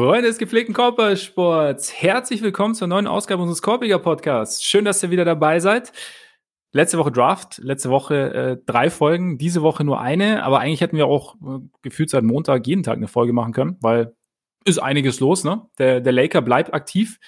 Freunde 0.00 0.28
des 0.28 0.38
gepflegten 0.38 0.76
Korbballsports, 0.76 1.92
herzlich 1.92 2.40
willkommen 2.40 2.76
zur 2.76 2.86
neuen 2.86 3.08
Ausgabe 3.08 3.42
unseres 3.42 3.62
Korbiger 3.62 3.98
Podcasts. 3.98 4.62
Schön, 4.62 4.84
dass 4.84 5.02
ihr 5.02 5.10
wieder 5.10 5.24
dabei 5.24 5.58
seid. 5.58 5.90
Letzte 6.70 6.98
Woche 6.98 7.10
Draft, 7.10 7.58
letzte 7.58 7.90
Woche 7.90 8.32
äh, 8.32 8.56
drei 8.64 8.90
Folgen, 8.90 9.38
diese 9.38 9.60
Woche 9.62 9.82
nur 9.82 10.00
eine, 10.00 10.44
aber 10.44 10.60
eigentlich 10.60 10.82
hätten 10.82 10.96
wir 10.96 11.08
auch 11.08 11.34
äh, 11.34 11.58
gefühlt 11.82 12.10
seit 12.10 12.22
Montag 12.22 12.64
jeden 12.68 12.84
Tag 12.84 12.96
eine 12.96 13.08
Folge 13.08 13.32
machen 13.32 13.52
können, 13.52 13.76
weil 13.80 14.14
ist 14.64 14.78
einiges 14.78 15.18
los, 15.18 15.42
ne? 15.42 15.66
Der, 15.78 16.00
der 16.00 16.12
Laker 16.12 16.42
bleibt 16.42 16.72
aktiv. 16.72 17.18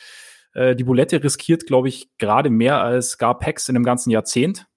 Äh, 0.55 0.77
die 0.77 0.85
Bulette 0.85 1.25
riskiert, 1.25 1.67
glaube 1.67 1.89
ich, 1.89 2.09
gerade 2.19 2.51
mehr 2.51 2.81
als 2.81 3.19
gar 3.19 3.37
Packs 3.37 3.69
in 3.69 3.75
einem 3.75 3.85
ganzen 3.85 4.11
Jahrzehnt 4.11 4.69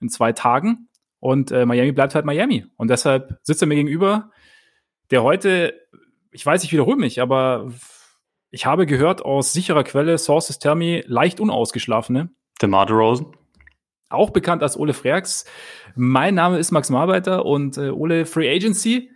in 0.00 0.08
zwei 0.08 0.32
Tagen. 0.32 0.88
Und 1.18 1.50
äh, 1.50 1.66
Miami 1.66 1.90
bleibt 1.90 2.14
halt 2.14 2.26
Miami. 2.26 2.66
Und 2.76 2.90
deshalb 2.90 3.40
sitzt 3.42 3.60
er 3.60 3.66
mir 3.66 3.74
gegenüber, 3.74 4.30
der 5.10 5.24
heute 5.24 5.74
ich 6.30 6.44
weiß, 6.44 6.64
ich 6.64 6.72
wiederhole 6.72 6.96
mich, 6.96 7.20
aber 7.20 7.72
ich 8.50 8.66
habe 8.66 8.86
gehört 8.86 9.22
aus 9.22 9.52
sicherer 9.52 9.84
Quelle, 9.84 10.18
Sources 10.18 10.58
tell 10.58 10.74
me, 10.74 11.02
leicht 11.06 11.40
unausgeschlafene. 11.40 12.30
DeMar 12.60 12.86
DeRozan. 12.86 13.36
Auch 14.08 14.30
bekannt 14.30 14.62
als 14.62 14.76
Ole 14.76 14.92
Freaks. 14.92 15.44
Mein 15.94 16.34
Name 16.34 16.58
ist 16.58 16.72
Max 16.72 16.90
Marbeiter 16.90 17.46
und 17.46 17.78
äh, 17.78 17.90
Ole 17.90 18.26
Free 18.26 18.52
Agency. 18.52 19.10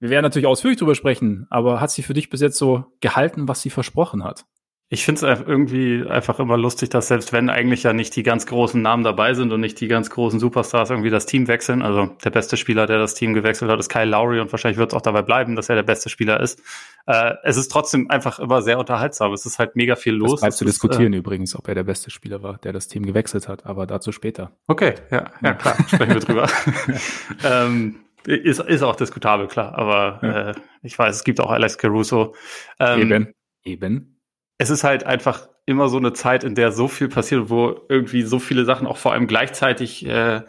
Wir 0.00 0.10
werden 0.10 0.24
natürlich 0.24 0.46
ausführlich 0.46 0.78
drüber 0.78 0.96
sprechen, 0.96 1.46
aber 1.50 1.80
hat 1.80 1.92
sie 1.92 2.02
für 2.02 2.14
dich 2.14 2.30
bis 2.30 2.40
jetzt 2.40 2.58
so 2.58 2.84
gehalten, 3.00 3.46
was 3.46 3.62
sie 3.62 3.70
versprochen 3.70 4.24
hat? 4.24 4.44
Ich 4.90 5.04
finde 5.04 5.26
es 5.26 5.40
irgendwie 5.40 6.04
einfach 6.06 6.38
immer 6.38 6.58
lustig, 6.58 6.90
dass 6.90 7.08
selbst 7.08 7.32
wenn 7.32 7.48
eigentlich 7.48 7.84
ja 7.84 7.94
nicht 7.94 8.14
die 8.16 8.22
ganz 8.22 8.44
großen 8.46 8.80
Namen 8.80 9.02
dabei 9.02 9.32
sind 9.32 9.50
und 9.50 9.60
nicht 9.60 9.80
die 9.80 9.88
ganz 9.88 10.10
großen 10.10 10.38
Superstars 10.38 10.90
irgendwie 10.90 11.08
das 11.08 11.24
Team 11.24 11.48
wechseln, 11.48 11.80
also 11.80 12.10
der 12.22 12.30
beste 12.30 12.58
Spieler, 12.58 12.86
der 12.86 12.98
das 12.98 13.14
Team 13.14 13.32
gewechselt 13.32 13.70
hat, 13.70 13.80
ist 13.80 13.88
Kyle 13.88 14.04
Lowry 14.04 14.40
und 14.40 14.52
wahrscheinlich 14.52 14.76
wird 14.76 14.92
es 14.92 14.94
auch 14.94 15.00
dabei 15.00 15.22
bleiben, 15.22 15.56
dass 15.56 15.70
er 15.70 15.76
der 15.76 15.84
beste 15.84 16.10
Spieler 16.10 16.38
ist. 16.38 16.62
Äh, 17.06 17.32
es 17.44 17.56
ist 17.56 17.72
trotzdem 17.72 18.10
einfach 18.10 18.38
immer 18.38 18.60
sehr 18.60 18.78
unterhaltsam. 18.78 19.32
Es 19.32 19.46
ist 19.46 19.58
halt 19.58 19.74
mega 19.74 19.96
viel 19.96 20.12
los. 20.12 20.42
Das 20.42 20.58
zu 20.58 20.66
diskutieren 20.66 21.14
ist, 21.14 21.16
äh, 21.16 21.20
übrigens, 21.20 21.56
ob 21.56 21.66
er 21.66 21.74
der 21.74 21.84
beste 21.84 22.10
Spieler 22.10 22.42
war, 22.42 22.58
der 22.58 22.74
das 22.74 22.86
Team 22.86 23.06
gewechselt 23.06 23.48
hat, 23.48 23.64
aber 23.64 23.86
dazu 23.86 24.12
später. 24.12 24.52
Okay, 24.66 24.96
ja, 25.10 25.30
ja 25.42 25.54
klar, 25.54 25.76
sprechen 25.88 26.14
wir 26.14 26.20
drüber. 26.20 26.48
ähm, 27.44 28.00
ist, 28.26 28.60
ist 28.60 28.82
auch 28.82 28.96
diskutabel, 28.96 29.48
klar, 29.48 29.76
aber 29.78 30.20
ja. 30.22 30.50
äh, 30.50 30.54
ich 30.82 30.98
weiß, 30.98 31.16
es 31.16 31.24
gibt 31.24 31.40
auch 31.40 31.50
Alex 31.50 31.78
Caruso. 31.78 32.34
Ähm, 32.78 33.00
Eben. 33.00 33.32
Eben 33.64 34.13
es 34.58 34.70
ist 34.70 34.84
halt 34.84 35.04
einfach 35.04 35.48
immer 35.66 35.88
so 35.88 35.96
eine 35.96 36.12
Zeit, 36.12 36.44
in 36.44 36.54
der 36.54 36.72
so 36.72 36.88
viel 36.88 37.08
passiert, 37.08 37.50
wo 37.50 37.80
irgendwie 37.88 38.22
so 38.22 38.38
viele 38.38 38.64
Sachen 38.64 38.86
auch 38.86 38.96
vor 38.96 39.12
allem 39.12 39.26
gleichzeitig 39.26 40.06
äh, 40.06 40.42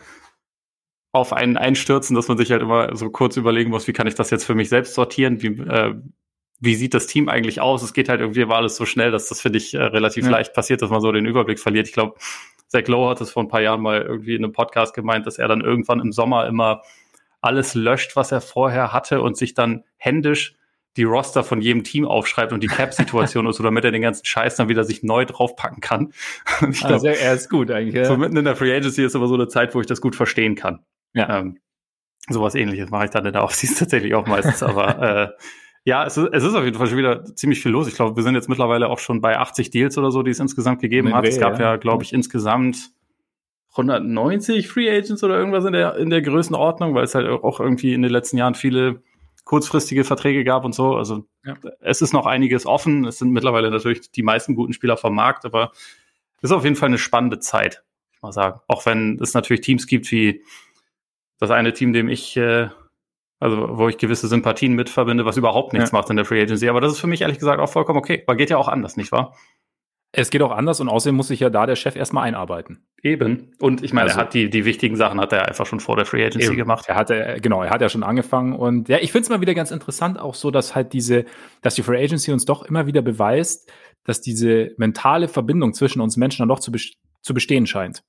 auf 1.11 1.31
einen 1.31 1.57
einstürzen, 1.57 2.15
dass 2.15 2.27
man 2.27 2.37
sich 2.37 2.51
halt 2.51 2.61
immer 2.61 2.95
so 2.95 3.09
kurz 3.09 3.37
überlegen 3.37 3.69
muss, 3.69 3.87
wie 3.87 3.93
kann 3.93 4.07
ich 4.07 4.15
das 4.15 4.29
jetzt 4.31 4.43
für 4.43 4.55
mich 4.55 4.67
selbst 4.69 4.93
sortieren? 4.93 5.41
Wie, 5.41 5.47
äh, 5.47 5.95
wie 6.59 6.75
sieht 6.75 6.93
das 6.93 7.07
Team 7.07 7.29
eigentlich 7.29 7.61
aus? 7.61 7.83
Es 7.83 7.93
geht 7.93 8.09
halt 8.09 8.19
irgendwie 8.19 8.47
war 8.47 8.57
alles 8.57 8.75
so 8.75 8.85
schnell, 8.85 9.11
dass 9.11 9.29
das, 9.29 9.41
finde 9.41 9.57
ich, 9.57 9.73
äh, 9.73 9.81
relativ 9.81 10.25
ja. 10.25 10.31
leicht 10.31 10.53
passiert, 10.53 10.81
dass 10.81 10.89
man 10.89 11.01
so 11.01 11.11
den 11.11 11.25
Überblick 11.25 11.59
verliert. 11.59 11.87
Ich 11.87 11.93
glaube, 11.93 12.15
Zach 12.67 12.87
Lowe 12.87 13.09
hat 13.09 13.21
es 13.21 13.31
vor 13.31 13.43
ein 13.43 13.47
paar 13.47 13.61
Jahren 13.61 13.81
mal 13.81 14.01
irgendwie 14.01 14.35
in 14.35 14.43
einem 14.43 14.51
Podcast 14.51 14.93
gemeint, 14.93 15.25
dass 15.25 15.37
er 15.37 15.47
dann 15.47 15.61
irgendwann 15.61 16.01
im 16.01 16.11
Sommer 16.11 16.47
immer 16.47 16.81
alles 17.39 17.75
löscht, 17.75 18.15
was 18.15 18.31
er 18.31 18.41
vorher 18.41 18.91
hatte 18.91 19.21
und 19.21 19.37
sich 19.37 19.53
dann 19.53 19.83
händisch 19.97 20.57
die 20.97 21.03
Roster 21.03 21.43
von 21.43 21.61
jedem 21.61 21.83
Team 21.83 22.05
aufschreibt 22.05 22.53
und 22.53 22.61
die 22.61 22.67
Cap-Situation 22.67 23.45
und 23.47 23.53
so, 23.53 23.63
damit 23.63 23.83
er 23.83 23.91
den 23.91 24.01
ganzen 24.01 24.25
Scheiß 24.25 24.55
dann 24.55 24.69
wieder 24.69 24.83
sich 24.83 25.03
neu 25.03 25.25
draufpacken 25.25 25.81
kann. 25.81 26.13
ich 26.69 26.79
glaub, 26.79 26.91
also 26.91 27.07
er 27.07 27.33
ist 27.33 27.49
gut 27.49 27.71
eigentlich. 27.71 27.95
Ja. 27.95 28.05
So 28.05 28.17
mitten 28.17 28.37
in 28.37 28.45
der 28.45 28.55
Free 28.55 28.75
Agency 28.75 29.03
ist 29.03 29.15
aber 29.15 29.27
so 29.27 29.35
eine 29.35 29.47
Zeit, 29.47 29.75
wo 29.75 29.81
ich 29.81 29.87
das 29.87 30.01
gut 30.01 30.15
verstehen 30.15 30.55
kann. 30.55 30.79
Ja. 31.13 31.39
Ähm, 31.39 31.59
sowas 32.29 32.55
ähnliches 32.55 32.89
mache 32.89 33.05
ich 33.05 33.11
dann 33.11 33.25
in 33.25 33.33
der 33.33 33.43
Offseason 33.43 33.75
tatsächlich 33.79 34.15
auch 34.15 34.27
meistens, 34.27 34.63
aber 34.63 35.01
äh, 35.01 35.29
ja, 35.83 36.03
es 36.05 36.17
ist, 36.17 36.29
es 36.31 36.43
ist 36.43 36.55
auf 36.55 36.63
jeden 36.63 36.77
Fall 36.77 36.87
schon 36.87 36.97
wieder 36.97 37.23
ziemlich 37.35 37.61
viel 37.61 37.71
los. 37.71 37.87
Ich 37.87 37.93
glaube, 37.93 38.15
wir 38.15 38.23
sind 38.23 38.33
jetzt 38.33 38.49
mittlerweile 38.49 38.89
auch 38.89 38.97
schon 38.97 39.21
bei 39.21 39.37
80 39.37 39.69
Deals 39.69 39.97
oder 39.99 40.11
so, 40.11 40.23
die 40.23 40.31
es 40.31 40.39
insgesamt 40.39 40.81
gegeben 40.81 41.13
hat. 41.13 41.27
Es 41.27 41.39
gab 41.39 41.59
ja, 41.59 41.73
ja 41.73 41.75
glaube 41.75 42.03
ich, 42.03 42.11
insgesamt 42.11 42.89
190 43.73 44.67
Free 44.67 44.89
Agents 44.89 45.23
oder 45.23 45.37
irgendwas 45.37 45.65
in 45.65 45.73
der, 45.73 45.95
in 45.97 46.09
der 46.09 46.23
Größenordnung, 46.23 46.95
weil 46.95 47.03
es 47.03 47.13
halt 47.13 47.27
auch 47.27 47.59
irgendwie 47.59 47.93
in 47.93 48.01
den 48.01 48.11
letzten 48.11 48.37
Jahren 48.37 48.55
viele 48.55 49.03
kurzfristige 49.45 50.03
Verträge 50.03 50.43
gab 50.43 50.65
und 50.65 50.73
so. 50.73 50.95
Also 50.95 51.25
ja. 51.45 51.55
es 51.79 52.01
ist 52.01 52.13
noch 52.13 52.25
einiges 52.25 52.65
offen. 52.65 53.05
Es 53.05 53.19
sind 53.19 53.31
mittlerweile 53.31 53.71
natürlich 53.71 54.11
die 54.11 54.23
meisten 54.23 54.55
guten 54.55 54.73
Spieler 54.73 54.97
vom 54.97 55.15
Markt, 55.15 55.45
aber 55.45 55.71
es 56.37 56.49
ist 56.49 56.51
auf 56.51 56.63
jeden 56.63 56.75
Fall 56.75 56.89
eine 56.89 56.97
spannende 56.97 57.39
Zeit, 57.39 57.83
ich 58.13 58.21
mal 58.21 58.33
sagen. 58.33 58.59
Auch 58.67 58.85
wenn 58.85 59.19
es 59.21 59.33
natürlich 59.33 59.61
Teams 59.61 59.87
gibt 59.87 60.11
wie 60.11 60.43
das 61.39 61.51
eine 61.51 61.73
Team, 61.73 61.93
dem 61.93 62.09
ich, 62.09 62.35
äh, 62.37 62.69
also 63.39 63.77
wo 63.77 63.87
ich 63.87 63.97
gewisse 63.97 64.27
Sympathien 64.27 64.73
mit 64.73 64.89
verbinde, 64.89 65.25
was 65.25 65.37
überhaupt 65.37 65.73
nichts 65.73 65.91
ja. 65.91 65.97
macht 65.97 66.09
in 66.09 66.15
der 66.15 66.25
Free 66.25 66.41
Agency. 66.41 66.67
Aber 66.67 66.81
das 66.81 66.93
ist 66.93 66.99
für 66.99 67.07
mich 67.07 67.21
ehrlich 67.21 67.39
gesagt 67.39 67.59
auch 67.59 67.69
vollkommen 67.69 67.99
okay, 67.99 68.23
weil 68.25 68.37
geht 68.37 68.49
ja 68.49 68.57
auch 68.57 68.67
anders, 68.67 68.97
nicht 68.97 69.11
wahr? 69.11 69.35
Es 70.17 70.29
geht 70.29 70.41
auch 70.41 70.51
anders 70.51 70.79
und 70.79 70.87
außerdem 70.87 71.15
muss 71.15 71.27
sich 71.27 71.41
ja 71.41 71.49
da 71.49 71.65
der 71.65 71.75
Chef 71.75 71.95
erstmal 71.95 72.23
einarbeiten. 72.23 72.85
Eben. 73.03 73.51
Und 73.59 73.83
ich 73.83 73.91
meine, 73.91 74.07
also, 74.07 74.17
er 74.17 74.21
hat 74.23 74.33
die, 74.33 74.49
die 74.49 74.63
wichtigen 74.63 74.95
Sachen 74.95 75.19
hat 75.19 75.33
er 75.33 75.47
einfach 75.47 75.65
schon 75.65 75.81
vor 75.81 75.97
der 75.97 76.05
Free 76.05 76.25
Agency 76.25 76.47
eben. 76.47 76.55
gemacht. 76.55 76.85
Er 76.87 76.95
hatte, 76.95 77.37
genau, 77.41 77.63
er 77.63 77.69
hat 77.69 77.81
ja 77.81 77.89
schon 77.89 78.03
angefangen 78.03 78.53
und 78.53 78.87
ja, 78.87 78.97
ich 78.99 79.11
finde 79.11 79.23
es 79.23 79.29
mal 79.29 79.41
wieder 79.41 79.53
ganz 79.53 79.71
interessant, 79.71 80.17
auch 80.17 80.33
so, 80.33 80.51
dass 80.51 80.73
halt 80.73 80.93
diese, 80.93 81.25
dass 81.61 81.75
die 81.75 81.83
Free 81.83 82.01
Agency 82.01 82.31
uns 82.31 82.45
doch 82.45 82.63
immer 82.63 82.87
wieder 82.87 83.01
beweist, 83.01 83.69
dass 84.05 84.21
diese 84.21 84.71
mentale 84.77 85.27
Verbindung 85.27 85.73
zwischen 85.73 85.99
uns 85.99 86.15
Menschen 86.15 86.43
dann 86.43 86.49
doch 86.49 86.59
zu, 86.59 86.71
zu 87.21 87.33
bestehen 87.33 87.67
scheint. 87.67 88.03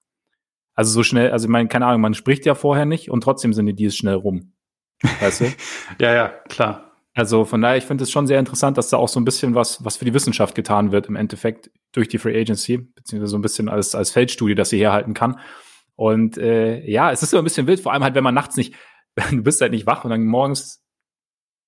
Also 0.74 0.92
so 0.92 1.02
schnell, 1.02 1.30
also 1.30 1.46
ich 1.46 1.50
meine, 1.50 1.68
keine 1.68 1.86
Ahnung, 1.86 2.02
man 2.02 2.14
spricht 2.14 2.46
ja 2.46 2.54
vorher 2.54 2.84
nicht 2.84 3.10
und 3.10 3.22
trotzdem 3.22 3.52
sind 3.52 3.66
die 3.66 3.74
Deals 3.74 3.96
schnell 3.96 4.14
rum. 4.14 4.52
Weißt 5.20 5.40
du? 5.40 5.44
ja, 6.00 6.14
ja, 6.14 6.28
klar. 6.48 6.92
Also 7.14 7.46
von 7.46 7.62
daher, 7.62 7.78
ich 7.78 7.84
finde 7.84 8.04
es 8.04 8.10
schon 8.10 8.26
sehr 8.26 8.38
interessant, 8.38 8.76
dass 8.76 8.90
da 8.90 8.98
auch 8.98 9.08
so 9.08 9.18
ein 9.18 9.24
bisschen 9.24 9.54
was, 9.54 9.82
was 9.82 9.96
für 9.96 10.04
die 10.04 10.12
Wissenschaft 10.12 10.54
getan 10.54 10.92
wird 10.92 11.06
im 11.06 11.16
Endeffekt 11.16 11.70
durch 11.96 12.08
die 12.08 12.18
Free 12.18 12.38
Agency, 12.38 12.78
beziehungsweise 12.78 13.30
so 13.30 13.38
ein 13.38 13.42
bisschen 13.42 13.68
als, 13.68 13.94
als 13.94 14.10
Feldstudie, 14.10 14.54
das 14.54 14.70
sie 14.70 14.78
herhalten 14.78 15.14
kann. 15.14 15.40
Und 15.96 16.36
äh, 16.36 16.84
ja, 16.88 17.10
es 17.10 17.22
ist 17.22 17.32
immer 17.32 17.42
ein 17.42 17.44
bisschen 17.44 17.66
wild, 17.66 17.80
vor 17.80 17.92
allem 17.92 18.04
halt, 18.04 18.14
wenn 18.14 18.24
man 18.24 18.34
nachts 18.34 18.56
nicht, 18.56 18.74
du 19.30 19.42
bist 19.42 19.60
halt 19.60 19.72
nicht 19.72 19.86
wach 19.86 20.04
und 20.04 20.10
dann 20.10 20.26
morgens 20.26 20.84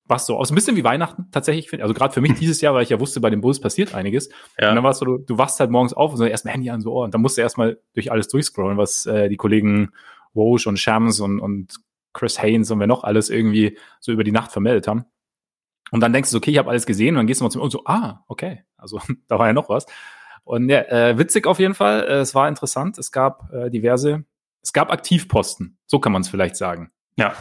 wachst 0.05 0.29
du 0.29 0.37
aus. 0.37 0.51
Ein 0.51 0.55
bisschen 0.55 0.77
wie 0.77 0.85
Weihnachten 0.85 1.31
tatsächlich. 1.31 1.83
Also 1.83 1.95
gerade 1.95 2.13
für 2.13 2.21
mich 2.21 2.35
dieses 2.39 2.61
Jahr, 2.61 2.75
weil 2.75 2.83
ich 2.83 2.91
ja 2.91 3.01
wusste, 3.01 3.21
bei 3.21 3.31
den 3.31 3.41
Bulls 3.41 3.61
passiert 3.61 3.95
einiges. 3.95 4.29
Ja. 4.59 4.71
Und 4.71 4.77
dann 4.77 4.85
warst 4.85 5.01
du, 5.01 5.19
du 5.19 5.39
wachst 5.39 5.61
halt 5.61 5.71
morgens 5.71 5.95
auf 5.95 6.13
und 6.13 6.19
so 6.19 6.25
erstmal 6.25 6.55
Handy 6.55 6.71
an, 6.71 6.81
so, 6.81 6.93
oh, 6.93 7.05
und 7.05 7.15
dann 7.15 7.23
musst 7.23 7.39
du 7.39 7.43
erstmal 7.43 7.81
durch 7.95 8.13
alles 8.13 8.29
durchscrollen, 8.29 8.79
was 8.79 9.07
äh, 9.07 9.29
die 9.29 9.37
Kollegen 9.37 9.91
Woj 10.35 10.67
und 10.67 10.79
Shams 10.79 11.21
und, 11.21 11.41
und 11.41 11.75
Chris 12.13 12.41
Haynes 12.43 12.71
und 12.71 12.81
wer 12.81 12.87
noch 12.87 13.05
alles 13.05 13.31
irgendwie 13.31 13.79
so 14.01 14.13
über 14.13 14.25
die 14.25 14.33
Nacht 14.33 14.53
vermeldet 14.53 14.89
haben. 14.89 15.05
Und 15.91 16.01
dann 16.01 16.13
denkst 16.13 16.31
du, 16.31 16.37
okay, 16.37 16.51
ich 16.51 16.59
habe 16.59 16.71
alles 16.71 16.87
gesehen 16.87 17.15
und 17.15 17.17
dann 17.17 17.27
gehst 17.27 17.41
du 17.41 17.45
mal 17.45 17.51
zum 17.51 17.63
und 17.63 17.71
so, 17.71 17.83
ah, 17.87 18.25
okay, 18.29 18.65
also 18.77 19.01
da 19.29 19.39
war 19.39 19.47
ja 19.47 19.53
noch 19.53 19.69
was. 19.69 19.87
Und 20.49 20.71
ja, 20.71 20.81
äh, 20.81 21.19
witzig 21.19 21.47
auf 21.47 21.59
jeden 21.59 21.75
Fall. 21.75 22.05
Äh, 22.05 22.21
es 22.21 22.35
war 22.35 22.49
interessant. 22.49 22.97
Es 22.97 23.13
gab 23.13 23.53
äh, 23.53 23.69
diverse, 23.69 24.25
es 24.63 24.73
gab 24.73 24.91
Aktivposten. 24.91 25.77
So 25.85 25.99
kann 25.99 26.11
man 26.11 26.23
es 26.23 26.29
vielleicht 26.31 26.57
sagen. 26.57 26.91
Ja. 27.17 27.35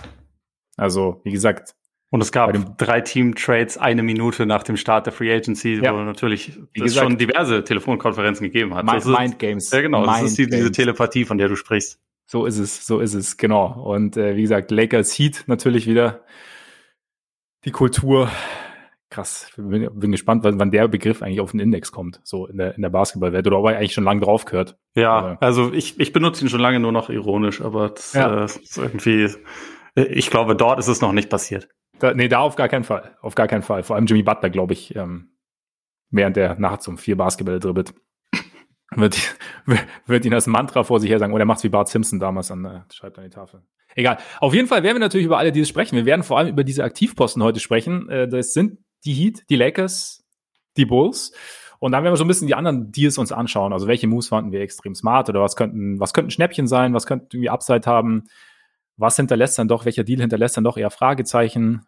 Also, 0.76 1.22
wie 1.24 1.32
gesagt. 1.32 1.74
Und 2.10 2.20
es 2.22 2.34
gab 2.34 2.78
drei 2.78 3.00
Team-Trades 3.00 3.78
eine 3.78 4.04
Minute 4.04 4.46
nach 4.46 4.64
dem 4.64 4.76
Start 4.76 5.06
der 5.06 5.14
Free 5.14 5.34
Agency, 5.34 5.76
ja. 5.76 5.94
wo 5.94 6.00
natürlich 6.00 6.60
wie 6.74 6.84
es 6.84 6.96
schon 6.96 7.18
diverse 7.18 7.64
Telefonkonferenzen 7.64 8.46
gegeben 8.46 8.76
hat. 8.76 8.86
Mind, 8.86 9.06
Mind 9.06 9.40
Games. 9.40 9.72
Ja, 9.72 9.80
genau. 9.80 10.02
Mind 10.02 10.12
das 10.12 10.24
ist 10.24 10.38
die, 10.38 10.48
diese 10.48 10.72
Telepathie, 10.74 11.24
von 11.24 11.38
der 11.38 11.48
du 11.48 11.56
sprichst. 11.56 12.02
So 12.26 12.46
ist 12.46 12.58
es, 12.58 12.86
so 12.86 13.00
ist 13.00 13.14
es, 13.14 13.38
genau. 13.38 13.68
Und 13.68 14.18
äh, 14.18 14.36
wie 14.36 14.42
gesagt, 14.42 14.70
Lakers 14.72 15.18
Heat 15.18 15.46
natürlich 15.48 15.88
wieder 15.88 16.26
die 17.64 17.72
Kultur. 17.72 18.30
Krass, 19.10 19.50
bin, 19.56 19.90
bin 19.94 20.12
gespannt, 20.12 20.44
wann, 20.44 20.60
wann 20.60 20.72
der 20.72 20.88
Begriff 20.90 21.22
eigentlich 21.22 21.40
auf 21.40 21.52
den 21.52 21.62
Index 21.62 21.94
kommt, 21.94 22.20
so 22.26 22.46
in 22.46 22.58
der, 22.58 22.76
in 22.76 22.82
der 22.82 22.90
Basketballwelt, 22.90 23.48
oder 23.48 23.60
ob 23.60 23.68
er 23.68 23.78
eigentlich 23.78 23.94
schon 23.94 24.04
lange 24.04 24.20
drauf 24.20 24.44
gehört. 24.44 24.78
Ja, 24.96 25.34
äh, 25.34 25.38
also 25.40 25.72
ich, 25.72 25.98
ich 26.00 26.12
benutze 26.12 26.44
ihn 26.44 26.50
schon 26.50 26.60
lange 26.60 26.82
nur 26.82 26.92
noch 26.92 27.10
ironisch, 27.10 27.62
aber 27.62 27.90
das, 27.90 28.14
ja. 28.14 28.42
äh, 28.42 28.46
ist 28.46 28.78
irgendwie, 28.78 29.30
ich 29.96 30.30
glaube, 30.30 30.58
dort 30.58 30.80
ist 30.80 30.90
es 30.90 31.00
noch 31.00 31.14
nicht 31.14 31.30
passiert. 31.30 31.70
Da, 32.00 32.14
nee, 32.14 32.28
da 32.28 32.40
auf 32.40 32.56
gar 32.56 32.68
keinen 32.68 32.84
Fall. 32.84 33.16
Auf 33.22 33.36
gar 33.36 33.48
keinen 33.48 33.64
Fall. 33.64 33.84
Vor 33.84 33.96
allem 33.96 34.06
Jimmy 34.06 34.24
Butler, 34.24 34.50
glaube 34.50 34.74
ich, 34.74 34.96
ähm, 34.96 35.32
während 36.10 36.36
der 36.36 36.60
nachts 36.60 36.88
um 36.88 36.98
vier 36.98 37.16
Basketball 37.18 37.60
dribbelt, 37.60 37.94
wird, 38.96 39.36
wird 40.06 40.26
ihn 40.26 40.34
als 40.34 40.48
Mantra 40.48 40.84
vor 40.84 41.00
sich 41.00 41.10
her 41.10 41.20
sagen, 41.20 41.34
oder 41.34 41.44
oh, 41.44 41.48
macht's 41.48 41.64
wie 41.64 41.70
Bart 41.70 41.88
Simpson 41.88 42.20
damals 42.20 42.52
an, 42.52 42.66
äh, 42.66 42.82
schreibt 42.94 43.18
an 43.18 43.24
die 43.24 43.30
Tafel. 43.30 43.64
Egal. 43.96 44.18
Auf 44.40 44.54
jeden 44.54 44.68
Fall 44.68 44.84
werden 44.84 44.98
wir 44.98 45.00
natürlich 45.00 45.26
über 45.26 45.40
alle 45.40 45.52
diese 45.52 45.66
sprechen. 45.66 45.96
Wir 45.96 46.06
werden 46.06 46.22
vor 46.24 46.38
allem 46.38 46.50
über 46.50 46.64
diese 46.64 46.84
Aktivposten 46.84 47.42
heute 47.42 47.60
sprechen. 47.60 48.08
Äh, 48.10 48.28
das 48.28 48.54
sind 48.54 48.78
die 49.06 49.14
Heat, 49.14 49.44
die 49.50 49.56
Lakers, 49.56 50.26
die 50.78 50.86
Bulls. 50.86 51.32
Und 51.80 51.92
dann 51.92 52.04
werden 52.04 52.14
wir 52.14 52.18
so 52.18 52.24
ein 52.24 52.28
bisschen 52.28 52.48
die 52.48 52.56
anderen 52.56 52.92
Deals 52.92 53.18
uns 53.18 53.32
anschauen. 53.32 53.74
Also 53.74 53.88
welche 53.88 54.08
Moves 54.08 54.30
fanden 54.30 54.52
wir 54.52 54.62
extrem 54.62 54.96
smart 54.96 55.30
oder 55.30 55.42
was 55.42 55.56
könnten, 55.56 56.00
was 56.00 56.14
könnten 56.14 56.32
Schnäppchen 56.32 56.68
sein, 56.68 56.94
was 56.94 57.06
könnten 57.06 57.28
irgendwie 57.34 57.50
Upside 57.50 57.88
haben, 57.88 58.24
was 58.98 59.16
hinterlässt 59.16 59.60
dann 59.60 59.68
doch, 59.68 59.86
welcher 59.86 60.04
Deal 60.04 60.20
hinterlässt 60.20 60.58
dann 60.58 60.64
doch 60.64 60.78
eher 60.78 60.90
Fragezeichen, 60.90 61.86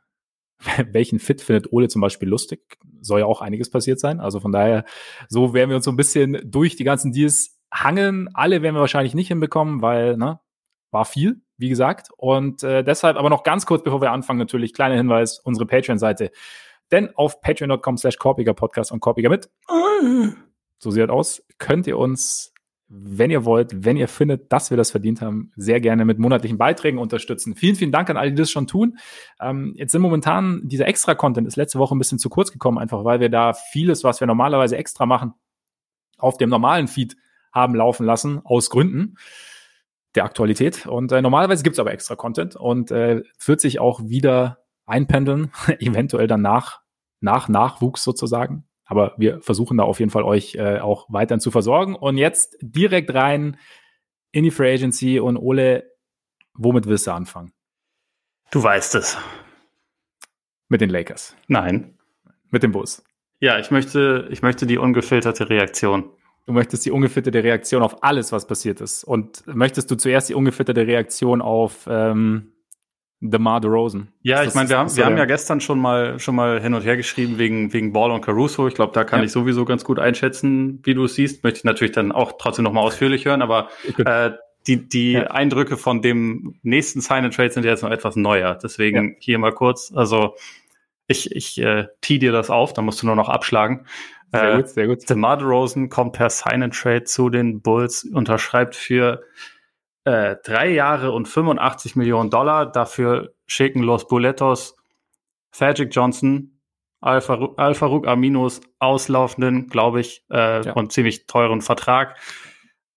welchen 0.91 1.19
Fit 1.19 1.41
findet 1.41 1.71
Ole 1.71 1.87
zum 1.87 2.01
Beispiel 2.01 2.29
lustig? 2.29 2.77
Soll 3.01 3.21
ja 3.21 3.25
auch 3.25 3.41
einiges 3.41 3.69
passiert 3.69 3.99
sein. 3.99 4.19
Also 4.19 4.39
von 4.39 4.51
daher, 4.51 4.85
so 5.27 5.53
werden 5.53 5.69
wir 5.69 5.77
uns 5.77 5.85
so 5.85 5.91
ein 5.91 5.97
bisschen 5.97 6.39
durch 6.45 6.75
die 6.75 6.83
ganzen 6.83 7.11
Deals 7.11 7.59
hangeln. 7.73 8.29
Alle 8.33 8.61
werden 8.61 8.75
wir 8.75 8.81
wahrscheinlich 8.81 9.15
nicht 9.15 9.29
hinbekommen, 9.29 9.81
weil, 9.81 10.17
ne, 10.17 10.39
war 10.91 11.05
viel, 11.05 11.41
wie 11.57 11.69
gesagt. 11.69 12.09
Und 12.17 12.63
äh, 12.63 12.83
deshalb 12.83 13.17
aber 13.17 13.29
noch 13.29 13.43
ganz 13.43 13.65
kurz, 13.65 13.83
bevor 13.83 14.01
wir 14.01 14.11
anfangen, 14.11 14.39
natürlich 14.39 14.73
kleiner 14.73 14.95
Hinweis, 14.95 15.39
unsere 15.39 15.65
Patreon-Seite. 15.65 16.31
Denn 16.91 17.15
auf 17.15 17.41
patreon.com 17.41 17.97
slash 17.97 18.17
korpiger 18.17 18.53
Podcast 18.53 18.91
und 18.91 18.99
korpiger 18.99 19.29
mit, 19.29 19.49
so 20.79 20.91
sieht 20.91 21.03
das 21.03 21.09
aus, 21.09 21.45
könnt 21.57 21.87
ihr 21.87 21.97
uns 21.97 22.53
wenn 22.89 23.29
ihr 23.29 23.45
wollt, 23.45 23.85
wenn 23.85 23.97
ihr 23.97 24.07
findet, 24.07 24.51
dass 24.51 24.71
wir 24.71 24.77
das 24.77 24.89
verdient 24.89 25.21
haben, 25.21 25.51
sehr 25.55 25.79
gerne 25.79 26.05
mit 26.05 26.17
monatlichen 26.17 26.57
Beiträgen 26.57 26.97
unterstützen. 26.97 27.55
Vielen, 27.55 27.75
vielen 27.75 27.91
Dank 27.91 28.09
an 28.09 28.17
alle, 28.17 28.31
die 28.31 28.37
das 28.37 28.49
schon 28.49 28.65
tun. 28.65 28.97
Ähm, 29.39 29.73
jetzt 29.77 29.91
sind 29.91 30.01
momentan 30.01 30.61
dieser 30.63 30.87
Extra-Content 30.87 31.47
ist 31.47 31.55
letzte 31.55 31.77
Woche 31.77 31.95
ein 31.95 31.99
bisschen 31.99 32.17
zu 32.17 32.29
kurz 32.29 32.51
gekommen, 32.51 32.79
einfach 32.79 33.05
weil 33.05 33.19
wir 33.19 33.29
da 33.29 33.53
vieles, 33.53 34.03
was 34.03 34.19
wir 34.19 34.27
normalerweise 34.27 34.75
extra 34.75 35.05
machen, 35.05 35.35
auf 36.17 36.37
dem 36.37 36.49
normalen 36.49 36.87
Feed 36.87 37.15
haben 37.53 37.75
laufen 37.75 38.05
lassen, 38.05 38.41
aus 38.43 38.71
Gründen 38.71 39.17
der 40.15 40.25
Aktualität. 40.25 40.87
Und 40.87 41.11
äh, 41.11 41.21
normalerweise 41.21 41.63
gibt's 41.63 41.79
aber 41.79 41.93
extra 41.93 42.15
Content 42.15 42.55
und 42.55 42.89
äh, 42.89 43.21
wird 43.45 43.61
sich 43.61 43.79
auch 43.79 44.01
wieder 44.03 44.63
einpendeln, 44.89 45.51
eventuell 45.79 46.27
dann 46.27 46.41
nach, 46.41 46.81
nach 47.21 47.47
Nachwuchs 47.47 48.03
sozusagen. 48.03 48.65
Aber 48.85 49.13
wir 49.17 49.39
versuchen 49.41 49.77
da 49.77 49.83
auf 49.83 49.99
jeden 49.99 50.09
Fall 50.09 50.23
euch 50.23 50.55
äh, 50.55 50.79
auch 50.79 51.05
weiterhin 51.09 51.39
zu 51.39 51.51
versorgen. 51.51 51.95
Und 51.95 52.17
jetzt 52.17 52.57
direkt 52.61 53.13
rein 53.13 53.57
in 54.31 54.43
die 54.43 54.51
Free 54.51 54.73
Agency 54.73 55.19
und 55.19 55.37
Ole, 55.37 55.91
womit 56.55 56.87
willst 56.87 57.05
du 57.05 57.11
anfangen? 57.11 57.53
Du 58.51 58.63
weißt 58.63 58.95
es. 58.95 59.17
Mit 60.69 60.81
den 60.81 60.89
Lakers. 60.89 61.35
Nein. 61.47 61.99
Mit 62.49 62.63
dem 62.63 62.71
Bus. 62.71 63.03
Ja, 63.39 63.59
ich 63.59 63.69
möchte, 63.71 64.27
ich 64.31 64.41
möchte 64.41 64.65
die 64.65 64.77
ungefilterte 64.77 65.49
Reaktion. 65.49 66.11
Du 66.45 66.53
möchtest 66.53 66.83
die 66.85 66.91
ungefilterte 66.91 67.43
Reaktion 67.43 67.83
auf 67.83 68.03
alles, 68.03 68.31
was 68.31 68.47
passiert 68.47 68.81
ist. 68.81 69.03
Und 69.03 69.45
möchtest 69.45 69.91
du 69.91 69.95
zuerst 69.95 70.29
die 70.29 70.33
ungefilterte 70.33 70.87
Reaktion 70.87 71.41
auf 71.41 71.87
ähm, 71.87 72.53
DeMar 73.21 73.59
DeRozan. 73.59 74.09
Ja, 74.21 74.43
ich 74.43 74.53
meine, 74.53 74.69
wir 74.69 74.77
haben, 74.77 74.95
wir 74.95 75.05
haben 75.05 75.17
ja 75.17 75.25
gestern 75.25 75.59
schon 75.59 75.79
mal, 75.79 76.19
schon 76.19 76.35
mal 76.35 76.61
hin 76.61 76.73
und 76.73 76.83
her 76.83 76.95
geschrieben 76.95 77.37
wegen, 77.37 77.73
wegen 77.73 77.91
Ball 77.91 78.11
und 78.11 78.21
Caruso. 78.21 78.67
Ich 78.67 78.75
glaube, 78.75 78.93
da 78.93 79.03
kann 79.03 79.19
ja. 79.19 79.25
ich 79.25 79.31
sowieso 79.31 79.65
ganz 79.65 79.83
gut 79.83 79.99
einschätzen, 79.99 80.79
wie 80.83 80.93
du 80.93 81.03
es 81.03 81.15
siehst. 81.15 81.43
Möchte 81.43 81.59
ich 81.59 81.63
natürlich 81.65 81.91
dann 81.91 82.11
auch 82.11 82.33
trotzdem 82.39 82.63
nochmal 82.63 82.85
ausführlich 82.85 83.25
hören, 83.25 83.41
aber 83.41 83.69
äh, 83.97 84.31
die, 84.67 84.87
die 84.87 85.13
ja. 85.13 85.23
Eindrücke 85.31 85.75
von 85.75 86.01
dem 86.01 86.55
nächsten 86.63 87.01
Sign 87.01 87.25
and 87.25 87.35
Trade 87.35 87.51
sind 87.51 87.65
jetzt 87.65 87.83
noch 87.83 87.91
etwas 87.91 88.15
neuer. 88.15 88.57
Deswegen 88.61 89.09
ja. 89.09 89.15
hier 89.19 89.39
mal 89.39 89.53
kurz. 89.53 89.91
Also 89.93 90.35
ich, 91.07 91.35
ich 91.35 91.59
äh, 91.59 91.87
tee 92.01 92.19
dir 92.19 92.31
das 92.31 92.49
auf, 92.49 92.71
dann 92.71 92.85
musst 92.85 93.01
du 93.01 93.07
nur 93.07 93.15
noch 93.15 93.29
abschlagen. 93.29 93.85
Sehr 94.31 94.53
äh, 94.53 94.57
gut, 94.57 94.69
sehr 94.69 94.87
gut. 94.87 95.09
DeMar 95.09 95.37
DeRozan 95.37 95.89
kommt 95.89 96.13
per 96.13 96.29
Sign 96.29 96.63
and 96.63 96.73
Trade 96.73 97.03
zu 97.03 97.29
den 97.29 97.61
Bulls, 97.61 98.03
unterschreibt 98.05 98.75
für 98.75 99.23
äh, 100.09 100.37
drei 100.43 100.71
Jahre 100.71 101.11
und 101.11 101.27
85 101.27 101.95
Millionen 101.95 102.31
Dollar. 102.31 102.65
Dafür 102.65 103.33
schicken 103.45 103.83
Los 103.83 104.07
Boletos 104.07 104.75
Fagic 105.51 105.89
Johnson, 105.91 106.59
Al-Farouk 107.01 108.07
Aminos 108.07 108.61
auslaufenden, 108.79 109.67
glaube 109.67 110.01
ich, 110.01 110.23
äh, 110.31 110.65
ja. 110.65 110.73
und 110.73 110.91
ziemlich 110.91 111.27
teuren 111.27 111.61
Vertrag. 111.61 112.17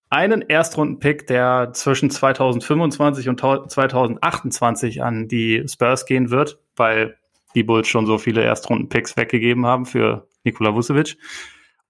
Einen 0.08 0.42
Erstrunden-Pick, 0.42 1.26
der 1.26 1.72
zwischen 1.72 2.10
2025 2.10 3.28
und 3.28 3.40
2028 3.40 5.02
an 5.02 5.28
die 5.28 5.64
Spurs 5.68 6.06
gehen 6.06 6.30
wird, 6.30 6.58
weil 6.76 7.16
die 7.54 7.62
Bulls 7.62 7.88
schon 7.88 8.06
so 8.06 8.18
viele 8.18 8.42
Erstrunden-Picks 8.42 9.16
weggegeben 9.16 9.66
haben 9.66 9.86
für 9.86 10.28
Nikola 10.44 10.74
Vucevic. 10.74 11.16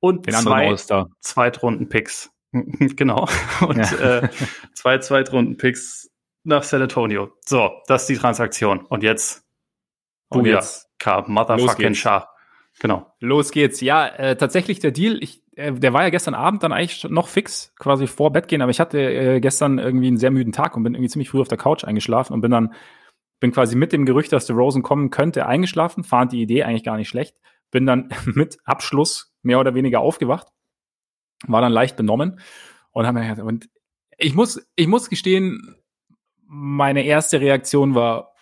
Und 0.01 0.27
Den 0.27 0.35
zwei 0.35 0.75
Zweitrunden-Picks 1.21 2.33
genau. 2.97 3.29
Und 3.67 3.79
ja. 3.79 4.19
äh, 4.19 4.29
zwei 4.75 4.99
Zweitrunden-Picks 4.99 6.11
nach 6.45 6.63
San 6.63 6.83
Antonio. 6.83 7.31
So, 7.47 7.71
das 7.87 8.03
ist 8.03 8.09
die 8.09 8.17
Transaktion. 8.17 8.81
Und 8.87 9.03
jetzt 9.03 9.45
und 10.29 10.47
jetzt 10.47 10.89
K, 10.99 11.25
Motherfucking 11.27 11.95
Shah. 11.95 12.29
Genau. 12.81 13.07
Los 13.21 13.51
geht's. 13.51 13.81
Ja, 13.81 14.07
äh, 14.07 14.37
tatsächlich 14.37 14.81
der 14.81 14.93
Deal, 14.93 15.19
ich, 15.23 15.43
äh, 15.57 15.73
der 15.73 15.93
war 15.93 16.03
ja 16.03 16.11
gestern 16.11 16.35
Abend 16.35 16.63
dann 16.63 16.73
eigentlich 16.73 17.05
noch 17.05 17.29
fix, 17.29 17.75
quasi 17.79 18.07
vor 18.07 18.33
Bett 18.33 18.49
gehen, 18.49 18.63
aber 18.63 18.71
ich 18.71 18.81
hatte 18.81 18.99
äh, 18.99 19.41
gestern 19.41 19.79
irgendwie 19.79 20.09
einen 20.09 20.17
sehr 20.17 20.31
müden 20.31 20.53
Tag 20.53 20.77
und 20.77 20.83
bin 20.83 20.95
irgendwie 20.95 21.11
ziemlich 21.11 21.29
früh 21.29 21.41
auf 21.41 21.49
der 21.49 21.59
Couch 21.59 21.85
eingeschlafen 21.85 22.33
und 22.33 22.41
bin 22.41 22.51
dann, 22.51 22.73
bin 23.41 23.53
quasi 23.53 23.77
mit 23.77 23.93
dem 23.93 24.07
Gerücht, 24.07 24.33
dass 24.33 24.47
der 24.47 24.57
Rosen 24.57 24.83
kommen 24.83 25.11
könnte, 25.11 25.47
eingeschlafen, 25.47 26.03
fand 26.03 26.33
die 26.33 26.43
Idee 26.43 26.65
eigentlich 26.65 26.85
gar 26.85 26.97
nicht 26.97 27.09
schlecht, 27.09 27.37
bin 27.71 27.87
dann 27.87 28.09
mit 28.25 28.59
Abschluss 28.65 29.35
mehr 29.43 29.61
oder 29.61 29.75
weniger 29.75 30.01
aufgewacht 30.01 30.52
war 31.47 31.61
dann 31.61 31.73
leicht 31.73 31.97
benommen 31.97 32.41
und 32.91 33.07
haben 33.07 33.15
mir 33.15 33.45
und 33.45 33.69
ich 34.19 34.35
muss, 34.35 34.65
ich 34.77 34.87
muss 34.87 35.11
gestehen, 35.11 35.77
meine 36.47 37.05
erste 37.05 37.41
Reaktion 37.41 37.95
war, 37.95 38.35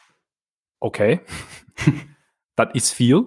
okay, 0.80 1.20
das 2.56 2.68
ist 2.74 2.92
viel. 2.92 3.26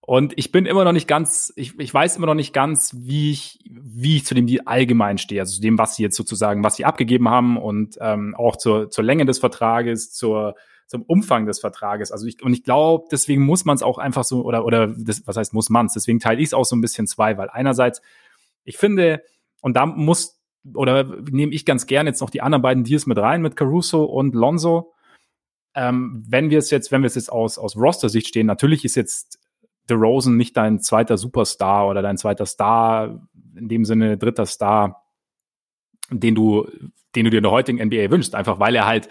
Und 0.00 0.34
ich 0.36 0.52
bin 0.52 0.66
immer 0.66 0.84
noch 0.84 0.92
nicht 0.92 1.08
ganz, 1.08 1.52
ich, 1.56 1.76
ich 1.80 1.92
weiß 1.92 2.16
immer 2.16 2.26
noch 2.26 2.34
nicht 2.34 2.52
ganz, 2.52 2.94
wie 2.96 3.32
ich, 3.32 3.58
wie 3.68 4.16
ich 4.16 4.24
zu 4.24 4.36
dem 4.36 4.46
Deal 4.46 4.62
allgemein 4.64 5.18
stehe, 5.18 5.40
also 5.40 5.56
zu 5.56 5.60
dem, 5.60 5.78
was 5.78 5.96
sie 5.96 6.04
jetzt 6.04 6.16
sozusagen, 6.16 6.62
was 6.62 6.76
sie 6.76 6.84
abgegeben 6.84 7.28
haben 7.28 7.56
und 7.56 7.98
ähm, 8.00 8.36
auch 8.36 8.54
zur, 8.54 8.88
zur 8.88 9.02
Länge 9.02 9.26
des 9.26 9.40
Vertrages, 9.40 10.12
zur, 10.12 10.54
zum 10.86 11.02
Umfang 11.02 11.46
des 11.46 11.58
Vertrages. 11.58 12.12
Also 12.12 12.26
ich, 12.26 12.40
und 12.40 12.52
ich 12.52 12.62
glaube, 12.62 13.06
deswegen 13.10 13.44
muss 13.44 13.64
man 13.64 13.74
es 13.74 13.82
auch 13.82 13.98
einfach 13.98 14.22
so, 14.22 14.44
oder, 14.44 14.64
oder 14.64 14.86
das, 14.86 15.26
was 15.26 15.36
heißt 15.36 15.54
muss 15.54 15.70
man 15.70 15.86
es, 15.86 15.94
deswegen 15.94 16.20
teile 16.20 16.40
ich 16.40 16.46
es 16.46 16.54
auch 16.54 16.64
so 16.64 16.76
ein 16.76 16.80
bisschen 16.80 17.08
zwei, 17.08 17.36
weil 17.36 17.50
einerseits 17.50 18.00
ich 18.66 18.76
finde, 18.76 19.22
und 19.62 19.74
da 19.76 19.86
muss, 19.86 20.38
oder 20.74 21.04
nehme 21.30 21.52
ich 21.52 21.64
ganz 21.64 21.86
gern 21.86 22.06
jetzt 22.06 22.20
noch 22.20 22.30
die 22.30 22.42
anderen 22.42 22.62
beiden 22.62 22.84
Deals 22.84 23.06
mit 23.06 23.16
rein, 23.16 23.40
mit 23.40 23.56
Caruso 23.56 24.04
und 24.04 24.34
Lonzo. 24.34 24.92
Ähm, 25.74 26.24
wenn 26.28 26.50
wir 26.50 26.58
es 26.58 26.70
jetzt, 26.70 26.92
wenn 26.92 27.02
wir 27.02 27.06
es 27.06 27.14
jetzt 27.14 27.30
aus, 27.30 27.58
aus 27.58 27.76
Roster-Sicht 27.76 28.28
stehen, 28.28 28.46
natürlich 28.46 28.84
ist 28.84 28.96
jetzt 28.96 29.38
DeRozan 29.88 30.36
nicht 30.36 30.56
dein 30.56 30.80
zweiter 30.80 31.16
Superstar 31.16 31.88
oder 31.88 32.02
dein 32.02 32.18
zweiter 32.18 32.46
Star, 32.46 33.28
in 33.54 33.68
dem 33.68 33.84
Sinne 33.84 34.18
dritter 34.18 34.46
Star, 34.46 35.04
den 36.10 36.34
du, 36.34 36.68
den 37.14 37.24
du 37.24 37.30
dir 37.30 37.38
in 37.38 37.44
der 37.44 37.52
heutigen 37.52 37.84
NBA 37.84 38.10
wünschst, 38.10 38.34
einfach 38.34 38.58
weil 38.58 38.74
er 38.74 38.86
halt, 38.86 39.08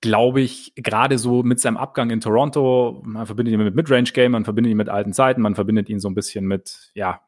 glaube 0.00 0.40
ich, 0.40 0.74
gerade 0.76 1.18
so 1.18 1.42
mit 1.42 1.60
seinem 1.60 1.76
Abgang 1.76 2.10
in 2.10 2.20
Toronto, 2.20 3.02
man 3.04 3.24
verbindet 3.24 3.54
ihn 3.54 3.62
mit 3.62 3.74
Midrange-Game, 3.74 4.32
man 4.32 4.44
verbindet 4.44 4.70
ihn 4.70 4.76
mit 4.76 4.88
alten 4.88 5.12
Zeiten, 5.12 5.40
man 5.40 5.54
verbindet 5.54 5.88
ihn 5.88 6.00
so 6.00 6.08
ein 6.08 6.14
bisschen 6.14 6.44
mit, 6.46 6.90
ja, 6.94 7.20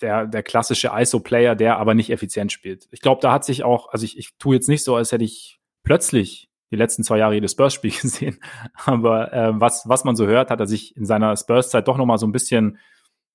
der, 0.00 0.26
der 0.26 0.42
klassische 0.42 0.90
ISO-Player, 0.94 1.54
der 1.54 1.78
aber 1.78 1.94
nicht 1.94 2.10
effizient 2.10 2.52
spielt. 2.52 2.88
Ich 2.90 3.00
glaube, 3.00 3.20
da 3.20 3.32
hat 3.32 3.44
sich 3.44 3.64
auch, 3.64 3.88
also 3.90 4.04
ich, 4.04 4.18
ich 4.18 4.36
tue 4.38 4.56
jetzt 4.56 4.68
nicht 4.68 4.84
so, 4.84 4.96
als 4.96 5.12
hätte 5.12 5.24
ich 5.24 5.60
plötzlich 5.82 6.50
die 6.70 6.76
letzten 6.76 7.04
zwei 7.04 7.18
Jahre 7.18 7.34
jedes 7.34 7.52
Spurs-Spiel 7.52 7.92
gesehen. 8.02 8.38
Aber 8.84 9.32
äh, 9.32 9.60
was, 9.60 9.88
was 9.88 10.04
man 10.04 10.16
so 10.16 10.26
hört, 10.26 10.50
hat 10.50 10.60
er 10.60 10.66
sich 10.66 10.96
in 10.96 11.04
seiner 11.04 11.36
Spurs-Zeit 11.36 11.88
doch 11.88 11.96
nochmal 11.96 12.18
so 12.18 12.26
ein 12.26 12.32
bisschen 12.32 12.78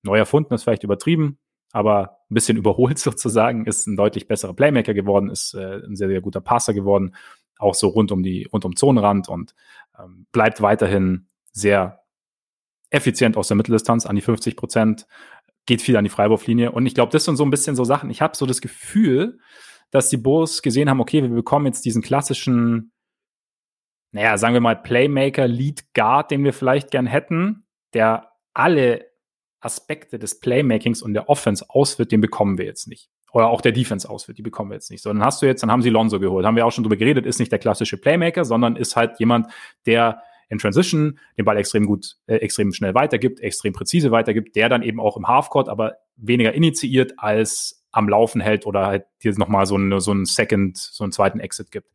neu 0.02 0.18
erfunden, 0.18 0.54
ist 0.54 0.64
vielleicht 0.64 0.84
übertrieben, 0.84 1.38
aber 1.72 2.18
ein 2.30 2.34
bisschen 2.34 2.56
überholt 2.58 2.98
sozusagen, 2.98 3.66
ist 3.66 3.86
ein 3.86 3.96
deutlich 3.96 4.28
besserer 4.28 4.54
Playmaker 4.54 4.94
geworden, 4.94 5.30
ist 5.30 5.54
äh, 5.54 5.80
ein 5.84 5.96
sehr, 5.96 6.08
sehr 6.08 6.20
guter 6.20 6.40
Passer 6.40 6.74
geworden, 6.74 7.14
auch 7.58 7.74
so 7.74 7.88
rund 7.88 8.12
um 8.12 8.22
die, 8.22 8.48
rund 8.52 8.64
um 8.64 8.76
Zonenrand 8.76 9.28
und 9.28 9.54
ähm, 9.98 10.26
bleibt 10.32 10.62
weiterhin 10.62 11.26
sehr 11.52 12.00
effizient 12.90 13.36
aus 13.36 13.48
der 13.48 13.56
Mitteldistanz 13.56 14.06
an 14.06 14.16
die 14.16 14.22
50 14.22 14.56
Prozent, 14.56 15.06
geht 15.70 15.82
viel 15.82 15.96
an 15.96 16.02
die 16.02 16.10
Freiwurflinie. 16.10 16.72
Und 16.72 16.84
ich 16.86 16.96
glaube, 16.96 17.12
das 17.12 17.24
sind 17.24 17.36
so 17.36 17.44
ein 17.44 17.50
bisschen 17.50 17.76
so 17.76 17.84
Sachen. 17.84 18.10
Ich 18.10 18.20
habe 18.20 18.36
so 18.36 18.44
das 18.44 18.60
Gefühl, 18.60 19.38
dass 19.92 20.08
die 20.08 20.16
Bulls 20.16 20.62
gesehen 20.62 20.90
haben, 20.90 21.00
okay, 21.00 21.22
wir 21.22 21.28
bekommen 21.28 21.66
jetzt 21.66 21.84
diesen 21.84 22.02
klassischen, 22.02 22.90
naja, 24.10 24.36
sagen 24.36 24.54
wir 24.54 24.60
mal, 24.60 24.74
Playmaker, 24.74 25.46
Lead 25.46 25.94
Guard, 25.94 26.32
den 26.32 26.42
wir 26.42 26.52
vielleicht 26.52 26.90
gern 26.90 27.06
hätten, 27.06 27.66
der 27.94 28.32
alle 28.52 29.06
Aspekte 29.60 30.18
des 30.18 30.40
Playmakings 30.40 31.02
und 31.02 31.14
der 31.14 31.28
Offense 31.28 31.64
ausführt, 31.68 32.10
den 32.10 32.20
bekommen 32.20 32.58
wir 32.58 32.64
jetzt 32.64 32.88
nicht. 32.88 33.08
Oder 33.32 33.46
auch 33.46 33.60
der 33.60 33.70
Defense 33.70 34.10
ausführt, 34.10 34.38
die 34.38 34.42
bekommen 34.42 34.70
wir 34.70 34.74
jetzt 34.74 34.90
nicht. 34.90 35.04
Sondern 35.04 35.24
hast 35.24 35.40
du 35.40 35.46
jetzt, 35.46 35.62
dann 35.62 35.70
haben 35.70 35.82
sie 35.82 35.90
Lonzo 35.90 36.18
geholt. 36.18 36.44
Haben 36.44 36.56
wir 36.56 36.66
auch 36.66 36.72
schon 36.72 36.82
drüber 36.82 36.96
geredet, 36.96 37.26
ist 37.26 37.38
nicht 37.38 37.52
der 37.52 37.60
klassische 37.60 37.96
Playmaker, 37.96 38.44
sondern 38.44 38.74
ist 38.74 38.96
halt 38.96 39.20
jemand, 39.20 39.46
der 39.86 40.20
in 40.50 40.58
Transition 40.58 41.18
den 41.38 41.44
Ball 41.44 41.56
extrem 41.56 41.86
gut, 41.86 42.16
äh, 42.26 42.36
extrem 42.36 42.72
schnell 42.72 42.94
weitergibt, 42.94 43.40
extrem 43.40 43.72
präzise 43.72 44.10
weitergibt, 44.10 44.56
der 44.56 44.68
dann 44.68 44.82
eben 44.82 45.00
auch 45.00 45.16
im 45.16 45.26
Halfcourt 45.26 45.68
aber 45.68 45.94
weniger 46.16 46.52
initiiert 46.52 47.14
als 47.16 47.82
am 47.92 48.08
Laufen 48.08 48.40
hält 48.40 48.66
oder 48.66 48.86
halt 48.86 49.04
dir 49.22 49.32
nochmal 49.38 49.66
so, 49.66 49.76
eine, 49.76 50.00
so 50.00 50.10
einen 50.10 50.26
Second, 50.26 50.76
so 50.76 51.04
einen 51.04 51.12
zweiten 51.12 51.40
Exit 51.40 51.70
gibt. 51.70 51.88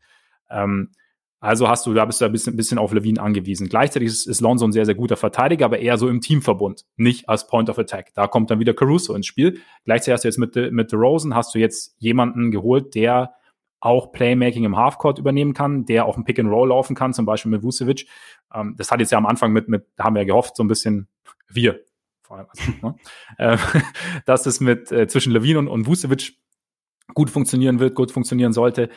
Ähm, 0.49 0.91
also 1.39 1.69
hast 1.69 1.85
du, 1.85 1.93
da 1.93 2.05
bist 2.05 2.21
du 2.21 2.25
ein 2.25 2.31
bisschen, 2.31 2.55
bisschen 2.55 2.79
auf 2.79 2.91
Levine 2.91 3.21
angewiesen. 3.21 3.69
Gleichzeitig 3.69 4.07
ist, 4.07 4.25
ist 4.25 4.41
Lonzo 4.41 4.65
ein 4.65 4.71
sehr, 4.71 4.85
sehr 4.85 4.95
guter 4.95 5.15
Verteidiger, 5.15 5.65
aber 5.65 5.79
eher 5.79 5.97
so 5.97 6.07
im 6.07 6.21
Teamverbund, 6.21 6.85
nicht 6.95 7.29
als 7.29 7.47
Point 7.47 7.69
of 7.69 7.77
Attack. 7.77 8.13
Da 8.15 8.27
kommt 8.27 8.49
dann 8.49 8.59
wieder 8.59 8.73
Caruso 8.73 9.13
ins 9.13 9.27
Spiel. 9.27 9.59
Gleichzeitig 9.83 10.13
hast 10.13 10.23
du 10.23 10.27
jetzt 10.29 10.55
mit, 10.55 10.73
mit 10.73 10.93
Rosen 10.93 11.35
hast 11.35 11.53
du 11.53 11.59
jetzt 11.59 11.95
jemanden 11.99 12.51
geholt, 12.51 12.95
der 12.95 13.35
auch 13.79 14.11
Playmaking 14.11 14.63
im 14.63 14.77
Halfcourt 14.77 15.19
übernehmen 15.19 15.53
kann, 15.53 15.85
der 15.85 16.05
auch 16.05 16.17
ein 16.17 16.23
Pick 16.25 16.39
and 16.39 16.49
Roll 16.49 16.69
laufen 16.69 16.95
kann, 16.95 17.13
zum 17.13 17.25
Beispiel 17.25 17.51
mit 17.51 17.63
Vucevic. 17.63 18.07
Ähm, 18.53 18.75
das 18.77 18.91
hat 18.91 18.99
jetzt 18.99 19.11
ja 19.11 19.17
am 19.17 19.25
Anfang 19.25 19.51
mit, 19.51 19.67
mit, 19.67 19.85
haben 19.99 20.15
wir 20.15 20.21
ja 20.21 20.27
gehofft, 20.27 20.55
so 20.55 20.63
ein 20.63 20.67
bisschen 20.67 21.07
wir, 21.47 21.79
vor 22.21 22.37
allem, 22.37 22.47
also, 22.49 22.71
ne? 22.81 22.95
äh, 23.37 23.57
dass 24.25 24.45
es 24.45 24.59
mit 24.59 24.91
äh, 24.91 25.07
zwischen 25.07 25.31
Levine 25.31 25.59
und, 25.59 25.67
und 25.67 25.87
Vucevic 25.87 26.33
gut 27.13 27.29
funktionieren 27.29 27.79
wird, 27.79 27.95
gut 27.95 28.11
funktionieren 28.11 28.53
sollte. 28.53 28.89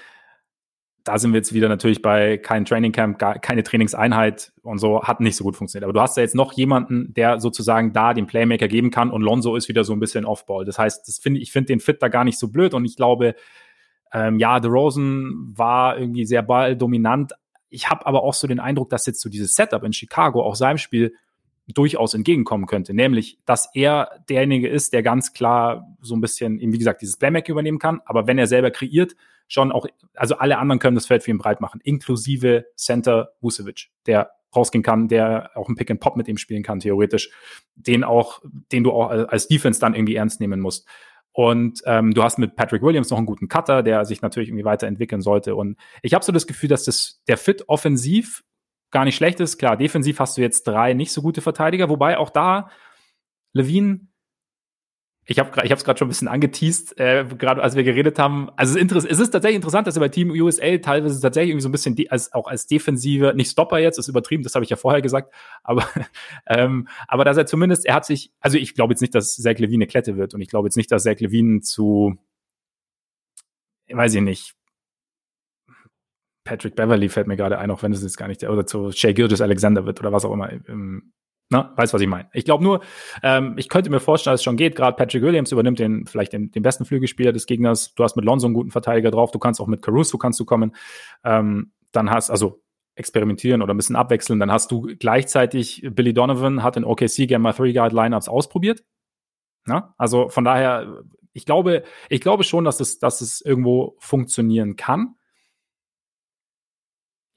da 1.04 1.18
sind 1.18 1.32
wir 1.32 1.38
jetzt 1.38 1.52
wieder 1.52 1.68
natürlich 1.68 2.00
bei 2.00 2.38
kein 2.38 2.64
Trainingcamp, 2.64 3.18
keine 3.18 3.62
Trainingseinheit 3.62 4.52
und 4.62 4.78
so, 4.78 5.02
hat 5.02 5.20
nicht 5.20 5.36
so 5.36 5.44
gut 5.44 5.56
funktioniert. 5.56 5.84
Aber 5.84 5.92
du 5.92 6.00
hast 6.00 6.16
ja 6.16 6.22
jetzt 6.22 6.34
noch 6.34 6.54
jemanden, 6.54 7.12
der 7.14 7.40
sozusagen 7.40 7.92
da 7.92 8.14
den 8.14 8.26
Playmaker 8.26 8.68
geben 8.68 8.90
kann 8.90 9.10
und 9.10 9.22
Lonzo 9.22 9.56
ist 9.56 9.68
wieder 9.68 9.84
so 9.84 9.92
ein 9.92 10.00
bisschen 10.00 10.24
Offball. 10.24 10.64
Das 10.64 10.78
heißt, 10.78 11.06
das 11.06 11.18
finde 11.18 11.40
ich 11.40 11.52
finde 11.52 11.66
den 11.66 11.80
Fit 11.80 12.02
da 12.02 12.08
gar 12.08 12.24
nicht 12.24 12.38
so 12.38 12.48
blöd 12.48 12.72
und 12.72 12.84
ich 12.86 12.96
glaube, 12.96 13.34
ähm, 14.12 14.38
ja, 14.38 14.56
Rosen 14.58 15.52
war 15.56 15.98
irgendwie 15.98 16.24
sehr 16.24 16.42
balldominant. 16.42 17.32
Ich 17.70 17.90
habe 17.90 18.06
aber 18.06 18.22
auch 18.22 18.34
so 18.34 18.46
den 18.46 18.60
Eindruck, 18.60 18.90
dass 18.90 19.06
jetzt 19.06 19.20
so 19.20 19.28
dieses 19.28 19.54
Setup 19.54 19.84
in 19.84 19.92
Chicago 19.92 20.42
auch 20.42 20.54
seinem 20.54 20.78
Spiel 20.78 21.14
durchaus 21.74 22.14
entgegenkommen 22.14 22.66
könnte, 22.66 22.94
nämlich, 22.94 23.38
dass 23.44 23.68
er 23.74 24.10
derjenige 24.28 24.68
ist, 24.68 24.94
der 24.94 25.02
ganz 25.02 25.34
klar 25.34 25.86
so 26.00 26.16
ein 26.16 26.20
bisschen, 26.20 26.58
wie 26.60 26.78
gesagt, 26.78 27.02
dieses 27.02 27.18
Playmaker 27.18 27.52
übernehmen 27.52 27.78
kann, 27.78 28.00
aber 28.06 28.26
wenn 28.26 28.38
er 28.38 28.46
selber 28.46 28.70
kreiert, 28.70 29.14
schon 29.48 29.70
auch, 29.72 29.86
also 30.14 30.36
alle 30.38 30.58
anderen 30.58 30.78
können 30.78 30.94
das 30.94 31.06
Feld 31.06 31.22
für 31.22 31.30
ihn 31.30 31.38
breit 31.38 31.60
machen, 31.60 31.80
inklusive 31.82 32.66
Center 32.74 33.30
Vucevic, 33.40 33.90
der 34.06 34.30
rausgehen 34.56 34.82
kann, 34.82 35.08
der 35.08 35.50
auch 35.54 35.68
ein 35.68 35.74
Pick 35.74 35.90
and 35.90 36.00
Pop 36.00 36.16
mit 36.16 36.26
ihm 36.26 36.38
spielen 36.38 36.62
kann, 36.62 36.80
theoretisch, 36.80 37.30
den 37.74 38.02
auch, 38.02 38.40
den 38.72 38.84
du 38.84 38.92
auch 38.92 39.10
als 39.10 39.48
Defense 39.48 39.78
dann 39.78 39.94
irgendwie 39.94 40.14
ernst 40.14 40.40
nehmen 40.40 40.60
musst. 40.60 40.88
Und 41.38 41.82
ähm, 41.86 42.14
du 42.14 42.24
hast 42.24 42.38
mit 42.38 42.56
Patrick 42.56 42.82
Williams 42.82 43.10
noch 43.10 43.16
einen 43.16 43.26
guten 43.28 43.46
Cutter, 43.46 43.84
der 43.84 44.04
sich 44.04 44.22
natürlich 44.22 44.48
irgendwie 44.48 44.64
weiterentwickeln 44.64 45.22
sollte. 45.22 45.54
Und 45.54 45.78
ich 46.02 46.12
habe 46.12 46.24
so 46.24 46.32
das 46.32 46.48
Gefühl, 46.48 46.68
dass 46.68 46.82
das 46.82 47.22
der 47.28 47.36
Fit 47.36 47.68
offensiv 47.68 48.42
gar 48.90 49.04
nicht 49.04 49.14
schlecht 49.14 49.38
ist. 49.38 49.56
Klar, 49.56 49.76
defensiv 49.76 50.18
hast 50.18 50.36
du 50.36 50.40
jetzt 50.40 50.64
drei 50.64 50.94
nicht 50.94 51.12
so 51.12 51.22
gute 51.22 51.40
Verteidiger, 51.40 51.88
wobei 51.88 52.18
auch 52.18 52.30
da 52.30 52.70
Levine 53.52 54.08
ich 55.30 55.38
habe 55.38 55.50
ich 55.62 55.70
es 55.70 55.84
gerade 55.84 55.98
schon 55.98 56.06
ein 56.06 56.08
bisschen 56.08 56.26
angeteased, 56.26 56.98
äh, 56.98 57.26
gerade 57.36 57.62
als 57.62 57.76
wir 57.76 57.84
geredet 57.84 58.18
haben. 58.18 58.48
Also 58.56 58.78
es 58.78 59.04
ist, 59.04 59.30
tatsächlich 59.30 59.56
interessant, 59.56 59.86
dass 59.86 59.94
er 59.94 60.00
bei 60.00 60.08
Team 60.08 60.30
USA 60.30 60.78
teilweise 60.78 61.20
tatsächlich 61.20 61.50
irgendwie 61.50 61.62
so 61.62 61.68
ein 61.68 61.72
bisschen 61.72 61.96
als, 62.08 62.32
auch 62.32 62.46
als 62.46 62.66
Defensive, 62.66 63.34
nicht 63.36 63.50
Stopper 63.50 63.78
jetzt, 63.78 63.98
ist 63.98 64.08
übertrieben, 64.08 64.42
das 64.42 64.54
habe 64.54 64.64
ich 64.64 64.70
ja 64.70 64.76
vorher 64.76 65.02
gesagt, 65.02 65.34
aber, 65.62 65.86
ähm, 66.46 66.88
aber 67.06 67.26
dass 67.26 67.36
er 67.36 67.44
zumindest, 67.44 67.84
er 67.84 67.96
hat 67.96 68.06
sich, 68.06 68.32
also 68.40 68.56
ich 68.56 68.74
glaube 68.74 68.94
jetzt 68.94 69.02
nicht, 69.02 69.14
dass 69.14 69.36
Zach 69.36 69.58
Levine 69.58 69.82
eine 69.82 69.86
Klette 69.86 70.16
wird 70.16 70.32
und 70.32 70.40
ich 70.40 70.48
glaube 70.48 70.66
jetzt 70.66 70.78
nicht, 70.78 70.90
dass 70.90 71.02
Zach 71.02 71.20
Levine 71.20 71.60
zu, 71.60 72.16
weiß 73.90 74.14
ich 74.14 74.22
nicht, 74.22 74.54
Patrick 76.42 76.74
Beverly 76.74 77.10
fällt 77.10 77.26
mir 77.26 77.36
gerade 77.36 77.58
ein, 77.58 77.70
auch 77.70 77.82
wenn 77.82 77.92
es 77.92 78.02
jetzt 78.02 78.16
gar 78.16 78.28
nicht, 78.28 78.42
oder 78.44 78.64
zu 78.64 78.92
Shea 78.92 79.12
Gilgis 79.12 79.42
Alexander 79.42 79.84
wird 79.84 80.00
oder 80.00 80.10
was 80.10 80.24
auch 80.24 80.32
immer. 80.32 80.50
Ähm, 80.50 81.12
na, 81.50 81.72
weißt 81.76 81.94
was 81.94 82.00
ich 82.00 82.08
meine? 82.08 82.28
Ich 82.34 82.44
glaube 82.44 82.62
nur, 82.62 82.80
ähm, 83.22 83.54
ich 83.56 83.70
könnte 83.70 83.88
mir 83.88 84.00
vorstellen, 84.00 84.34
dass 84.34 84.40
es 84.40 84.44
schon 84.44 84.58
geht. 84.58 84.76
Gerade 84.76 84.96
Patrick 84.96 85.22
Williams 85.22 85.50
übernimmt 85.50 85.78
den 85.78 86.04
vielleicht 86.06 86.34
den, 86.34 86.50
den 86.50 86.62
besten 86.62 86.84
Flügelspieler 86.84 87.32
des 87.32 87.46
Gegners. 87.46 87.94
Du 87.94 88.04
hast 88.04 88.16
mit 88.16 88.24
Lonzo 88.24 88.46
einen 88.46 88.54
guten 88.54 88.70
Verteidiger 88.70 89.10
drauf. 89.10 89.30
Du 89.30 89.38
kannst 89.38 89.60
auch 89.60 89.66
mit 89.66 89.80
Caruso 89.80 90.18
kannst 90.18 90.38
du 90.40 90.44
kommen. 90.44 90.76
Ähm, 91.24 91.72
dann 91.92 92.10
hast 92.10 92.30
also 92.30 92.62
experimentieren 92.96 93.62
oder 93.62 93.72
ein 93.72 93.78
bisschen 93.78 93.96
abwechseln. 93.96 94.40
Dann 94.40 94.52
hast 94.52 94.70
du 94.70 94.82
gleichzeitig 94.98 95.86
Billy 95.90 96.12
Donovan 96.12 96.62
hat 96.62 96.76
in 96.76 96.84
OKC 96.84 97.38
mal 97.38 97.54
Three 97.54 97.72
Guard 97.72 97.92
Lineups 97.94 98.28
ausprobiert. 98.28 98.84
Na? 99.64 99.94
Also 99.96 100.28
von 100.28 100.44
daher, 100.44 101.02
ich 101.32 101.46
glaube, 101.46 101.84
ich 102.10 102.20
glaube 102.20 102.44
schon, 102.44 102.64
dass 102.64 102.80
es, 102.80 102.98
dass 102.98 103.22
es 103.22 103.40
irgendwo 103.40 103.96
funktionieren 104.00 104.76
kann. 104.76 105.14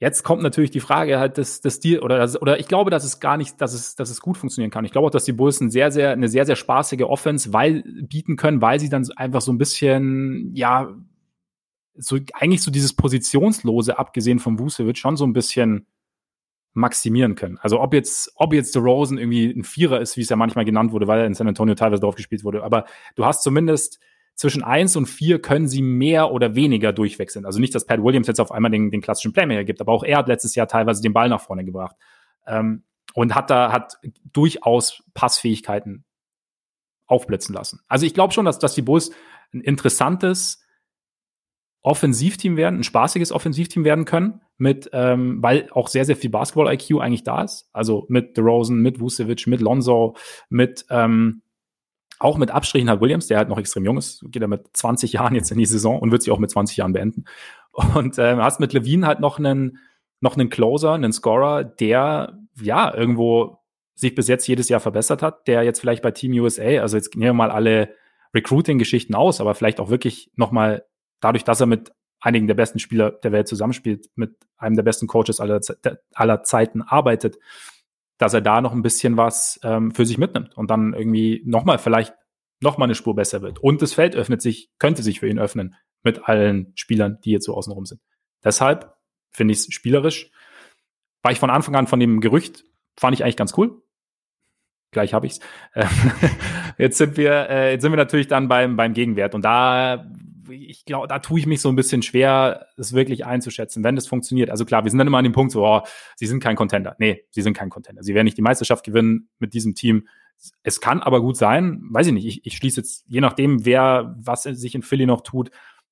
Jetzt 0.02 0.24
kommt 0.24 0.42
natürlich 0.42 0.72
die 0.72 0.80
Frage 0.80 1.20
halt 1.20 1.36
des, 1.36 1.60
des 1.60 1.78
Deal 1.78 2.00
oder 2.00 2.18
das, 2.18 2.42
oder 2.42 2.58
ich 2.58 2.66
glaube, 2.66 2.90
dass 2.90 3.04
es 3.04 3.20
gar 3.20 3.36
nicht, 3.36 3.60
dass 3.60 3.72
es, 3.72 3.94
dass 3.94 4.10
es 4.10 4.20
gut 4.20 4.36
funktionieren 4.36 4.72
kann. 4.72 4.84
Ich 4.84 4.90
glaube 4.90 5.06
auch, 5.06 5.12
dass 5.12 5.22
die 5.22 5.32
Bulls 5.32 5.60
ein 5.60 5.70
sehr, 5.70 5.92
sehr, 5.92 6.10
eine 6.10 6.28
sehr, 6.28 6.44
sehr 6.44 6.56
spaßige 6.56 7.02
Offense 7.02 7.52
weil, 7.52 7.84
bieten 7.84 8.34
können, 8.34 8.60
weil 8.60 8.80
sie 8.80 8.88
dann 8.88 9.08
einfach 9.14 9.40
so 9.40 9.52
ein 9.52 9.58
bisschen, 9.58 10.50
ja, 10.56 10.92
so 11.94 12.18
eigentlich 12.32 12.62
so 12.62 12.72
dieses 12.72 12.94
Positionslose, 12.94 13.96
abgesehen 13.96 14.40
vom 14.40 14.58
Vucevic, 14.58 14.98
schon 14.98 15.16
so 15.16 15.24
ein 15.24 15.34
bisschen 15.34 15.86
maximieren 16.72 17.36
können. 17.36 17.58
Also 17.58 17.80
ob 17.80 17.94
jetzt, 17.94 18.32
ob 18.34 18.54
jetzt 18.54 18.74
der 18.74 18.82
Rosen 18.82 19.18
irgendwie 19.18 19.52
ein 19.52 19.62
Vierer 19.62 20.00
ist, 20.00 20.16
wie 20.16 20.22
es 20.22 20.28
ja 20.28 20.34
manchmal 20.34 20.64
genannt 20.64 20.90
wurde, 20.90 21.06
weil 21.06 21.20
er 21.20 21.26
in 21.26 21.34
San 21.34 21.46
Antonio 21.46 21.76
teilweise 21.76 22.00
drauf 22.00 22.16
gespielt 22.16 22.42
wurde, 22.42 22.64
aber 22.64 22.86
du 23.14 23.24
hast 23.24 23.44
zumindest 23.44 24.00
zwischen 24.42 24.64
eins 24.64 24.96
und 24.96 25.06
vier 25.06 25.40
können 25.40 25.68
sie 25.68 25.82
mehr 25.82 26.32
oder 26.32 26.56
weniger 26.56 26.92
durchwechseln. 26.92 27.46
Also 27.46 27.60
nicht, 27.60 27.76
dass 27.76 27.86
Pat 27.86 28.02
Williams 28.02 28.26
jetzt 28.26 28.40
auf 28.40 28.50
einmal 28.50 28.72
den, 28.72 28.90
den 28.90 29.00
klassischen 29.00 29.32
Playmaker 29.32 29.62
gibt, 29.62 29.80
aber 29.80 29.92
auch 29.92 30.02
er 30.02 30.18
hat 30.18 30.26
letztes 30.26 30.56
Jahr 30.56 30.66
teilweise 30.66 31.00
den 31.00 31.12
Ball 31.12 31.28
nach 31.28 31.40
vorne 31.40 31.64
gebracht. 31.64 31.94
Ähm, 32.44 32.82
und 33.14 33.36
hat 33.36 33.50
da, 33.50 33.70
hat 33.70 34.00
durchaus 34.32 35.04
Passfähigkeiten 35.14 36.02
aufblitzen 37.06 37.54
lassen. 37.54 37.82
Also 37.86 38.04
ich 38.04 38.14
glaube 38.14 38.32
schon, 38.32 38.44
dass, 38.44 38.58
dass 38.58 38.74
die 38.74 38.82
Bulls 38.82 39.12
ein 39.54 39.60
interessantes 39.60 40.66
Offensivteam 41.82 42.56
werden, 42.56 42.80
ein 42.80 42.84
spaßiges 42.84 43.30
Offensivteam 43.30 43.84
werden 43.84 44.06
können, 44.06 44.40
mit, 44.58 44.90
ähm, 44.92 45.40
weil 45.40 45.68
auch 45.70 45.86
sehr, 45.86 46.04
sehr 46.04 46.16
viel 46.16 46.30
Basketball-IQ 46.30 46.98
eigentlich 47.00 47.22
da 47.22 47.44
ist. 47.44 47.68
Also 47.72 48.06
mit 48.08 48.36
DeRozan, 48.36 48.78
mit 48.78 48.98
Vucevic, 48.98 49.46
mit 49.46 49.60
Lonzo, 49.60 50.16
mit 50.48 50.84
ähm, 50.90 51.42
auch 52.22 52.38
mit 52.38 52.50
Abstrichen 52.50 52.88
hat 52.88 53.00
Williams, 53.00 53.26
der 53.26 53.38
halt 53.38 53.48
noch 53.48 53.58
extrem 53.58 53.84
jung 53.84 53.98
ist, 53.98 54.24
geht 54.28 54.42
er 54.42 54.48
mit 54.48 54.76
20 54.76 55.12
Jahren 55.12 55.34
jetzt 55.34 55.50
in 55.50 55.58
die 55.58 55.66
Saison 55.66 55.98
und 55.98 56.12
wird 56.12 56.22
sie 56.22 56.30
auch 56.30 56.38
mit 56.38 56.50
20 56.50 56.76
Jahren 56.76 56.92
beenden. 56.92 57.24
Und 57.94 58.18
äh, 58.18 58.36
hast 58.36 58.60
mit 58.60 58.72
Levine 58.72 59.06
halt 59.06 59.20
noch 59.20 59.38
einen, 59.38 59.78
noch 60.20 60.36
einen 60.36 60.50
Closer, 60.50 60.92
einen 60.92 61.12
Scorer, 61.12 61.64
der 61.64 62.38
ja 62.60 62.94
irgendwo 62.94 63.58
sich 63.94 64.14
bis 64.14 64.28
jetzt 64.28 64.46
jedes 64.46 64.68
Jahr 64.68 64.80
verbessert 64.80 65.22
hat, 65.22 65.46
der 65.48 65.62
jetzt 65.62 65.80
vielleicht 65.80 66.02
bei 66.02 66.10
Team 66.10 66.32
USA, 66.32 66.80
also 66.80 66.96
jetzt 66.96 67.14
nehmen 67.14 67.30
wir 67.30 67.32
mal 67.32 67.50
alle 67.50 67.94
Recruiting-Geschichten 68.34 69.14
aus, 69.14 69.40
aber 69.40 69.54
vielleicht 69.54 69.80
auch 69.80 69.90
wirklich 69.90 70.30
nochmal 70.36 70.84
dadurch, 71.20 71.44
dass 71.44 71.60
er 71.60 71.66
mit 71.66 71.92
einigen 72.20 72.46
der 72.46 72.54
besten 72.54 72.78
Spieler 72.78 73.10
der 73.10 73.32
Welt 73.32 73.48
zusammenspielt, 73.48 74.10
mit 74.14 74.36
einem 74.56 74.76
der 74.76 74.82
besten 74.82 75.06
Coaches 75.06 75.40
aller, 75.40 75.60
aller 76.14 76.42
Zeiten 76.44 76.82
arbeitet, 76.82 77.38
dass 78.18 78.34
er 78.34 78.40
da 78.40 78.60
noch 78.60 78.72
ein 78.72 78.82
bisschen 78.82 79.16
was 79.16 79.58
ähm, 79.62 79.92
für 79.92 80.06
sich 80.06 80.18
mitnimmt 80.18 80.56
und 80.56 80.70
dann 80.70 80.94
irgendwie 80.94 81.42
nochmal 81.44 81.78
vielleicht 81.78 82.14
nochmal 82.60 82.86
eine 82.86 82.94
Spur 82.94 83.14
besser 83.14 83.42
wird. 83.42 83.58
Und 83.58 83.82
das 83.82 83.92
Feld 83.92 84.14
öffnet 84.14 84.40
sich, 84.40 84.70
könnte 84.78 85.02
sich 85.02 85.20
für 85.20 85.28
ihn 85.28 85.38
öffnen 85.38 85.74
mit 86.02 86.28
allen 86.28 86.72
Spielern, 86.76 87.18
die 87.24 87.32
jetzt 87.32 87.46
so 87.46 87.54
außenrum 87.54 87.86
sind. 87.86 88.00
Deshalb 88.44 88.94
finde 89.30 89.52
ich 89.52 89.58
es 89.58 89.74
spielerisch. 89.74 90.30
War 91.22 91.32
ich 91.32 91.38
von 91.38 91.50
Anfang 91.50 91.74
an 91.74 91.86
von 91.86 92.00
dem 92.00 92.20
Gerücht, 92.20 92.64
fand 92.98 93.14
ich 93.14 93.24
eigentlich 93.24 93.36
ganz 93.36 93.56
cool. 93.56 93.82
Gleich 94.92 95.14
habe 95.14 95.26
ich's. 95.26 95.40
jetzt 96.78 96.98
sind 96.98 97.16
wir, 97.16 97.48
äh, 97.48 97.72
jetzt 97.72 97.82
sind 97.82 97.92
wir 97.92 97.96
natürlich 97.96 98.28
dann 98.28 98.48
beim 98.48 98.76
beim 98.76 98.92
Gegenwert 98.92 99.34
und 99.34 99.42
da 99.42 100.06
ich 100.48 100.84
glaube, 100.84 101.08
da 101.08 101.18
tue 101.18 101.40
ich 101.40 101.46
mich 101.46 101.60
so 101.60 101.68
ein 101.68 101.76
bisschen 101.76 102.02
schwer, 102.02 102.66
es 102.76 102.92
wirklich 102.92 103.24
einzuschätzen, 103.24 103.84
wenn 103.84 103.96
das 103.96 104.06
funktioniert. 104.06 104.50
Also 104.50 104.64
klar, 104.64 104.84
wir 104.84 104.90
sind 104.90 104.98
dann 104.98 105.06
immer 105.06 105.18
an 105.18 105.24
dem 105.24 105.32
Punkt 105.32 105.52
so, 105.52 105.66
oh, 105.66 105.82
sie 106.16 106.26
sind 106.26 106.42
kein 106.42 106.56
Contender. 106.56 106.96
Nee, 106.98 107.24
sie 107.30 107.42
sind 107.42 107.56
kein 107.56 107.70
Contender. 107.70 108.02
Sie 108.02 108.14
werden 108.14 108.24
nicht 108.24 108.36
die 108.36 108.42
Meisterschaft 108.42 108.84
gewinnen 108.84 109.28
mit 109.38 109.54
diesem 109.54 109.74
Team. 109.74 110.08
Es 110.62 110.80
kann 110.80 111.00
aber 111.00 111.20
gut 111.20 111.36
sein, 111.36 111.82
weiß 111.90 112.08
ich 112.08 112.12
nicht, 112.12 112.26
ich, 112.26 112.46
ich 112.46 112.56
schließe 112.56 112.80
jetzt, 112.80 113.04
je 113.06 113.20
nachdem, 113.20 113.64
wer, 113.64 114.16
was 114.18 114.42
sich 114.42 114.74
in 114.74 114.82
Philly 114.82 115.06
noch 115.06 115.20
tut, 115.20 115.50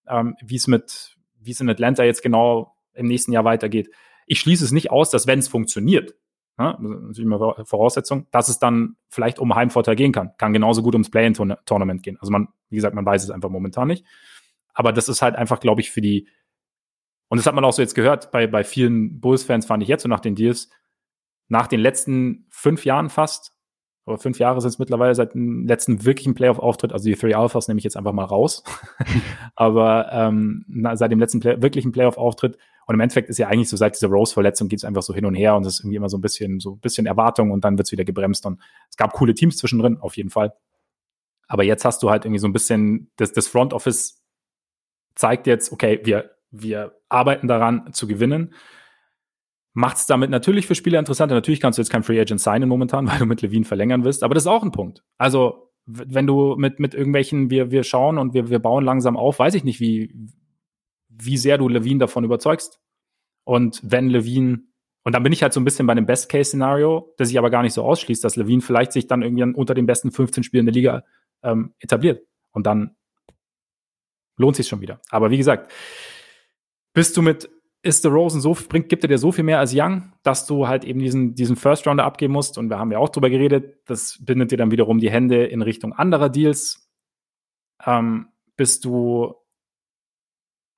ähm, 0.08 0.36
wie 0.42 0.56
es 0.56 0.66
mit, 0.66 1.16
wie 1.38 1.52
es 1.52 1.60
in 1.60 1.70
Atlanta 1.70 2.02
jetzt 2.02 2.22
genau 2.22 2.74
im 2.94 3.06
nächsten 3.06 3.32
Jahr 3.32 3.44
weitergeht. 3.44 3.90
Ich 4.26 4.40
schließe 4.40 4.64
es 4.64 4.72
nicht 4.72 4.90
aus, 4.90 5.10
dass 5.10 5.26
wenn 5.26 5.38
es 5.38 5.48
funktioniert, 5.48 6.14
ja, 6.58 6.76
natürlich 6.78 7.20
immer 7.20 7.64
Voraussetzung, 7.64 8.26
dass 8.32 8.48
es 8.48 8.58
dann 8.58 8.96
vielleicht 9.08 9.38
um 9.38 9.54
Heimvorteil 9.54 9.96
gehen 9.96 10.12
kann. 10.12 10.32
Kann 10.36 10.52
genauso 10.52 10.82
gut 10.82 10.94
ums 10.94 11.10
Play-in-Tournament 11.10 12.02
gehen. 12.02 12.18
Also 12.20 12.30
man, 12.30 12.48
wie 12.68 12.76
gesagt, 12.76 12.94
man 12.94 13.06
weiß 13.06 13.24
es 13.24 13.30
einfach 13.30 13.48
momentan 13.48 13.88
nicht. 13.88 14.04
Aber 14.74 14.92
das 14.92 15.08
ist 15.08 15.22
halt 15.22 15.36
einfach, 15.36 15.60
glaube 15.60 15.80
ich, 15.80 15.90
für 15.90 16.00
die, 16.00 16.28
und 17.28 17.38
das 17.38 17.46
hat 17.46 17.54
man 17.54 17.64
auch 17.64 17.72
so 17.72 17.82
jetzt 17.82 17.94
gehört, 17.94 18.30
bei, 18.30 18.46
bei 18.46 18.64
vielen 18.64 19.20
Bulls-Fans 19.20 19.66
fand 19.66 19.82
ich 19.82 19.88
jetzt 19.88 20.02
so 20.02 20.08
nach 20.08 20.20
den 20.20 20.34
Deals, 20.34 20.70
nach 21.48 21.66
den 21.66 21.80
letzten 21.80 22.46
fünf 22.50 22.84
Jahren 22.84 23.10
fast, 23.10 23.56
oder 24.06 24.18
fünf 24.18 24.38
Jahre 24.38 24.60
sind 24.60 24.70
es 24.70 24.78
mittlerweile 24.78 25.14
seit 25.14 25.34
dem 25.34 25.66
letzten 25.66 26.04
wirklichen 26.04 26.34
Playoff-Auftritt, 26.34 26.92
also 26.92 27.08
die 27.08 27.14
Three 27.14 27.34
Alphas 27.34 27.68
nehme 27.68 27.78
ich 27.78 27.84
jetzt 27.84 27.96
einfach 27.96 28.12
mal 28.12 28.24
raus, 28.24 28.64
aber 29.54 30.10
ähm, 30.12 30.64
seit 30.94 31.12
dem 31.12 31.20
letzten 31.20 31.40
Play 31.40 31.60
wirklichen 31.62 31.92
Playoff-Auftritt 31.92 32.58
und 32.86 32.94
im 32.94 33.00
Endeffekt 33.00 33.28
ist 33.30 33.38
ja 33.38 33.48
eigentlich 33.48 33.68
so, 33.68 33.76
seit 33.76 33.94
dieser 33.94 34.08
Rose-Verletzung 34.08 34.68
geht 34.68 34.80
es 34.80 34.84
einfach 34.84 35.02
so 35.02 35.14
hin 35.14 35.26
und 35.26 35.34
her 35.34 35.54
und 35.54 35.64
es 35.64 35.74
ist 35.74 35.80
irgendwie 35.80 35.96
immer 35.96 36.08
so 36.08 36.18
ein 36.18 36.22
bisschen, 36.22 36.60
so 36.60 36.72
ein 36.72 36.80
bisschen 36.80 37.06
Erwartung 37.06 37.50
und 37.50 37.64
dann 37.64 37.78
wird 37.78 37.86
es 37.86 37.92
wieder 37.92 38.04
gebremst 38.04 38.46
und 38.46 38.60
es 38.88 38.96
gab 38.96 39.12
coole 39.12 39.34
Teams 39.34 39.58
zwischendrin, 39.58 39.98
auf 39.98 40.16
jeden 40.16 40.30
Fall. 40.30 40.54
Aber 41.46 41.62
jetzt 41.62 41.84
hast 41.84 42.02
du 42.02 42.10
halt 42.10 42.24
irgendwie 42.24 42.40
so 42.40 42.48
ein 42.48 42.52
bisschen 42.52 43.10
das, 43.16 43.32
das 43.32 43.48
Front 43.48 43.72
Office 43.74 44.19
zeigt 45.20 45.46
jetzt, 45.46 45.70
okay, 45.70 46.00
wir, 46.02 46.30
wir 46.50 46.96
arbeiten 47.08 47.46
daran 47.46 47.92
zu 47.92 48.06
gewinnen. 48.06 48.54
Macht 49.72 49.98
es 49.98 50.06
damit 50.06 50.30
natürlich 50.30 50.66
für 50.66 50.74
Spieler 50.74 50.98
interessanter. 50.98 51.34
Natürlich 51.34 51.60
kannst 51.60 51.78
du 51.78 51.82
jetzt 51.82 51.90
kein 51.90 52.02
Free 52.02 52.20
Agent 52.20 52.40
signen 52.40 52.68
momentan, 52.68 53.06
weil 53.10 53.18
du 53.18 53.26
mit 53.26 53.42
Levine 53.42 53.64
verlängern 53.64 54.04
willst, 54.04 54.24
aber 54.24 54.34
das 54.34 54.44
ist 54.44 54.48
auch 54.48 54.64
ein 54.64 54.72
Punkt. 54.72 55.04
Also, 55.18 55.70
wenn 55.86 56.26
du 56.26 56.56
mit, 56.56 56.78
mit 56.78 56.94
irgendwelchen, 56.94 57.50
wir, 57.50 57.70
wir 57.70 57.84
schauen 57.84 58.18
und 58.18 58.34
wir, 58.34 58.48
wir 58.48 58.58
bauen 58.58 58.84
langsam 58.84 59.16
auf, 59.16 59.38
weiß 59.38 59.54
ich 59.54 59.64
nicht, 59.64 59.80
wie, 59.80 60.14
wie 61.08 61.36
sehr 61.36 61.58
du 61.58 61.68
Levine 61.68 62.00
davon 62.00 62.24
überzeugst. 62.24 62.80
Und 63.44 63.80
wenn 63.82 64.08
Levine, 64.08 64.60
und 65.02 65.14
dann 65.14 65.22
bin 65.22 65.32
ich 65.32 65.42
halt 65.42 65.52
so 65.52 65.60
ein 65.60 65.64
bisschen 65.64 65.86
bei 65.86 65.94
dem 65.94 66.06
Best-Case-Szenario, 66.06 67.14
das 67.16 67.28
sich 67.28 67.38
aber 67.38 67.50
gar 67.50 67.62
nicht 67.62 67.72
so 67.72 67.82
ausschließt, 67.82 68.22
dass 68.22 68.36
Levine 68.36 68.60
vielleicht 68.60 68.92
sich 68.92 69.06
dann 69.06 69.22
irgendwie 69.22 69.42
unter 69.42 69.74
den 69.74 69.86
besten 69.86 70.12
15 70.12 70.44
Spielen 70.44 70.66
der 70.66 70.74
Liga 70.74 71.02
ähm, 71.42 71.74
etabliert. 71.80 72.22
Und 72.52 72.66
dann 72.66 72.96
lohnt 74.40 74.56
sich 74.56 74.68
schon 74.68 74.80
wieder. 74.80 75.00
Aber 75.10 75.30
wie 75.30 75.36
gesagt, 75.36 75.72
bist 76.92 77.16
du 77.16 77.22
mit 77.22 77.48
ist 77.82 78.04
der 78.04 78.12
Rosen 78.12 78.40
so, 78.40 78.56
bringt, 78.68 78.88
gibt 78.88 79.04
er 79.04 79.08
dir 79.08 79.18
so 79.18 79.32
viel 79.32 79.44
mehr 79.44 79.58
als 79.58 79.72
Young, 79.74 80.12
dass 80.22 80.46
du 80.46 80.68
halt 80.68 80.84
eben 80.84 81.00
diesen, 81.00 81.34
diesen 81.34 81.56
First 81.56 81.86
Rounder 81.86 82.04
abgeben 82.04 82.34
musst. 82.34 82.58
Und 82.58 82.68
wir 82.68 82.78
haben 82.78 82.92
ja 82.92 82.98
auch 82.98 83.08
drüber 83.08 83.30
geredet, 83.30 83.78
das 83.86 84.18
bindet 84.20 84.50
dir 84.50 84.58
dann 84.58 84.70
wiederum 84.70 84.98
die 84.98 85.10
Hände 85.10 85.46
in 85.46 85.62
Richtung 85.62 85.94
anderer 85.94 86.28
Deals. 86.28 86.90
Ähm, 87.84 88.28
bist 88.56 88.84
du 88.84 89.34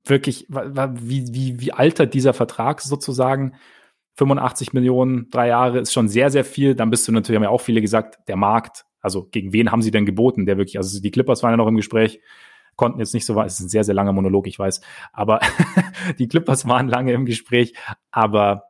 wirklich, 0.04 0.46
wie, 0.48 1.34
wie, 1.34 1.60
wie 1.60 1.72
altert 1.72 2.14
dieser 2.14 2.34
Vertrag 2.34 2.80
sozusagen? 2.80 3.54
85 4.14 4.72
Millionen, 4.72 5.28
drei 5.30 5.48
Jahre 5.48 5.80
ist 5.80 5.92
schon 5.92 6.08
sehr, 6.08 6.30
sehr 6.30 6.44
viel. 6.44 6.76
Dann 6.76 6.90
bist 6.90 7.08
du 7.08 7.12
natürlich, 7.12 7.36
haben 7.36 7.44
ja 7.44 7.50
auch 7.50 7.60
viele 7.60 7.80
gesagt, 7.80 8.28
der 8.28 8.36
Markt. 8.36 8.84
Also 9.00 9.24
gegen 9.24 9.52
wen 9.52 9.72
haben 9.72 9.82
sie 9.82 9.90
denn 9.90 10.06
geboten? 10.06 10.46
Der 10.46 10.56
wirklich, 10.56 10.76
also 10.76 11.00
die 11.00 11.10
Clippers 11.10 11.42
waren 11.42 11.52
ja 11.52 11.56
noch 11.56 11.66
im 11.66 11.76
Gespräch 11.76 12.20
konnten 12.76 12.98
jetzt 12.98 13.14
nicht 13.14 13.26
so 13.26 13.34
weit, 13.34 13.46
es 13.46 13.54
ist 13.54 13.66
ein 13.66 13.68
sehr, 13.68 13.84
sehr 13.84 13.94
langer 13.94 14.12
Monolog, 14.12 14.46
ich 14.46 14.58
weiß, 14.58 14.80
aber 15.12 15.40
die 16.18 16.28
Clippers 16.28 16.66
waren 16.66 16.88
lange 16.88 17.12
im 17.12 17.26
Gespräch, 17.26 17.74
aber 18.10 18.64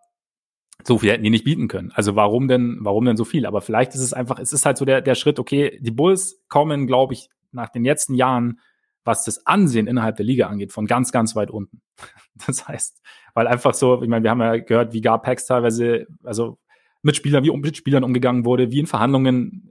so 0.85 0.99
viel 0.99 1.13
hätten 1.13 1.25
die 1.25 1.31
nicht 1.31 1.45
bieten 1.45 1.69
können. 1.69 1.93
Also 1.95 2.17
warum 2.17 2.49
denn, 2.49 2.79
warum 2.81 3.05
denn 3.05 3.17
so 3.17 3.25
viel? 3.25 3.47
Aber 3.47 3.61
vielleicht 3.61 3.95
ist 3.95 4.01
es 4.01 4.13
einfach, 4.13 4.39
es 4.39 4.53
ist 4.53 4.67
halt 4.67 4.77
so 4.77 4.85
der, 4.85 5.01
der 5.01 5.15
Schritt, 5.15 5.39
okay, 5.39 5.79
die 5.81 5.91
Bulls 5.91 6.43
kommen, 6.49 6.87
glaube 6.87 7.15
ich, 7.15 7.31
nach 7.53 7.69
den 7.69 7.85
letzten 7.85 8.15
Jahren, 8.15 8.59
was 9.05 9.25
das 9.25 9.47
Ansehen 9.47 9.87
innerhalb 9.87 10.17
der 10.17 10.27
Liga 10.27 10.49
angeht, 10.49 10.73
von 10.73 10.87
ganz, 10.87 11.13
ganz 11.13 11.37
weit 11.37 11.51
unten. 11.51 11.81
Das 12.47 12.67
heißt, 12.67 13.03
weil 13.35 13.47
einfach 13.47 13.75
so, 13.75 14.03
ich 14.03 14.09
meine, 14.09 14.25
wir 14.25 14.31
haben 14.31 14.41
ja 14.41 14.57
gehört, 14.57 14.95
wie 14.95 15.03
Garpax 15.03 15.47
teilweise, 15.47 16.07
also 16.25 16.59
mit 17.03 17.15
Spielern, 17.15 17.45
wie 17.45 17.51
mit 17.51 17.77
Spielern 17.77 18.05
umgegangen 18.05 18.47
wurde, 18.47 18.71
wie 18.71 18.81
in 18.81 18.87
Verhandlungen, 18.87 19.71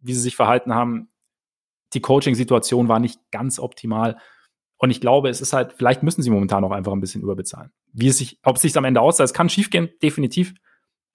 wie 0.00 0.12
sie 0.12 0.20
sich 0.20 0.36
verhalten 0.36 0.74
haben 0.74 1.08
die 1.94 2.00
Coaching-Situation 2.00 2.88
war 2.88 2.98
nicht 2.98 3.20
ganz 3.30 3.58
optimal. 3.58 4.18
Und 4.76 4.90
ich 4.90 5.00
glaube, 5.00 5.28
es 5.28 5.40
ist 5.40 5.52
halt, 5.52 5.72
vielleicht 5.72 6.02
müssen 6.02 6.22
sie 6.22 6.30
momentan 6.30 6.64
auch 6.64 6.72
einfach 6.72 6.92
ein 6.92 7.00
bisschen 7.00 7.22
überbezahlen. 7.22 7.72
Wie 7.92 8.08
es 8.08 8.18
sich, 8.18 8.40
ob 8.42 8.56
es 8.56 8.62
sich 8.62 8.76
am 8.76 8.84
Ende 8.84 9.00
aussah, 9.00 9.24
es 9.24 9.34
kann 9.34 9.48
schiefgehen, 9.48 9.90
definitiv. 10.02 10.54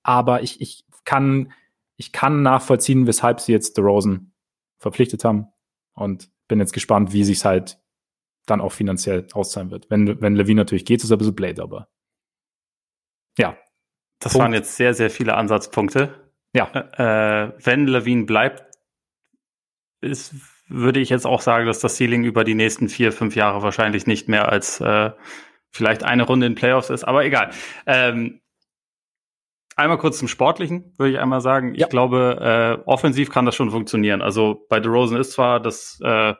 Aber 0.03 0.41
ich, 0.41 0.61
ich 0.61 0.85
kann, 1.03 1.51
ich 1.97 2.11
kann 2.11 2.43
nachvollziehen, 2.43 3.07
weshalb 3.07 3.41
sie 3.41 3.51
jetzt 3.51 3.75
The 3.75 3.81
Rosen 3.81 4.33
verpflichtet 4.79 5.23
haben. 5.25 5.47
Und 5.93 6.29
bin 6.47 6.59
jetzt 6.59 6.73
gespannt, 6.73 7.11
wie 7.11 7.23
sich 7.23 7.43
halt 7.43 7.79
dann 8.45 8.61
auch 8.61 8.71
finanziell 8.71 9.27
auszahlen 9.33 9.71
wird. 9.71 9.89
Wenn, 9.89 10.21
wenn 10.21 10.35
Levine 10.35 10.61
natürlich 10.61 10.85
geht, 10.85 10.99
ist 10.99 11.05
es 11.05 11.11
ein 11.11 11.17
bisschen 11.17 11.35
Blade, 11.35 11.61
aber 11.61 11.89
ja. 13.37 13.57
Das 14.19 14.33
Punkt. 14.33 14.43
waren 14.43 14.53
jetzt 14.53 14.75
sehr, 14.75 14.93
sehr 14.93 15.09
viele 15.09 15.35
Ansatzpunkte. 15.35 16.31
Ja. 16.53 16.71
Äh, 16.73 17.53
wenn 17.63 17.87
Levine 17.87 18.25
bleibt, 18.25 18.75
ist 20.01 20.33
würde 20.69 20.99
ich 20.99 21.09
jetzt 21.09 21.25
auch 21.25 21.41
sagen, 21.41 21.65
dass 21.65 21.79
das 21.79 21.97
Ceiling 21.97 22.23
über 22.23 22.43
die 22.43 22.55
nächsten 22.55 22.89
vier, 22.89 23.11
fünf 23.11 23.35
Jahre 23.35 23.61
wahrscheinlich 23.61 24.07
nicht 24.07 24.27
mehr 24.27 24.49
als 24.49 24.81
äh, 24.81 25.11
vielleicht 25.71 26.03
eine 26.03 26.23
Runde 26.23 26.47
in 26.47 26.55
Playoffs 26.55 26.89
ist, 26.89 27.03
aber 27.03 27.25
egal. 27.25 27.51
Ähm, 27.85 28.41
einmal 29.75 29.97
kurz 29.97 30.17
zum 30.17 30.27
Sportlichen, 30.27 30.93
würde 30.97 31.13
ich 31.13 31.19
einmal 31.19 31.41
sagen. 31.41 31.75
Ja. 31.75 31.85
Ich 31.85 31.89
glaube, 31.89 32.79
äh, 32.79 32.89
offensiv 32.89 33.29
kann 33.29 33.45
das 33.45 33.55
schon 33.55 33.71
funktionieren. 33.71 34.21
Also 34.21 34.65
bei 34.69 34.79
DeRozan 34.79 35.19
ist 35.19 35.31
zwar 35.33 35.59
das 35.59 35.99
äh, 36.03 36.33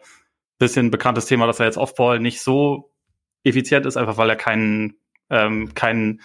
bisschen 0.59 0.91
bekanntes 0.91 1.27
Thema, 1.27 1.47
dass 1.47 1.59
er 1.59 1.67
jetzt 1.67 1.77
Offball 1.77 2.19
nicht 2.19 2.41
so 2.41 2.91
effizient 3.43 3.85
ist, 3.85 3.95
einfach 3.95 4.17
weil 4.17 4.29
er 4.29 4.35
keinen 4.35 4.97
ähm, 5.29 5.73
keinen 5.73 6.21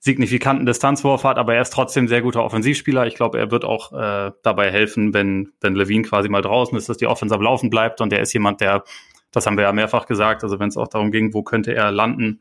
signifikanten 0.00 0.64
Distanzwurf 0.64 1.24
hat, 1.24 1.38
aber 1.38 1.54
er 1.54 1.62
ist 1.62 1.72
trotzdem 1.72 2.06
sehr 2.06 2.22
guter 2.22 2.44
Offensivspieler. 2.44 3.06
Ich 3.06 3.16
glaube, 3.16 3.38
er 3.38 3.50
wird 3.50 3.64
auch 3.64 3.92
äh, 3.92 4.30
dabei 4.42 4.70
helfen, 4.70 5.12
wenn, 5.12 5.52
wenn 5.60 5.74
Levine 5.74 6.04
quasi 6.04 6.28
mal 6.28 6.42
draußen 6.42 6.76
ist, 6.78 6.88
dass 6.88 6.98
die 6.98 7.08
Offensive 7.08 7.42
laufen 7.42 7.68
bleibt. 7.68 8.00
Und 8.00 8.12
er 8.12 8.20
ist 8.20 8.32
jemand, 8.32 8.60
der, 8.60 8.84
das 9.32 9.46
haben 9.46 9.56
wir 9.56 9.64
ja 9.64 9.72
mehrfach 9.72 10.06
gesagt, 10.06 10.44
also 10.44 10.60
wenn 10.60 10.68
es 10.68 10.76
auch 10.76 10.88
darum 10.88 11.10
ging, 11.10 11.34
wo 11.34 11.42
könnte 11.42 11.74
er 11.74 11.90
landen 11.90 12.40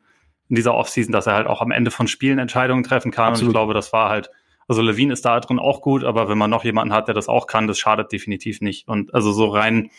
in 0.49 0.55
dieser 0.55 0.75
Offseason, 0.75 1.12
dass 1.12 1.27
er 1.27 1.34
halt 1.34 1.47
auch 1.47 1.62
am 1.62 1.71
Ende 1.71 1.89
von 1.89 2.08
Spielen 2.08 2.39
Entscheidungen 2.39 2.84
treffen 2.84 3.12
kann. 3.12 3.29
Absolut. 3.29 3.47
Und 3.47 3.49
ich 3.49 3.53
glaube, 3.53 3.73
das 3.73 3.91
war 3.91 4.10
halt, 4.10 4.29
also 4.67 4.81
Levine 4.81 5.13
ist 5.13 5.25
da 5.25 5.39
drin 5.39 5.60
auch 5.60 5.81
gut, 5.81 6.03
aber 6.03 6.29
wenn 6.29 6.38
man 6.38 6.49
noch 6.49 6.63
jemanden 6.63 6.93
hat, 6.93 7.08
der 7.08 7.15
das 7.15 7.27
auch 7.27 7.47
kann, 7.47 7.67
das 7.67 7.79
schadet 7.79 8.12
definitiv 8.12 8.62
nicht. 8.62 8.88
Und 8.88 9.13
also 9.15 9.31
so 9.31 9.47
rein, 9.47 9.89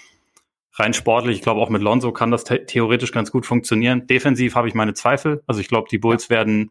rein 0.75 0.95
sportlich, 0.95 1.39
ich 1.39 1.43
glaube 1.43 1.61
auch 1.61 1.71
mit 1.71 1.83
Lonzo 1.83 2.13
kann 2.13 2.31
das 2.31 2.45
theoretisch 2.45 3.11
ganz 3.11 3.33
gut 3.33 3.47
funktionieren. 3.47 4.07
Defensiv 4.07 4.55
habe 4.55 4.69
ich 4.69 4.75
meine 4.75 4.95
Zweifel. 4.95 5.43
Also 5.47 5.61
ich 5.61 5.69
glaube, 5.69 5.89
die 5.91 5.99
Bulls 5.99 6.31
werden 6.31 6.71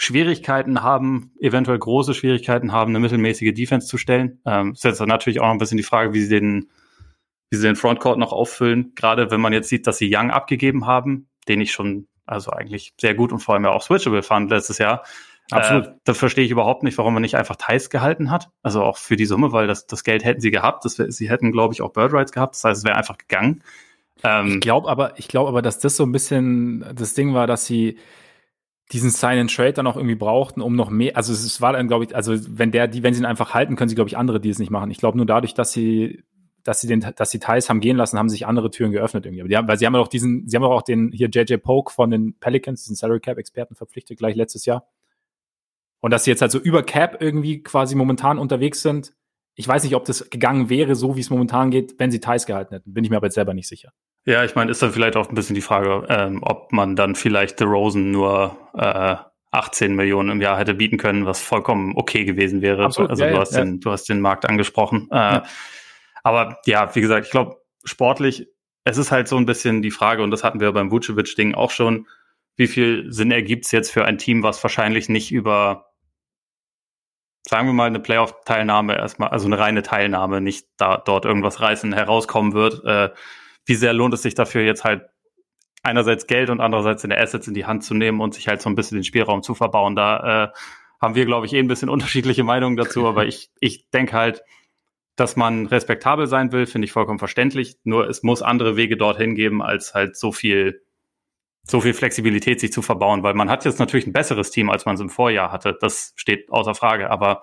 Schwierigkeiten 0.00 0.82
haben, 0.82 1.32
eventuell 1.40 1.78
große 1.78 2.14
Schwierigkeiten 2.14 2.70
haben, 2.70 2.92
eine 2.92 3.00
mittelmäßige 3.00 3.52
Defense 3.52 3.88
zu 3.88 3.98
stellen. 3.98 4.40
Ähm, 4.46 4.72
ist 4.72 4.84
jetzt 4.84 5.04
natürlich 5.04 5.40
auch 5.40 5.46
noch 5.46 5.52
ein 5.52 5.58
bisschen 5.58 5.76
die 5.76 5.82
Frage, 5.82 6.14
wie 6.14 6.20
sie 6.20 6.28
den, 6.28 6.70
wie 7.50 7.56
sie 7.56 7.66
den 7.66 7.74
Frontcourt 7.74 8.16
noch 8.16 8.32
auffüllen. 8.32 8.92
Gerade 8.94 9.32
wenn 9.32 9.40
man 9.40 9.52
jetzt 9.52 9.68
sieht, 9.68 9.88
dass 9.88 9.98
sie 9.98 10.08
Young 10.14 10.30
abgegeben 10.30 10.86
haben, 10.86 11.28
den 11.48 11.60
ich 11.60 11.72
schon 11.72 12.06
also 12.26 12.52
eigentlich 12.52 12.94
sehr 13.00 13.14
gut 13.14 13.32
und 13.32 13.40
vor 13.40 13.54
allem 13.54 13.64
ja 13.64 13.70
auch 13.70 13.82
switchable 13.82 14.22
fand 14.22 14.50
letztes 14.50 14.78
Jahr. 14.78 15.02
Absolut. 15.50 15.86
Äh, 15.88 15.92
da 16.04 16.14
verstehe 16.14 16.44
ich 16.44 16.52
überhaupt 16.52 16.84
nicht, 16.84 16.96
warum 16.96 17.14
man 17.14 17.22
nicht 17.22 17.34
einfach 17.34 17.56
Thais 17.56 17.90
gehalten 17.90 18.30
hat. 18.30 18.50
Also 18.62 18.84
auch 18.84 18.98
für 18.98 19.16
die 19.16 19.26
Summe, 19.26 19.50
weil 19.50 19.66
das, 19.66 19.88
das 19.88 20.04
Geld 20.04 20.24
hätten 20.24 20.40
sie 20.40 20.52
gehabt. 20.52 20.84
Das, 20.84 20.94
sie 20.94 21.28
hätten, 21.28 21.50
glaube 21.50 21.74
ich, 21.74 21.82
auch 21.82 21.92
Bird 21.92 22.12
Rights 22.12 22.30
gehabt. 22.30 22.54
Das 22.54 22.62
heißt, 22.62 22.78
es 22.78 22.84
wäre 22.84 22.96
einfach 22.96 23.18
gegangen. 23.18 23.64
Ähm, 24.22 24.46
ich 24.46 24.60
glaube 24.60 24.88
aber, 24.88 25.18
ich 25.18 25.26
glaube 25.26 25.48
aber, 25.48 25.62
dass 25.62 25.80
das 25.80 25.96
so 25.96 26.04
ein 26.04 26.12
bisschen 26.12 26.84
das 26.94 27.14
Ding 27.14 27.34
war, 27.34 27.48
dass 27.48 27.64
sie 27.66 27.98
diesen 28.92 29.10
Sign 29.10 29.38
and 29.38 29.54
Trade 29.54 29.74
dann 29.74 29.86
auch 29.86 29.96
irgendwie 29.96 30.14
brauchten, 30.14 30.62
um 30.62 30.74
noch 30.74 30.88
mehr, 30.90 31.16
also 31.16 31.32
es 31.32 31.60
war 31.60 31.74
dann, 31.74 31.88
glaube 31.88 32.04
ich, 32.04 32.16
also 32.16 32.34
wenn 32.58 32.70
der, 32.70 32.88
die, 32.88 33.02
wenn 33.02 33.12
sie 33.12 33.20
ihn 33.20 33.26
einfach 33.26 33.52
halten, 33.52 33.76
können 33.76 33.88
sie, 33.88 33.94
glaube 33.94 34.08
ich, 34.08 34.16
andere 34.16 34.40
Deals 34.40 34.58
nicht 34.58 34.70
machen. 34.70 34.90
Ich 34.90 34.98
glaube 34.98 35.16
nur 35.16 35.26
dadurch, 35.26 35.52
dass 35.52 35.72
sie, 35.72 36.24
dass 36.64 36.80
sie 36.80 36.86
den, 36.86 37.00
dass 37.16 37.30
sie 37.30 37.38
Thais 37.38 37.68
haben 37.68 37.80
gehen 37.80 37.96
lassen, 37.96 38.18
haben 38.18 38.30
sich 38.30 38.46
andere 38.46 38.70
Türen 38.70 38.92
geöffnet 38.92 39.26
irgendwie. 39.26 39.42
Aber 39.42 39.48
die 39.48 39.56
haben, 39.56 39.68
weil 39.68 39.78
sie 39.78 39.86
haben 39.86 39.94
ja 39.94 40.00
auch 40.00 40.08
diesen, 40.08 40.48
sie 40.48 40.56
haben 40.56 40.64
auch 40.64 40.82
den 40.82 41.12
hier 41.12 41.28
JJ 41.28 41.56
Polk 41.56 41.90
von 41.90 42.10
den 42.10 42.34
Pelicans, 42.38 42.82
diesen 42.82 42.96
Salary 42.96 43.20
Cap 43.20 43.38
Experten 43.38 43.74
verpflichtet, 43.74 44.18
gleich 44.18 44.36
letztes 44.36 44.64
Jahr. 44.64 44.88
Und 46.00 46.12
dass 46.12 46.24
sie 46.24 46.30
jetzt 46.30 46.40
halt 46.40 46.52
so 46.52 46.58
über 46.58 46.82
Cap 46.82 47.20
irgendwie 47.20 47.62
quasi 47.62 47.94
momentan 47.94 48.38
unterwegs 48.38 48.82
sind. 48.82 49.12
Ich 49.54 49.66
weiß 49.66 49.82
nicht, 49.82 49.96
ob 49.96 50.04
das 50.04 50.30
gegangen 50.30 50.70
wäre, 50.70 50.94
so 50.94 51.16
wie 51.16 51.20
es 51.20 51.30
momentan 51.30 51.70
geht, 51.70 51.98
wenn 51.98 52.10
sie 52.10 52.20
Thais 52.20 52.46
gehalten 52.46 52.74
hätten. 52.74 52.94
Bin 52.94 53.04
ich 53.04 53.10
mir 53.10 53.16
aber 53.16 53.26
jetzt 53.26 53.34
selber 53.34 53.54
nicht 53.54 53.68
sicher. 53.68 53.92
Ja, 54.28 54.44
ich 54.44 54.54
meine, 54.54 54.70
ist 54.70 54.82
dann 54.82 54.92
vielleicht 54.92 55.16
auch 55.16 55.30
ein 55.30 55.34
bisschen 55.34 55.54
die 55.54 55.62
Frage, 55.62 56.04
ähm, 56.10 56.40
ob 56.42 56.70
man 56.70 56.96
dann 56.96 57.14
vielleicht 57.14 57.58
The 57.60 57.64
Rosen 57.64 58.10
nur 58.10 58.58
äh, 58.74 59.16
18 59.52 59.94
Millionen 59.94 60.28
im 60.28 60.42
Jahr 60.42 60.58
hätte 60.58 60.74
bieten 60.74 60.98
können, 60.98 61.24
was 61.24 61.40
vollkommen 61.40 61.94
okay 61.96 62.26
gewesen 62.26 62.60
wäre. 62.60 62.84
Absolut, 62.84 63.08
also 63.08 63.24
ja, 63.24 63.30
du, 63.30 63.38
hast 63.38 63.54
ja. 63.54 63.64
den, 63.64 63.80
du 63.80 63.90
hast 63.90 64.06
den 64.06 64.20
Markt 64.20 64.46
angesprochen. 64.46 65.08
Äh, 65.10 65.16
ja. 65.16 65.42
Aber 66.24 66.58
ja, 66.66 66.94
wie 66.94 67.00
gesagt, 67.00 67.24
ich 67.24 67.30
glaube, 67.30 67.56
sportlich, 67.84 68.46
es 68.84 68.98
ist 68.98 69.10
halt 69.10 69.28
so 69.28 69.38
ein 69.38 69.46
bisschen 69.46 69.80
die 69.80 69.90
Frage, 69.90 70.22
und 70.22 70.30
das 70.30 70.44
hatten 70.44 70.60
wir 70.60 70.72
beim 70.72 70.90
Vucevic-Ding 70.90 71.54
auch 71.54 71.70
schon, 71.70 72.06
wie 72.56 72.66
viel 72.66 73.10
Sinn 73.10 73.30
ergibt 73.30 73.64
es 73.64 73.72
jetzt 73.72 73.90
für 73.90 74.04
ein 74.04 74.18
Team, 74.18 74.42
was 74.42 74.62
wahrscheinlich 74.62 75.08
nicht 75.08 75.32
über, 75.32 75.86
sagen 77.48 77.66
wir 77.66 77.72
mal, 77.72 77.86
eine 77.86 78.00
Playoff-Teilnahme 78.00 78.94
erstmal, 78.94 79.30
also 79.30 79.46
eine 79.46 79.58
reine 79.58 79.80
Teilnahme, 79.82 80.42
nicht 80.42 80.66
da 80.76 80.98
dort 80.98 81.24
irgendwas 81.24 81.62
reißen 81.62 81.94
herauskommen 81.94 82.52
wird. 82.52 82.84
Äh, 82.84 83.08
wie 83.68 83.74
sehr 83.74 83.92
lohnt 83.92 84.14
es 84.14 84.22
sich 84.22 84.34
dafür 84.34 84.62
jetzt 84.62 84.82
halt 84.82 85.02
einerseits 85.82 86.26
Geld 86.26 86.48
und 86.48 86.60
andererseits 86.60 87.04
in 87.04 87.10
der 87.10 87.20
Assets 87.20 87.46
in 87.48 87.54
die 87.54 87.66
Hand 87.66 87.84
zu 87.84 87.94
nehmen 87.94 88.20
und 88.20 88.32
sich 88.32 88.48
halt 88.48 88.62
so 88.62 88.70
ein 88.70 88.74
bisschen 88.74 88.96
den 88.96 89.04
Spielraum 89.04 89.42
zu 89.42 89.54
verbauen. 89.54 89.94
Da 89.94 90.44
äh, 90.44 90.48
haben 91.00 91.14
wir, 91.14 91.26
glaube 91.26 91.44
ich, 91.44 91.52
eh 91.52 91.58
ein 91.58 91.68
bisschen 91.68 91.88
unterschiedliche 91.90 92.44
Meinungen 92.44 92.78
dazu, 92.78 93.06
aber 93.06 93.26
ich, 93.26 93.50
ich 93.60 93.90
denke 93.90 94.14
halt, 94.14 94.42
dass 95.16 95.36
man 95.36 95.66
respektabel 95.66 96.26
sein 96.26 96.50
will, 96.50 96.64
finde 96.64 96.86
ich 96.86 96.92
vollkommen 96.92 97.18
verständlich. 97.18 97.76
Nur 97.84 98.08
es 98.08 98.22
muss 98.22 98.40
andere 98.40 98.76
Wege 98.76 98.96
dorthin 98.96 99.34
geben, 99.34 99.62
als 99.62 99.92
halt 99.92 100.16
so 100.16 100.32
viel, 100.32 100.80
so 101.64 101.82
viel 101.82 101.92
Flexibilität 101.92 102.60
sich 102.60 102.72
zu 102.72 102.80
verbauen, 102.80 103.22
weil 103.22 103.34
man 103.34 103.50
hat 103.50 103.66
jetzt 103.66 103.80
natürlich 103.80 104.06
ein 104.06 104.12
besseres 104.14 104.50
Team, 104.50 104.70
als 104.70 104.86
man 104.86 104.94
es 104.94 105.00
im 105.02 105.10
Vorjahr 105.10 105.52
hatte. 105.52 105.76
Das 105.78 106.14
steht 106.16 106.50
außer 106.50 106.74
Frage. 106.74 107.10
Aber 107.10 107.42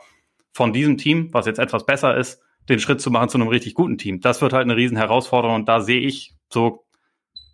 von 0.53 0.73
diesem 0.73 0.97
Team, 0.97 1.31
was 1.33 1.45
jetzt 1.45 1.59
etwas 1.59 1.85
besser 1.85 2.17
ist, 2.17 2.41
den 2.69 2.79
Schritt 2.79 3.01
zu 3.01 3.11
machen 3.11 3.29
zu 3.29 3.37
einem 3.37 3.47
richtig 3.47 3.73
guten 3.73 3.97
Team. 3.97 4.21
Das 4.21 4.41
wird 4.41 4.53
halt 4.53 4.63
eine 4.63 4.75
riesen 4.75 4.97
Herausforderung 4.97 5.55
und 5.55 5.69
da 5.69 5.81
sehe 5.81 6.01
ich 6.01 6.35
so 6.49 6.85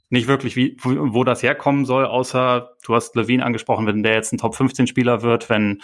nicht 0.10 0.28
wirklich, 0.28 0.56
wie, 0.56 0.76
wo 0.84 1.24
das 1.24 1.42
herkommen 1.42 1.86
soll, 1.86 2.06
außer 2.06 2.76
du 2.86 2.96
hast 2.96 3.16
Levine 3.16 3.46
angesprochen, 3.46 3.88
wenn 3.88 4.04
der 4.04 4.14
jetzt 4.14 4.34
ein 4.34 4.38
Top 4.38 4.56
15 4.56 4.88
Spieler 4.88 5.22
wird, 5.22 5.50
wenn 5.50 5.82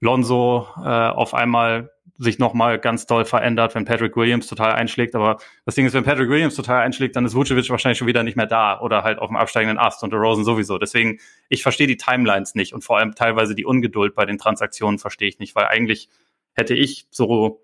Lonzo 0.00 0.66
äh, 0.76 0.88
auf 0.88 1.32
einmal 1.32 1.90
sich 2.16 2.38
nochmal 2.38 2.78
ganz 2.78 3.06
doll 3.06 3.24
verändert, 3.24 3.74
wenn 3.74 3.86
Patrick 3.86 4.16
Williams 4.16 4.46
total 4.46 4.72
einschlägt. 4.72 5.14
Aber 5.14 5.38
das 5.64 5.74
Ding 5.74 5.86
ist, 5.86 5.94
wenn 5.94 6.04
Patrick 6.04 6.28
Williams 6.28 6.54
total 6.54 6.82
einschlägt, 6.82 7.16
dann 7.16 7.24
ist 7.24 7.34
Vucevic 7.34 7.68
wahrscheinlich 7.70 7.98
schon 7.98 8.06
wieder 8.06 8.22
nicht 8.22 8.36
mehr 8.36 8.46
da 8.46 8.80
oder 8.80 9.02
halt 9.02 9.18
auf 9.18 9.28
dem 9.28 9.36
absteigenden 9.36 9.78
Ast 9.78 10.02
und 10.04 10.12
der 10.12 10.20
Rosen 10.20 10.44
sowieso. 10.44 10.78
Deswegen, 10.78 11.18
ich 11.48 11.62
verstehe 11.62 11.86
die 11.86 11.96
Timelines 11.96 12.54
nicht 12.54 12.72
und 12.72 12.84
vor 12.84 12.98
allem 12.98 13.14
teilweise 13.14 13.54
die 13.54 13.64
Ungeduld 13.64 14.14
bei 14.14 14.26
den 14.26 14.38
Transaktionen 14.38 14.98
verstehe 14.98 15.28
ich 15.28 15.38
nicht, 15.38 15.56
weil 15.56 15.66
eigentlich 15.66 16.08
hätte 16.52 16.74
ich 16.74 17.06
so 17.10 17.63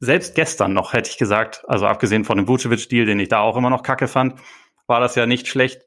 selbst 0.00 0.34
gestern 0.34 0.72
noch, 0.72 0.94
hätte 0.94 1.10
ich 1.10 1.18
gesagt, 1.18 1.62
also 1.68 1.86
abgesehen 1.86 2.24
von 2.24 2.38
dem 2.38 2.48
Vucevic-Deal, 2.48 3.06
den 3.06 3.20
ich 3.20 3.28
da 3.28 3.40
auch 3.40 3.56
immer 3.56 3.70
noch 3.70 3.82
kacke 3.82 4.08
fand, 4.08 4.40
war 4.86 4.98
das 5.00 5.14
ja 5.14 5.26
nicht 5.26 5.46
schlecht, 5.46 5.82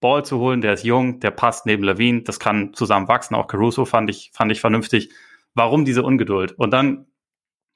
Ball 0.00 0.24
zu 0.24 0.38
holen. 0.38 0.62
Der 0.62 0.72
ist 0.72 0.84
jung, 0.84 1.20
der 1.20 1.30
passt 1.30 1.66
neben 1.66 1.84
Levine, 1.84 2.22
das 2.22 2.40
kann 2.40 2.72
zusammen 2.72 3.06
wachsen. 3.06 3.34
Auch 3.34 3.46
Caruso 3.46 3.84
fand 3.84 4.10
ich, 4.10 4.30
fand 4.32 4.50
ich 4.50 4.60
vernünftig. 4.60 5.12
Warum 5.54 5.84
diese 5.84 6.02
Ungeduld? 6.02 6.52
Und 6.52 6.70
dann 6.72 7.06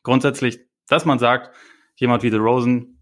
grundsätzlich, 0.02 0.60
dass 0.88 1.04
man 1.04 1.18
sagt, 1.18 1.54
jemand 1.96 2.22
wie 2.22 2.30
The 2.30 2.36
Rosen, 2.36 3.00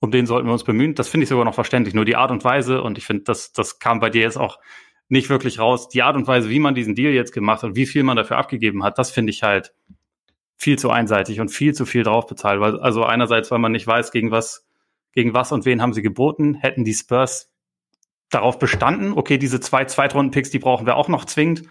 um 0.00 0.10
den 0.10 0.26
sollten 0.26 0.48
wir 0.48 0.52
uns 0.52 0.64
bemühen, 0.64 0.94
das 0.94 1.08
finde 1.08 1.22
ich 1.24 1.28
sogar 1.28 1.44
noch 1.44 1.54
verständlich. 1.54 1.94
Nur 1.94 2.04
die 2.04 2.16
Art 2.16 2.30
und 2.30 2.44
Weise, 2.44 2.82
und 2.82 2.98
ich 2.98 3.06
finde, 3.06 3.22
das, 3.24 3.52
das 3.52 3.78
kam 3.78 4.00
bei 4.00 4.10
dir 4.10 4.22
jetzt 4.22 4.36
auch 4.36 4.58
nicht 5.08 5.30
wirklich 5.30 5.58
raus. 5.58 5.88
Die 5.88 6.02
Art 6.02 6.16
und 6.16 6.26
Weise, 6.26 6.50
wie 6.50 6.58
man 6.58 6.74
diesen 6.74 6.94
Deal 6.94 7.12
jetzt 7.12 7.32
gemacht 7.32 7.62
hat, 7.62 7.76
wie 7.76 7.86
viel 7.86 8.02
man 8.02 8.16
dafür 8.16 8.36
abgegeben 8.36 8.82
hat, 8.82 8.98
das 8.98 9.10
finde 9.10 9.30
ich 9.30 9.42
halt 9.42 9.72
viel 10.56 10.78
zu 10.78 10.90
einseitig 10.90 11.40
und 11.40 11.50
viel 11.50 11.74
zu 11.74 11.84
viel 11.86 12.02
drauf 12.02 12.26
bezahlt. 12.26 12.60
Weil, 12.60 12.80
also 12.80 13.04
einerseits, 13.04 13.50
weil 13.50 13.58
man 13.58 13.72
nicht 13.72 13.86
weiß, 13.86 14.10
gegen 14.10 14.30
was, 14.30 14.66
gegen 15.12 15.34
was 15.34 15.52
und 15.52 15.64
wen 15.64 15.82
haben 15.82 15.92
sie 15.92 16.02
geboten, 16.02 16.54
hätten 16.54 16.84
die 16.84 16.94
Spurs 16.94 17.52
darauf 18.30 18.58
bestanden, 18.58 19.12
okay, 19.12 19.38
diese 19.38 19.60
zwei 19.60 19.84
Zweitrunden-Picks, 19.84 20.50
die 20.50 20.58
brauchen 20.58 20.86
wir 20.86 20.96
auch 20.96 21.08
noch 21.08 21.24
zwingend. 21.24 21.62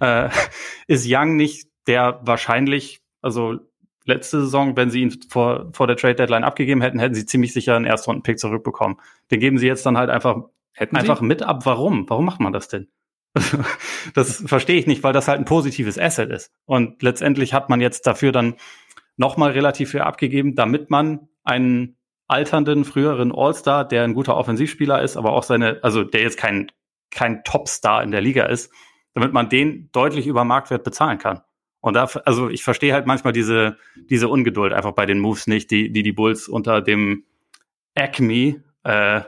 Äh, 0.00 0.28
ist 0.86 1.06
Young 1.08 1.36
nicht 1.36 1.68
der 1.86 2.20
wahrscheinlich, 2.22 3.02
also 3.20 3.58
letzte 4.04 4.40
Saison, 4.40 4.76
wenn 4.76 4.90
sie 4.90 5.00
ihn 5.00 5.18
vor, 5.28 5.70
vor 5.72 5.86
der 5.86 5.96
Trade 5.96 6.14
Deadline 6.14 6.44
abgegeben 6.44 6.82
hätten, 6.82 6.98
hätten 6.98 7.14
sie 7.14 7.26
ziemlich 7.26 7.52
sicher 7.52 7.76
einen 7.76 7.86
Erstrunden-Pick 7.86 8.38
zurückbekommen. 8.38 8.98
Den 9.30 9.40
geben 9.40 9.58
sie 9.58 9.66
jetzt 9.66 9.84
dann 9.86 9.96
halt 9.96 10.10
einfach, 10.10 10.42
hätten 10.72 10.96
einfach 10.96 11.20
mit 11.20 11.42
ab. 11.42 11.64
Warum? 11.64 12.08
Warum 12.08 12.26
macht 12.26 12.40
man 12.40 12.52
das 12.52 12.68
denn? 12.68 12.88
das 14.14 14.44
verstehe 14.46 14.78
ich 14.78 14.86
nicht, 14.86 15.02
weil 15.02 15.12
das 15.12 15.28
halt 15.28 15.38
ein 15.38 15.44
positives 15.44 15.98
Asset 15.98 16.30
ist. 16.30 16.52
Und 16.66 17.02
letztendlich 17.02 17.52
hat 17.52 17.68
man 17.68 17.80
jetzt 17.80 18.06
dafür 18.06 18.32
dann 18.32 18.54
nochmal 19.16 19.52
relativ 19.52 19.90
viel 19.90 20.00
abgegeben, 20.00 20.54
damit 20.54 20.90
man 20.90 21.28
einen 21.42 21.96
alternden, 22.26 22.84
früheren 22.84 23.32
All-Star, 23.32 23.86
der 23.86 24.04
ein 24.04 24.14
guter 24.14 24.36
Offensivspieler 24.36 25.02
ist, 25.02 25.16
aber 25.16 25.32
auch 25.32 25.42
seine, 25.42 25.80
also 25.82 26.04
der 26.04 26.22
jetzt 26.22 26.38
kein, 26.38 26.70
kein 27.10 27.44
Top-Star 27.44 28.02
in 28.02 28.10
der 28.10 28.20
Liga 28.20 28.46
ist, 28.46 28.72
damit 29.14 29.32
man 29.32 29.48
den 29.48 29.90
deutlich 29.92 30.26
über 30.26 30.44
Marktwert 30.44 30.84
bezahlen 30.84 31.18
kann. 31.18 31.42
Und 31.80 31.94
da, 31.94 32.04
also 32.24 32.48
ich 32.48 32.64
verstehe 32.64 32.94
halt 32.94 33.06
manchmal 33.06 33.34
diese, 33.34 33.76
diese 34.08 34.28
Ungeduld 34.28 34.72
einfach 34.72 34.92
bei 34.92 35.04
den 35.04 35.18
Moves 35.18 35.46
nicht, 35.46 35.70
die 35.70 35.92
die, 35.92 36.02
die 36.02 36.12
Bulls 36.12 36.48
unter 36.48 36.80
dem 36.80 37.24
Acme 37.94 38.62
äh, 38.84 39.20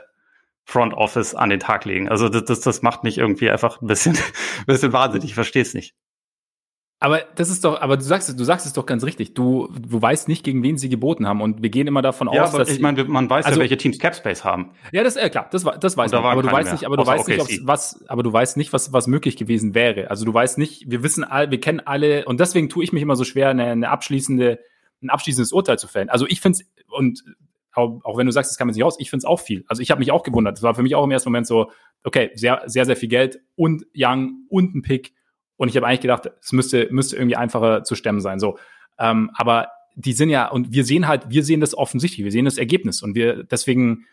Front 0.67 0.93
Office 0.93 1.33
an 1.33 1.49
den 1.49 1.61
Tag 1.61 1.85
legen. 1.85 2.09
Also 2.09 2.27
das, 2.27 2.43
das, 2.43 2.59
das 2.59 2.81
macht 2.81 3.05
mich 3.05 3.17
irgendwie 3.17 3.49
einfach 3.49 3.81
ein 3.81 3.87
bisschen, 3.87 4.17
ein 4.17 4.65
bisschen 4.67 4.91
wahnsinnig. 4.91 5.29
Ich 5.29 5.33
verstehe 5.33 5.61
es 5.61 5.73
nicht. 5.73 5.95
Aber 6.99 7.21
das 7.35 7.49
ist 7.49 7.63
doch, 7.63 7.79
aber 7.79 7.95
du 7.95 8.03
sagst, 8.03 8.37
du 8.37 8.43
sagst 8.43 8.65
es 8.65 8.73
doch 8.73 8.85
ganz 8.85 9.05
richtig. 9.05 9.33
Du, 9.33 9.69
du 9.71 10.01
weißt 10.01 10.27
nicht, 10.27 10.43
gegen 10.43 10.63
wen 10.63 10.77
sie 10.77 10.89
geboten 10.89 11.25
haben. 11.25 11.41
Und 11.41 11.61
wir 11.61 11.69
gehen 11.69 11.87
immer 11.87 12.01
davon 12.01 12.29
ja, 12.33 12.43
aus, 12.43 12.51
dass. 12.51 12.69
Ich 12.69 12.81
meine, 12.81 13.05
man 13.05 13.29
weiß 13.29 13.45
also, 13.45 13.57
ja, 13.57 13.61
welche 13.61 13.77
Teams 13.77 13.97
Capspace 13.97 14.43
haben. 14.43 14.71
Ja, 14.91 15.03
das, 15.03 15.15
äh, 15.15 15.29
klar, 15.29 15.47
das, 15.51 15.63
das 15.79 15.95
weiß 15.95 16.11
man. 16.11 16.25
Aber 16.25 16.41
du 16.41 16.51
weißt 16.51 16.65
mehr. 16.65 16.73
nicht, 16.73 16.85
aber 16.85 16.97
du 16.97 17.05
weißt 17.05 17.29
nicht, 17.29 17.61
was, 17.65 18.03
aber 18.09 18.23
du 18.23 18.33
weißt 18.33 18.57
nicht, 18.57 18.73
was, 18.73 18.91
was 18.91 19.07
möglich 19.07 19.37
gewesen 19.37 19.73
wäre. 19.73 20.09
Also 20.09 20.25
du 20.25 20.33
weißt 20.33 20.57
nicht, 20.57 20.91
wir 20.91 21.01
wissen 21.01 21.23
all, 21.23 21.49
wir 21.49 21.61
kennen 21.61 21.79
alle, 21.79 22.25
und 22.25 22.41
deswegen 22.41 22.67
tue 22.67 22.83
ich 22.83 22.91
mich 22.91 23.03
immer 23.03 23.15
so 23.15 23.23
schwer, 23.23 23.49
eine, 23.49 23.67
eine 23.67 23.89
abschließende, 23.89 24.59
ein 25.01 25.09
abschließendes 25.09 25.53
Urteil 25.53 25.77
zu 25.77 25.87
fällen. 25.87 26.09
Also 26.09 26.25
ich 26.27 26.41
finde 26.41 26.59
und 26.89 27.23
auch, 27.77 28.17
wenn 28.17 28.25
du 28.25 28.31
sagst, 28.31 28.51
das 28.51 28.57
kann 28.57 28.67
man 28.67 28.73
sich 28.73 28.83
aus, 28.83 28.99
ich 28.99 29.09
finde 29.09 29.21
es 29.21 29.25
auch 29.25 29.39
viel. 29.39 29.63
Also 29.67 29.81
ich 29.81 29.91
habe 29.91 29.99
mich 29.99 30.11
auch 30.11 30.23
gewundert. 30.23 30.57
Das 30.57 30.63
war 30.63 30.75
für 30.75 30.83
mich 30.83 30.95
auch 30.95 31.03
im 31.03 31.11
ersten 31.11 31.29
Moment 31.29 31.47
so, 31.47 31.71
okay, 32.03 32.31
sehr, 32.35 32.63
sehr, 32.65 32.85
sehr 32.85 32.95
viel 32.95 33.09
Geld 33.09 33.39
und 33.55 33.85
Young 33.95 34.45
und 34.49 34.75
ein 34.75 34.81
Pick 34.81 35.13
und 35.57 35.69
ich 35.69 35.75
habe 35.75 35.87
eigentlich 35.87 36.01
gedacht, 36.01 36.31
es 36.41 36.51
müsste, 36.53 36.87
müsste 36.91 37.17
irgendwie 37.17 37.35
einfacher 37.35 37.83
zu 37.83 37.95
stemmen 37.95 38.21
sein. 38.21 38.39
So. 38.39 38.57
Ähm, 38.99 39.31
aber 39.33 39.69
die 39.95 40.13
sind 40.13 40.29
ja, 40.29 40.47
und 40.47 40.71
wir 40.71 40.85
sehen 40.85 41.07
halt, 41.07 41.29
wir 41.29 41.43
sehen 41.43 41.59
das 41.59 41.75
offensichtlich, 41.75 42.23
wir 42.23 42.31
sehen 42.31 42.45
das 42.45 42.59
Ergebnis. 42.59 43.01
Und 43.01 43.15
wir, 43.15 43.43
deswegen 43.43 44.05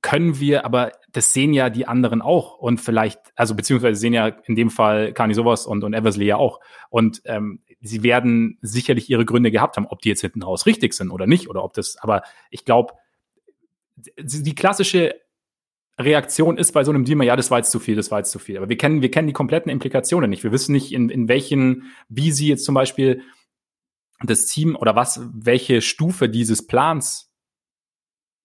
können 0.00 0.40
wir, 0.40 0.64
aber 0.64 0.92
das 1.12 1.34
sehen 1.34 1.52
ja 1.52 1.68
die 1.68 1.86
anderen 1.86 2.22
auch. 2.22 2.56
Und 2.56 2.80
vielleicht, 2.80 3.20
also 3.36 3.54
beziehungsweise 3.54 4.00
sehen 4.00 4.14
ja 4.14 4.28
in 4.28 4.56
dem 4.56 4.70
Fall 4.70 5.12
Kani 5.12 5.34
sowas 5.34 5.66
und, 5.66 5.84
und 5.84 5.92
Eversley 5.92 6.26
ja 6.26 6.36
auch. 6.36 6.60
Und 6.88 7.20
ähm, 7.26 7.60
sie 7.80 8.02
werden 8.02 8.58
sicherlich 8.60 9.08
ihre 9.10 9.24
Gründe 9.24 9.50
gehabt 9.50 9.76
haben, 9.76 9.86
ob 9.86 10.00
die 10.00 10.08
jetzt 10.08 10.20
hinten 10.20 10.42
raus 10.42 10.66
richtig 10.66 10.94
sind 10.94 11.10
oder 11.10 11.26
nicht, 11.26 11.48
oder 11.48 11.64
ob 11.64 11.72
das, 11.74 11.96
aber 11.96 12.22
ich 12.50 12.64
glaube, 12.64 12.94
die 13.96 14.54
klassische 14.54 15.14
Reaktion 15.98 16.56
ist 16.56 16.72
bei 16.72 16.84
so 16.84 16.90
einem 16.90 17.04
Deal, 17.04 17.22
ja, 17.24 17.36
das 17.36 17.50
war 17.50 17.58
jetzt 17.58 17.70
zu 17.70 17.78
viel, 17.78 17.96
das 17.96 18.10
war 18.10 18.18
jetzt 18.18 18.30
zu 18.30 18.38
viel. 18.38 18.56
Aber 18.56 18.68
wir 18.68 18.78
kennen, 18.78 19.02
wir 19.02 19.10
kennen 19.10 19.26
die 19.26 19.34
kompletten 19.34 19.70
Implikationen 19.70 20.30
nicht. 20.30 20.42
Wir 20.42 20.52
wissen 20.52 20.72
nicht, 20.72 20.92
in, 20.92 21.10
in 21.10 21.28
welchen, 21.28 21.92
wie 22.08 22.32
sie 22.32 22.48
jetzt 22.48 22.64
zum 22.64 22.74
Beispiel 22.74 23.22
das 24.22 24.46
Team 24.46 24.76
oder 24.76 24.96
was, 24.96 25.20
welche 25.32 25.82
Stufe 25.82 26.28
dieses 26.28 26.66
Plans 26.66 27.30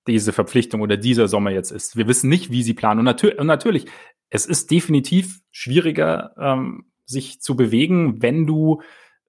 diese 0.08 0.34
Verpflichtung 0.34 0.82
oder 0.82 0.98
dieser 0.98 1.28
Sommer 1.28 1.52
jetzt 1.52 1.72
ist. 1.72 1.98
Wir 1.98 2.08
wissen 2.08 2.30
nicht, 2.30 2.52
wie 2.52 2.64
sie 2.64 2.74
planen. 2.74 3.00
Und, 3.00 3.06
natür 3.06 3.40
und 3.40 3.48
natürlich, 3.48 3.86
es 4.30 4.46
ist 4.46 4.70
definitiv 4.70 5.42
schwieriger, 5.52 6.36
ähm, 6.38 6.86
sich 7.06 7.42
zu 7.42 7.56
bewegen, 7.56 8.22
wenn 8.22 8.46
du, 8.46 8.82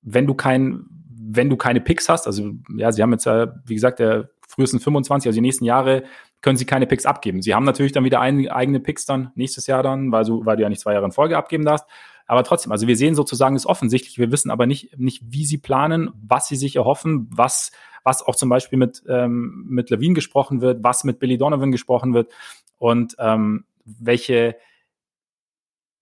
wenn 0.06 0.26
du 0.26 0.34
kein, 0.34 0.86
wenn 1.10 1.50
du 1.50 1.56
keine 1.56 1.80
Picks 1.80 2.08
hast. 2.08 2.26
Also 2.26 2.52
ja, 2.76 2.92
sie 2.92 3.02
haben 3.02 3.12
jetzt 3.12 3.26
ja, 3.26 3.54
wie 3.66 3.74
gesagt, 3.74 3.98
der 3.98 4.30
frühestens 4.48 4.82
25, 4.84 5.28
also 5.28 5.36
die 5.36 5.42
nächsten 5.42 5.64
Jahre 5.64 6.04
können 6.40 6.56
sie 6.56 6.64
keine 6.64 6.86
Picks 6.86 7.04
abgeben. 7.04 7.42
Sie 7.42 7.54
haben 7.54 7.64
natürlich 7.64 7.92
dann 7.92 8.04
wieder 8.04 8.20
ein, 8.20 8.48
eigene 8.48 8.80
Picks 8.80 9.04
dann 9.04 9.32
nächstes 9.34 9.66
Jahr 9.66 9.82
dann, 9.82 10.12
weil, 10.12 10.24
du, 10.24 10.46
weil 10.46 10.56
du 10.56 10.62
ja 10.62 10.68
nicht 10.68 10.80
zwei 10.80 10.92
Jahre 10.92 11.04
in 11.04 11.12
Folge 11.12 11.36
abgeben 11.36 11.64
darfst. 11.64 11.86
Aber 12.26 12.44
trotzdem, 12.44 12.72
also 12.72 12.86
wir 12.86 12.96
sehen 12.96 13.14
sozusagen 13.14 13.56
das 13.56 13.66
offensichtlich. 13.66 14.18
Wir 14.18 14.30
wissen 14.30 14.50
aber 14.50 14.66
nicht, 14.66 14.98
nicht, 14.98 15.22
wie 15.26 15.44
sie 15.44 15.58
planen, 15.58 16.10
was 16.22 16.48
sie 16.48 16.56
sich 16.56 16.76
erhoffen, 16.76 17.28
was, 17.30 17.72
was 18.04 18.22
auch 18.22 18.36
zum 18.36 18.48
Beispiel 18.48 18.78
mit, 18.78 19.02
ähm, 19.08 19.64
mit 19.68 19.90
Levine 19.90 20.14
gesprochen 20.14 20.60
wird, 20.60 20.82
was 20.82 21.04
mit 21.04 21.18
Billy 21.18 21.38
Donovan 21.38 21.72
gesprochen 21.72 22.14
wird 22.14 22.32
und 22.78 23.16
ähm, 23.18 23.64
welche, 23.84 24.56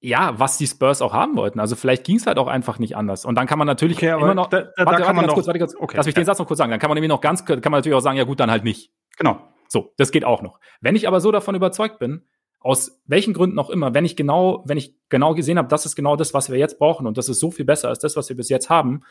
ja, 0.04 0.38
was 0.38 0.58
die 0.58 0.66
Spurs 0.66 1.00
auch 1.00 1.14
haben 1.14 1.34
wollten. 1.34 1.58
Also 1.58 1.76
vielleicht 1.76 2.04
ging 2.04 2.16
es 2.16 2.26
halt 2.26 2.36
auch 2.36 2.46
einfach 2.46 2.78
nicht 2.78 2.94
anders. 2.94 3.24
Und 3.24 3.36
dann 3.36 3.46
kann 3.46 3.58
man 3.58 3.66
natürlich 3.66 3.96
okay, 3.96 4.10
immer 4.10 4.34
noch. 4.34 4.48
Da, 4.48 4.60
da, 4.60 4.66
warte, 4.66 4.76
da 4.76 4.84
kann 4.84 5.00
warte, 5.00 5.14
man 5.14 5.26
noch, 5.26 5.34
kurz, 5.34 5.46
warte, 5.46 5.58
kurz, 5.58 5.74
okay, 5.74 5.96
lass 5.96 6.04
mich 6.04 6.14
ja. 6.14 6.20
den 6.20 6.26
Satz 6.26 6.38
noch 6.38 6.46
kurz 6.46 6.58
sagen. 6.58 6.70
Dann 6.70 6.78
kann 6.78 6.90
man 6.90 6.96
nämlich 6.96 7.08
noch 7.08 7.22
ganz, 7.22 7.46
kann 7.46 7.58
man 7.62 7.72
natürlich 7.72 7.96
auch 7.96 8.02
sagen, 8.02 8.18
ja 8.18 8.24
gut, 8.24 8.38
dann 8.38 8.50
halt 8.50 8.64
nicht. 8.64 8.92
Genau. 9.16 9.40
So, 9.66 9.94
das 9.96 10.12
geht 10.12 10.26
auch 10.26 10.42
noch. 10.42 10.60
Wenn 10.82 10.94
ich 10.94 11.08
aber 11.08 11.20
so 11.20 11.32
davon 11.32 11.54
überzeugt 11.54 11.98
bin, 11.98 12.26
aus 12.60 13.00
welchen 13.06 13.32
Gründen 13.32 13.58
auch 13.58 13.70
immer, 13.70 13.94
wenn 13.94 14.04
ich 14.04 14.14
genau, 14.14 14.62
wenn 14.66 14.76
ich 14.76 14.94
genau 15.08 15.34
gesehen 15.34 15.56
habe, 15.56 15.68
das 15.68 15.86
ist 15.86 15.96
genau 15.96 16.16
das, 16.16 16.34
was 16.34 16.50
wir 16.50 16.58
jetzt 16.58 16.78
brauchen 16.78 17.06
und 17.06 17.16
das 17.16 17.30
ist 17.30 17.40
so 17.40 17.50
viel 17.50 17.64
besser 17.64 17.88
als 17.88 17.98
das, 17.98 18.14
was 18.14 18.28
wir 18.28 18.36
bis 18.36 18.50
jetzt 18.50 18.68
haben, 18.68 19.04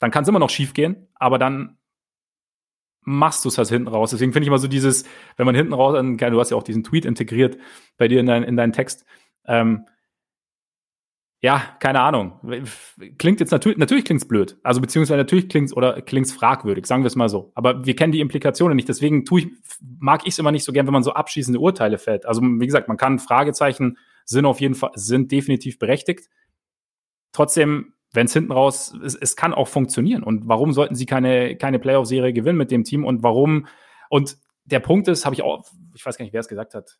dann 0.00 0.10
kann 0.10 0.24
es 0.24 0.28
immer 0.28 0.38
noch 0.40 0.50
schief 0.50 0.74
gehen, 0.74 1.06
aber 1.14 1.38
dann 1.38 1.78
machst 3.02 3.44
du 3.44 3.48
es 3.48 3.58
halt 3.58 3.68
hinten 3.68 3.88
raus. 3.88 4.10
Deswegen 4.10 4.32
finde 4.32 4.44
ich 4.44 4.48
immer 4.48 4.58
so 4.58 4.68
dieses, 4.68 5.04
wenn 5.36 5.46
man 5.46 5.54
hinten 5.54 5.72
raus, 5.72 5.96
du 6.00 6.40
hast 6.40 6.50
ja 6.50 6.56
auch 6.56 6.62
diesen 6.64 6.82
Tweet 6.82 7.04
integriert 7.04 7.58
bei 7.96 8.08
dir 8.08 8.18
in, 8.18 8.26
dein, 8.26 8.42
in 8.42 8.56
deinen 8.56 8.72
Text, 8.72 9.04
ähm, 9.48 9.86
ja, 11.40 11.62
keine 11.78 12.00
Ahnung. 12.00 12.40
Klingt 13.16 13.38
jetzt 13.38 13.52
natürlich, 13.52 13.78
natürlich 13.78 14.04
klingt's 14.04 14.26
blöd. 14.26 14.58
Also 14.64 14.80
beziehungsweise 14.80 15.18
natürlich 15.18 15.48
klingt's 15.48 15.72
oder 15.72 16.02
klingt's 16.02 16.32
fragwürdig, 16.32 16.84
sagen 16.86 17.04
wir 17.04 17.06
es 17.06 17.14
mal 17.14 17.28
so. 17.28 17.52
Aber 17.54 17.86
wir 17.86 17.94
kennen 17.94 18.12
die 18.12 18.20
Implikationen 18.20 18.74
nicht. 18.74 18.88
Deswegen 18.88 19.24
tue 19.24 19.42
ich, 19.42 19.48
mag 20.00 20.22
ich 20.24 20.32
es 20.32 20.38
immer 20.40 20.50
nicht 20.50 20.64
so 20.64 20.72
gern, 20.72 20.86
wenn 20.86 20.92
man 20.92 21.04
so 21.04 21.12
abschließende 21.12 21.60
Urteile 21.60 21.98
fällt. 21.98 22.26
Also 22.26 22.42
wie 22.42 22.66
gesagt, 22.66 22.88
man 22.88 22.96
kann 22.96 23.20
Fragezeichen 23.20 23.98
sind 24.24 24.46
auf 24.46 24.60
jeden 24.60 24.74
Fall, 24.74 24.90
sind 24.94 25.30
definitiv 25.30 25.78
berechtigt. 25.78 26.28
Trotzdem, 27.32 27.94
wenn 28.12 28.26
es 28.26 28.32
hinten 28.32 28.50
raus, 28.50 28.92
es, 29.04 29.14
es 29.14 29.36
kann 29.36 29.54
auch 29.54 29.68
funktionieren. 29.68 30.24
Und 30.24 30.48
warum 30.48 30.72
sollten 30.72 30.96
sie 30.96 31.06
keine, 31.06 31.56
keine 31.56 31.78
Playoff-Serie 31.78 32.32
gewinnen 32.32 32.58
mit 32.58 32.72
dem 32.72 32.82
Team? 32.82 33.04
Und 33.04 33.22
warum? 33.22 33.68
Und 34.10 34.38
der 34.64 34.80
Punkt 34.80 35.06
ist, 35.06 35.24
habe 35.24 35.36
ich 35.36 35.42
auch, 35.42 35.64
ich 35.94 36.04
weiß 36.04 36.18
gar 36.18 36.24
nicht, 36.24 36.32
wer 36.32 36.40
es 36.40 36.48
gesagt 36.48 36.74
hat 36.74 36.98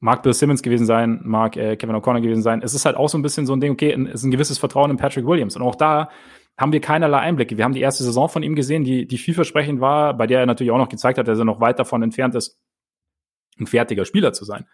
mag 0.00 0.22
Bill 0.22 0.34
Simmons 0.34 0.62
gewesen 0.62 0.86
sein, 0.86 1.20
mag 1.22 1.56
äh, 1.56 1.76
Kevin 1.76 1.94
O'Connor 1.94 2.20
gewesen 2.20 2.42
sein. 2.42 2.62
Es 2.62 2.74
ist 2.74 2.86
halt 2.86 2.96
auch 2.96 3.08
so 3.08 3.18
ein 3.18 3.22
bisschen 3.22 3.46
so 3.46 3.52
ein 3.54 3.60
Ding, 3.60 3.72
okay, 3.72 3.92
es 3.92 4.14
ist 4.14 4.24
ein 4.24 4.30
gewisses 4.30 4.58
Vertrauen 4.58 4.90
in 4.90 4.96
Patrick 4.96 5.26
Williams. 5.26 5.56
Und 5.56 5.62
auch 5.62 5.74
da 5.74 6.10
haben 6.56 6.72
wir 6.72 6.80
keinerlei 6.80 7.18
Einblicke. 7.18 7.56
Wir 7.56 7.64
haben 7.64 7.74
die 7.74 7.80
erste 7.80 8.02
Saison 8.02 8.28
von 8.28 8.42
ihm 8.42 8.54
gesehen, 8.54 8.82
die, 8.82 9.06
die 9.06 9.18
vielversprechend 9.18 9.80
war, 9.80 10.14
bei 10.16 10.26
der 10.26 10.40
er 10.40 10.46
natürlich 10.46 10.70
auch 10.72 10.78
noch 10.78 10.88
gezeigt 10.88 11.18
hat, 11.18 11.28
dass 11.28 11.38
er 11.38 11.44
noch 11.44 11.60
weit 11.60 11.78
davon 11.78 12.02
entfernt 12.02 12.34
ist, 12.34 12.58
ein 13.58 13.66
fertiger 13.66 14.04
Spieler 14.04 14.32
zu 14.32 14.44
sein. 14.44 14.66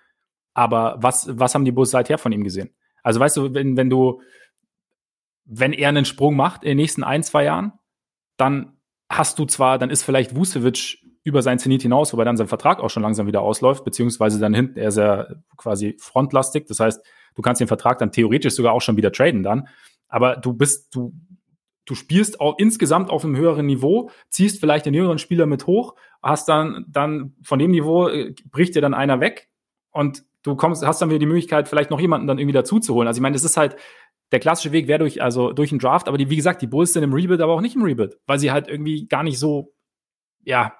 Aber 0.54 0.96
was, 1.00 1.28
was 1.38 1.54
haben 1.54 1.64
die 1.64 1.72
Bulls 1.72 1.90
seither 1.90 2.18
von 2.18 2.32
ihm 2.32 2.44
gesehen? 2.44 2.74
Also 3.02 3.20
weißt 3.20 3.36
du, 3.36 3.54
wenn, 3.54 3.76
wenn 3.76 3.90
du, 3.90 4.20
wenn 5.44 5.72
er 5.72 5.88
einen 5.88 6.04
Sprung 6.04 6.34
macht 6.34 6.62
in 6.62 6.68
den 6.68 6.76
nächsten 6.78 7.04
ein, 7.04 7.22
zwei 7.22 7.44
Jahren, 7.44 7.72
dann 8.36 8.78
hast 9.08 9.38
du 9.38 9.44
zwar, 9.44 9.78
dann 9.78 9.90
ist 9.90 10.02
vielleicht 10.02 10.34
Vucevic 10.34 10.98
über 11.26 11.42
sein 11.42 11.58
Zenit 11.58 11.82
hinaus, 11.82 12.12
wobei 12.12 12.22
dann 12.22 12.36
sein 12.36 12.46
Vertrag 12.46 12.78
auch 12.78 12.88
schon 12.88 13.02
langsam 13.02 13.26
wieder 13.26 13.42
ausläuft, 13.42 13.84
beziehungsweise 13.84 14.38
dann 14.38 14.54
hinten, 14.54 14.78
er 14.78 14.88
ist 14.88 14.96
ja 14.96 15.26
quasi 15.56 15.96
frontlastig. 15.98 16.66
Das 16.68 16.78
heißt, 16.78 17.04
du 17.34 17.42
kannst 17.42 17.60
den 17.60 17.66
Vertrag 17.66 17.98
dann 17.98 18.12
theoretisch 18.12 18.54
sogar 18.54 18.72
auch 18.72 18.80
schon 18.80 18.96
wieder 18.96 19.10
traden 19.10 19.42
dann. 19.42 19.66
Aber 20.06 20.36
du 20.36 20.52
bist, 20.52 20.94
du, 20.94 21.12
du 21.84 21.96
spielst 21.96 22.40
auch 22.40 22.56
insgesamt 22.58 23.10
auf 23.10 23.24
einem 23.24 23.36
höheren 23.36 23.66
Niveau, 23.66 24.08
ziehst 24.30 24.60
vielleicht 24.60 24.86
den 24.86 24.94
jüngeren 24.94 25.18
Spieler 25.18 25.46
mit 25.46 25.66
hoch, 25.66 25.96
hast 26.22 26.48
dann, 26.48 26.86
dann 26.88 27.34
von 27.42 27.58
dem 27.58 27.72
Niveau 27.72 28.06
äh, 28.06 28.32
bricht 28.52 28.76
dir 28.76 28.80
dann 28.80 28.94
einer 28.94 29.18
weg 29.18 29.48
und 29.90 30.22
du 30.44 30.54
kommst, 30.54 30.86
hast 30.86 31.02
dann 31.02 31.08
wieder 31.08 31.18
die 31.18 31.26
Möglichkeit, 31.26 31.66
vielleicht 31.66 31.90
noch 31.90 31.98
jemanden 31.98 32.28
dann 32.28 32.38
irgendwie 32.38 32.54
dazu 32.54 32.78
zu 32.78 32.94
holen. 32.94 33.08
Also 33.08 33.18
ich 33.18 33.22
meine, 33.22 33.34
das 33.34 33.42
ist 33.42 33.56
halt, 33.56 33.74
der 34.30 34.38
klassische 34.38 34.70
Weg 34.70 34.86
wäre 34.86 35.00
durch, 35.00 35.20
also 35.22 35.52
durch 35.52 35.72
einen 35.72 35.80
Draft, 35.80 36.06
aber 36.06 36.18
die, 36.18 36.30
wie 36.30 36.36
gesagt, 36.36 36.62
die 36.62 36.68
Bulls 36.68 36.92
sind 36.92 37.02
im 37.02 37.12
Rebuild, 37.12 37.40
aber 37.40 37.52
auch 37.52 37.60
nicht 37.60 37.74
im 37.74 37.82
Rebuild, 37.82 38.16
weil 38.26 38.38
sie 38.38 38.52
halt 38.52 38.68
irgendwie 38.68 39.08
gar 39.08 39.24
nicht 39.24 39.40
so, 39.40 39.72
ja, 40.44 40.72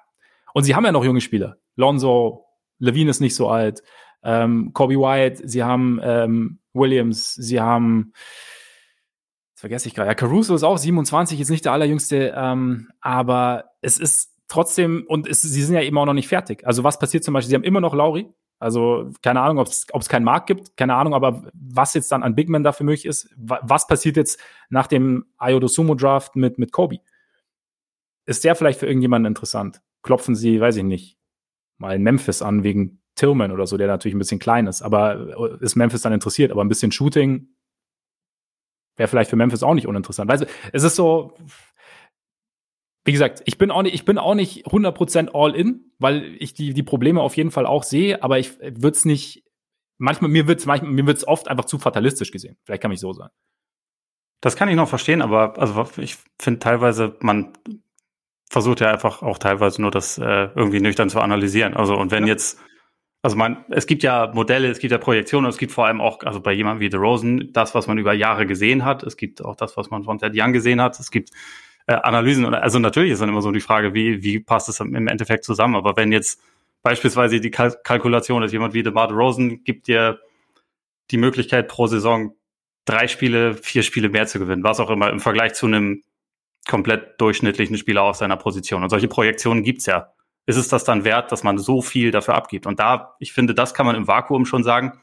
und 0.53 0.63
sie 0.63 0.75
haben 0.75 0.85
ja 0.85 0.91
noch 0.91 1.05
junge 1.05 1.21
Spieler. 1.21 1.57
Lonzo, 1.75 2.45
Levine 2.79 3.09
ist 3.09 3.19
nicht 3.19 3.35
so 3.35 3.49
alt, 3.49 3.83
ähm, 4.23 4.71
Kobe 4.73 4.95
White, 4.95 5.47
sie 5.47 5.63
haben 5.63 5.99
ähm, 6.03 6.59
Williams, 6.73 7.33
sie 7.33 7.61
haben, 7.61 8.13
das 9.53 9.61
vergesse 9.61 9.87
ich 9.87 9.95
gerade, 9.95 10.09
ja, 10.09 10.15
Caruso 10.15 10.55
ist 10.55 10.63
auch 10.63 10.77
27, 10.77 11.39
ist 11.39 11.49
nicht 11.49 11.65
der 11.65 11.71
allerjüngste, 11.73 12.33
ähm, 12.35 12.89
aber 13.01 13.71
es 13.81 13.97
ist 13.99 14.33
trotzdem, 14.47 15.05
und 15.07 15.27
es, 15.27 15.41
sie 15.41 15.63
sind 15.63 15.75
ja 15.75 15.81
eben 15.81 15.97
auch 15.97 16.05
noch 16.05 16.13
nicht 16.13 16.27
fertig. 16.27 16.65
Also 16.65 16.83
was 16.83 16.99
passiert 16.99 17.23
zum 17.23 17.33
Beispiel, 17.33 17.49
sie 17.49 17.55
haben 17.55 17.63
immer 17.63 17.81
noch 17.81 17.93
Lauri, 17.93 18.27
Also 18.59 19.11
keine 19.21 19.41
Ahnung, 19.41 19.59
ob 19.59 19.67
es 19.67 20.09
keinen 20.09 20.23
Markt 20.23 20.47
gibt, 20.47 20.77
keine 20.77 20.95
Ahnung, 20.95 21.13
aber 21.13 21.49
was 21.53 21.93
jetzt 21.93 22.11
dann 22.11 22.23
an 22.23 22.35
Big 22.35 22.49
Man 22.49 22.63
dafür 22.63 22.85
möglich 22.85 23.05
ist, 23.05 23.29
was 23.35 23.87
passiert 23.87 24.17
jetzt 24.17 24.39
nach 24.69 24.87
dem 24.87 25.25
Ayodo 25.37 25.67
Sumo 25.67 25.95
Draft 25.95 26.35
mit, 26.35 26.57
mit 26.57 26.71
Kobe? 26.71 26.99
Ist 28.25 28.43
der 28.43 28.55
vielleicht 28.55 28.79
für 28.79 28.87
irgendjemanden 28.87 29.29
interessant? 29.29 29.81
Klopfen 30.03 30.35
sie, 30.35 30.59
weiß 30.59 30.77
ich 30.77 30.83
nicht, 30.83 31.17
mal 31.77 31.95
in 31.95 32.03
Memphis 32.03 32.41
an 32.41 32.63
wegen 32.63 33.01
Tillman 33.15 33.51
oder 33.51 33.67
so, 33.67 33.77
der 33.77 33.87
natürlich 33.87 34.15
ein 34.15 34.19
bisschen 34.19 34.39
klein 34.39 34.67
ist, 34.67 34.81
aber 34.81 35.57
äh, 35.59 35.63
ist 35.63 35.75
Memphis 35.75 36.01
dann 36.01 36.13
interessiert, 36.13 36.51
aber 36.51 36.63
ein 36.63 36.69
bisschen 36.69 36.91
Shooting 36.91 37.49
wäre 38.95 39.07
vielleicht 39.07 39.29
für 39.29 39.35
Memphis 39.35 39.63
auch 39.63 39.73
nicht 39.73 39.87
uninteressant. 39.87 40.29
Weißt 40.29 40.43
du, 40.43 40.47
es 40.71 40.83
ist 40.83 40.95
so, 40.95 41.33
wie 43.05 43.11
gesagt, 43.11 43.41
ich 43.45 43.57
bin 43.57 43.71
auch 43.71 43.83
nicht, 43.83 43.93
ich 43.93 44.05
bin 44.05 44.17
auch 44.17 44.35
nicht 44.35 44.67
100% 44.67 45.29
all 45.33 45.55
in, 45.55 45.91
weil 45.99 46.35
ich 46.39 46.53
die, 46.53 46.73
die 46.73 46.83
Probleme 46.83 47.21
auf 47.21 47.37
jeden 47.37 47.51
Fall 47.51 47.65
auch 47.65 47.83
sehe, 47.83 48.21
aber 48.23 48.39
ich 48.39 48.59
würde 48.59 48.89
es 48.89 49.05
nicht, 49.05 49.43
manchmal, 49.97 50.29
mir 50.29 50.47
wird 50.47 50.59
es 50.59 50.65
manchmal, 50.65 50.91
mir 50.91 51.05
wird 51.05 51.17
es 51.17 51.27
oft 51.27 51.47
einfach 51.47 51.65
zu 51.65 51.79
fatalistisch 51.79 52.31
gesehen. 52.31 52.57
Vielleicht 52.63 52.81
kann 52.81 52.91
ich 52.91 52.99
so 52.99 53.13
sein. 53.13 53.29
Das 54.41 54.55
kann 54.55 54.69
ich 54.69 54.75
noch 54.75 54.89
verstehen, 54.89 55.21
aber 55.21 55.57
also 55.57 55.87
ich 55.97 56.17
finde 56.39 56.59
teilweise, 56.59 57.15
man 57.21 57.53
versucht 58.49 58.81
ja 58.81 58.91
einfach 58.91 59.21
auch 59.21 59.37
teilweise 59.37 59.81
nur 59.81 59.91
das 59.91 60.17
äh, 60.17 60.49
irgendwie 60.55 60.79
nüchtern 60.79 61.09
zu 61.09 61.19
analysieren. 61.19 61.75
Also 61.75 61.95
und 61.95 62.11
wenn 62.11 62.23
ja. 62.23 62.33
jetzt, 62.33 62.59
also 63.21 63.35
man, 63.35 63.65
es 63.69 63.87
gibt 63.87 64.03
ja 64.03 64.31
Modelle, 64.33 64.69
es 64.69 64.79
gibt 64.79 64.91
ja 64.91 64.97
Projektionen, 64.97 65.49
es 65.49 65.57
gibt 65.57 65.71
vor 65.71 65.85
allem 65.85 66.01
auch, 66.01 66.23
also 66.23 66.39
bei 66.39 66.53
jemandem 66.53 66.81
wie 66.81 66.91
The 66.91 66.97
Rosen, 66.97 67.51
das, 67.53 67.75
was 67.75 67.87
man 67.87 67.97
über 67.97 68.13
Jahre 68.13 68.45
gesehen 68.45 68.85
hat, 68.85 69.03
es 69.03 69.17
gibt 69.17 69.43
auch 69.43 69.55
das, 69.55 69.75
was 69.75 69.89
man 69.89 70.03
von 70.03 70.19
Ted 70.19 70.33
Young 70.35 70.53
gesehen 70.53 70.81
hat, 70.81 70.99
es 70.99 71.11
gibt 71.11 71.31
äh, 71.87 71.93
Analysen. 71.93 72.45
Also 72.53 72.79
natürlich 72.79 73.11
ist 73.11 73.21
dann 73.21 73.29
immer 73.29 73.41
so 73.41 73.51
die 73.51 73.59
Frage, 73.59 73.93
wie, 73.93 74.23
wie 74.23 74.39
passt 74.39 74.69
es 74.69 74.79
im 74.79 75.07
Endeffekt 75.07 75.43
zusammen. 75.43 75.75
Aber 75.75 75.97
wenn 75.97 76.11
jetzt 76.11 76.41
beispielsweise 76.83 77.41
die 77.41 77.51
Kal 77.51 77.75
Kalkulation 77.83 78.43
ist, 78.43 78.53
jemand 78.53 78.73
wie 78.73 78.83
DeMar 78.83 79.11
Rosen 79.11 79.63
gibt 79.63 79.87
dir 79.87 80.19
die 81.11 81.17
Möglichkeit 81.17 81.67
pro 81.67 81.87
Saison 81.87 82.33
drei 82.85 83.07
Spiele, 83.07 83.53
vier 83.53 83.83
Spiele 83.83 84.09
mehr 84.09 84.27
zu 84.27 84.39
gewinnen, 84.39 84.63
was 84.63 84.79
auch 84.79 84.89
immer 84.89 85.09
im 85.09 85.19
Vergleich 85.19 85.53
zu 85.53 85.65
einem 85.65 86.03
komplett 86.67 87.19
durchschnittlichen 87.19 87.77
Spieler 87.77 88.03
auf 88.03 88.15
seiner 88.17 88.37
Position. 88.37 88.83
Und 88.83 88.89
solche 88.89 89.07
Projektionen 89.07 89.63
gibt's 89.63 89.85
ja. 89.85 90.13
Ist 90.45 90.57
es 90.57 90.69
das 90.69 90.83
dann 90.83 91.03
wert, 91.03 91.31
dass 91.31 91.43
man 91.43 91.57
so 91.57 91.81
viel 91.81 92.11
dafür 92.11 92.35
abgibt? 92.35 92.67
Und 92.67 92.79
da, 92.79 93.15
ich 93.19 93.33
finde, 93.33 93.53
das 93.53 93.73
kann 93.73 93.85
man 93.85 93.95
im 93.95 94.07
Vakuum 94.07 94.45
schon 94.45 94.63
sagen, 94.63 94.99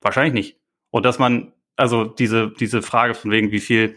wahrscheinlich 0.00 0.32
nicht. 0.32 0.60
Und 0.90 1.04
dass 1.04 1.18
man, 1.18 1.52
also 1.76 2.04
diese, 2.04 2.50
diese 2.50 2.80
Frage 2.80 3.14
von 3.14 3.30
wegen, 3.30 3.50
wie 3.52 3.60
viel 3.60 3.96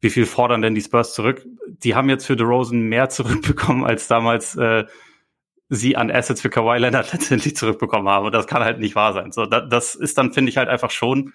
wie 0.00 0.10
viel 0.10 0.26
fordern 0.26 0.62
denn 0.62 0.74
die 0.74 0.80
Spurs 0.80 1.14
zurück? 1.14 1.46
Die 1.68 1.94
haben 1.94 2.08
jetzt 2.08 2.26
für 2.26 2.36
DeRozan 2.36 2.80
mehr 2.80 3.08
zurückbekommen, 3.10 3.84
als 3.84 4.08
damals 4.08 4.56
äh, 4.56 4.84
sie 5.68 5.96
an 5.96 6.10
Assets 6.10 6.40
für 6.40 6.50
Kawhi 6.50 6.78
Leonard 6.78 7.12
letztendlich 7.12 7.56
zurückbekommen 7.56 8.08
haben. 8.08 8.26
Und 8.26 8.32
das 8.32 8.46
kann 8.46 8.64
halt 8.64 8.80
nicht 8.80 8.96
wahr 8.96 9.12
sein. 9.12 9.32
So, 9.32 9.46
da, 9.46 9.60
das 9.60 9.94
ist 9.94 10.18
dann, 10.18 10.32
finde 10.32 10.50
ich, 10.50 10.56
halt 10.56 10.68
einfach 10.68 10.90
schon, 10.90 11.32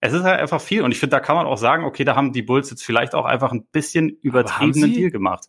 es 0.00 0.12
ist 0.12 0.22
halt 0.22 0.40
einfach 0.40 0.60
viel. 0.60 0.82
Und 0.82 0.92
ich 0.92 0.98
finde, 0.98 1.16
da 1.16 1.20
kann 1.20 1.36
man 1.36 1.46
auch 1.46 1.58
sagen, 1.58 1.84
okay, 1.84 2.04
da 2.04 2.16
haben 2.16 2.32
die 2.32 2.42
Bulls 2.42 2.70
jetzt 2.70 2.84
vielleicht 2.84 3.14
auch 3.14 3.26
einfach 3.26 3.52
ein 3.52 3.66
bisschen 3.66 4.08
übertriebenen 4.08 4.92
Deal 4.92 5.10
gemacht. 5.10 5.46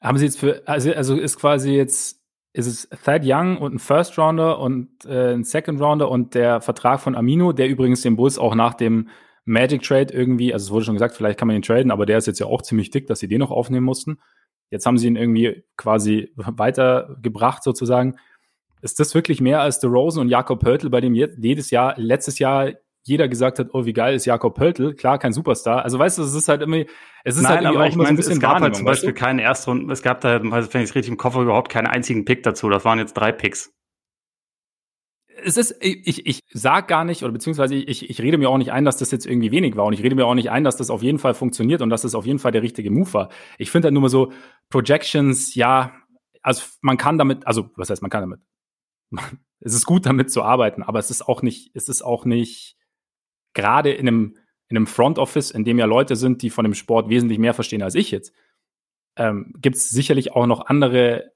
Haben 0.00 0.18
sie 0.18 0.26
jetzt 0.26 0.38
für, 0.38 0.62
also, 0.66 0.92
also 0.92 1.16
ist 1.16 1.38
quasi 1.38 1.72
jetzt, 1.72 2.20
ist 2.52 2.66
es 2.66 2.88
Thad 3.04 3.22
Young 3.24 3.58
und 3.58 3.74
ein 3.74 3.78
First 3.78 4.18
Rounder 4.18 4.58
und 4.58 5.04
äh, 5.04 5.34
ein 5.34 5.44
Second 5.44 5.80
Rounder 5.80 6.10
und 6.10 6.34
der 6.34 6.60
Vertrag 6.60 7.00
von 7.00 7.14
Amino, 7.14 7.52
der 7.52 7.68
übrigens 7.68 8.02
den 8.02 8.16
Bulls 8.16 8.38
auch 8.38 8.54
nach 8.54 8.74
dem 8.74 9.08
Magic 9.44 9.82
Trade 9.82 10.12
irgendwie, 10.12 10.52
also 10.52 10.64
es 10.64 10.70
wurde 10.72 10.86
schon 10.86 10.94
gesagt, 10.96 11.14
vielleicht 11.14 11.38
kann 11.38 11.46
man 11.46 11.56
ihn 11.56 11.62
traden, 11.62 11.92
aber 11.92 12.04
der 12.04 12.18
ist 12.18 12.26
jetzt 12.26 12.40
ja 12.40 12.46
auch 12.46 12.62
ziemlich 12.62 12.90
dick, 12.90 13.06
dass 13.06 13.20
sie 13.20 13.28
den 13.28 13.38
noch 13.38 13.52
aufnehmen 13.52 13.86
mussten. 13.86 14.18
Jetzt 14.70 14.86
haben 14.86 14.98
sie 14.98 15.06
ihn 15.06 15.14
irgendwie 15.14 15.62
quasi 15.76 16.32
weitergebracht 16.34 17.62
sozusagen. 17.62 18.16
Ist 18.82 18.98
das 18.98 19.14
wirklich 19.14 19.40
mehr 19.40 19.60
als 19.60 19.80
The 19.80 19.86
Rosen 19.86 20.20
und 20.20 20.28
Jakob 20.28 20.60
Pöltl, 20.60 20.90
bei 20.90 21.00
dem 21.00 21.14
jedes 21.14 21.70
Jahr, 21.70 21.94
letztes 21.96 22.40
Jahr 22.40 22.72
jeder 23.06 23.28
gesagt 23.28 23.58
hat, 23.58 23.68
oh, 23.72 23.84
wie 23.84 23.92
geil 23.92 24.14
ist 24.14 24.24
Jakob 24.24 24.54
Pöltl? 24.54 24.94
Klar, 24.94 25.18
kein 25.18 25.32
Superstar. 25.32 25.84
Also 25.84 25.98
weißt 25.98 26.18
du, 26.18 26.22
es 26.22 26.34
ist 26.34 26.48
halt 26.48 26.62
immer, 26.62 26.84
es 27.24 27.36
ist 27.36 27.42
Nein, 27.42 27.52
halt 27.52 27.62
irgendwie 27.62 27.78
auch 27.78 27.94
immer 27.94 28.04
so 28.04 28.10
ein 28.10 28.16
bisschen 28.16 28.32
Es 28.34 28.40
gab 28.40 28.60
halt 28.60 28.76
zum 28.76 28.84
Beispiel 28.84 29.12
keinen 29.12 29.38
Erstrunden, 29.38 29.90
es 29.90 30.02
gab 30.02 30.20
da, 30.20 30.42
wenn 30.42 30.52
ich 30.52 30.74
es 30.74 30.94
richtig 30.94 31.08
im 31.08 31.16
Koffer 31.16 31.40
überhaupt 31.40 31.70
keinen 31.70 31.86
einzigen 31.86 32.24
Pick 32.24 32.42
dazu. 32.42 32.68
Das 32.68 32.84
waren 32.84 32.98
jetzt 32.98 33.14
drei 33.14 33.32
Picks 33.32 33.72
es 35.44 35.56
ist, 35.56 35.76
ich, 35.80 36.26
ich 36.26 36.40
sag 36.52 36.88
gar 36.88 37.04
nicht, 37.04 37.22
oder 37.22 37.32
beziehungsweise 37.32 37.74
ich, 37.74 38.08
ich 38.08 38.20
rede 38.20 38.38
mir 38.38 38.48
auch 38.48 38.58
nicht 38.58 38.72
ein, 38.72 38.84
dass 38.84 38.96
das 38.96 39.10
jetzt 39.10 39.26
irgendwie 39.26 39.50
wenig 39.50 39.76
war. 39.76 39.84
Und 39.84 39.92
ich 39.92 40.02
rede 40.02 40.14
mir 40.14 40.26
auch 40.26 40.34
nicht 40.34 40.50
ein, 40.50 40.64
dass 40.64 40.76
das 40.76 40.90
auf 40.90 41.02
jeden 41.02 41.18
Fall 41.18 41.34
funktioniert 41.34 41.82
und 41.82 41.90
dass 41.90 42.02
das 42.02 42.14
auf 42.14 42.26
jeden 42.26 42.38
Fall 42.38 42.52
der 42.52 42.62
richtige 42.62 42.90
Move 42.90 43.12
war. 43.12 43.28
Ich 43.58 43.70
finde 43.70 43.86
halt 43.86 43.92
nur 43.92 44.02
mal 44.02 44.08
so, 44.08 44.32
Projections, 44.70 45.54
ja, 45.54 45.92
also 46.42 46.64
man 46.80 46.96
kann 46.96 47.18
damit, 47.18 47.46
also 47.46 47.70
was 47.76 47.90
heißt, 47.90 48.02
man 48.02 48.10
kann 48.10 48.22
damit. 48.22 48.40
es 49.60 49.74
ist 49.74 49.86
gut, 49.86 50.06
damit 50.06 50.30
zu 50.30 50.42
arbeiten, 50.42 50.82
aber 50.82 50.98
es 50.98 51.10
ist 51.10 51.26
auch 51.28 51.42
nicht, 51.42 51.70
es 51.74 51.88
ist 51.88 52.02
auch 52.02 52.24
nicht, 52.24 52.75
gerade 53.56 53.90
in 53.90 54.06
einem, 54.06 54.36
in 54.68 54.76
einem 54.76 54.86
Front 54.86 55.18
Office, 55.18 55.50
in 55.50 55.64
dem 55.64 55.78
ja 55.78 55.86
Leute 55.86 56.14
sind, 56.14 56.42
die 56.42 56.50
von 56.50 56.64
dem 56.64 56.74
Sport 56.74 57.08
wesentlich 57.08 57.40
mehr 57.40 57.54
verstehen 57.54 57.82
als 57.82 57.96
ich 57.96 58.12
jetzt, 58.12 58.32
ähm, 59.16 59.52
gibt 59.58 59.76
es 59.76 59.90
sicherlich 59.90 60.32
auch 60.32 60.46
noch 60.46 60.66
andere 60.66 61.32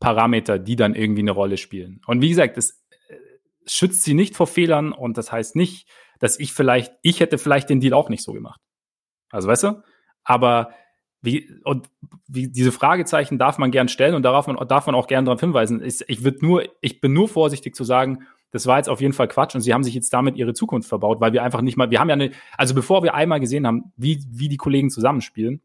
Parameter, 0.00 0.58
die 0.58 0.76
dann 0.76 0.94
irgendwie 0.94 1.22
eine 1.22 1.32
Rolle 1.32 1.58
spielen. 1.58 2.00
Und 2.06 2.22
wie 2.22 2.30
gesagt, 2.30 2.56
es 2.56 2.82
schützt 3.66 4.02
sie 4.02 4.14
nicht 4.14 4.36
vor 4.36 4.46
Fehlern 4.46 4.92
und 4.92 5.18
das 5.18 5.30
heißt 5.30 5.56
nicht, 5.56 5.88
dass 6.18 6.38
ich 6.38 6.52
vielleicht, 6.52 6.94
ich 7.02 7.20
hätte 7.20 7.38
vielleicht 7.38 7.68
den 7.70 7.80
Deal 7.80 7.94
auch 7.94 8.08
nicht 8.08 8.22
so 8.22 8.32
gemacht. 8.32 8.60
Also 9.30 9.48
weißt 9.48 9.64
du? 9.64 9.82
Aber 10.24 10.72
wie, 11.20 11.50
und 11.64 11.90
wie, 12.28 12.48
diese 12.48 12.72
Fragezeichen 12.72 13.38
darf 13.38 13.58
man 13.58 13.70
gern 13.70 13.88
stellen 13.88 14.14
und 14.14 14.22
darauf 14.22 14.46
man, 14.46 14.56
darf 14.68 14.86
man 14.86 14.94
auch 14.94 15.06
gern 15.06 15.24
darauf 15.24 15.40
hinweisen. 15.40 15.82
Ich, 15.82 16.08
ich, 16.08 16.20
nur, 16.40 16.64
ich 16.80 17.00
bin 17.00 17.12
nur 17.12 17.28
vorsichtig 17.28 17.74
zu 17.74 17.84
sagen, 17.84 18.26
das 18.50 18.66
war 18.66 18.78
jetzt 18.78 18.88
auf 18.88 19.00
jeden 19.00 19.12
Fall 19.12 19.28
Quatsch 19.28 19.54
und 19.54 19.60
sie 19.60 19.74
haben 19.74 19.84
sich 19.84 19.94
jetzt 19.94 20.12
damit 20.12 20.36
ihre 20.36 20.54
Zukunft 20.54 20.88
verbaut, 20.88 21.20
weil 21.20 21.32
wir 21.32 21.42
einfach 21.42 21.60
nicht 21.60 21.76
mal, 21.76 21.90
wir 21.90 22.00
haben 22.00 22.08
ja 22.08 22.14
eine, 22.14 22.30
also 22.56 22.74
bevor 22.74 23.02
wir 23.02 23.14
einmal 23.14 23.40
gesehen 23.40 23.66
haben, 23.66 23.92
wie, 23.96 24.24
wie 24.30 24.48
die 24.48 24.56
Kollegen 24.56 24.90
zusammenspielen 24.90 25.60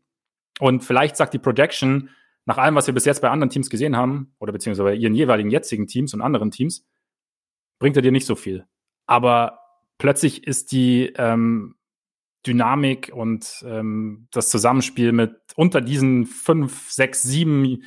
und 0.60 0.84
vielleicht 0.84 1.16
sagt 1.16 1.34
die 1.34 1.40
Projection, 1.40 2.10
nach 2.46 2.58
allem, 2.58 2.76
was 2.76 2.88
wir 2.88 2.94
bis 2.94 3.06
jetzt 3.06 3.22
bei 3.22 3.30
anderen 3.30 3.50
Teams 3.50 3.70
gesehen 3.70 3.96
haben, 3.96 4.34
oder 4.40 4.52
beziehungsweise 4.52 4.84
bei 4.84 4.96
ihren 4.96 5.16
jeweiligen 5.16 5.50
jetzigen 5.50 5.88
Teams 5.88 6.14
und 6.14 6.22
anderen 6.22 6.52
Teams, 6.52 6.86
bringt 7.80 7.96
er 7.96 8.02
dir 8.02 8.12
nicht 8.12 8.26
so 8.26 8.36
viel. 8.36 8.66
Aber 9.06 9.60
plötzlich 9.98 10.46
ist 10.46 10.72
die 10.72 11.14
ähm, 11.18 11.76
Dynamik 12.46 13.12
und 13.14 13.64
ähm, 13.66 14.28
das 14.32 14.50
Zusammenspiel 14.50 15.14
mit 15.14 15.36
unter 15.56 15.80
diesen 15.82 16.26
fünf, 16.26 16.92
sechs, 16.92 17.22
sieben, 17.24 17.84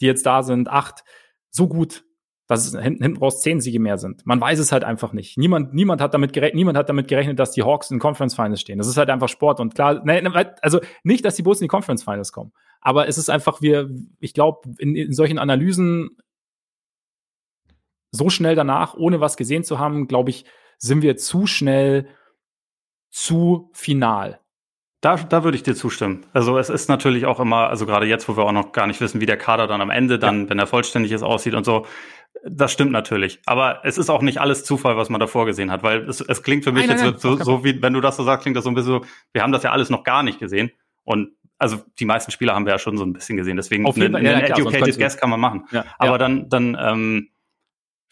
die 0.00 0.06
jetzt 0.06 0.26
da 0.26 0.42
sind, 0.42 0.68
acht, 0.68 1.04
so 1.50 1.68
gut, 1.68 2.04
dass 2.52 2.66
es 2.66 2.80
hinten 2.80 3.16
raus 3.16 3.40
zehn 3.40 3.60
Siege 3.60 3.80
mehr 3.80 3.98
sind. 3.98 4.24
Man 4.26 4.40
weiß 4.40 4.58
es 4.58 4.72
halt 4.72 4.84
einfach 4.84 5.12
nicht. 5.12 5.38
Niemand, 5.38 5.74
niemand 5.74 6.00
hat 6.00 6.14
damit 6.14 6.32
gerechnet, 6.32 6.56
niemand 6.56 6.78
hat 6.78 6.88
damit 6.88 7.08
gerechnet, 7.08 7.38
dass 7.38 7.52
die 7.52 7.62
Hawks 7.62 7.90
in 7.90 7.98
Conference 7.98 8.34
Finals 8.34 8.60
stehen. 8.60 8.78
Das 8.78 8.86
ist 8.86 8.96
halt 8.96 9.10
einfach 9.10 9.28
Sport 9.28 9.60
und 9.60 9.74
klar, 9.74 10.04
ne, 10.04 10.22
ne 10.22 10.54
also 10.62 10.80
nicht, 11.02 11.24
dass 11.24 11.34
die 11.34 11.42
Bulls 11.42 11.60
in 11.60 11.64
die 11.64 11.68
Conference 11.68 12.02
Finals 12.04 12.32
kommen, 12.32 12.52
aber 12.80 13.08
es 13.08 13.18
ist 13.18 13.30
einfach, 13.30 13.60
wir, 13.62 13.90
ich 14.20 14.34
glaube, 14.34 14.68
in, 14.78 14.94
in 14.94 15.12
solchen 15.12 15.38
Analysen 15.38 16.16
so 18.10 18.28
schnell 18.28 18.54
danach, 18.54 18.94
ohne 18.94 19.20
was 19.20 19.36
gesehen 19.36 19.64
zu 19.64 19.78
haben, 19.78 20.06
glaube 20.06 20.30
ich, 20.30 20.44
sind 20.78 21.02
wir 21.02 21.16
zu 21.16 21.46
schnell 21.46 22.08
zu 23.10 23.70
final. 23.72 24.40
Da, 25.02 25.16
da 25.16 25.42
würde 25.42 25.56
ich 25.56 25.64
dir 25.64 25.74
zustimmen. 25.74 26.26
Also 26.32 26.58
es 26.58 26.70
ist 26.70 26.88
natürlich 26.88 27.26
auch 27.26 27.40
immer, 27.40 27.68
also 27.68 27.86
gerade 27.86 28.06
jetzt, 28.06 28.28
wo 28.28 28.36
wir 28.36 28.44
auch 28.44 28.52
noch 28.52 28.70
gar 28.70 28.86
nicht 28.86 29.00
wissen, 29.00 29.20
wie 29.20 29.26
der 29.26 29.36
Kader 29.36 29.66
dann 29.66 29.80
am 29.80 29.90
Ende 29.90 30.18
dann, 30.18 30.44
ja. 30.44 30.50
wenn 30.50 30.60
er 30.60 30.68
vollständig 30.68 31.10
ist, 31.10 31.24
aussieht 31.24 31.54
und 31.54 31.64
so. 31.64 31.86
Das 32.44 32.72
stimmt 32.72 32.92
natürlich. 32.92 33.40
Aber 33.46 33.80
es 33.84 33.98
ist 33.98 34.10
auch 34.10 34.22
nicht 34.22 34.40
alles 34.40 34.64
Zufall, 34.64 34.96
was 34.96 35.08
man 35.08 35.20
da 35.20 35.26
vorgesehen 35.26 35.70
hat, 35.70 35.82
weil 35.82 36.08
es, 36.08 36.20
es 36.20 36.42
klingt 36.42 36.64
für 36.64 36.72
mich 36.72 36.86
nein, 36.86 36.98
jetzt 36.98 37.04
nein, 37.04 37.18
so, 37.18 37.36
so, 37.36 37.64
wie, 37.64 37.80
wenn 37.82 37.92
du 37.92 38.00
das 38.00 38.16
so 38.16 38.24
sagst, 38.24 38.42
klingt 38.42 38.56
das 38.56 38.64
so 38.64 38.70
ein 38.70 38.74
bisschen 38.74 39.00
so, 39.00 39.04
wir 39.32 39.42
haben 39.42 39.52
das 39.52 39.62
ja 39.62 39.70
alles 39.70 39.90
noch 39.90 40.02
gar 40.02 40.22
nicht 40.22 40.38
gesehen. 40.38 40.72
Und 41.04 41.32
also 41.58 41.78
die 41.98 42.04
meisten 42.04 42.32
Spieler 42.32 42.54
haben 42.54 42.66
wir 42.66 42.72
ja 42.72 42.78
schon 42.78 42.96
so 42.96 43.04
ein 43.04 43.12
bisschen 43.12 43.36
gesehen. 43.36 43.56
Deswegen 43.56 43.86
Auf 43.86 43.96
jeden 43.96 44.16
einen, 44.16 44.24
Fall, 44.26 44.32
ja, 44.32 44.38
einen 44.38 44.52
Educated 44.52 44.98
Guess 44.98 45.16
kann 45.16 45.30
man 45.30 45.38
machen. 45.38 45.66
Ja, 45.70 45.84
Aber 45.98 46.18
dann, 46.18 46.48
dann 46.48 46.76
ähm, 46.80 47.28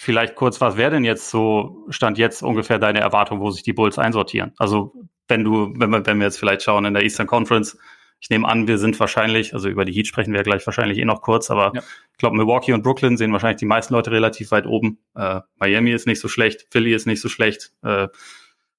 Vielleicht 0.02 0.34
kurz, 0.34 0.62
was 0.62 0.78
wäre 0.78 0.92
denn 0.92 1.04
jetzt 1.04 1.28
so, 1.28 1.84
stand 1.90 2.16
jetzt 2.16 2.42
ungefähr 2.42 2.78
deine 2.78 3.00
Erwartung, 3.00 3.40
wo 3.40 3.50
sich 3.50 3.62
die 3.62 3.74
Bulls 3.74 3.98
einsortieren? 3.98 4.54
Also 4.56 4.94
wenn 5.28 5.44
du, 5.44 5.74
wenn 5.76 5.90
wir, 5.90 6.06
wenn 6.06 6.16
wir 6.16 6.24
jetzt 6.24 6.38
vielleicht 6.38 6.62
schauen 6.62 6.86
in 6.86 6.94
der 6.94 7.02
Eastern 7.02 7.26
Conference, 7.26 7.76
ich 8.20 8.28
nehme 8.28 8.46
an, 8.46 8.68
wir 8.68 8.78
sind 8.78 9.00
wahrscheinlich, 9.00 9.54
also 9.54 9.68
über 9.68 9.84
die 9.84 9.92
Heat 9.92 10.06
sprechen 10.06 10.34
wir 10.34 10.42
gleich 10.42 10.64
wahrscheinlich 10.66 10.98
eh 10.98 11.04
noch 11.06 11.22
kurz, 11.22 11.50
aber 11.50 11.72
ja. 11.74 11.82
ich 12.12 12.18
glaube, 12.18 12.36
Milwaukee 12.36 12.74
und 12.74 12.82
Brooklyn 12.82 13.16
sehen 13.16 13.32
wahrscheinlich 13.32 13.58
die 13.58 13.66
meisten 13.66 13.94
Leute 13.94 14.10
relativ 14.10 14.50
weit 14.50 14.66
oben. 14.66 14.98
Äh, 15.14 15.40
Miami 15.56 15.92
ist 15.92 16.06
nicht 16.06 16.20
so 16.20 16.28
schlecht, 16.28 16.66
Philly 16.70 16.92
ist 16.92 17.06
nicht 17.06 17.22
so 17.22 17.30
schlecht. 17.30 17.72
Äh, 17.82 18.08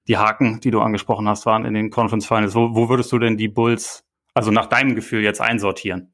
die 0.08 0.18
Haken, 0.18 0.60
die 0.62 0.72
du 0.72 0.80
angesprochen 0.82 1.28
hast, 1.28 1.46
waren 1.46 1.66
in 1.66 1.74
den 1.74 1.90
Conference 1.90 2.28
Finals. 2.28 2.54
Wo, 2.54 2.76
wo 2.76 2.88
würdest 2.90 3.12
du 3.12 3.20
denn 3.20 3.38
die 3.38 3.48
Bulls, 3.48 4.04
also 4.34 4.52
nach 4.52 4.68
deinem 4.68 4.96
Gefühl, 4.96 5.24
jetzt 5.24 5.42
einsortieren? 5.42 6.14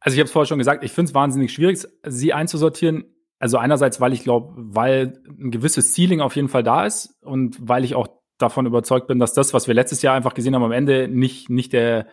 Also 0.00 0.14
ich 0.14 0.20
habe 0.20 0.26
es 0.26 0.32
vorher 0.32 0.46
schon 0.46 0.58
gesagt, 0.58 0.84
ich 0.84 0.92
finde 0.92 1.10
es 1.10 1.14
wahnsinnig 1.14 1.52
schwierig, 1.52 1.84
sie 2.06 2.32
einzusortieren. 2.32 3.04
Also 3.38 3.58
einerseits, 3.58 4.00
weil 4.00 4.12
ich 4.12 4.22
glaube, 4.22 4.52
weil 4.56 5.20
ein 5.28 5.50
gewisses 5.50 5.94
Ceiling 5.94 6.20
auf 6.20 6.36
jeden 6.36 6.48
Fall 6.48 6.62
da 6.62 6.86
ist 6.86 7.16
und 7.22 7.56
weil 7.60 7.84
ich 7.84 7.96
auch 7.96 8.08
davon 8.38 8.66
überzeugt 8.66 9.06
bin, 9.06 9.18
dass 9.18 9.32
das, 9.32 9.54
was 9.54 9.66
wir 9.66 9.74
letztes 9.74 10.02
Jahr 10.02 10.14
einfach 10.14 10.34
gesehen 10.34 10.54
haben, 10.54 10.64
am 10.64 10.72
Ende 10.72 11.08
nicht, 11.08 11.50
nicht 11.50 11.72
der, 11.72 12.06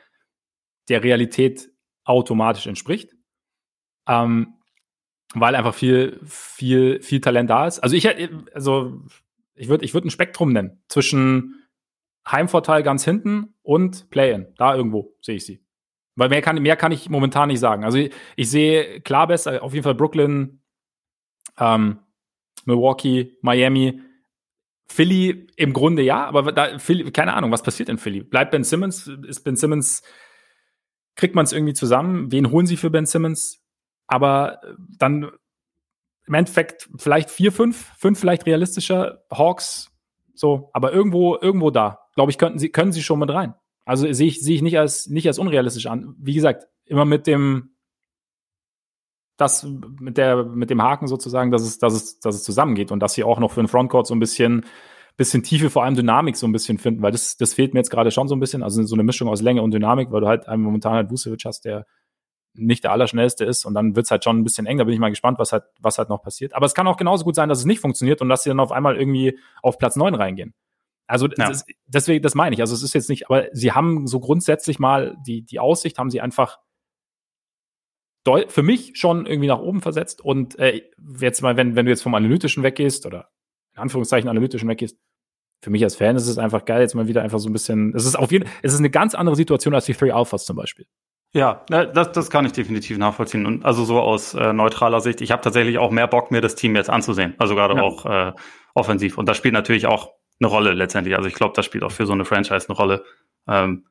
der 0.90 1.04
Realität 1.04 1.70
automatisch 2.04 2.68
entspricht. 2.68 3.14
Ähm, 4.08 4.56
weil 5.36 5.56
einfach 5.56 5.76
viel, 5.76 6.20
viel, 6.26 7.02
viel 7.02 7.22
Talent 7.22 7.50
da 7.50 7.68
ist. 7.68 7.80
Also 7.80 7.96
ich, 7.96 8.08
also 8.54 9.04
ich 9.54 9.68
würde, 9.68 9.86
ich 9.86 9.94
würde 9.94 10.08
ein 10.08 10.12
Spektrum 10.12 10.52
nennen 10.52 10.84
zwischen 10.88 11.68
Heimvorteil 12.30 12.84
ganz 12.84 13.06
hinten 13.06 13.54
und 13.62 14.10
Play-in. 14.10 14.54
Da 14.58 14.76
irgendwo 14.76 15.16
sehe 15.22 15.36
ich 15.36 15.46
sie. 15.46 15.64
Weil 16.16 16.30
mehr 16.30 16.42
kann, 16.42 16.62
mehr 16.62 16.76
kann 16.76 16.92
ich 16.92 17.10
momentan 17.10 17.50
nicht 17.50 17.60
sagen. 17.60 17.84
Also 17.84 17.98
ich, 17.98 18.14
ich 18.36 18.50
sehe 18.50 19.02
klar 19.02 19.28
besser, 19.28 19.64
auf 19.64 19.74
jeden 19.74 19.84
Fall 19.84 19.96
Brooklyn, 19.96 20.62
ähm, 21.58 22.00
Milwaukee, 22.66 23.38
Miami, 23.42 24.02
Philly 24.92 25.48
im 25.56 25.72
Grunde 25.72 26.02
ja, 26.02 26.26
aber 26.26 26.52
da, 26.52 26.80
Philly, 26.80 27.10
keine 27.12 27.34
Ahnung, 27.34 27.52
was 27.52 27.64
passiert 27.64 27.90
in 27.90 28.00
Philly? 28.00 28.22
Bleibt 28.24 28.52
Ben 28.52 28.64
Simmons? 28.64 29.08
Ist 29.08 29.42
Ben 29.44 29.56
Simmons, 29.56 30.02
kriegt 31.20 31.36
man 31.36 31.44
es 31.44 31.52
irgendwie 31.52 31.74
zusammen? 31.74 32.32
Wen 32.32 32.50
holen 32.50 32.66
sie 32.66 32.78
für 32.78 32.90
Ben 32.90 33.06
Simmons? 33.06 33.62
Aber 34.08 34.62
dann 34.98 35.30
im 36.26 36.34
Endeffekt 36.34 36.90
vielleicht 36.96 37.30
vier, 37.30 37.52
fünf, 37.52 37.92
fünf 37.98 38.18
vielleicht 38.18 38.46
realistischer 38.46 39.24
Hawks, 39.30 39.92
so, 40.34 40.70
aber 40.74 40.94
irgendwo, 40.94 41.36
irgendwo 41.36 41.72
da, 41.72 42.00
glaube 42.16 42.32
ich, 42.32 42.38
könnten 42.38 42.58
sie, 42.58 42.70
können 42.70 42.94
sie 42.94 43.04
schon 43.04 43.20
mit 43.20 43.30
rein. 43.32 43.54
Also 43.84 44.12
sehe 44.14 44.28
ich, 44.28 44.40
sehe 44.40 44.56
ich 44.56 44.62
nicht 44.62 44.80
als, 44.80 45.08
nicht 45.08 45.28
als 45.28 45.40
unrealistisch 45.40 45.88
an. 45.88 46.16
Wie 46.18 46.34
gesagt, 46.34 46.68
immer 46.86 47.04
mit 47.04 47.28
dem, 47.28 47.72
das, 49.36 49.68
mit 50.00 50.18
der, 50.18 50.46
mit 50.46 50.70
dem 50.70 50.82
Haken 50.82 51.08
sozusagen, 51.08 51.52
dass 51.52 51.64
es, 51.64 51.80
dass 51.80 51.94
es, 51.94 52.20
dass 52.20 52.36
es 52.36 52.44
zusammengeht 52.44 52.92
und 52.92 53.02
dass 53.02 53.14
sie 53.14 53.24
auch 53.24 53.40
noch 53.40 53.52
für 53.52 53.62
den 53.62 53.68
Frontcourt 53.68 54.08
so 54.08 54.16
ein 54.16 54.20
bisschen, 54.20 54.66
bisschen 55.20 55.44
Tiefe, 55.44 55.70
vor 55.70 55.84
allem 55.84 55.96
Dynamik 55.96 56.36
so 56.36 56.48
ein 56.48 56.52
bisschen 56.52 56.80
finden, 56.80 57.04
weil 57.04 57.12
das, 57.12 57.38
das 57.38 57.54
fehlt 57.54 57.74
mir 57.74 57.82
jetzt 57.82 57.92
gerade 57.92 58.10
schon 58.10 58.28
so 58.28 58.36
ein 58.36 58.40
bisschen. 58.40 58.64
Also 58.64 58.82
so 58.84 58.96
eine 58.96 59.04
Mischung 59.04 59.28
aus 59.28 59.42
Länge 59.42 59.62
und 59.62 59.72
Dynamik, 59.72 60.12
weil 60.12 60.22
du 60.22 60.28
halt 60.28 60.48
momentan 60.48 60.94
halt 60.94 61.12
Vucevic 61.12 61.44
hast, 61.46 61.66
der 61.66 61.86
nicht 62.54 62.84
der 62.84 62.92
Allerschnellste 62.92 63.46
ist 63.46 63.66
und 63.66 63.74
dann 63.74 63.96
wird's 63.96 64.10
halt 64.10 64.24
schon 64.24 64.40
ein 64.40 64.44
bisschen 64.44 64.66
eng. 64.66 64.78
Da 64.80 64.86
bin 64.86 64.94
ich 64.94 65.00
mal 65.00 65.10
gespannt, 65.10 65.38
was 65.38 65.52
halt, 65.52 65.66
was 65.80 65.98
halt 65.98 66.10
noch 66.10 66.22
passiert. 66.24 66.56
Aber 66.56 66.66
es 66.66 66.74
kann 66.74 66.88
auch 66.88 66.98
genauso 66.98 67.26
gut 67.26 67.36
sein, 67.36 67.50
dass 67.50 67.60
es 67.60 67.66
nicht 67.66 67.80
funktioniert 67.80 68.22
und 68.22 68.30
dass 68.30 68.44
sie 68.44 68.50
dann 68.50 68.60
auf 68.60 68.72
einmal 68.72 68.98
irgendwie 68.98 69.38
auf 69.62 69.78
Platz 69.78 69.96
neun 69.96 70.16
reingehen. 70.16 70.54
Also 71.06 71.28
ja. 71.28 71.50
das, 71.50 71.66
deswegen, 71.86 72.24
das 72.24 72.34
meine 72.34 72.56
ich. 72.56 72.62
Also 72.62 72.74
es 72.74 72.82
ist 72.82 72.94
jetzt 72.94 73.10
nicht, 73.10 73.30
aber 73.30 73.48
sie 73.52 73.74
haben 73.74 74.08
so 74.08 74.20
grundsätzlich 74.20 74.80
mal 74.80 75.18
die, 75.28 75.44
die 75.44 75.60
Aussicht, 75.60 75.98
haben 76.00 76.10
sie 76.10 76.22
einfach 76.22 76.60
für 78.48 78.64
mich 78.64 78.92
schon 78.96 79.26
irgendwie 79.26 79.48
nach 79.48 79.60
oben 79.60 79.82
versetzt. 79.82 80.22
Und 80.22 80.58
äh, 80.60 80.82
jetzt 81.20 81.42
mal, 81.42 81.58
wenn, 81.58 81.76
wenn 81.76 81.86
du 81.86 81.92
jetzt 81.92 82.04
vom 82.04 82.16
Analytischen 82.16 82.64
weggehst, 82.64 83.06
oder 83.06 83.30
in 83.74 83.82
Anführungszeichen 83.82 84.30
Analytischen 84.30 84.70
weggehst, 84.70 84.98
für 85.62 85.70
mich 85.70 85.84
als 85.84 85.96
Fan 85.96 86.16
ist 86.16 86.28
es 86.28 86.38
einfach 86.38 86.66
geil, 86.66 86.82
jetzt 86.82 86.96
mal 86.96 87.08
wieder 87.08 87.22
einfach 87.22 87.40
so 87.40 87.50
ein 87.50 87.54
bisschen. 87.54 87.94
Es 87.96 88.06
ist 88.06 88.18
auf 88.18 88.32
jeden 88.32 88.48
es 88.62 88.74
ist 88.74 88.80
eine 88.80 88.90
ganz 88.90 89.16
andere 89.16 89.36
Situation 89.36 89.74
als 89.74 89.86
die 89.86 89.94
Three 89.94 90.12
Alphas 90.12 90.46
zum 90.46 90.56
Beispiel. 90.56 90.86
Ja, 91.32 91.64
das, 91.70 92.12
das 92.12 92.30
kann 92.32 92.46
ich 92.46 92.54
definitiv 92.54 92.98
nachvollziehen. 92.98 93.46
Und 93.46 93.64
also 93.64 93.84
so 93.86 94.00
aus 94.00 94.34
äh, 94.34 94.52
neutraler 94.52 95.00
Sicht, 95.00 95.22
ich 95.22 95.32
habe 95.32 95.44
tatsächlich 95.44 95.78
auch 95.78 95.92
mehr 95.92 96.08
Bock, 96.08 96.32
mir 96.32 96.42
das 96.42 96.56
Team 96.56 96.76
jetzt 96.76 96.90
anzusehen. 96.90 97.36
Also 97.38 97.54
gerade 97.54 97.76
ja. 97.76 97.84
auch 97.84 98.06
äh, 98.06 98.34
offensiv. 98.74 99.18
Und 99.18 99.30
das 99.30 99.38
spielt 99.38 99.54
natürlich 99.54 99.86
auch 99.86 100.14
eine 100.40 100.50
Rolle 100.50 100.74
letztendlich. 100.74 101.16
Also 101.16 101.28
ich 101.28 101.36
glaube, 101.36 101.54
das 101.56 101.66
spielt 101.66 101.84
auch 101.84 101.92
für 101.92 102.08
so 102.08 102.14
eine 102.14 102.26
Franchise 102.26 102.68
eine 102.68 102.78
Rolle. 102.78 103.04
Ähm, 103.48 103.86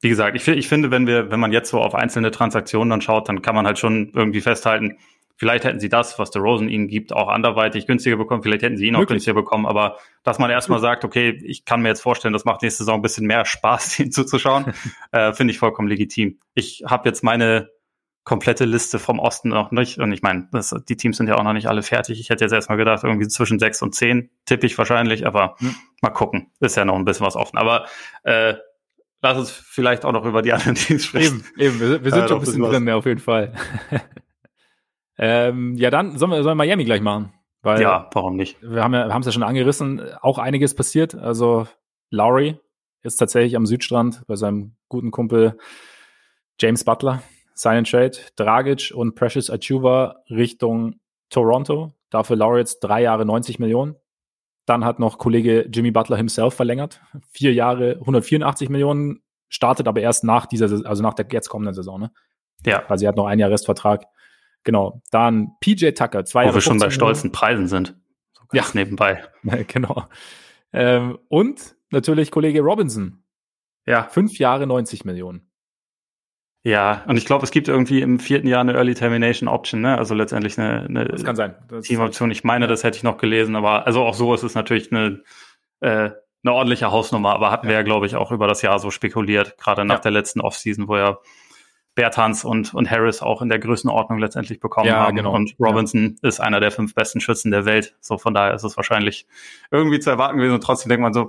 wie 0.00 0.08
gesagt, 0.08 0.34
ich, 0.34 0.48
ich 0.48 0.66
finde, 0.66 0.90
wenn 0.90 1.06
wir, 1.06 1.30
wenn 1.30 1.40
man 1.40 1.52
jetzt 1.52 1.70
so 1.70 1.80
auf 1.80 1.94
einzelne 1.94 2.30
Transaktionen 2.30 2.88
dann 2.88 3.00
schaut, 3.02 3.28
dann 3.28 3.42
kann 3.42 3.54
man 3.54 3.66
halt 3.66 3.78
schon 3.78 4.10
irgendwie 4.14 4.40
festhalten, 4.40 4.96
vielleicht 5.36 5.64
hätten 5.64 5.80
sie 5.80 5.88
das, 5.88 6.18
was 6.18 6.30
der 6.30 6.42
Rosen 6.42 6.68
ihnen 6.68 6.88
gibt, 6.88 7.12
auch 7.12 7.28
anderweitig 7.28 7.86
günstiger 7.86 8.16
bekommen, 8.16 8.42
vielleicht 8.42 8.62
hätten 8.62 8.76
sie 8.76 8.86
ihn 8.86 8.94
auch 8.94 9.00
Wirklich? 9.00 9.16
günstiger 9.16 9.34
bekommen, 9.34 9.66
aber 9.66 9.98
dass 10.22 10.38
man 10.38 10.50
erstmal 10.50 10.80
sagt, 10.80 11.04
okay, 11.04 11.38
ich 11.44 11.64
kann 11.64 11.82
mir 11.82 11.88
jetzt 11.88 12.02
vorstellen, 12.02 12.32
das 12.32 12.44
macht 12.44 12.62
nächste 12.62 12.84
Saison 12.84 13.00
ein 13.00 13.02
bisschen 13.02 13.26
mehr 13.26 13.44
Spaß, 13.44 13.98
ihn 14.00 14.12
zuzuschauen, 14.12 14.72
äh, 15.12 15.32
finde 15.32 15.52
ich 15.52 15.58
vollkommen 15.58 15.88
legitim. 15.88 16.38
Ich 16.54 16.84
habe 16.86 17.08
jetzt 17.08 17.22
meine 17.22 17.70
komplette 18.24 18.64
Liste 18.64 18.98
vom 18.98 19.18
Osten 19.18 19.48
noch 19.48 19.72
nicht. 19.72 19.98
Und 19.98 20.12
ich 20.12 20.22
meine, 20.22 20.48
die 20.88 20.96
Teams 20.96 21.16
sind 21.16 21.28
ja 21.28 21.36
auch 21.36 21.42
noch 21.42 21.52
nicht 21.52 21.66
alle 21.66 21.82
fertig. 21.82 22.20
Ich 22.20 22.30
hätte 22.30 22.44
jetzt 22.44 22.52
erstmal 22.52 22.78
gedacht, 22.78 23.02
irgendwie 23.02 23.26
zwischen 23.28 23.58
sechs 23.58 23.82
und 23.82 23.94
zehn 23.94 24.30
tippe 24.46 24.66
ich 24.66 24.78
wahrscheinlich, 24.78 25.26
aber 25.26 25.56
hm. 25.58 25.74
mal 26.00 26.10
gucken. 26.10 26.50
Ist 26.60 26.76
ja 26.76 26.84
noch 26.84 26.94
ein 26.94 27.04
bisschen 27.04 27.26
was 27.26 27.36
offen. 27.36 27.58
Aber 27.58 27.86
äh, 28.22 28.54
lass 29.22 29.38
uns 29.38 29.50
vielleicht 29.50 30.04
auch 30.04 30.12
noch 30.12 30.24
über 30.24 30.42
die 30.42 30.52
anderen 30.52 30.74
Teams 30.76 31.04
sprechen. 31.04 31.44
Eben, 31.56 31.76
eben. 31.76 31.80
Wir, 31.80 32.04
wir 32.04 32.10
sind 32.12 32.24
äh, 32.24 32.28
schon 32.28 32.38
ein 32.38 32.44
bisschen 32.44 32.62
drin, 32.62 32.86
ja, 32.86 32.96
auf 32.96 33.06
jeden 33.06 33.20
Fall. 33.20 33.54
Ähm, 35.18 35.76
ja, 35.76 35.90
dann 35.90 36.16
sollen 36.18 36.32
wir, 36.32 36.42
sollen 36.42 36.56
wir 36.56 36.64
Miami 36.66 36.84
gleich 36.84 37.00
machen. 37.00 37.32
Weil 37.62 37.80
ja, 37.80 38.10
warum 38.12 38.36
nicht? 38.36 38.60
Wir 38.62 38.82
haben 38.82 38.94
ja, 38.94 39.12
haben 39.12 39.20
es 39.20 39.26
ja 39.26 39.32
schon 39.32 39.42
angerissen, 39.42 40.02
auch 40.20 40.38
einiges 40.38 40.74
passiert. 40.74 41.14
Also 41.14 41.66
Lowry 42.10 42.58
ist 43.02 43.16
tatsächlich 43.16 43.56
am 43.56 43.66
Südstrand 43.66 44.22
bei 44.26 44.36
seinem 44.36 44.74
guten 44.88 45.10
Kumpel 45.10 45.58
James 46.60 46.84
Butler 46.84 47.22
Sign 47.54 47.84
Trade, 47.84 48.16
Dragic 48.36 48.92
und 48.94 49.14
Precious 49.14 49.50
Achuva 49.50 50.16
Richtung 50.30 50.96
Toronto. 51.30 51.92
Dafür 52.10 52.36
Lowry 52.36 52.60
jetzt 52.60 52.80
drei 52.80 53.02
Jahre 53.02 53.24
90 53.24 53.58
Millionen. 53.58 53.96
Dann 54.66 54.84
hat 54.84 54.98
noch 54.98 55.18
Kollege 55.18 55.68
Jimmy 55.72 55.90
Butler 55.90 56.16
himself 56.16 56.54
verlängert. 56.54 57.00
Vier 57.30 57.52
Jahre 57.52 57.94
184 58.00 58.68
Millionen, 58.68 59.22
startet 59.48 59.86
aber 59.86 60.00
erst 60.00 60.24
nach 60.24 60.46
dieser, 60.46 60.86
also 60.86 61.02
nach 61.02 61.14
der 61.14 61.26
jetzt 61.30 61.48
kommenden 61.48 61.74
Saison, 61.74 62.00
ne? 62.00 62.10
Ja. 62.64 62.84
Also 62.86 63.04
er 63.04 63.08
hat 63.08 63.16
noch 63.16 63.26
ein 63.26 63.38
Jahr 63.38 63.50
Restvertrag. 63.50 64.04
Genau. 64.64 65.02
Dann 65.10 65.52
PJ 65.60 65.90
Tucker, 65.90 66.24
zwei 66.24 66.42
Wo 66.42 66.46
Jahre. 66.46 66.54
Wir 66.56 66.60
schon 66.60 66.78
bei 66.78 66.90
stolzen 66.90 67.32
Preisen 67.32 67.68
sind. 67.68 67.96
So 68.32 68.42
ja. 68.52 68.64
nebenbei. 68.74 69.24
genau. 69.66 70.06
Ähm, 70.72 71.18
und 71.28 71.76
natürlich 71.90 72.30
Kollege 72.30 72.60
Robinson. 72.60 73.22
Ja. 73.86 74.04
Fünf 74.04 74.38
Jahre 74.38 74.66
90 74.66 75.04
Millionen. 75.04 75.52
Ja, 76.64 77.02
und 77.08 77.16
ich 77.16 77.26
glaube, 77.26 77.44
es 77.44 77.50
gibt 77.50 77.66
irgendwie 77.66 78.02
im 78.02 78.20
vierten 78.20 78.46
Jahr 78.46 78.60
eine 78.60 78.74
Early 78.74 78.94
Termination 78.94 79.48
Option, 79.48 79.80
ne? 79.80 79.98
Also 79.98 80.14
letztendlich 80.14 80.58
eine, 80.58 80.82
eine 80.82 81.04
das 81.06 81.24
kann 81.24 81.34
sein. 81.34 81.56
Teamoption. 81.82 82.30
Ich 82.30 82.44
meine, 82.44 82.68
das 82.68 82.84
hätte 82.84 82.96
ich 82.96 83.02
noch 83.02 83.18
gelesen, 83.18 83.56
aber 83.56 83.84
also 83.84 84.04
auch 84.04 84.14
so 84.14 84.32
ist 84.32 84.44
es 84.44 84.54
natürlich 84.54 84.92
eine, 84.92 85.22
äh, 85.80 86.10
eine 86.44 86.52
ordentliche 86.52 86.92
Hausnummer, 86.92 87.34
aber 87.34 87.50
hatten 87.50 87.66
ja. 87.66 87.70
wir 87.70 87.76
ja, 87.78 87.82
glaube 87.82 88.06
ich, 88.06 88.14
auch 88.14 88.30
über 88.30 88.46
das 88.46 88.62
Jahr 88.62 88.78
so 88.78 88.92
spekuliert, 88.92 89.58
gerade 89.58 89.84
nach 89.84 89.96
ja. 89.96 90.00
der 90.02 90.12
letzten 90.12 90.40
Offseason, 90.40 90.86
wo 90.86 90.96
ja 90.96 91.18
Bertans 91.94 92.44
und, 92.44 92.72
und 92.72 92.90
Harris 92.90 93.20
auch 93.20 93.42
in 93.42 93.48
der 93.48 93.58
Größenordnung 93.58 94.18
letztendlich 94.18 94.60
bekommen 94.60 94.88
ja, 94.88 95.00
haben. 95.00 95.16
Genau. 95.16 95.34
Und 95.34 95.54
Robinson 95.60 96.16
ja. 96.22 96.28
ist 96.28 96.40
einer 96.40 96.60
der 96.60 96.70
fünf 96.70 96.94
besten 96.94 97.20
Schützen 97.20 97.50
der 97.50 97.64
Welt. 97.64 97.94
So 98.00 98.16
von 98.18 98.32
daher 98.32 98.54
ist 98.54 98.64
es 98.64 98.76
wahrscheinlich 98.76 99.26
irgendwie 99.70 100.00
zu 100.00 100.10
erwarten 100.10 100.38
gewesen. 100.38 100.54
Und 100.54 100.62
trotzdem 100.62 100.88
denkt 100.88 101.02
man 101.02 101.12
so, 101.12 101.28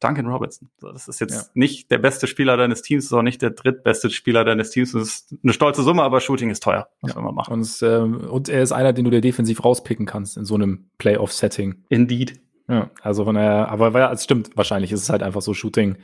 Duncan 0.00 0.26
Robinson. 0.26 0.68
Das 0.80 1.08
ist 1.08 1.20
jetzt 1.20 1.34
ja. 1.34 1.50
nicht 1.54 1.90
der 1.90 1.98
beste 1.98 2.26
Spieler 2.26 2.58
deines 2.58 2.82
Teams, 2.82 3.08
sondern 3.08 3.24
nicht 3.24 3.40
der 3.40 3.50
drittbeste 3.50 4.10
Spieler 4.10 4.44
deines 4.44 4.70
Teams. 4.70 4.92
Das 4.92 5.02
ist 5.02 5.34
eine 5.42 5.54
stolze 5.54 5.82
Summe, 5.82 6.02
aber 6.02 6.20
Shooting 6.20 6.50
ist 6.50 6.62
teuer. 6.62 6.88
Was 7.00 7.14
ja. 7.14 7.22
wir 7.22 7.32
machen. 7.32 7.54
Und, 7.54 7.60
es, 7.60 7.80
ähm, 7.80 8.28
und 8.28 8.50
er 8.50 8.62
ist 8.62 8.72
einer, 8.72 8.92
den 8.92 9.06
du 9.06 9.10
dir 9.10 9.22
defensiv 9.22 9.64
rauspicken 9.64 10.04
kannst 10.04 10.36
in 10.36 10.44
so 10.44 10.56
einem 10.56 10.90
Playoff-Setting. 10.98 11.84
Indeed. 11.88 12.40
Ja, 12.68 12.90
also 13.02 13.24
von 13.24 13.34
daher, 13.34 13.68
aber 13.70 13.98
ja, 13.98 14.12
es 14.12 14.24
stimmt 14.24 14.56
wahrscheinlich. 14.56 14.92
Es 14.92 15.02
ist 15.02 15.10
halt 15.10 15.22
einfach 15.22 15.42
so 15.42 15.54
Shooting. 15.54 15.96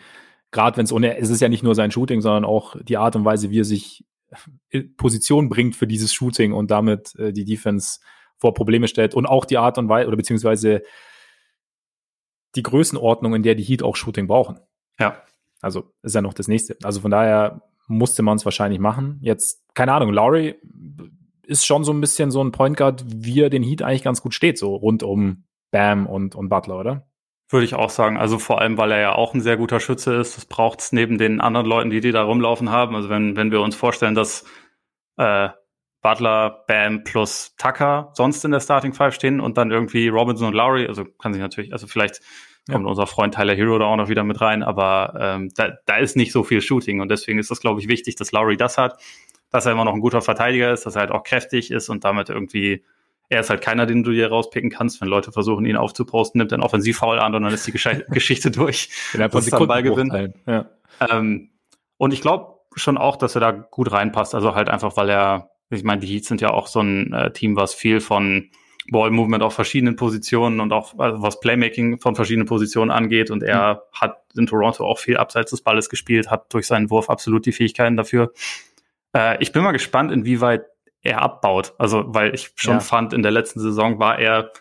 Gerade 0.50 0.76
wenn 0.76 0.84
es 0.84 0.92
ohne, 0.92 1.16
es 1.18 1.30
ist 1.30 1.40
ja 1.40 1.48
nicht 1.48 1.62
nur 1.62 1.74
sein 1.74 1.90
Shooting, 1.90 2.20
sondern 2.20 2.44
auch 2.44 2.76
die 2.82 2.96
Art 2.96 3.16
und 3.16 3.24
Weise, 3.24 3.50
wie 3.50 3.60
er 3.60 3.64
sich 3.64 4.04
in 4.68 4.94
Position 4.96 5.48
bringt 5.48 5.76
für 5.76 5.86
dieses 5.86 6.12
Shooting 6.12 6.52
und 6.52 6.70
damit 6.70 7.14
äh, 7.16 7.32
die 7.32 7.44
Defense 7.44 8.00
vor 8.38 8.54
Probleme 8.54 8.88
stellt 8.88 9.14
und 9.14 9.26
auch 9.26 9.44
die 9.44 9.58
Art 9.58 9.78
und 9.78 9.88
Weise 9.88 10.08
oder 10.08 10.16
beziehungsweise 10.16 10.82
die 12.54 12.62
Größenordnung, 12.62 13.34
in 13.34 13.42
der 13.42 13.54
die 13.54 13.62
Heat 13.62 13.82
auch 13.82 13.96
Shooting 13.96 14.26
brauchen. 14.26 14.58
Ja. 14.98 15.22
Also 15.60 15.92
ist 16.02 16.14
ja 16.14 16.22
noch 16.22 16.34
das 16.34 16.48
nächste. 16.48 16.76
Also 16.82 17.00
von 17.00 17.10
daher 17.10 17.62
musste 17.86 18.22
man 18.22 18.36
es 18.36 18.44
wahrscheinlich 18.44 18.80
machen. 18.80 19.18
Jetzt, 19.20 19.62
keine 19.74 19.92
Ahnung, 19.92 20.12
Laurie 20.12 20.54
ist 21.46 21.66
schon 21.66 21.84
so 21.84 21.92
ein 21.92 22.00
bisschen 22.00 22.30
so 22.30 22.42
ein 22.42 22.52
Point 22.52 22.76
Guard, 22.76 23.04
wie 23.06 23.40
er 23.40 23.50
den 23.50 23.62
Heat 23.62 23.82
eigentlich 23.82 24.02
ganz 24.02 24.22
gut 24.22 24.34
steht, 24.34 24.58
so 24.58 24.74
rund 24.74 25.02
um 25.02 25.44
Bam 25.70 26.06
und, 26.06 26.34
und 26.34 26.48
Butler, 26.48 26.78
oder? 26.78 27.09
Würde 27.50 27.64
ich 27.64 27.74
auch 27.74 27.90
sagen. 27.90 28.16
Also 28.16 28.38
vor 28.38 28.60
allem, 28.60 28.78
weil 28.78 28.92
er 28.92 29.00
ja 29.00 29.12
auch 29.12 29.34
ein 29.34 29.40
sehr 29.40 29.56
guter 29.56 29.80
Schütze 29.80 30.14
ist. 30.14 30.36
Das 30.36 30.46
braucht 30.46 30.80
es 30.80 30.92
neben 30.92 31.18
den 31.18 31.40
anderen 31.40 31.66
Leuten, 31.66 31.90
die 31.90 32.00
die 32.00 32.12
da 32.12 32.22
rumlaufen 32.22 32.70
haben. 32.70 32.94
Also 32.94 33.08
wenn, 33.08 33.36
wenn 33.36 33.50
wir 33.50 33.60
uns 33.60 33.74
vorstellen, 33.74 34.14
dass 34.14 34.44
äh, 35.16 35.48
Butler, 36.02 36.64
Bam 36.66 37.04
plus 37.04 37.54
Tucker 37.56 38.10
sonst 38.14 38.44
in 38.44 38.52
der 38.52 38.60
Starting 38.60 38.94
Five 38.94 39.14
stehen 39.14 39.40
und 39.40 39.58
dann 39.58 39.70
irgendwie 39.70 40.08
Robinson 40.08 40.48
und 40.48 40.54
Lowry, 40.54 40.86
also 40.86 41.04
kann 41.04 41.32
sich 41.32 41.42
natürlich, 41.42 41.72
also 41.72 41.86
vielleicht 41.86 42.20
ja. 42.68 42.74
kommt 42.74 42.86
unser 42.86 43.06
Freund 43.06 43.34
Tyler 43.34 43.54
Hero 43.54 43.78
da 43.78 43.86
auch 43.86 43.96
noch 43.96 44.08
wieder 44.08 44.24
mit 44.24 44.40
rein, 44.40 44.62
aber 44.62 45.14
ähm, 45.20 45.50
da, 45.56 45.72
da 45.84 45.96
ist 45.96 46.16
nicht 46.16 46.32
so 46.32 46.42
viel 46.42 46.62
Shooting 46.62 47.00
und 47.00 47.10
deswegen 47.10 47.38
ist 47.38 47.50
das, 47.50 47.60
glaube 47.60 47.80
ich, 47.80 47.88
wichtig, 47.88 48.16
dass 48.16 48.32
Lowry 48.32 48.56
das 48.56 48.78
hat, 48.78 48.98
dass 49.50 49.66
er 49.66 49.72
immer 49.72 49.84
noch 49.84 49.94
ein 49.94 50.00
guter 50.00 50.22
Verteidiger 50.22 50.72
ist, 50.72 50.86
dass 50.86 50.94
er 50.94 51.00
halt 51.00 51.10
auch 51.10 51.22
kräftig 51.22 51.70
ist 51.70 51.90
und 51.90 52.04
damit 52.04 52.30
irgendwie 52.30 52.84
er 53.30 53.40
ist 53.40 53.48
halt 53.48 53.62
keiner, 53.62 53.86
den 53.86 54.02
du 54.02 54.10
dir 54.10 54.28
rauspicken 54.28 54.70
kannst. 54.70 55.00
Wenn 55.00 55.08
Leute 55.08 55.32
versuchen, 55.32 55.64
ihn 55.64 55.76
aufzuposten, 55.76 56.38
nimmt 56.38 56.52
er 56.52 56.56
einen 56.56 56.64
Offensivfoul 56.64 57.18
an 57.18 57.34
und 57.34 57.42
dann 57.42 57.54
ist 57.54 57.66
die 57.66 57.72
Geschichte 58.10 58.50
durch. 58.50 58.90
das 59.14 59.34
ist 59.34 59.52
dann 59.52 59.66
Ballgewinn. 59.66 60.34
Ja. 60.46 60.66
Ähm, 61.00 61.50
und 61.96 62.12
ich 62.12 62.20
glaube 62.20 62.58
schon 62.76 62.98
auch, 62.98 63.16
dass 63.16 63.34
er 63.34 63.40
da 63.40 63.50
gut 63.52 63.90
reinpasst. 63.90 64.34
Also 64.34 64.54
halt 64.54 64.68
einfach, 64.68 64.96
weil 64.96 65.08
er 65.08 65.50
ich 65.70 65.84
meine, 65.84 66.00
die 66.00 66.08
Heats 66.08 66.28
sind 66.28 66.40
ja 66.40 66.50
auch 66.50 66.66
so 66.66 66.80
ein 66.80 67.12
äh, 67.12 67.32
Team, 67.32 67.56
was 67.56 67.74
viel 67.74 68.00
von 68.00 68.50
Ball 68.90 69.10
Movement 69.10 69.42
auf 69.42 69.54
verschiedenen 69.54 69.94
Positionen 69.94 70.58
und 70.58 70.72
auch 70.72 70.98
also 70.98 71.22
was 71.22 71.38
Playmaking 71.38 72.00
von 72.00 72.16
verschiedenen 72.16 72.46
Positionen 72.46 72.90
angeht. 72.90 73.30
Und 73.30 73.42
er 73.42 73.74
mhm. 73.74 74.00
hat 74.00 74.16
in 74.34 74.46
Toronto 74.46 74.84
auch 74.84 74.98
viel 74.98 75.16
abseits 75.16 75.52
des 75.52 75.62
Balles 75.62 75.88
gespielt, 75.88 76.30
hat 76.30 76.52
durch 76.52 76.66
seinen 76.66 76.90
Wurf 76.90 77.08
absolut 77.08 77.46
die 77.46 77.52
Fähigkeiten 77.52 77.96
dafür. 77.96 78.32
Äh, 79.16 79.40
ich 79.40 79.52
bin 79.52 79.62
mal 79.62 79.72
gespannt, 79.72 80.10
inwieweit 80.10 80.64
er 81.02 81.22
abbaut. 81.22 81.74
Also, 81.78 82.04
weil 82.08 82.34
ich 82.34 82.52
schon 82.56 82.74
ja. 82.74 82.80
fand, 82.80 83.12
in 83.12 83.22
der 83.22 83.32
letzten 83.32 83.60
Saison 83.60 83.98
war 83.98 84.18
er 84.18 84.52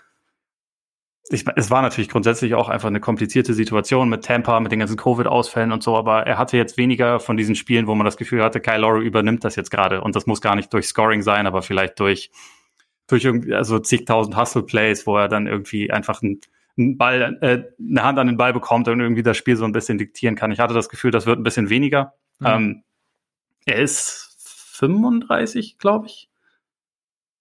ich, 1.32 1.46
es 1.56 1.70
war 1.70 1.82
natürlich 1.84 2.10
grundsätzlich 2.10 2.56
auch 2.56 2.70
einfach 2.70 2.88
eine 2.88 3.00
komplizierte 3.00 3.54
Situation 3.54 4.10
mit 4.10 4.26
Tampa, 4.26 4.60
mit 4.60 4.72
den 4.72 4.80
ganzen 4.80 4.98
Covid-Ausfällen 4.98 5.72
und 5.72 5.84
so, 5.84 5.96
aber 5.96 6.26
er 6.26 6.40
hatte 6.40 6.58
jetzt 6.58 6.78
weniger 6.78 7.20
von 7.20 7.38
diesen 7.38 7.54
Spielen, 7.54 7.86
wo 7.86 7.94
man 7.94 8.06
das 8.06 8.18
Gefühl 8.18 8.44
hatte, 8.44 8.60
Kyle 8.60 8.80
Lowry 8.80 9.06
übernimmt 9.06 9.44
das 9.44 9.56
jetzt 9.56 9.70
gerade. 9.70 10.02
Und 10.02 10.16
das 10.16 10.26
muss 10.26 10.42
gar 10.42 10.56
nicht 10.56 10.74
durch 10.74 10.88
Scoring 10.88 11.22
sein, 11.22 11.46
aber 11.46 11.62
vielleicht 11.62 12.00
durch, 12.00 12.32
durch 13.08 13.26
irgendwie, 13.26 13.54
also 13.54 13.78
zigtausend 13.78 14.36
Hustle-Plays, 14.36 15.06
wo 15.06 15.18
er 15.18 15.28
dann 15.28 15.46
irgendwie 15.46 15.92
einfach 15.92 16.24
einen, 16.24 16.42
einen 16.78 16.98
Ball, 16.98 17.38
äh, 17.42 17.64
eine 17.80 18.04
Hand 18.04 18.18
an 18.18 18.28
den 18.28 18.38
Ball 18.38 18.54
bekommt 18.54 18.88
und 18.88 19.00
irgendwie 19.00 19.24
das 19.24 19.38
Spiel 19.38 19.56
so 19.56 19.66
ein 19.66 19.72
bisschen 19.72 20.00
diktieren 20.00 20.36
kann. 20.36 20.52
Ich 20.52 20.60
hatte 20.60 20.74
das 20.74 20.90
Gefühl, 20.90 21.12
das 21.12 21.28
wird 21.28 21.40
ein 21.40 21.44
bisschen 21.44 21.70
weniger. 21.70 22.14
Mhm. 22.40 22.48
Ähm, 22.48 22.84
er 23.66 23.76
ist 23.76 24.36
35, 24.80 25.78
glaube 25.78 26.08
ich. 26.08 26.29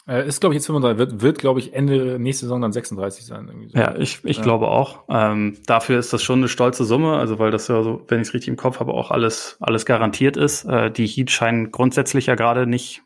Äh, 0.09 0.27
ist, 0.27 0.41
glaube 0.41 0.55
ich, 0.55 0.59
jetzt 0.59 0.67
35, 0.67 0.99
wird, 0.99 1.21
wird 1.21 1.39
glaube 1.39 1.61
ich, 1.61 1.75
Ende 1.75 2.19
nächste 2.19 2.47
Saison 2.47 2.63
dann 2.63 2.73
36 2.73 3.27
sein. 3.27 3.69
So. 3.69 3.79
Ja, 3.79 3.95
ich, 3.97 4.21
ich 4.25 4.39
ja. 4.39 4.43
glaube 4.43 4.69
auch. 4.69 5.01
Ähm, 5.11 5.59
dafür 5.67 5.99
ist 5.99 6.15
das 6.15 6.23
schon 6.23 6.39
eine 6.39 6.49
stolze 6.49 6.85
Summe, 6.85 7.19
also 7.19 7.39
weil 7.39 7.51
das 7.51 7.69
ja 7.69 7.83
so, 7.83 8.03
wenn 8.09 8.23
ich 8.23 8.29
es 8.29 8.35
richtig 8.35 8.49
im 8.49 8.57
Kopf 8.57 8.81
habe, 8.81 8.95
auch 8.95 9.11
alles, 9.11 9.59
alles 9.61 9.85
garantiert 9.85 10.39
ist. 10.39 10.65
Äh, 10.65 10.91
die 10.91 11.07
Heat 11.07 11.31
scheinen 11.31 11.73
grundsätzlich 11.73 12.25
ja 12.25 12.37
gerade 12.37 12.67
nicht 12.67 13.03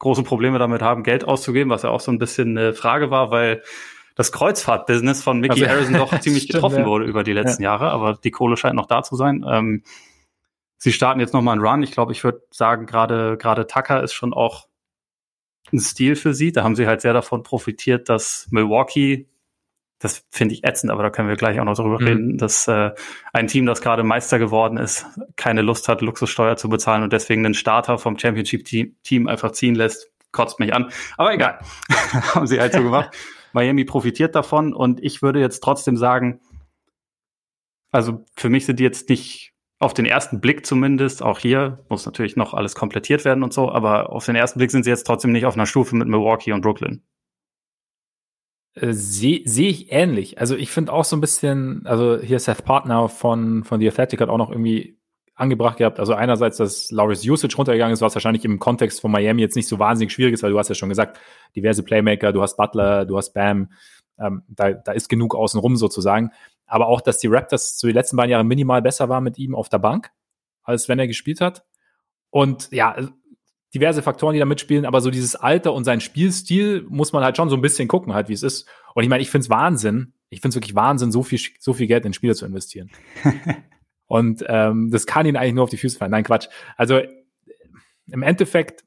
große 0.00 0.22
Probleme 0.22 0.58
damit 0.58 0.82
haben, 0.82 1.02
Geld 1.02 1.24
auszugeben, 1.24 1.70
was 1.70 1.82
ja 1.82 1.88
auch 1.88 2.00
so 2.00 2.12
ein 2.12 2.18
bisschen 2.18 2.58
eine 2.58 2.74
Frage 2.74 3.10
war, 3.10 3.30
weil 3.30 3.62
das 4.14 4.30
Kreuzfahrt-Business 4.30 5.22
von 5.22 5.40
Mickey 5.40 5.64
also, 5.64 5.66
Harrison 5.74 5.94
doch 5.94 6.20
ziemlich 6.20 6.42
stimmt, 6.42 6.56
getroffen 6.56 6.80
ja. 6.80 6.86
wurde 6.86 7.06
über 7.06 7.24
die 7.24 7.32
letzten 7.32 7.62
ja. 7.62 7.70
Jahre, 7.70 7.90
aber 7.90 8.18
die 8.22 8.30
Kohle 8.30 8.58
scheint 8.58 8.76
noch 8.76 8.86
da 8.86 9.02
zu 9.02 9.16
sein. 9.16 9.46
Ähm, 9.48 9.82
sie 10.76 10.92
starten 10.92 11.20
jetzt 11.20 11.32
nochmal 11.32 11.54
einen 11.54 11.66
Run. 11.66 11.82
Ich 11.82 11.92
glaube, 11.92 12.12
ich 12.12 12.22
würde 12.22 12.42
sagen, 12.50 12.84
gerade 12.84 13.38
gerade 13.38 13.66
Tucker 13.66 14.02
ist 14.02 14.12
schon 14.12 14.34
auch 14.34 14.66
ein 15.72 15.80
Stil 15.80 16.16
für 16.16 16.34
sie. 16.34 16.52
Da 16.52 16.62
haben 16.62 16.76
sie 16.76 16.86
halt 16.86 17.00
sehr 17.00 17.12
davon 17.12 17.42
profitiert, 17.42 18.08
dass 18.08 18.46
Milwaukee, 18.50 19.28
das 19.98 20.24
finde 20.30 20.54
ich 20.54 20.64
ätzend, 20.64 20.90
aber 20.90 21.02
da 21.02 21.10
können 21.10 21.28
wir 21.28 21.36
gleich 21.36 21.58
auch 21.60 21.64
noch 21.64 21.76
drüber 21.76 22.00
mhm. 22.00 22.06
reden, 22.06 22.38
dass 22.38 22.68
äh, 22.68 22.90
ein 23.32 23.46
Team, 23.46 23.66
das 23.66 23.80
gerade 23.80 24.02
Meister 24.02 24.38
geworden 24.38 24.76
ist, 24.76 25.06
keine 25.36 25.62
Lust 25.62 25.88
hat, 25.88 26.02
Luxussteuer 26.02 26.56
zu 26.56 26.68
bezahlen 26.68 27.02
und 27.02 27.12
deswegen 27.12 27.44
einen 27.44 27.54
Starter 27.54 27.98
vom 27.98 28.18
Championship-Team 28.18 29.28
einfach 29.28 29.52
ziehen 29.52 29.74
lässt, 29.74 30.10
kotzt 30.32 30.60
mich 30.60 30.74
an. 30.74 30.90
Aber 31.16 31.32
egal, 31.32 31.58
haben 32.34 32.46
sie 32.46 32.60
halt 32.60 32.72
so 32.72 32.82
gemacht. 32.82 33.16
Miami 33.52 33.84
profitiert 33.84 34.34
davon 34.34 34.74
und 34.74 35.02
ich 35.02 35.22
würde 35.22 35.40
jetzt 35.40 35.60
trotzdem 35.60 35.96
sagen, 35.96 36.40
also 37.92 38.24
für 38.34 38.50
mich 38.50 38.66
sind 38.66 38.80
die 38.80 38.82
jetzt 38.82 39.08
nicht 39.08 39.53
auf 39.84 39.94
den 39.94 40.06
ersten 40.06 40.40
Blick 40.40 40.66
zumindest, 40.66 41.22
auch 41.22 41.38
hier 41.38 41.84
muss 41.88 42.06
natürlich 42.06 42.36
noch 42.36 42.54
alles 42.54 42.74
komplettiert 42.74 43.24
werden 43.24 43.44
und 43.44 43.52
so, 43.52 43.70
aber 43.70 44.10
auf 44.10 44.26
den 44.26 44.36
ersten 44.36 44.58
Blick 44.58 44.70
sind 44.70 44.84
sie 44.84 44.90
jetzt 44.90 45.04
trotzdem 45.04 45.32
nicht 45.32 45.46
auf 45.46 45.54
einer 45.54 45.66
Stufe 45.66 45.94
mit 45.94 46.08
Milwaukee 46.08 46.52
und 46.52 46.62
Brooklyn. 46.62 47.02
Äh, 48.74 48.92
Sehe 48.92 49.42
seh 49.44 49.68
ich 49.68 49.92
ähnlich. 49.92 50.38
Also 50.38 50.56
ich 50.56 50.70
finde 50.70 50.92
auch 50.92 51.04
so 51.04 51.16
ein 51.16 51.20
bisschen, 51.20 51.86
also 51.86 52.18
hier 52.18 52.38
Seth 52.40 52.64
Partner 52.64 53.08
von, 53.08 53.64
von 53.64 53.80
The 53.80 53.88
Athletic 53.88 54.20
hat 54.20 54.28
auch 54.28 54.38
noch 54.38 54.50
irgendwie 54.50 54.98
angebracht 55.36 55.78
gehabt. 55.78 55.98
Also 55.98 56.14
einerseits, 56.14 56.56
dass 56.58 56.90
Lauris 56.90 57.24
Usage 57.24 57.56
runtergegangen 57.56 57.92
ist, 57.92 58.00
was 58.00 58.14
wahrscheinlich 58.14 58.44
im 58.44 58.58
Kontext 58.58 59.00
von 59.00 59.10
Miami 59.10 59.42
jetzt 59.42 59.56
nicht 59.56 59.68
so 59.68 59.78
wahnsinnig 59.78 60.12
schwierig 60.12 60.34
ist, 60.34 60.42
weil 60.42 60.50
du 60.50 60.58
hast 60.58 60.68
ja 60.68 60.74
schon 60.74 60.88
gesagt, 60.88 61.18
diverse 61.56 61.82
Playmaker, 61.82 62.32
du 62.32 62.42
hast 62.42 62.56
Butler, 62.56 63.04
du 63.04 63.16
hast 63.16 63.32
Bam, 63.32 63.70
ähm, 64.18 64.42
da, 64.48 64.72
da 64.72 64.92
ist 64.92 65.08
genug 65.08 65.34
außenrum 65.34 65.76
sozusagen 65.76 66.30
aber 66.66 66.88
auch, 66.88 67.00
dass 67.00 67.18
die 67.18 67.26
Raptors 67.26 67.78
so 67.78 67.86
die 67.86 67.92
letzten 67.92 68.16
beiden 68.16 68.30
Jahre 68.30 68.44
minimal 68.44 68.82
besser 68.82 69.08
waren 69.08 69.24
mit 69.24 69.38
ihm 69.38 69.54
auf 69.54 69.68
der 69.68 69.78
Bank, 69.78 70.10
als 70.62 70.88
wenn 70.88 70.98
er 70.98 71.06
gespielt 71.06 71.40
hat. 71.40 71.64
Und 72.30 72.70
ja, 72.72 72.96
diverse 73.74 74.02
Faktoren, 74.02 74.34
die 74.34 74.38
da 74.38 74.46
mitspielen, 74.46 74.86
aber 74.86 75.00
so 75.00 75.10
dieses 75.10 75.36
Alter 75.36 75.72
und 75.72 75.84
sein 75.84 76.00
Spielstil 76.00 76.84
muss 76.88 77.12
man 77.12 77.24
halt 77.24 77.36
schon 77.36 77.50
so 77.50 77.56
ein 77.56 77.62
bisschen 77.62 77.88
gucken, 77.88 78.14
halt, 78.14 78.28
wie 78.28 78.32
es 78.32 78.42
ist. 78.42 78.68
Und 78.94 79.02
ich 79.02 79.08
meine, 79.08 79.22
ich 79.22 79.30
finde 79.30 79.44
es 79.44 79.50
Wahnsinn, 79.50 80.14
ich 80.30 80.40
finde 80.40 80.50
es 80.50 80.56
wirklich 80.56 80.74
Wahnsinn, 80.74 81.12
so 81.12 81.22
viel, 81.22 81.40
so 81.58 81.72
viel 81.72 81.86
Geld 81.86 82.04
in 82.04 82.12
Spieler 82.12 82.34
zu 82.34 82.46
investieren. 82.46 82.90
und 84.06 84.44
ähm, 84.48 84.90
das 84.90 85.06
kann 85.06 85.26
ihn 85.26 85.36
eigentlich 85.36 85.54
nur 85.54 85.64
auf 85.64 85.70
die 85.70 85.76
Füße 85.76 85.98
fallen. 85.98 86.12
Nein, 86.12 86.24
Quatsch. 86.24 86.48
Also 86.76 87.00
im 88.06 88.22
Endeffekt 88.22 88.84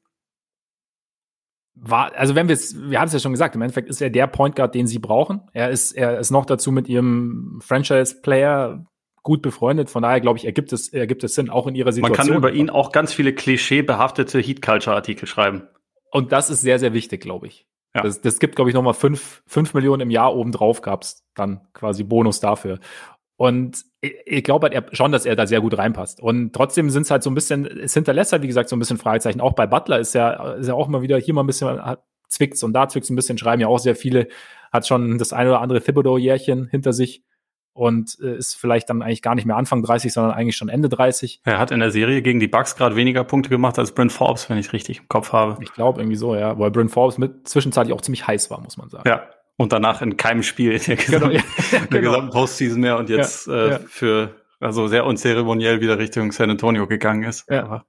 war, 1.80 2.12
also 2.14 2.34
wenn 2.34 2.48
wir 2.48 2.54
es, 2.54 2.76
wir 2.90 3.00
haben 3.00 3.06
es 3.06 3.12
ja 3.12 3.18
schon 3.18 3.32
gesagt, 3.32 3.54
im 3.54 3.62
Endeffekt 3.62 3.88
ist 3.88 4.00
er 4.00 4.10
der 4.10 4.26
Point 4.26 4.56
Guard, 4.56 4.74
den 4.74 4.86
sie 4.86 4.98
brauchen. 4.98 5.42
Er 5.52 5.70
ist, 5.70 5.92
er 5.92 6.18
ist 6.18 6.30
noch 6.30 6.46
dazu 6.46 6.72
mit 6.72 6.88
ihrem 6.88 7.60
Franchise-Player 7.62 8.84
gut 9.22 9.42
befreundet. 9.42 9.90
Von 9.90 10.02
daher 10.02 10.20
glaube 10.20 10.38
ich, 10.38 10.44
ergibt 10.44 10.72
es, 10.72 10.88
ergibt 10.88 11.22
es 11.24 11.34
Sinn, 11.34 11.50
auch 11.50 11.66
in 11.66 11.74
ihrer 11.74 11.92
Situation. 11.92 12.18
Man 12.18 12.26
kann 12.26 12.36
über 12.36 12.52
ihn 12.52 12.70
auch 12.70 12.92
ganz 12.92 13.12
viele 13.12 13.32
klischeebehaftete 13.32 14.40
Heat-Culture-Artikel 14.40 15.26
schreiben. 15.26 15.62
Und 16.10 16.32
das 16.32 16.50
ist 16.50 16.62
sehr, 16.62 16.78
sehr 16.78 16.94
wichtig, 16.94 17.20
glaube 17.20 17.46
ich. 17.46 17.66
Ja. 17.94 18.02
Das, 18.02 18.20
das 18.20 18.38
gibt, 18.38 18.56
glaube 18.56 18.70
ich, 18.70 18.74
nochmal 18.74 18.94
fünf, 18.94 19.42
fünf 19.46 19.74
Millionen 19.74 20.02
im 20.02 20.10
Jahr 20.10 20.34
obendrauf 20.34 20.82
gab's 20.82 21.24
dann 21.34 21.60
quasi 21.72 22.04
Bonus 22.04 22.40
dafür. 22.40 22.78
Und 23.38 23.84
ich, 24.00 24.14
ich 24.26 24.44
glaube 24.44 24.68
halt 24.68 24.96
schon, 24.96 25.12
dass 25.12 25.24
er 25.24 25.36
da 25.36 25.46
sehr 25.46 25.60
gut 25.60 25.78
reinpasst. 25.78 26.20
Und 26.20 26.52
trotzdem 26.52 26.90
sind 26.90 27.02
es 27.02 27.10
halt 27.10 27.22
so 27.22 27.30
ein 27.30 27.34
bisschen, 27.34 27.66
es 27.66 27.94
hinterlässt 27.94 28.32
halt, 28.32 28.42
wie 28.42 28.48
gesagt, 28.48 28.68
so 28.68 28.74
ein 28.74 28.80
bisschen 28.80 28.98
Fragezeichen. 28.98 29.40
Auch 29.40 29.52
bei 29.52 29.66
Butler 29.66 30.00
ist 30.00 30.12
ja, 30.14 30.54
ist 30.54 30.66
ja 30.66 30.74
auch 30.74 30.88
immer 30.88 31.02
wieder 31.02 31.16
hier 31.18 31.34
mal 31.34 31.44
ein 31.44 31.46
bisschen 31.46 31.80
zwickt's 32.28 32.64
und 32.64 32.72
da 32.72 32.88
zwickt's 32.88 33.10
ein 33.10 33.16
bisschen, 33.16 33.38
schreiben 33.38 33.62
ja 33.62 33.68
auch 33.68 33.78
sehr 33.78 33.94
viele, 33.94 34.26
hat 34.72 34.88
schon 34.88 35.18
das 35.18 35.32
eine 35.32 35.50
oder 35.50 35.60
andere 35.60 35.80
Thibodeau-Jährchen 35.80 36.66
hinter 36.66 36.92
sich 36.92 37.22
und 37.74 38.18
äh, 38.20 38.36
ist 38.36 38.56
vielleicht 38.56 38.90
dann 38.90 39.02
eigentlich 39.02 39.22
gar 39.22 39.36
nicht 39.36 39.46
mehr 39.46 39.56
Anfang 39.56 39.84
30, 39.84 40.12
sondern 40.12 40.32
eigentlich 40.32 40.56
schon 40.56 40.68
Ende 40.68 40.88
30. 40.88 41.40
Er 41.44 41.60
hat 41.60 41.70
in 41.70 41.78
der 41.78 41.92
Serie 41.92 42.22
gegen 42.22 42.40
die 42.40 42.48
Bucks 42.48 42.74
gerade 42.74 42.96
weniger 42.96 43.22
Punkte 43.22 43.50
gemacht 43.50 43.78
als 43.78 43.92
Brent 43.92 44.10
Forbes, 44.10 44.50
wenn 44.50 44.58
ich 44.58 44.72
richtig 44.72 44.98
im 44.98 45.08
Kopf 45.08 45.32
habe. 45.32 45.62
Ich 45.62 45.72
glaube 45.72 46.00
irgendwie 46.00 46.16
so, 46.16 46.34
ja, 46.34 46.58
weil 46.58 46.72
Brent 46.72 46.90
Forbes 46.90 47.18
mit 47.18 47.46
zwischenzeitlich 47.48 47.94
auch 47.94 48.00
ziemlich 48.00 48.26
heiß 48.26 48.50
war, 48.50 48.60
muss 48.60 48.78
man 48.78 48.88
sagen. 48.88 49.08
Ja, 49.08 49.28
und 49.58 49.72
danach 49.72 50.00
in 50.00 50.16
keinem 50.16 50.42
Spiel 50.42 50.72
in 50.72 50.80
der 50.80 50.96
gesamten, 50.96 51.30
genau, 51.30 51.42
ja, 51.72 51.86
genau. 51.90 52.00
gesamten 52.00 52.30
Postseason 52.30 52.80
mehr 52.80 52.96
und 52.96 53.10
jetzt 53.10 53.48
ja, 53.48 53.52
äh, 53.52 53.70
ja. 53.72 53.78
für 53.86 54.34
also 54.60 54.88
sehr 54.88 55.04
unzeremoniell 55.04 55.80
wieder 55.80 55.98
Richtung 55.98 56.32
San 56.32 56.50
Antonio 56.50 56.86
gegangen 56.86 57.24
ist. 57.24 57.44
Ja. 57.50 57.64
Aber 57.64 57.84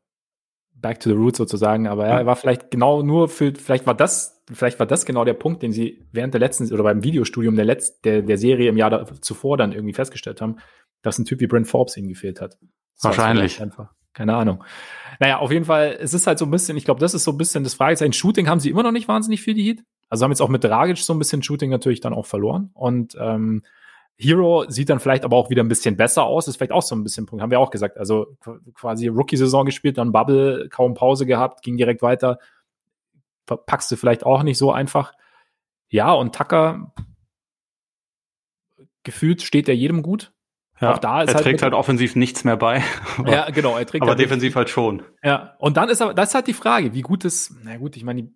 Back 0.73 1.01
to 1.01 1.09
the 1.09 1.15
roots 1.15 1.37
sozusagen, 1.37 1.87
aber 1.87 2.07
ja, 2.07 2.19
er 2.19 2.25
war 2.25 2.37
vielleicht 2.37 2.71
genau 2.71 3.03
nur 3.03 3.27
für, 3.27 3.53
vielleicht 3.53 3.85
war 3.85 3.93
das, 3.93 4.41
vielleicht 4.49 4.79
war 4.79 4.85
das 4.85 5.05
genau 5.05 5.25
der 5.25 5.33
Punkt, 5.33 5.61
den 5.61 5.73
sie 5.73 6.07
während 6.13 6.33
der 6.33 6.39
letzten 6.39 6.71
oder 6.71 6.83
beim 6.83 7.03
Videostudium 7.03 7.57
der 7.57 7.65
letzten, 7.65 8.01
der, 8.03 8.21
der 8.21 8.37
Serie 8.37 8.69
im 8.69 8.77
Jahr 8.77 8.89
da, 8.89 9.05
zuvor 9.19 9.57
dann 9.57 9.73
irgendwie 9.73 9.93
festgestellt 9.93 10.39
haben, 10.39 10.57
dass 11.01 11.19
ein 11.19 11.25
Typ 11.25 11.41
wie 11.41 11.47
Brent 11.47 11.67
Forbes 11.67 11.97
ihnen 11.97 12.07
gefehlt 12.07 12.39
hat. 12.39 12.57
Das 12.95 13.03
Wahrscheinlich. 13.03 13.61
Einfach. 13.61 13.93
Keine 14.13 14.35
Ahnung. 14.35 14.63
Naja, 15.19 15.39
auf 15.39 15.51
jeden 15.51 15.65
Fall, 15.65 15.97
es 15.99 16.13
ist 16.13 16.27
halt 16.27 16.39
so 16.39 16.45
ein 16.45 16.51
bisschen, 16.51 16.77
ich 16.77 16.85
glaube, 16.85 17.01
das 17.01 17.13
ist 17.13 17.25
so 17.25 17.31
ein 17.31 17.37
bisschen 17.37 17.63
das 17.63 17.73
Fragezeichen. 17.73 18.13
Shooting 18.13 18.47
haben 18.47 18.59
sie 18.59 18.69
immer 18.69 18.83
noch 18.83 18.91
nicht 18.91 19.07
wahnsinnig 19.07 19.41
viel, 19.41 19.53
die 19.53 19.63
Heat. 19.63 19.83
Also 20.09 20.23
haben 20.23 20.31
jetzt 20.31 20.41
auch 20.41 20.49
mit 20.49 20.63
Dragic 20.63 20.97
so 20.97 21.13
ein 21.13 21.19
bisschen 21.19 21.43
Shooting 21.43 21.69
natürlich 21.69 22.01
dann 22.01 22.13
auch 22.13 22.25
verloren. 22.25 22.71
Und 22.73 23.15
ähm, 23.19 23.63
Hero 24.17 24.65
sieht 24.67 24.89
dann 24.89 24.99
vielleicht 24.99 25.23
aber 25.23 25.37
auch 25.37 25.49
wieder 25.49 25.63
ein 25.63 25.69
bisschen 25.69 25.95
besser 25.95 26.23
aus. 26.23 26.47
Ist 26.47 26.57
vielleicht 26.57 26.73
auch 26.73 26.81
so 26.81 26.95
ein 26.95 27.03
bisschen 27.03 27.25
Punkt. 27.25 27.41
Haben 27.41 27.51
wir 27.51 27.59
auch 27.59 27.69
gesagt. 27.69 27.97
Also 27.97 28.35
quasi 28.73 29.07
Rookie-Saison 29.07 29.65
gespielt, 29.65 29.97
dann 29.97 30.11
Bubble, 30.11 30.67
kaum 30.69 30.93
Pause 30.93 31.25
gehabt, 31.25 31.61
ging 31.61 31.77
direkt 31.77 32.01
weiter. 32.01 32.39
Packst 33.45 33.89
du 33.91 33.95
vielleicht 33.95 34.25
auch 34.25 34.43
nicht 34.43 34.57
so 34.57 34.71
einfach. 34.71 35.13
Ja, 35.87 36.11
und 36.11 36.35
Tucker 36.35 36.91
gefühlt 39.03 39.41
steht 39.41 39.69
er 39.69 39.75
jedem 39.75 40.03
gut. 40.03 40.33
Ja, 40.81 40.93
auch 40.93 40.99
da 40.99 41.21
ist 41.23 41.29
er 41.29 41.35
halt 41.35 41.43
trägt 41.43 41.61
halt 41.61 41.73
offensiv 41.73 42.15
nichts 42.15 42.43
mehr 42.43 42.57
bei. 42.57 42.83
Aber, 43.17 43.31
ja, 43.31 43.49
genau, 43.49 43.77
er 43.77 43.85
trägt 43.85 44.01
aber 44.01 44.11
halt 44.11 44.19
defensiv 44.19 44.55
halt 44.55 44.69
schon. 44.69 45.01
Ja, 45.23 45.55
und 45.59 45.77
dann 45.77 45.89
ist 45.89 46.01
aber, 46.01 46.13
das 46.13 46.29
ist 46.29 46.35
halt 46.35 46.47
die 46.47 46.53
Frage, 46.53 46.93
wie 46.93 47.01
gut 47.01 47.25
ist, 47.25 47.53
na 47.63 47.75
gut, 47.77 47.97
ich 47.97 48.03
meine, 48.03 48.29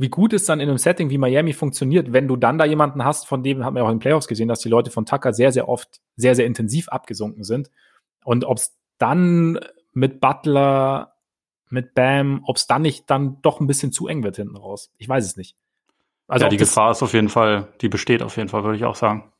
wie 0.00 0.08
gut 0.08 0.32
es 0.32 0.46
dann 0.46 0.60
in 0.60 0.68
einem 0.70 0.78
Setting 0.78 1.10
wie 1.10 1.18
Miami 1.18 1.52
funktioniert, 1.52 2.10
wenn 2.14 2.26
du 2.26 2.36
dann 2.36 2.56
da 2.56 2.64
jemanden 2.64 3.04
hast, 3.04 3.26
von 3.26 3.42
dem 3.42 3.66
haben 3.66 3.76
wir 3.76 3.84
auch 3.84 3.90
in 3.90 3.96
den 3.96 4.00
Playoffs 4.00 4.28
gesehen, 4.28 4.48
dass 4.48 4.60
die 4.60 4.70
Leute 4.70 4.90
von 4.90 5.04
Tucker 5.04 5.34
sehr, 5.34 5.52
sehr 5.52 5.68
oft 5.68 6.00
sehr, 6.16 6.34
sehr 6.34 6.46
intensiv 6.46 6.88
abgesunken 6.88 7.44
sind. 7.44 7.70
Und 8.24 8.46
ob 8.46 8.56
es 8.56 8.78
dann 8.96 9.60
mit 9.92 10.18
Butler, 10.22 11.16
mit 11.68 11.92
Bam, 11.92 12.40
ob 12.46 12.56
es 12.56 12.66
dann 12.66 12.80
nicht 12.80 13.10
dann 13.10 13.42
doch 13.42 13.60
ein 13.60 13.66
bisschen 13.66 13.92
zu 13.92 14.08
eng 14.08 14.22
wird 14.22 14.36
hinten 14.36 14.56
raus. 14.56 14.90
Ich 14.96 15.06
weiß 15.06 15.22
es 15.22 15.36
nicht. 15.36 15.54
Also 16.28 16.46
ja, 16.46 16.48
die 16.48 16.56
Gefahr 16.56 16.92
ist 16.92 17.02
auf 17.02 17.12
jeden 17.12 17.28
Fall, 17.28 17.68
die 17.82 17.90
besteht 17.90 18.22
auf 18.22 18.38
jeden 18.38 18.48
Fall, 18.48 18.64
würde 18.64 18.78
ich 18.78 18.86
auch 18.86 18.96
sagen. 18.96 19.30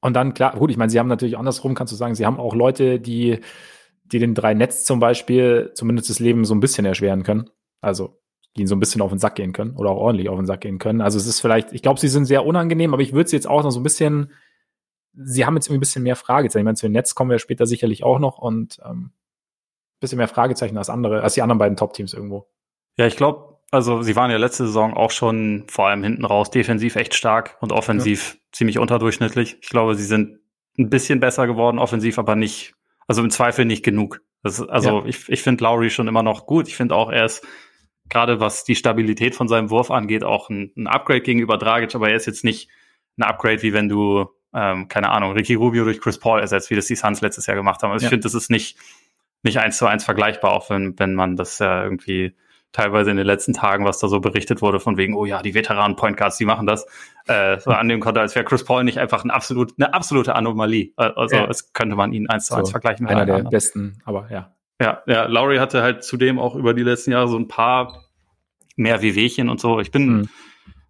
Und 0.00 0.14
dann, 0.14 0.32
klar, 0.32 0.56
gut, 0.56 0.70
ich 0.70 0.78
meine, 0.78 0.88
sie 0.88 0.98
haben 0.98 1.08
natürlich 1.08 1.36
andersrum, 1.36 1.74
kannst 1.74 1.92
du 1.92 1.96
sagen, 1.96 2.14
sie 2.14 2.24
haben 2.24 2.40
auch 2.40 2.54
Leute, 2.54 3.00
die, 3.00 3.40
die 4.04 4.18
den 4.18 4.34
drei 4.34 4.54
Netz 4.54 4.84
zum 4.84 4.98
Beispiel 4.98 5.72
zumindest 5.74 6.08
das 6.08 6.20
Leben 6.20 6.46
so 6.46 6.54
ein 6.54 6.60
bisschen 6.60 6.86
erschweren 6.86 7.22
können. 7.22 7.50
Also 7.82 8.19
die 8.56 8.62
ihnen 8.62 8.68
so 8.68 8.76
ein 8.76 8.80
bisschen 8.80 9.00
auf 9.00 9.10
den 9.10 9.18
Sack 9.18 9.36
gehen 9.36 9.52
können 9.52 9.76
oder 9.76 9.90
auch 9.90 9.98
ordentlich 9.98 10.28
auf 10.28 10.36
den 10.36 10.46
Sack 10.46 10.62
gehen 10.62 10.78
können. 10.78 11.00
Also 11.00 11.18
es 11.18 11.26
ist 11.26 11.40
vielleicht, 11.40 11.72
ich 11.72 11.82
glaube, 11.82 12.00
sie 12.00 12.08
sind 12.08 12.24
sehr 12.24 12.44
unangenehm, 12.44 12.92
aber 12.92 13.02
ich 13.02 13.12
würde 13.12 13.28
sie 13.28 13.36
jetzt 13.36 13.48
auch 13.48 13.62
noch 13.62 13.70
so 13.70 13.80
ein 13.80 13.84
bisschen, 13.84 14.32
sie 15.14 15.46
haben 15.46 15.54
jetzt 15.54 15.66
irgendwie 15.66 15.78
ein 15.78 15.80
bisschen 15.80 16.02
mehr 16.02 16.16
Fragezeichen. 16.16 16.62
Ich 16.62 16.64
meine, 16.64 16.76
zu 16.76 16.86
den 16.86 16.92
Netz 16.92 17.14
kommen 17.14 17.30
wir 17.30 17.38
später 17.38 17.66
sicherlich 17.66 18.02
auch 18.02 18.18
noch 18.18 18.38
und 18.38 18.80
ähm, 18.84 19.12
bisschen 20.00 20.18
mehr 20.18 20.28
Fragezeichen 20.28 20.78
als 20.78 20.90
andere, 20.90 21.22
als 21.22 21.34
die 21.34 21.42
anderen 21.42 21.58
beiden 21.58 21.76
Top-Teams 21.76 22.14
irgendwo. 22.14 22.48
Ja, 22.96 23.06
ich 23.06 23.16
glaube, 23.16 23.58
also 23.70 24.02
sie 24.02 24.16
waren 24.16 24.30
ja 24.30 24.36
letzte 24.38 24.66
Saison 24.66 24.94
auch 24.94 25.10
schon 25.10 25.64
vor 25.68 25.88
allem 25.88 26.02
hinten 26.02 26.24
raus 26.24 26.50
defensiv 26.50 26.96
echt 26.96 27.14
stark 27.14 27.56
und 27.60 27.70
offensiv 27.70 28.34
ja. 28.34 28.40
ziemlich 28.52 28.78
unterdurchschnittlich. 28.78 29.58
Ich 29.60 29.68
glaube, 29.68 29.94
sie 29.94 30.04
sind 30.04 30.40
ein 30.78 30.90
bisschen 30.90 31.20
besser 31.20 31.46
geworden, 31.46 31.78
offensiv, 31.78 32.18
aber 32.18 32.34
nicht, 32.34 32.74
also 33.06 33.22
im 33.22 33.30
Zweifel 33.30 33.64
nicht 33.64 33.84
genug. 33.84 34.22
Das, 34.42 34.60
also 34.60 35.00
ja. 35.00 35.04
ich, 35.04 35.28
ich 35.28 35.42
finde 35.42 35.62
Lowry 35.62 35.90
schon 35.90 36.08
immer 36.08 36.22
noch 36.22 36.46
gut. 36.46 36.66
Ich 36.66 36.76
finde 36.76 36.94
auch, 36.94 37.10
er 37.12 37.26
ist 37.26 37.46
gerade 38.10 38.40
was 38.40 38.64
die 38.64 38.74
Stabilität 38.74 39.34
von 39.34 39.48
seinem 39.48 39.70
Wurf 39.70 39.90
angeht, 39.90 40.24
auch 40.24 40.50
ein, 40.50 40.72
ein 40.76 40.86
Upgrade 40.86 41.22
gegenüber 41.22 41.56
Dragic, 41.56 41.94
aber 41.94 42.10
er 42.10 42.16
ist 42.16 42.26
jetzt 42.26 42.44
nicht 42.44 42.68
ein 43.16 43.22
Upgrade, 43.22 43.62
wie 43.62 43.72
wenn 43.72 43.88
du, 43.88 44.26
ähm, 44.52 44.88
keine 44.88 45.10
Ahnung, 45.10 45.32
Ricky 45.32 45.54
Rubio 45.54 45.84
durch 45.84 46.00
Chris 46.00 46.18
Paul 46.18 46.40
ersetzt, 46.40 46.70
wie 46.70 46.74
das 46.74 46.86
die 46.86 46.96
Suns 46.96 47.20
letztes 47.20 47.46
Jahr 47.46 47.56
gemacht 47.56 47.82
haben. 47.82 47.92
Also 47.92 48.04
ja. 48.04 48.08
ich 48.08 48.10
finde, 48.10 48.24
das 48.24 48.34
ist 48.34 48.50
nicht, 48.50 48.76
nicht 49.42 49.58
eins 49.58 49.78
zu 49.78 49.86
eins 49.86 50.04
vergleichbar, 50.04 50.52
auch 50.52 50.68
wenn, 50.70 50.98
wenn 50.98 51.14
man 51.14 51.36
das 51.36 51.58
ja 51.60 51.82
irgendwie 51.82 52.34
teilweise 52.72 53.10
in 53.10 53.16
den 53.16 53.26
letzten 53.26 53.52
Tagen, 53.52 53.84
was 53.84 53.98
da 53.98 54.08
so 54.08 54.20
berichtet 54.20 54.62
wurde, 54.62 54.78
von 54.78 54.96
wegen, 54.96 55.14
oh 55.14 55.24
ja, 55.24 55.42
die 55.42 55.54
Veteranen 55.54 55.96
Point 55.96 56.16
Guards, 56.16 56.36
die 56.36 56.44
machen 56.44 56.66
das, 56.66 56.86
äh, 57.26 57.58
so 57.58 57.70
annehmen 57.70 58.00
konnte, 58.00 58.20
als 58.20 58.34
wäre 58.34 58.44
Chris 58.44 58.64
Paul 58.64 58.84
nicht 58.84 58.98
einfach 58.98 59.24
ein 59.24 59.30
absolut, 59.30 59.74
eine 59.76 59.92
absolute 59.92 60.34
Anomalie. 60.34 60.92
Äh, 60.96 61.10
also 61.16 61.36
ja. 61.36 61.46
es 61.48 61.72
könnte 61.72 61.96
man 61.96 62.12
ihn 62.12 62.28
eins 62.28 62.46
zu 62.46 62.54
eins 62.54 62.68
so, 62.68 62.72
vergleichen 62.72 63.04
mit 63.04 63.12
einer 63.12 63.26
der 63.26 63.36
anderen. 63.36 63.50
besten, 63.50 64.00
aber 64.04 64.28
ja. 64.30 64.54
Ja, 64.80 65.02
ja, 65.06 65.26
Lowry 65.26 65.58
hatte 65.58 65.82
halt 65.82 66.02
zudem 66.02 66.38
auch 66.38 66.54
über 66.54 66.72
die 66.72 66.82
letzten 66.82 67.12
Jahre 67.12 67.28
so 67.28 67.38
ein 67.38 67.48
paar 67.48 68.06
mehr 68.76 69.02
Wehwehchen 69.02 69.50
und 69.50 69.60
so. 69.60 69.78
Ich 69.78 69.90
bin, 69.90 70.20
mhm. 70.20 70.28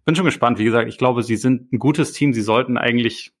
bin 0.05 0.15
schon 0.15 0.25
gespannt. 0.25 0.57
Wie 0.59 0.63
gesagt, 0.63 0.87
ich 0.87 0.97
glaube, 0.97 1.23
sie 1.23 1.35
sind 1.35 1.73
ein 1.73 1.79
gutes 1.79 2.13
Team. 2.13 2.33
Sie 2.33 2.41
sollten 2.41 2.77
eigentlich, 2.77 3.33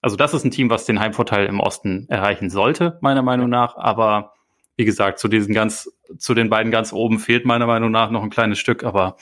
also 0.00 0.16
das 0.16 0.32
ist 0.32 0.44
ein 0.44 0.50
Team, 0.50 0.70
was 0.70 0.86
den 0.86 0.98
Heimvorteil 0.98 1.46
im 1.46 1.60
Osten 1.60 2.06
erreichen 2.08 2.48
sollte, 2.48 2.98
meiner 3.02 3.22
Meinung 3.22 3.50
nach. 3.50 3.76
Aber 3.76 4.32
wie 4.76 4.86
gesagt, 4.86 5.18
zu 5.18 5.28
diesen 5.28 5.52
ganz, 5.52 5.92
zu 6.16 6.32
den 6.32 6.48
beiden 6.48 6.72
ganz 6.72 6.94
oben 6.94 7.18
fehlt 7.18 7.44
meiner 7.44 7.66
Meinung 7.66 7.90
nach 7.90 8.10
noch 8.10 8.22
ein 8.22 8.30
kleines 8.30 8.58
Stück, 8.58 8.84
aber 8.84 9.16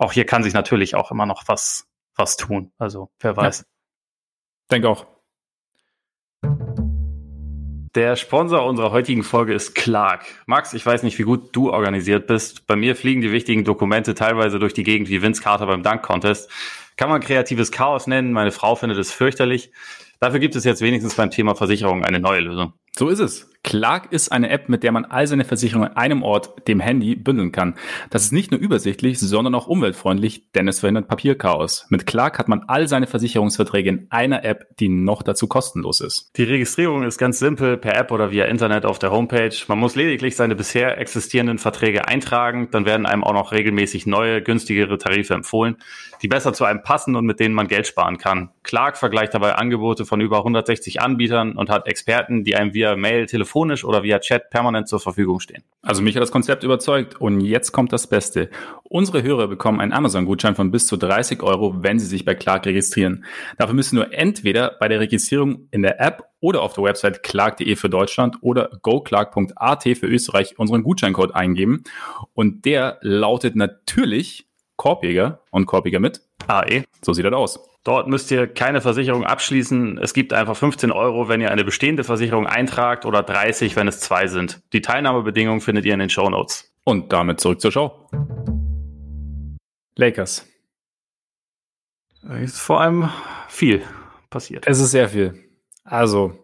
auch 0.00 0.12
hier 0.12 0.26
kann 0.26 0.42
sich 0.42 0.54
natürlich 0.54 0.96
auch 0.96 1.12
immer 1.12 1.26
noch 1.26 1.44
was, 1.46 1.88
was 2.16 2.36
tun. 2.36 2.72
Also, 2.78 3.10
wer 3.20 3.36
weiß. 3.36 3.60
Ja. 3.60 3.66
Denke 4.72 4.88
auch. 4.88 5.06
Der 7.94 8.16
Sponsor 8.16 8.64
unserer 8.64 8.90
heutigen 8.90 9.22
Folge 9.22 9.52
ist 9.52 9.74
Clark. 9.74 10.24
Max, 10.46 10.72
ich 10.72 10.86
weiß 10.86 11.02
nicht, 11.02 11.18
wie 11.18 11.24
gut 11.24 11.50
du 11.52 11.70
organisiert 11.70 12.26
bist. 12.26 12.66
Bei 12.66 12.74
mir 12.74 12.96
fliegen 12.96 13.20
die 13.20 13.32
wichtigen 13.32 13.64
Dokumente 13.64 14.14
teilweise 14.14 14.58
durch 14.58 14.72
die 14.72 14.82
Gegend 14.82 15.10
wie 15.10 15.20
Vince 15.20 15.42
Carter 15.42 15.66
beim 15.66 15.82
Dunk 15.82 16.00
Contest. 16.00 16.50
Kann 16.96 17.10
man 17.10 17.20
kreatives 17.20 17.70
Chaos 17.70 18.06
nennen. 18.06 18.32
Meine 18.32 18.50
Frau 18.50 18.76
findet 18.76 18.96
es 18.96 19.12
fürchterlich. 19.12 19.72
Dafür 20.20 20.40
gibt 20.40 20.56
es 20.56 20.64
jetzt 20.64 20.80
wenigstens 20.80 21.16
beim 21.16 21.30
Thema 21.30 21.54
Versicherung 21.54 22.02
eine 22.02 22.18
neue 22.18 22.40
Lösung. 22.40 22.72
So 22.96 23.10
ist 23.10 23.18
es. 23.18 23.51
Clark 23.64 24.12
ist 24.12 24.32
eine 24.32 24.50
App, 24.50 24.68
mit 24.68 24.82
der 24.82 24.90
man 24.90 25.04
all 25.04 25.26
seine 25.26 25.44
Versicherungen 25.44 25.90
an 25.90 25.96
einem 25.96 26.22
Ort, 26.24 26.66
dem 26.66 26.80
Handy, 26.80 27.14
bündeln 27.14 27.52
kann. 27.52 27.74
Das 28.10 28.24
ist 28.24 28.32
nicht 28.32 28.50
nur 28.50 28.60
übersichtlich, 28.60 29.20
sondern 29.20 29.54
auch 29.54 29.68
umweltfreundlich, 29.68 30.50
denn 30.52 30.66
es 30.66 30.80
verhindert 30.80 31.06
Papierchaos. 31.06 31.86
Mit 31.88 32.06
Clark 32.06 32.38
hat 32.40 32.48
man 32.48 32.64
all 32.66 32.88
seine 32.88 33.06
Versicherungsverträge 33.06 33.88
in 33.88 34.06
einer 34.10 34.44
App, 34.44 34.76
die 34.78 34.88
noch 34.88 35.22
dazu 35.22 35.46
kostenlos 35.46 36.00
ist. 36.00 36.32
Die 36.36 36.42
Registrierung 36.42 37.04
ist 37.04 37.18
ganz 37.18 37.38
simpel, 37.38 37.76
per 37.76 37.96
App 37.96 38.10
oder 38.10 38.32
via 38.32 38.46
Internet 38.46 38.84
auf 38.84 38.98
der 38.98 39.12
Homepage. 39.12 39.54
Man 39.68 39.78
muss 39.78 39.94
lediglich 39.94 40.34
seine 40.34 40.56
bisher 40.56 40.98
existierenden 40.98 41.58
Verträge 41.58 42.08
eintragen, 42.08 42.68
dann 42.72 42.84
werden 42.84 43.06
einem 43.06 43.22
auch 43.22 43.32
noch 43.32 43.52
regelmäßig 43.52 44.06
neue, 44.06 44.42
günstigere 44.42 44.98
Tarife 44.98 45.34
empfohlen, 45.34 45.76
die 46.20 46.28
besser 46.28 46.52
zu 46.52 46.64
einem 46.64 46.82
passen 46.82 47.14
und 47.14 47.26
mit 47.26 47.38
denen 47.38 47.54
man 47.54 47.68
Geld 47.68 47.86
sparen 47.86 48.18
kann. 48.18 48.50
Clark 48.64 48.96
vergleicht 48.96 49.34
dabei 49.34 49.54
Angebote 49.54 50.04
von 50.04 50.20
über 50.20 50.38
160 50.38 51.00
Anbietern 51.00 51.52
und 51.52 51.70
hat 51.70 51.86
Experten, 51.86 52.44
die 52.44 52.56
einem 52.56 52.74
via 52.74 52.96
Mail, 52.96 53.26
telefonisch 53.52 53.84
oder 53.84 54.02
via 54.02 54.18
Chat 54.18 54.50
permanent 54.50 54.88
zur 54.88 55.00
Verfügung 55.00 55.40
stehen. 55.40 55.62
Also 55.82 56.02
mich 56.02 56.16
hat 56.16 56.22
das 56.22 56.30
Konzept 56.30 56.64
überzeugt 56.64 57.20
und 57.20 57.40
jetzt 57.40 57.72
kommt 57.72 57.92
das 57.92 58.06
Beste. 58.06 58.48
Unsere 58.84 59.22
Hörer 59.22 59.48
bekommen 59.48 59.80
einen 59.80 59.92
Amazon-Gutschein 59.92 60.54
von 60.54 60.70
bis 60.70 60.86
zu 60.86 60.96
30 60.96 61.42
Euro, 61.42 61.82
wenn 61.82 61.98
sie 61.98 62.06
sich 62.06 62.24
bei 62.24 62.34
Clark 62.34 62.66
registrieren. 62.66 63.24
Dafür 63.58 63.74
müssen 63.74 63.96
nur 63.96 64.12
entweder 64.12 64.76
bei 64.80 64.88
der 64.88 65.00
Registrierung 65.00 65.68
in 65.70 65.82
der 65.82 66.00
App 66.00 66.24
oder 66.40 66.62
auf 66.62 66.72
der 66.72 66.84
Website 66.84 67.22
clark.de 67.22 67.76
für 67.76 67.90
Deutschland 67.90 68.36
oder 68.40 68.70
goclark.at 68.82 69.82
für 69.82 70.06
Österreich 70.06 70.58
unseren 70.58 70.82
Gutscheincode 70.82 71.34
eingeben 71.34 71.84
und 72.34 72.64
der 72.64 72.98
lautet 73.02 73.54
natürlich 73.54 74.48
Korbjäger 74.76 75.40
und 75.50 75.66
Korbjäger 75.66 76.00
mit 76.00 76.22
AE. 76.48 76.84
So 77.02 77.12
sieht 77.12 77.24
das 77.24 77.32
aus. 77.32 77.71
Dort 77.84 78.06
müsst 78.06 78.30
ihr 78.30 78.46
keine 78.46 78.80
Versicherung 78.80 79.24
abschließen. 79.24 79.98
Es 79.98 80.14
gibt 80.14 80.32
einfach 80.32 80.56
15 80.56 80.92
Euro, 80.92 81.28
wenn 81.28 81.40
ihr 81.40 81.50
eine 81.50 81.64
bestehende 81.64 82.04
Versicherung 82.04 82.46
eintragt 82.46 83.04
oder 83.04 83.24
30, 83.24 83.74
wenn 83.74 83.88
es 83.88 83.98
zwei 83.98 84.28
sind. 84.28 84.62
Die 84.72 84.82
Teilnahmebedingungen 84.82 85.60
findet 85.60 85.84
ihr 85.84 85.94
in 85.94 85.98
den 85.98 86.10
Show 86.10 86.30
Notes. 86.30 86.72
Und 86.84 87.12
damit 87.12 87.40
zurück 87.40 87.60
zur 87.60 87.72
Show. 87.72 88.08
Lakers. 89.96 90.46
Ist 92.40 92.60
vor 92.60 92.80
allem 92.80 93.10
viel 93.48 93.82
passiert. 94.30 94.64
Es 94.66 94.78
ist 94.78 94.92
sehr 94.92 95.08
viel. 95.08 95.34
Also, 95.82 96.38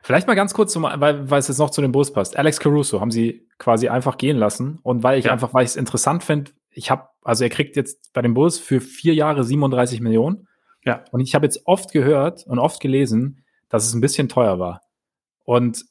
vielleicht 0.00 0.28
mal 0.28 0.34
ganz 0.34 0.54
kurz, 0.54 0.72
zum, 0.72 0.84
weil, 0.84 1.28
weil 1.28 1.40
es 1.40 1.48
jetzt 1.48 1.58
noch 1.58 1.70
zu 1.70 1.80
dem 1.80 1.90
Bus 1.90 2.12
passt. 2.12 2.36
Alex 2.36 2.60
Caruso 2.60 3.00
haben 3.00 3.10
sie 3.10 3.48
quasi 3.58 3.88
einfach 3.88 4.16
gehen 4.16 4.36
lassen. 4.36 4.78
Und 4.84 5.02
weil 5.02 5.18
ich 5.18 5.24
ja. 5.24 5.32
einfach, 5.32 5.52
weil 5.54 5.64
ich 5.64 5.70
es 5.70 5.76
interessant 5.76 6.22
finde, 6.22 6.52
ich 6.76 6.90
habe, 6.90 7.08
also 7.22 7.42
er 7.42 7.50
kriegt 7.50 7.74
jetzt 7.74 8.12
bei 8.12 8.20
dem 8.20 8.34
Bulls 8.34 8.58
für 8.58 8.80
vier 8.80 9.14
Jahre 9.14 9.44
37 9.44 10.00
Millionen. 10.00 10.46
Ja. 10.84 11.04
Und 11.10 11.20
ich 11.20 11.34
habe 11.34 11.46
jetzt 11.46 11.62
oft 11.64 11.90
gehört 11.90 12.46
und 12.46 12.58
oft 12.58 12.80
gelesen, 12.80 13.44
dass 13.70 13.86
es 13.86 13.94
ein 13.94 14.02
bisschen 14.02 14.28
teuer 14.28 14.58
war. 14.58 14.82
Und 15.44 15.84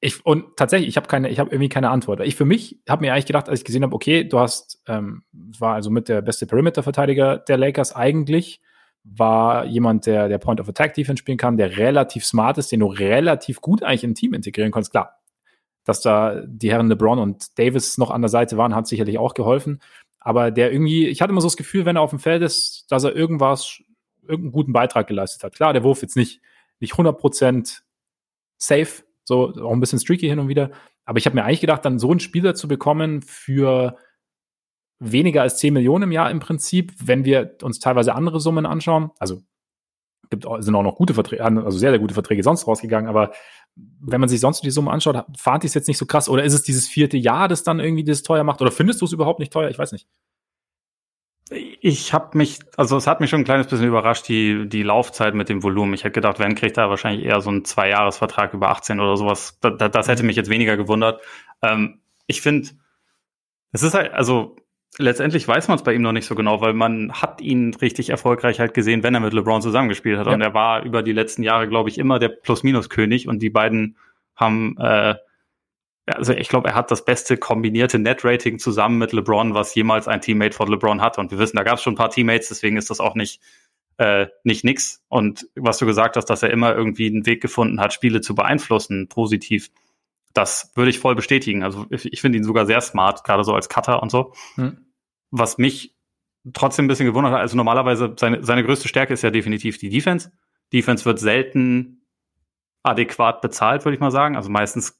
ich, 0.00 0.24
und 0.24 0.56
tatsächlich, 0.56 0.88
ich 0.88 0.96
habe 0.96 1.06
keine, 1.06 1.28
ich 1.28 1.38
habe 1.38 1.50
irgendwie 1.50 1.68
keine 1.68 1.90
Antwort. 1.90 2.20
Ich 2.20 2.34
für 2.34 2.46
mich 2.46 2.80
habe 2.88 3.02
mir 3.02 3.12
eigentlich 3.12 3.26
gedacht, 3.26 3.48
als 3.48 3.60
ich 3.60 3.64
gesehen 3.64 3.82
habe, 3.82 3.94
okay, 3.94 4.24
du 4.24 4.38
hast, 4.38 4.82
ähm, 4.86 5.22
war 5.32 5.74
also 5.74 5.90
mit 5.90 6.08
der 6.08 6.22
beste 6.22 6.46
Perimeter-Verteidiger 6.46 7.36
der 7.36 7.58
Lakers 7.58 7.94
eigentlich, 7.94 8.60
war 9.04 9.66
jemand, 9.66 10.06
der, 10.06 10.28
der 10.28 10.38
Point 10.38 10.60
of 10.60 10.68
Attack 10.68 10.94
Defense 10.94 11.20
spielen 11.20 11.38
kann, 11.38 11.58
der 11.58 11.76
relativ 11.76 12.24
smart 12.24 12.56
ist, 12.56 12.72
den 12.72 12.80
du 12.80 12.86
relativ 12.86 13.60
gut 13.60 13.82
eigentlich 13.82 14.04
im 14.04 14.14
Team 14.14 14.32
integrieren 14.32 14.72
kannst. 14.72 14.92
Klar, 14.92 15.18
dass 15.84 16.00
da 16.00 16.42
die 16.46 16.70
Herren 16.70 16.88
LeBron 16.88 17.18
und 17.18 17.58
Davis 17.58 17.98
noch 17.98 18.10
an 18.10 18.22
der 18.22 18.28
Seite 18.28 18.56
waren, 18.56 18.74
hat 18.74 18.86
sicherlich 18.86 19.18
auch 19.18 19.34
geholfen 19.34 19.80
aber 20.24 20.50
der 20.50 20.72
irgendwie, 20.72 21.08
ich 21.08 21.20
hatte 21.20 21.32
immer 21.32 21.40
so 21.40 21.48
das 21.48 21.56
Gefühl, 21.56 21.84
wenn 21.84 21.96
er 21.96 22.02
auf 22.02 22.10
dem 22.10 22.18
Feld 22.18 22.42
ist, 22.42 22.86
dass 22.90 23.04
er 23.04 23.14
irgendwas, 23.14 23.82
irgendeinen 24.22 24.52
guten 24.52 24.72
Beitrag 24.72 25.06
geleistet 25.06 25.42
hat. 25.42 25.54
Klar, 25.54 25.72
der 25.72 25.82
Wurf 25.82 26.02
jetzt 26.02 26.16
nicht, 26.16 26.40
nicht 26.80 26.94
100% 26.94 27.80
safe, 28.56 29.04
so 29.24 29.54
auch 29.54 29.72
ein 29.72 29.80
bisschen 29.80 29.98
streaky 29.98 30.28
hin 30.28 30.38
und 30.38 30.48
wieder, 30.48 30.70
aber 31.04 31.18
ich 31.18 31.26
habe 31.26 31.34
mir 31.34 31.44
eigentlich 31.44 31.60
gedacht, 31.60 31.84
dann 31.84 31.98
so 31.98 32.10
einen 32.10 32.20
Spieler 32.20 32.54
zu 32.54 32.68
bekommen 32.68 33.22
für 33.22 33.96
weniger 35.00 35.42
als 35.42 35.58
10 35.58 35.74
Millionen 35.74 36.04
im 36.04 36.12
Jahr 36.12 36.30
im 36.30 36.38
Prinzip, 36.38 36.92
wenn 37.02 37.24
wir 37.24 37.56
uns 37.62 37.80
teilweise 37.80 38.14
andere 38.14 38.40
Summen 38.40 38.66
anschauen, 38.66 39.10
also 39.18 39.42
gibt, 40.32 40.46
sind 40.64 40.74
auch 40.74 40.82
noch 40.82 40.96
gute 40.96 41.14
Verträge, 41.14 41.44
also 41.44 41.78
sehr, 41.78 41.90
sehr 41.90 41.98
gute 42.00 42.14
Verträge 42.14 42.42
sonst 42.42 42.66
rausgegangen, 42.66 43.08
aber 43.08 43.32
wenn 44.00 44.20
man 44.20 44.28
sich 44.28 44.40
sonst 44.40 44.62
die 44.62 44.70
Summe 44.70 44.90
anschaut, 44.90 45.24
fand 45.36 45.64
ich 45.64 45.70
es 45.70 45.74
jetzt 45.74 45.88
nicht 45.88 45.98
so 45.98 46.06
krass. 46.06 46.28
Oder 46.28 46.44
ist 46.44 46.52
es 46.52 46.62
dieses 46.62 46.88
vierte 46.88 47.16
Jahr, 47.16 47.48
das 47.48 47.62
dann 47.62 47.80
irgendwie 47.80 48.04
das 48.04 48.22
teuer 48.22 48.44
macht? 48.44 48.60
Oder 48.60 48.70
findest 48.70 49.00
du 49.00 49.04
es 49.04 49.12
überhaupt 49.12 49.38
nicht 49.38 49.52
teuer? 49.52 49.70
Ich 49.70 49.78
weiß 49.78 49.92
nicht. 49.92 50.06
Ich 51.80 52.12
habe 52.12 52.36
mich, 52.38 52.60
also 52.76 52.96
es 52.96 53.06
hat 53.06 53.20
mich 53.20 53.30
schon 53.30 53.40
ein 53.40 53.44
kleines 53.44 53.66
bisschen 53.66 53.86
überrascht, 53.86 54.28
die, 54.28 54.68
die 54.68 54.82
Laufzeit 54.82 55.34
mit 55.34 55.48
dem 55.48 55.62
Volumen. 55.62 55.94
Ich 55.94 56.04
hätte 56.04 56.12
gedacht, 56.12 56.38
wenn 56.38 56.54
kriegt 56.54 56.78
er 56.78 56.90
wahrscheinlich 56.90 57.24
eher 57.24 57.40
so 57.40 57.50
einen 57.50 57.64
Zwei-Jahres-Vertrag 57.64 58.54
über 58.54 58.70
18 58.70 59.00
oder 59.00 59.16
sowas. 59.16 59.58
Das, 59.60 59.74
das 59.90 60.08
hätte 60.08 60.22
mich 60.22 60.36
jetzt 60.36 60.50
weniger 60.50 60.76
gewundert. 60.76 61.20
Ähm, 61.62 62.00
ich 62.26 62.40
finde, 62.40 62.70
es 63.72 63.82
ist 63.82 63.94
halt, 63.94 64.12
also 64.12 64.56
letztendlich 64.98 65.46
weiß 65.46 65.68
man 65.68 65.76
es 65.76 65.84
bei 65.84 65.94
ihm 65.94 66.02
noch 66.02 66.12
nicht 66.12 66.26
so 66.26 66.34
genau, 66.34 66.60
weil 66.60 66.74
man 66.74 67.12
hat 67.12 67.40
ihn 67.40 67.74
richtig 67.74 68.10
erfolgreich 68.10 68.60
halt 68.60 68.74
gesehen, 68.74 69.02
wenn 69.02 69.14
er 69.14 69.20
mit 69.20 69.32
LeBron 69.32 69.62
zusammengespielt 69.62 70.18
hat. 70.18 70.26
Ja. 70.26 70.34
Und 70.34 70.40
er 70.40 70.54
war 70.54 70.82
über 70.84 71.02
die 71.02 71.12
letzten 71.12 71.42
Jahre, 71.42 71.68
glaube 71.68 71.88
ich, 71.88 71.98
immer 71.98 72.18
der 72.18 72.28
Plus-Minus-König 72.28 73.28
und 73.28 73.40
die 73.40 73.50
beiden 73.50 73.96
haben, 74.36 74.76
äh, 74.78 75.14
also 76.06 76.32
ich 76.32 76.48
glaube, 76.48 76.68
er 76.68 76.74
hat 76.74 76.90
das 76.90 77.04
beste 77.04 77.36
kombinierte 77.36 77.98
Net-Rating 77.98 78.58
zusammen 78.58 78.98
mit 78.98 79.12
LeBron, 79.12 79.54
was 79.54 79.74
jemals 79.74 80.08
ein 80.08 80.20
Teammate 80.20 80.54
von 80.54 80.68
LeBron 80.68 81.00
hat. 81.00 81.18
Und 81.18 81.30
wir 81.30 81.38
wissen, 81.38 81.56
da 81.56 81.62
gab 81.62 81.76
es 81.76 81.82
schon 81.82 81.94
ein 81.94 81.96
paar 81.98 82.10
Teammates, 82.10 82.48
deswegen 82.48 82.76
ist 82.76 82.90
das 82.90 83.00
auch 83.00 83.14
nicht 83.14 83.40
äh, 83.98 84.26
nicht 84.42 84.64
nix. 84.64 85.02
Und 85.08 85.48
was 85.54 85.78
du 85.78 85.86
gesagt 85.86 86.16
hast, 86.16 86.26
dass 86.26 86.42
er 86.42 86.50
immer 86.50 86.74
irgendwie 86.74 87.06
einen 87.06 87.26
Weg 87.26 87.40
gefunden 87.40 87.80
hat, 87.80 87.92
Spiele 87.92 88.20
zu 88.20 88.34
beeinflussen, 88.34 89.08
positiv 89.08 89.70
das 90.34 90.72
würde 90.74 90.90
ich 90.90 90.98
voll 90.98 91.14
bestätigen. 91.14 91.62
Also 91.62 91.86
ich, 91.90 92.12
ich 92.12 92.20
finde 92.20 92.38
ihn 92.38 92.44
sogar 92.44 92.66
sehr 92.66 92.80
smart, 92.80 93.24
gerade 93.24 93.44
so 93.44 93.54
als 93.54 93.68
Cutter 93.68 94.02
und 94.02 94.10
so. 94.10 94.32
Hm. 94.54 94.86
Was 95.30 95.58
mich 95.58 95.96
trotzdem 96.52 96.86
ein 96.86 96.88
bisschen 96.88 97.06
gewundert 97.06 97.32
hat, 97.32 97.40
also 97.40 97.56
normalerweise 97.56 98.14
seine, 98.18 98.42
seine 98.44 98.64
größte 98.64 98.88
Stärke 98.88 99.14
ist 99.14 99.22
ja 99.22 99.30
definitiv 99.30 99.78
die 99.78 99.88
Defense. 99.88 100.32
Defense 100.72 101.04
wird 101.04 101.18
selten 101.18 102.06
adäquat 102.82 103.40
bezahlt, 103.40 103.84
würde 103.84 103.94
ich 103.94 104.00
mal 104.00 104.10
sagen. 104.10 104.36
Also 104.36 104.50
meistens 104.50 104.98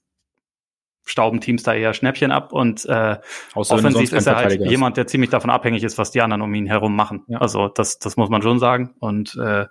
stauben 1.05 1.41
Teams 1.41 1.65
da 1.65 1.75
eher 1.75 1.95
Schnäppchen 1.95 2.31
ab 2.31 2.53
und 2.53 2.85
äh, 2.87 3.19
offensiv 3.55 4.13
ist 4.13 4.27
er 4.27 4.37
halt 4.37 4.61
jemand, 4.61 4.97
der 4.97 5.09
ziemlich 5.09 5.31
davon 5.31 5.51
abhängig 5.51 5.83
ist, 5.83 5.99
was 5.99 6.13
die 6.13 6.21
anderen 6.21 6.43
um 6.43 6.55
ihn 6.55 6.67
herum 6.67 6.95
machen. 6.95 7.25
Ja. 7.27 7.39
Also 7.39 7.67
das, 7.69 7.99
das 7.99 8.17
muss 8.17 8.29
man 8.29 8.43
schon 8.43 8.61
sagen. 8.61 8.95
Und 9.01 9.37
äh, 9.37 9.67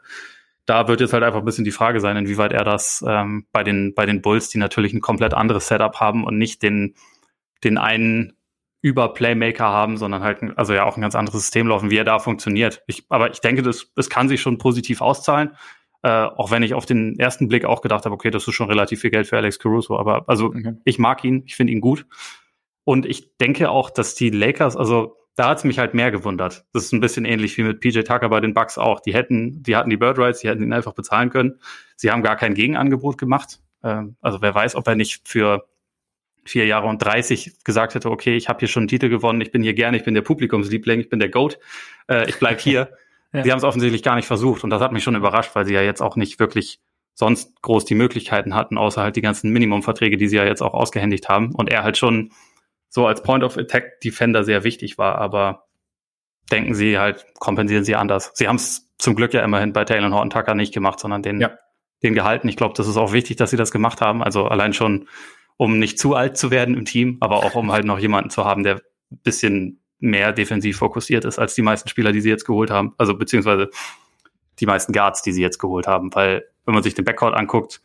da 0.65 0.87
wird 0.87 1.01
jetzt 1.01 1.13
halt 1.13 1.23
einfach 1.23 1.39
ein 1.39 1.45
bisschen 1.45 1.65
die 1.65 1.71
Frage 1.71 1.99
sein, 1.99 2.17
inwieweit 2.17 2.53
er 2.53 2.63
das 2.63 3.03
ähm, 3.07 3.45
bei 3.51 3.63
den 3.63 3.93
bei 3.93 4.05
den 4.05 4.21
Bulls, 4.21 4.49
die 4.49 4.57
natürlich 4.57 4.93
ein 4.93 5.01
komplett 5.01 5.33
anderes 5.33 5.67
Setup 5.67 5.99
haben 5.99 6.23
und 6.23 6.37
nicht 6.37 6.61
den 6.61 6.95
den 7.63 7.77
einen 7.77 8.33
über 8.81 9.13
Playmaker 9.13 9.65
haben, 9.65 9.97
sondern 9.97 10.23
halt 10.23 10.39
also 10.55 10.73
ja 10.73 10.85
auch 10.85 10.97
ein 10.97 11.01
ganz 11.01 11.15
anderes 11.15 11.41
System 11.41 11.67
laufen, 11.67 11.91
wie 11.91 11.97
er 11.97 12.03
da 12.03 12.19
funktioniert. 12.19 12.83
Ich, 12.87 13.05
aber 13.09 13.31
ich 13.31 13.39
denke, 13.39 13.61
das, 13.61 13.91
das 13.95 14.09
kann 14.09 14.27
sich 14.27 14.41
schon 14.41 14.57
positiv 14.57 15.01
auszahlen. 15.01 15.51
Äh, 16.03 16.09
auch 16.09 16.49
wenn 16.49 16.63
ich 16.63 16.73
auf 16.73 16.87
den 16.87 17.19
ersten 17.19 17.47
Blick 17.47 17.63
auch 17.63 17.81
gedacht 17.81 18.05
habe, 18.05 18.15
okay, 18.15 18.31
das 18.31 18.47
ist 18.47 18.55
schon 18.55 18.67
relativ 18.67 19.01
viel 19.01 19.11
Geld 19.11 19.27
für 19.27 19.37
Alex 19.37 19.59
Caruso. 19.59 19.99
Aber 19.99 20.27
also 20.27 20.47
okay. 20.47 20.73
ich 20.83 20.97
mag 20.97 21.23
ihn, 21.23 21.43
ich 21.45 21.55
finde 21.55 21.73
ihn 21.73 21.81
gut. 21.81 22.07
Und 22.83 23.05
ich 23.05 23.37
denke 23.37 23.69
auch, 23.69 23.91
dass 23.91 24.15
die 24.15 24.31
Lakers, 24.31 24.75
also 24.75 25.15
da 25.35 25.49
hat 25.49 25.59
es 25.59 25.63
mich 25.63 25.79
halt 25.79 25.93
mehr 25.93 26.11
gewundert. 26.11 26.65
Das 26.73 26.83
ist 26.83 26.93
ein 26.93 26.99
bisschen 26.99 27.25
ähnlich 27.25 27.57
wie 27.57 27.63
mit 27.63 27.79
PJ 27.79 28.01
Tucker 28.01 28.29
bei 28.29 28.39
den 28.39 28.53
Bucks 28.53 28.77
auch. 28.77 28.99
Die 28.99 29.13
hätten, 29.13 29.63
die 29.63 29.75
hatten 29.75 29.89
die 29.89 29.97
Bird 29.97 30.17
Rights, 30.17 30.41
die 30.41 30.49
hätten 30.49 30.63
ihn 30.63 30.73
einfach 30.73 30.93
bezahlen 30.93 31.29
können. 31.29 31.59
Sie 31.95 32.11
haben 32.11 32.21
gar 32.21 32.35
kein 32.35 32.53
Gegenangebot 32.53 33.17
gemacht. 33.17 33.59
Ähm, 33.83 34.15
also 34.21 34.41
wer 34.41 34.53
weiß, 34.53 34.75
ob 34.75 34.87
er 34.87 34.95
nicht 34.95 35.27
für 35.27 35.67
vier 36.43 36.65
Jahre 36.65 36.87
und 36.87 36.97
30 36.99 37.63
gesagt 37.63 37.95
hätte, 37.95 38.09
okay, 38.09 38.35
ich 38.35 38.49
habe 38.49 38.59
hier 38.59 38.67
schon 38.67 38.81
einen 38.81 38.87
Titel 38.87 39.09
gewonnen, 39.09 39.41
ich 39.41 39.51
bin 39.51 39.63
hier 39.63 39.73
gerne, 39.73 39.97
ich 39.97 40.03
bin 40.03 40.15
der 40.15 40.21
Publikumsliebling, 40.21 40.99
ich 40.99 41.09
bin 41.09 41.19
der 41.19 41.29
Goat, 41.29 41.59
äh, 42.09 42.27
ich 42.27 42.39
bleib 42.39 42.59
hier. 42.59 42.89
ja. 43.33 43.43
Sie 43.43 43.51
haben 43.51 43.59
es 43.59 43.63
offensichtlich 43.63 44.03
gar 44.03 44.15
nicht 44.15 44.25
versucht 44.25 44.63
und 44.63 44.71
das 44.71 44.81
hat 44.81 44.91
mich 44.91 45.03
schon 45.03 45.15
überrascht, 45.15 45.51
weil 45.53 45.65
sie 45.65 45.73
ja 45.73 45.81
jetzt 45.81 46.01
auch 46.01 46.15
nicht 46.15 46.39
wirklich 46.39 46.79
sonst 47.13 47.61
groß 47.61 47.85
die 47.85 47.95
Möglichkeiten 47.95 48.55
hatten, 48.55 48.77
außer 48.77 49.01
halt 49.01 49.15
die 49.15 49.21
ganzen 49.21 49.51
Minimumverträge, 49.51 50.17
die 50.17 50.27
sie 50.27 50.37
ja 50.37 50.45
jetzt 50.45 50.61
auch 50.61 50.73
ausgehändigt 50.73 51.29
haben 51.29 51.53
und 51.53 51.69
er 51.69 51.83
halt 51.83 51.97
schon 51.97 52.31
so 52.91 53.07
als 53.07 53.23
Point 53.23 53.43
of 53.43 53.57
Attack 53.57 54.01
Defender 54.01 54.43
sehr 54.43 54.63
wichtig 54.63 54.97
war, 54.97 55.17
aber 55.17 55.65
denken 56.51 56.75
sie 56.75 56.99
halt, 56.99 57.25
kompensieren 57.39 57.85
sie 57.85 57.95
anders. 57.95 58.31
Sie 58.35 58.47
haben 58.47 58.57
es 58.57 58.91
zum 58.97 59.15
Glück 59.15 59.33
ja 59.33 59.43
immerhin 59.43 59.71
bei 59.71 59.85
Taylor 59.85 60.11
Horton 60.11 60.29
Tucker 60.29 60.55
nicht 60.55 60.73
gemacht, 60.73 60.99
sondern 60.99 61.23
den, 61.23 61.39
ja. 61.39 61.51
den 62.03 62.13
gehalten. 62.13 62.49
Ich 62.49 62.57
glaube, 62.57 62.73
das 62.75 62.87
ist 62.87 62.97
auch 62.97 63.13
wichtig, 63.13 63.37
dass 63.37 63.49
sie 63.49 63.57
das 63.57 63.71
gemacht 63.71 64.01
haben. 64.01 64.21
Also 64.21 64.45
allein 64.45 64.73
schon, 64.73 65.07
um 65.55 65.79
nicht 65.79 65.99
zu 65.99 66.15
alt 66.15 66.37
zu 66.37 66.51
werden 66.51 66.75
im 66.75 66.83
Team, 66.83 67.17
aber 67.21 67.37
auch 67.37 67.55
um 67.55 67.71
halt 67.71 67.85
noch 67.85 67.97
jemanden 67.97 68.29
zu 68.29 68.43
haben, 68.43 68.63
der 68.63 68.75
ein 68.75 69.19
bisschen 69.23 69.79
mehr 69.99 70.33
defensiv 70.33 70.77
fokussiert 70.77 71.23
ist 71.23 71.39
als 71.39 71.55
die 71.55 71.61
meisten 71.61 71.87
Spieler, 71.87 72.11
die 72.11 72.21
sie 72.21 72.29
jetzt 72.29 72.45
geholt 72.45 72.71
haben. 72.71 72.93
Also 72.97 73.15
beziehungsweise 73.15 73.69
die 74.59 74.65
meisten 74.65 74.91
Guards, 74.91 75.21
die 75.21 75.31
sie 75.31 75.41
jetzt 75.41 75.59
geholt 75.59 75.87
haben. 75.87 76.13
Weil, 76.13 76.43
wenn 76.65 76.73
man 76.73 76.83
sich 76.83 76.93
den 76.93 77.05
Backcourt 77.05 77.35
anguckt, 77.35 77.81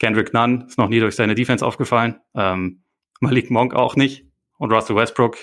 Kendrick 0.00 0.34
Nunn 0.34 0.64
ist 0.66 0.78
noch 0.78 0.88
nie 0.88 0.98
durch 0.98 1.14
seine 1.14 1.36
Defense 1.36 1.64
aufgefallen. 1.64 2.16
Ähm, 2.34 2.82
Malik 3.20 3.50
Monk 3.50 3.74
auch 3.74 3.94
nicht. 3.94 4.27
Und 4.58 4.72
Russell 4.72 4.96
Westbrook 4.96 5.38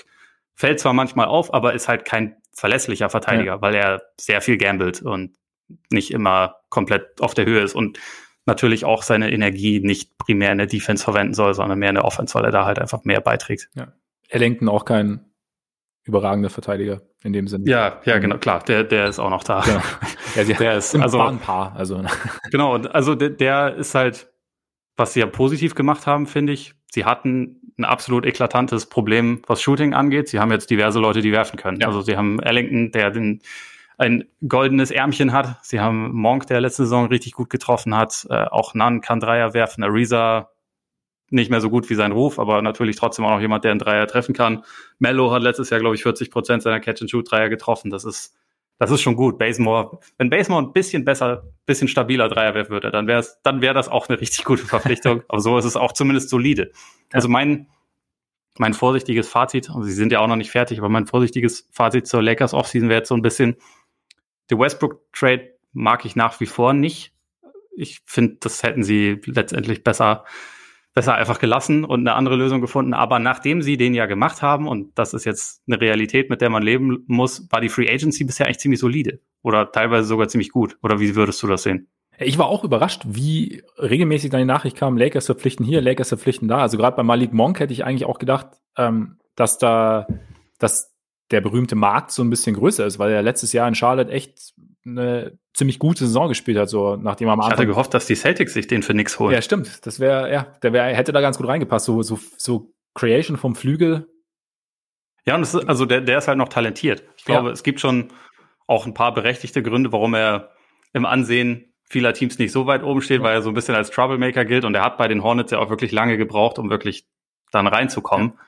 fällt 0.54 0.80
zwar 0.80 0.92
manchmal 0.92 1.26
auf, 1.26 1.52
aber 1.52 1.74
ist 1.74 1.88
halt 1.88 2.04
kein 2.04 2.36
verlässlicher 2.52 3.10
Verteidiger, 3.10 3.56
ja. 3.56 3.62
weil 3.62 3.74
er 3.74 4.02
sehr 4.18 4.40
viel 4.40 4.56
gambelt 4.56 5.02
und 5.02 5.36
nicht 5.90 6.10
immer 6.10 6.56
komplett 6.70 7.20
auf 7.20 7.34
der 7.34 7.44
Höhe 7.44 7.60
ist 7.60 7.74
und 7.74 7.98
natürlich 8.46 8.84
auch 8.84 9.02
seine 9.02 9.30
Energie 9.32 9.80
nicht 9.80 10.16
primär 10.18 10.52
in 10.52 10.58
der 10.58 10.66
Defense 10.66 11.04
verwenden 11.04 11.34
soll, 11.34 11.52
sondern 11.54 11.78
mehr 11.78 11.90
in 11.90 11.96
der 11.96 12.04
Offense, 12.04 12.34
weil 12.34 12.44
er 12.44 12.52
da 12.52 12.64
halt 12.64 12.78
einfach 12.78 13.04
mehr 13.04 13.20
beiträgt. 13.20 13.68
Ja. 13.74 13.92
Er 14.28 14.38
lenkt 14.38 14.66
auch 14.66 14.84
kein 14.84 15.24
überragender 16.04 16.50
Verteidiger 16.50 17.02
in 17.24 17.32
dem 17.32 17.48
Sinne. 17.48 17.68
Ja, 17.68 18.00
ja, 18.04 18.18
genau, 18.18 18.38
klar, 18.38 18.62
der, 18.62 18.84
der 18.84 19.08
ist 19.08 19.18
auch 19.18 19.30
noch 19.30 19.44
da. 19.44 19.62
Genau. 20.34 20.48
Ja, 20.48 20.54
der 20.58 20.76
ist 20.76 20.94
also 20.94 21.20
ein 21.20 21.38
Paar, 21.38 21.74
also 21.76 22.04
genau, 22.50 22.76
also 22.76 23.14
der, 23.14 23.30
der 23.30 23.74
ist 23.74 23.94
halt, 23.94 24.30
was 24.96 25.14
sie 25.14 25.20
ja 25.20 25.26
positiv 25.26 25.74
gemacht 25.74 26.06
haben, 26.06 26.26
finde 26.26 26.52
ich. 26.52 26.74
Sie 26.90 27.04
hatten 27.04 27.65
ein 27.78 27.84
absolut 27.84 28.24
eklatantes 28.24 28.86
Problem, 28.86 29.42
was 29.46 29.60
Shooting 29.60 29.94
angeht. 29.94 30.28
Sie 30.28 30.40
haben 30.40 30.50
jetzt 30.50 30.70
diverse 30.70 30.98
Leute, 30.98 31.20
die 31.20 31.32
werfen 31.32 31.58
können. 31.58 31.80
Ja. 31.80 31.88
Also 31.88 32.00
sie 32.00 32.16
haben 32.16 32.40
Ellington, 32.40 32.90
der 32.90 33.10
den, 33.10 33.42
ein 33.98 34.24
goldenes 34.46 34.90
Ärmchen 34.90 35.32
hat. 35.32 35.58
Sie 35.62 35.80
haben 35.80 36.12
Monk, 36.12 36.46
der 36.46 36.60
letzte 36.60 36.84
Saison 36.84 37.06
richtig 37.06 37.32
gut 37.32 37.50
getroffen 37.50 37.94
hat. 37.94 38.26
Äh, 38.30 38.44
auch 38.44 38.74
Nan 38.74 39.00
kann 39.00 39.20
Dreier 39.20 39.54
werfen. 39.54 39.84
Ariza 39.84 40.50
nicht 41.28 41.50
mehr 41.50 41.60
so 41.60 41.70
gut 41.70 41.90
wie 41.90 41.94
sein 41.94 42.12
Ruf, 42.12 42.38
aber 42.38 42.62
natürlich 42.62 42.96
trotzdem 42.96 43.24
auch 43.24 43.30
noch 43.30 43.40
jemand, 43.40 43.64
der 43.64 43.72
einen 43.72 43.80
Dreier 43.80 44.06
treffen 44.06 44.34
kann. 44.34 44.62
Mello 44.98 45.32
hat 45.32 45.42
letztes 45.42 45.70
Jahr, 45.70 45.80
glaube 45.80 45.96
ich, 45.96 46.02
40 46.02 46.30
Prozent 46.30 46.62
seiner 46.62 46.80
Catch-and-Shoot-Dreier 46.80 47.48
getroffen. 47.48 47.90
Das 47.90 48.04
ist 48.04 48.36
das 48.78 48.90
ist 48.90 49.00
schon 49.00 49.16
gut. 49.16 49.38
Basemore, 49.38 49.98
wenn 50.18 50.30
Basemore 50.30 50.62
ein 50.62 50.72
bisschen 50.72 51.04
besser, 51.04 51.44
bisschen 51.64 51.88
stabiler 51.88 52.28
Dreier 52.28 52.54
werfen 52.54 52.70
würde, 52.70 52.90
dann 52.90 53.06
wäre 53.06 53.24
dann 53.42 53.60
wäre 53.62 53.74
das 53.74 53.88
auch 53.88 54.08
eine 54.08 54.20
richtig 54.20 54.44
gute 54.44 54.64
Verpflichtung. 54.64 55.22
Aber 55.28 55.40
so 55.40 55.56
ist 55.56 55.64
es 55.64 55.76
auch 55.76 55.92
zumindest 55.92 56.28
solide. 56.28 56.72
Also 57.12 57.28
mein, 57.28 57.68
mein 58.58 58.74
vorsichtiges 58.74 59.28
Fazit, 59.28 59.70
also 59.70 59.82
sie 59.82 59.92
sind 59.92 60.12
ja 60.12 60.20
auch 60.20 60.26
noch 60.26 60.36
nicht 60.36 60.50
fertig, 60.50 60.78
aber 60.78 60.88
mein 60.88 61.06
vorsichtiges 61.06 61.68
Fazit 61.72 62.06
zur 62.06 62.22
Lakers 62.22 62.54
Offseason 62.54 62.88
wäre 62.88 63.00
jetzt 63.00 63.08
so 63.08 63.14
ein 63.14 63.22
bisschen, 63.22 63.56
der 64.50 64.58
Westbrook 64.58 65.00
Trade 65.12 65.52
mag 65.72 66.04
ich 66.04 66.16
nach 66.16 66.40
wie 66.40 66.46
vor 66.46 66.72
nicht. 66.72 67.12
Ich 67.76 68.00
finde, 68.06 68.38
das 68.40 68.62
hätten 68.62 68.82
sie 68.82 69.20
letztendlich 69.26 69.84
besser 69.84 70.24
besser 70.96 71.14
einfach 71.14 71.38
gelassen 71.38 71.84
und 71.84 72.00
eine 72.00 72.14
andere 72.14 72.36
Lösung 72.36 72.62
gefunden. 72.62 72.94
Aber 72.94 73.18
nachdem 73.18 73.60
sie 73.60 73.76
den 73.76 73.92
ja 73.92 74.06
gemacht 74.06 74.40
haben, 74.40 74.66
und 74.66 74.98
das 74.98 75.12
ist 75.12 75.26
jetzt 75.26 75.62
eine 75.68 75.78
Realität, 75.78 76.30
mit 76.30 76.40
der 76.40 76.48
man 76.48 76.62
leben 76.62 77.04
muss, 77.06 77.46
war 77.50 77.60
die 77.60 77.68
Free 77.68 77.86
Agency 77.86 78.24
bisher 78.24 78.46
eigentlich 78.46 78.60
ziemlich 78.60 78.80
solide 78.80 79.20
oder 79.42 79.70
teilweise 79.70 80.08
sogar 80.08 80.28
ziemlich 80.28 80.50
gut. 80.50 80.78
Oder 80.82 80.98
wie 80.98 81.14
würdest 81.14 81.42
du 81.42 81.48
das 81.48 81.64
sehen? 81.64 81.88
Ich 82.18 82.38
war 82.38 82.46
auch 82.46 82.64
überrascht, 82.64 83.02
wie 83.04 83.62
regelmäßig 83.76 84.30
dann 84.30 84.40
die 84.40 84.46
Nachricht 84.46 84.78
kam, 84.78 84.96
Lakers 84.96 85.26
verpflichten 85.26 85.66
hier, 85.66 85.82
Lakers 85.82 86.08
verpflichten 86.08 86.48
da. 86.48 86.60
Also 86.60 86.78
gerade 86.78 86.96
bei 86.96 87.02
Malik 87.02 87.34
Monk 87.34 87.60
hätte 87.60 87.74
ich 87.74 87.84
eigentlich 87.84 88.06
auch 88.06 88.18
gedacht, 88.18 88.46
ähm, 88.78 89.18
dass 89.34 89.58
da, 89.58 90.06
dass 90.58 90.94
der 91.30 91.42
berühmte 91.42 91.74
Markt 91.74 92.10
so 92.10 92.24
ein 92.24 92.30
bisschen 92.30 92.56
größer 92.56 92.86
ist, 92.86 92.98
weil 92.98 93.12
er 93.12 93.20
letztes 93.20 93.52
Jahr 93.52 93.68
in 93.68 93.74
Charlotte 93.74 94.10
echt 94.10 94.54
eine 94.86 95.38
ziemlich 95.54 95.78
gute 95.78 96.06
Saison 96.06 96.28
gespielt 96.28 96.58
hat, 96.58 96.68
so 96.68 96.96
nachdem 96.96 97.28
er 97.28 97.32
am 97.32 97.40
Anfang. 97.40 97.52
Ich 97.52 97.58
hatte 97.58 97.66
gehofft, 97.66 97.94
dass 97.94 98.06
die 98.06 98.14
Celtics 98.14 98.54
sich 98.54 98.66
den 98.66 98.82
für 98.82 98.94
nix 98.94 99.18
holen. 99.18 99.34
Ja, 99.34 99.42
stimmt. 99.42 99.86
Das 99.86 100.00
wäre, 100.00 100.32
ja, 100.32 100.46
der 100.62 100.72
wäre, 100.72 100.94
hätte 100.94 101.12
da 101.12 101.20
ganz 101.20 101.38
gut 101.38 101.48
reingepasst. 101.48 101.86
So, 101.86 102.02
so, 102.02 102.18
so 102.36 102.72
Creation 102.94 103.36
vom 103.36 103.54
Flügel. 103.54 104.08
Ja, 105.26 105.34
und 105.34 105.42
ist, 105.42 105.54
also 105.54 105.86
der, 105.86 106.00
der 106.02 106.18
ist 106.18 106.28
halt 106.28 106.38
noch 106.38 106.48
talentiert. 106.48 107.02
Ich 107.16 107.24
glaube, 107.24 107.48
ja. 107.48 107.52
es 107.52 107.62
gibt 107.62 107.80
schon 107.80 108.12
auch 108.66 108.86
ein 108.86 108.94
paar 108.94 109.12
berechtigte 109.12 109.62
Gründe, 109.62 109.92
warum 109.92 110.14
er 110.14 110.52
im 110.92 111.04
Ansehen 111.04 111.72
vieler 111.88 112.14
Teams 112.14 112.38
nicht 112.38 112.52
so 112.52 112.66
weit 112.66 112.82
oben 112.82 113.02
steht, 113.02 113.18
ja. 113.18 113.24
weil 113.24 113.34
er 113.34 113.42
so 113.42 113.50
ein 113.50 113.54
bisschen 113.54 113.74
als 113.74 113.90
Troublemaker 113.90 114.44
gilt 114.44 114.64
und 114.64 114.74
er 114.74 114.84
hat 114.84 114.98
bei 114.98 115.08
den 115.08 115.22
Hornets 115.22 115.52
ja 115.52 115.58
auch 115.58 115.70
wirklich 115.70 115.92
lange 115.92 116.16
gebraucht, 116.16 116.58
um 116.58 116.70
wirklich 116.70 117.06
dann 117.52 117.66
reinzukommen. 117.66 118.32
Ja. 118.34 118.40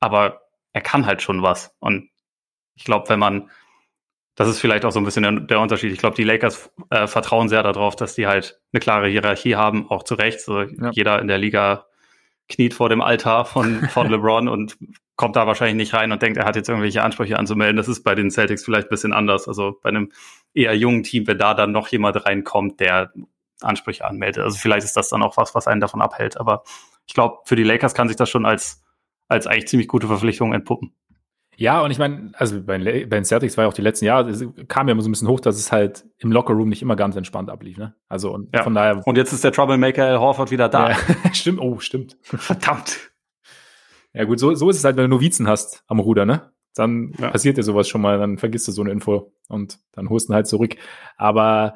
Aber 0.00 0.42
er 0.72 0.80
kann 0.82 1.06
halt 1.06 1.22
schon 1.22 1.42
was. 1.42 1.74
Und 1.78 2.10
ich 2.74 2.84
glaube, 2.84 3.08
wenn 3.08 3.18
man 3.18 3.50
das 4.36 4.48
ist 4.48 4.60
vielleicht 4.60 4.84
auch 4.84 4.92
so 4.92 5.00
ein 5.00 5.04
bisschen 5.04 5.22
der, 5.22 5.32
der 5.32 5.60
Unterschied. 5.60 5.92
Ich 5.92 5.98
glaube, 5.98 6.14
die 6.14 6.24
Lakers 6.24 6.70
äh, 6.90 7.06
vertrauen 7.06 7.48
sehr 7.48 7.62
darauf, 7.62 7.96
dass 7.96 8.14
die 8.14 8.26
halt 8.26 8.60
eine 8.72 8.80
klare 8.80 9.08
Hierarchie 9.08 9.56
haben, 9.56 9.90
auch 9.90 10.02
zu 10.02 10.14
Recht. 10.14 10.40
So, 10.40 10.60
ja. 10.60 10.90
Jeder 10.92 11.20
in 11.20 11.26
der 11.26 11.38
Liga 11.38 11.86
kniet 12.48 12.74
vor 12.74 12.90
dem 12.90 13.00
Altar 13.00 13.46
von, 13.46 13.88
von 13.88 14.08
LeBron 14.10 14.48
und 14.48 14.76
kommt 15.16 15.36
da 15.36 15.46
wahrscheinlich 15.46 15.76
nicht 15.76 15.94
rein 15.94 16.12
und 16.12 16.20
denkt, 16.20 16.36
er 16.36 16.44
hat 16.44 16.54
jetzt 16.54 16.68
irgendwelche 16.68 17.02
Ansprüche 17.02 17.38
anzumelden. 17.38 17.78
Das 17.78 17.88
ist 17.88 18.04
bei 18.04 18.14
den 18.14 18.30
Celtics 18.30 18.62
vielleicht 18.62 18.88
ein 18.88 18.90
bisschen 18.90 19.14
anders. 19.14 19.48
Also 19.48 19.78
bei 19.82 19.88
einem 19.88 20.12
eher 20.52 20.76
jungen 20.76 21.02
Team, 21.02 21.26
wenn 21.26 21.38
da 21.38 21.54
dann 21.54 21.72
noch 21.72 21.88
jemand 21.88 22.24
reinkommt, 22.26 22.78
der 22.78 23.12
Ansprüche 23.62 24.04
anmeldet. 24.04 24.44
Also 24.44 24.58
vielleicht 24.58 24.84
ist 24.84 24.98
das 24.98 25.08
dann 25.08 25.22
auch 25.22 25.38
was, 25.38 25.54
was 25.54 25.66
einen 25.66 25.80
davon 25.80 26.02
abhält. 26.02 26.38
Aber 26.38 26.62
ich 27.06 27.14
glaube, 27.14 27.38
für 27.44 27.56
die 27.56 27.64
Lakers 27.64 27.94
kann 27.94 28.08
sich 28.08 28.18
das 28.18 28.28
schon 28.28 28.44
als, 28.44 28.84
als 29.28 29.46
eigentlich 29.46 29.68
ziemlich 29.68 29.88
gute 29.88 30.06
Verpflichtung 30.06 30.52
entpuppen. 30.52 30.94
Ja, 31.58 31.80
und 31.80 31.90
ich 31.90 31.98
meine, 31.98 32.32
also 32.34 32.60
bei, 32.62 32.78
bei 32.78 33.04
den 33.04 33.24
Celtics 33.24 33.56
war 33.56 33.64
ja 33.64 33.68
auch 33.68 33.74
die 33.74 33.82
letzten 33.82 34.04
Jahre, 34.04 34.28
es 34.28 34.44
kam 34.68 34.88
ja 34.88 34.92
immer 34.92 35.02
so 35.02 35.08
ein 35.08 35.12
bisschen 35.12 35.28
hoch, 35.28 35.40
dass 35.40 35.56
es 35.56 35.72
halt 35.72 36.04
im 36.18 36.30
Lockerroom 36.30 36.68
nicht 36.68 36.82
immer 36.82 36.96
ganz 36.96 37.16
entspannt 37.16 37.48
ablief, 37.48 37.78
ne? 37.78 37.94
Also 38.08 38.32
und 38.32 38.54
ja. 38.54 38.62
von 38.62 38.74
daher. 38.74 39.06
Und 39.06 39.16
jetzt 39.16 39.32
ist 39.32 39.42
der 39.42 39.52
Troublemaker 39.52 40.04
Al 40.04 40.20
Horford 40.20 40.50
wieder 40.50 40.68
da. 40.68 40.90
Ja, 40.90 40.96
stimmt, 41.32 41.60
oh, 41.60 41.78
stimmt. 41.78 42.18
Verdammt. 42.22 43.10
Ja, 44.12 44.24
gut, 44.24 44.38
so, 44.38 44.54
so 44.54 44.68
ist 44.68 44.76
es 44.76 44.84
halt, 44.84 44.96
wenn 44.96 45.04
du 45.04 45.16
Novizen 45.16 45.48
hast 45.48 45.82
am 45.86 45.98
Ruder, 45.98 46.26
ne? 46.26 46.52
Dann 46.74 47.12
ja. 47.18 47.30
passiert 47.30 47.56
dir 47.56 47.62
sowas 47.62 47.88
schon 47.88 48.02
mal, 48.02 48.18
dann 48.18 48.36
vergisst 48.36 48.68
du 48.68 48.72
so 48.72 48.82
eine 48.82 48.90
Info 48.90 49.32
und 49.48 49.78
dann 49.92 50.10
holst 50.10 50.28
du 50.28 50.32
ihn 50.32 50.36
halt 50.36 50.46
zurück. 50.46 50.76
Aber 51.16 51.74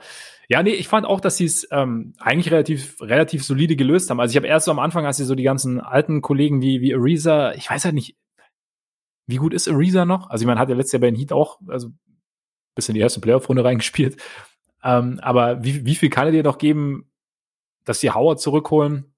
ja, 0.48 0.62
nee, 0.62 0.72
ich 0.72 0.88
fand 0.88 1.06
auch, 1.06 1.20
dass 1.20 1.38
sie 1.38 1.46
es 1.46 1.66
ähm, 1.70 2.12
eigentlich 2.18 2.50
relativ, 2.50 3.00
relativ 3.00 3.44
solide 3.44 3.76
gelöst 3.76 4.10
haben. 4.10 4.20
Also 4.20 4.32
ich 4.32 4.36
habe 4.36 4.46
erst 4.46 4.66
so 4.66 4.72
am 4.72 4.78
Anfang, 4.78 5.06
als 5.06 5.16
sie 5.16 5.24
so 5.24 5.34
die 5.34 5.42
ganzen 5.42 5.80
alten 5.80 6.20
Kollegen 6.20 6.60
wie, 6.60 6.82
wie 6.82 6.94
Ariza, 6.94 7.52
ich 7.52 7.70
weiß 7.70 7.86
halt 7.86 7.94
nicht, 7.94 8.16
wie 9.30 9.36
gut 9.36 9.54
ist 9.54 9.68
Ariza 9.68 10.04
noch? 10.04 10.30
Also, 10.30 10.42
ich 10.42 10.46
meine, 10.46 10.60
hat 10.60 10.68
ja 10.68 10.74
letztes 10.74 10.92
Jahr 10.92 11.00
bei 11.00 11.10
den 11.10 11.16
Heat 11.16 11.32
auch, 11.32 11.60
also 11.68 11.90
bis 12.74 12.88
in 12.88 12.94
die 12.94 13.00
erste 13.00 13.20
Playoff-Runde 13.20 13.64
reingespielt. 13.64 14.16
Ähm, 14.82 15.18
aber 15.22 15.62
wie, 15.62 15.84
wie 15.84 15.94
viel 15.94 16.10
kann 16.10 16.26
er 16.26 16.32
dir 16.32 16.42
noch 16.42 16.58
geben, 16.58 17.10
dass 17.84 18.00
die 18.00 18.10
Howard 18.10 18.40
zurückholen? 18.40 19.10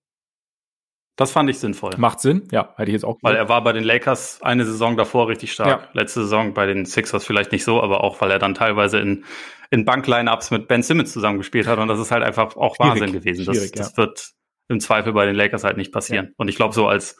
Das 1.16 1.30
fand 1.30 1.50
ich 1.50 1.58
sinnvoll. 1.58 1.92
Macht 1.98 2.20
Sinn, 2.20 2.48
ja, 2.50 2.72
hätte 2.76 2.90
ich 2.90 2.94
jetzt 2.94 3.04
auch 3.04 3.16
gesagt. 3.16 3.22
Weil 3.22 3.36
er 3.36 3.48
war 3.48 3.62
bei 3.62 3.72
den 3.72 3.84
Lakers 3.84 4.40
eine 4.42 4.64
Saison 4.64 4.96
davor 4.96 5.28
richtig 5.28 5.52
stark. 5.52 5.68
Ja. 5.68 5.88
Letzte 5.92 6.22
Saison 6.22 6.54
bei 6.54 6.64
den 6.66 6.86
Sixers 6.86 7.24
vielleicht 7.24 7.52
nicht 7.52 7.64
so, 7.64 7.82
aber 7.82 8.02
auch, 8.02 8.20
weil 8.22 8.30
er 8.30 8.38
dann 8.38 8.54
teilweise 8.54 8.98
in, 8.98 9.24
in 9.70 9.84
Bankline-Ups 9.84 10.50
mit 10.50 10.68
Ben 10.68 10.82
Simmons 10.82 11.12
zusammengespielt 11.12 11.66
hat 11.66 11.78
und 11.78 11.88
das 11.88 12.00
ist 12.00 12.10
halt 12.10 12.22
einfach 12.22 12.56
auch 12.56 12.76
Schwierig. 12.76 13.02
Wahnsinn 13.02 13.12
gewesen. 13.12 13.44
Das, 13.44 13.70
das 13.72 13.90
ja. 13.90 13.96
wird 13.98 14.32
im 14.68 14.80
Zweifel 14.80 15.12
bei 15.12 15.26
den 15.26 15.36
Lakers 15.36 15.64
halt 15.64 15.76
nicht 15.76 15.92
passieren. 15.92 16.26
Ja. 16.26 16.32
Und 16.38 16.48
ich 16.48 16.56
glaube 16.56 16.74
so 16.74 16.88
als, 16.88 17.18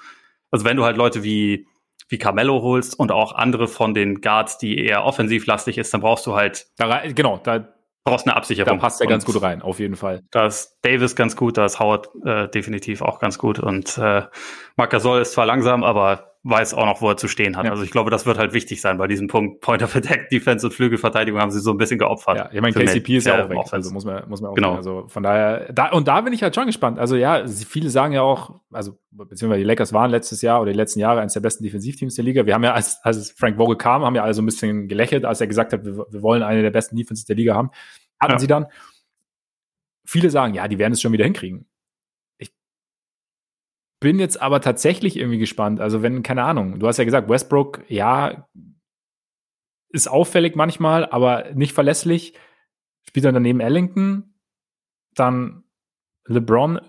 also 0.51 0.65
wenn 0.65 0.79
du 0.79 0.85
halt 0.85 0.97
Leute 0.97 1.23
wie 1.23 1.67
wie 2.13 2.19
Carmelo 2.19 2.63
holst 2.63 2.97
und 2.99 3.11
auch 3.11 3.33
andere 3.35 3.67
von 3.67 3.95
den 3.95 4.21
Guards, 4.21 4.59
die 4.59 4.79
eher 4.79 5.05
offensivlastig 5.05 5.79
ist, 5.79 5.93
dann 5.93 6.03
brauchst 6.03 6.27
du 6.27 6.35
halt. 6.35 6.67
Da, 6.77 7.03
genau, 7.07 7.41
da 7.43 7.67
brauchst 8.05 8.27
eine 8.27 8.37
Absicherung. 8.37 8.77
Da 8.79 8.81
passt 8.81 9.01
er 9.01 9.07
ganz 9.07 9.25
gut 9.25 9.41
rein, 9.41 9.63
auf 9.63 9.79
jeden 9.81 9.97
Fall. 9.97 10.23
Da 10.31 10.47
ist 10.47 10.79
Davis 10.83 11.17
ganz 11.17 11.37
gut, 11.37 11.57
da 11.57 11.65
ist 11.65 11.81
Howard 11.81 12.11
äh, 12.25 12.49
definitiv 12.49 13.03
auch 13.03 13.19
ganz 13.19 13.39
gut 13.39 13.59
und 13.59 13.97
äh, 13.99 14.23
Marc 14.77 14.91
Gasol 14.91 15.23
ist 15.23 15.33
zwar 15.33 15.47
langsam, 15.47 15.83
aber 15.83 16.32
weiß 16.45 16.75
auch 16.75 16.87
noch, 16.87 17.01
wo 17.01 17.09
er 17.09 17.17
zu 17.17 17.29
stehen 17.29 17.57
hat. 17.57 17.67
Ja. 17.67 17.71
Also 17.71 17.85
ich 17.85 17.93
glaube, 17.93 18.11
das 18.11 18.27
wird 18.27 18.37
halt 18.37 18.53
wichtig 18.53 18.81
sein 18.81 18.99
bei 18.99 19.07
diesem 19.07 19.29
Punkt. 19.29 19.61
Point 19.61 19.83
of 19.83 19.95
Attack, 19.95 20.29
Defense 20.31 20.67
und 20.67 20.73
Flügelverteidigung 20.73 21.41
haben 21.41 21.53
sie 21.53 21.61
so 21.61 21.71
ein 21.71 21.79
bisschen 21.79 21.99
geopfert. 21.99 22.37
Ja, 22.37 22.51
ich 22.53 22.61
meine, 22.61 22.75
KCP 22.75 23.17
ist 23.19 23.27
ja 23.27 23.45
auch 23.45 23.49
weg, 23.49 23.59
also 23.71 23.93
muss 23.93 24.05
man, 24.05 24.29
muss 24.29 24.41
man 24.41 24.51
auch 24.51 24.55
genau. 24.55 24.71
Sagen. 24.71 24.79
Also 24.79 25.09
von 25.09 25.23
daher, 25.23 25.73
da, 25.73 25.91
und 25.91 26.09
da 26.09 26.21
bin 26.21 26.33
ich 26.33 26.43
halt 26.43 26.55
schon 26.55 26.67
gespannt. 26.67 26.99
Also 26.99 27.15
ja, 27.15 27.47
viele 27.47 27.91
sagen 27.91 28.13
ja 28.13 28.23
auch, 28.23 28.61
also 28.73 28.99
beziehungsweise 29.13 29.61
die 29.61 29.67
Lakers 29.67 29.93
waren 29.93 30.11
letztes 30.11 30.43
Jahr 30.43 30.61
oder 30.61 30.73
die 30.73 30.77
letzten 30.77 30.99
Jahre 30.99 31.21
eines 31.21 31.35
der 31.35 31.41
besten 31.41 31.63
Defensivteams 31.63 32.17
der 32.17 32.25
Liga. 32.25 32.45
Wir 32.45 32.55
haben 32.55 32.65
ja, 32.65 32.73
als, 32.73 32.99
als 33.05 33.31
Frank 33.31 33.57
Vogel 33.57 33.77
kam, 33.77 34.03
haben 34.03 34.17
ja 34.17 34.25
alle 34.25 34.35
so 34.35 34.43
ein 34.43 34.47
bisschen 34.47 34.89
gelächelt, 34.89 35.25
als 35.25 35.41
er 35.41 35.47
gesagt 35.47 35.73
hat, 35.73 35.85
wir, 35.85 35.97
wir 35.97 36.23
wollen 36.23 36.43
eine 36.43 36.63
der 36.63 36.71
besten 36.71 36.97
Defenses 36.97 37.25
der 37.25 37.37
Liga 37.37 37.55
haben. 37.55 37.71
Hatten 38.19 38.33
ja. 38.33 38.39
sie 38.41 38.47
dann. 38.49 38.67
Viele 40.05 40.31
sagen, 40.31 40.55
ja, 40.55 40.67
die 40.67 40.79
werden 40.79 40.93
es 40.95 41.01
schon 41.01 41.13
wieder 41.13 41.25
hinkriegen 41.25 41.67
bin 44.03 44.19
jetzt 44.19 44.43
aber 44.43 44.61
tatsächlich 44.61 45.17
irgendwie 45.17 45.39
gespannt. 45.39 45.81
Also, 45.81 46.03
wenn, 46.03 46.23
keine 46.23 46.43
Ahnung, 46.43 46.81
du 46.81 46.87
hast 46.89 46.99
ja 46.99 47.05
gesagt, 47.05 47.31
Westbrook, 47.31 47.85
ja, 47.89 48.49
ist 49.89 50.09
auffällig 50.09 50.57
manchmal, 50.57 51.07
aber 51.07 51.53
nicht 51.55 51.73
verlässlich. 51.73 52.35
Spielt 53.05 53.25
dann 53.25 53.35
daneben 53.35 53.61
Ellington, 53.61 54.35
dann 55.15 55.63
LeBron, 56.27 56.81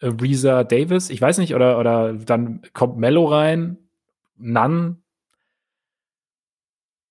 Reza 0.00 0.64
Davis, 0.64 1.10
ich 1.10 1.20
weiß 1.20 1.38
nicht, 1.38 1.54
oder, 1.54 1.78
oder 1.78 2.14
dann 2.14 2.62
kommt 2.72 2.96
Mello 2.96 3.26
rein, 3.26 3.78
Nunn. 4.36 5.02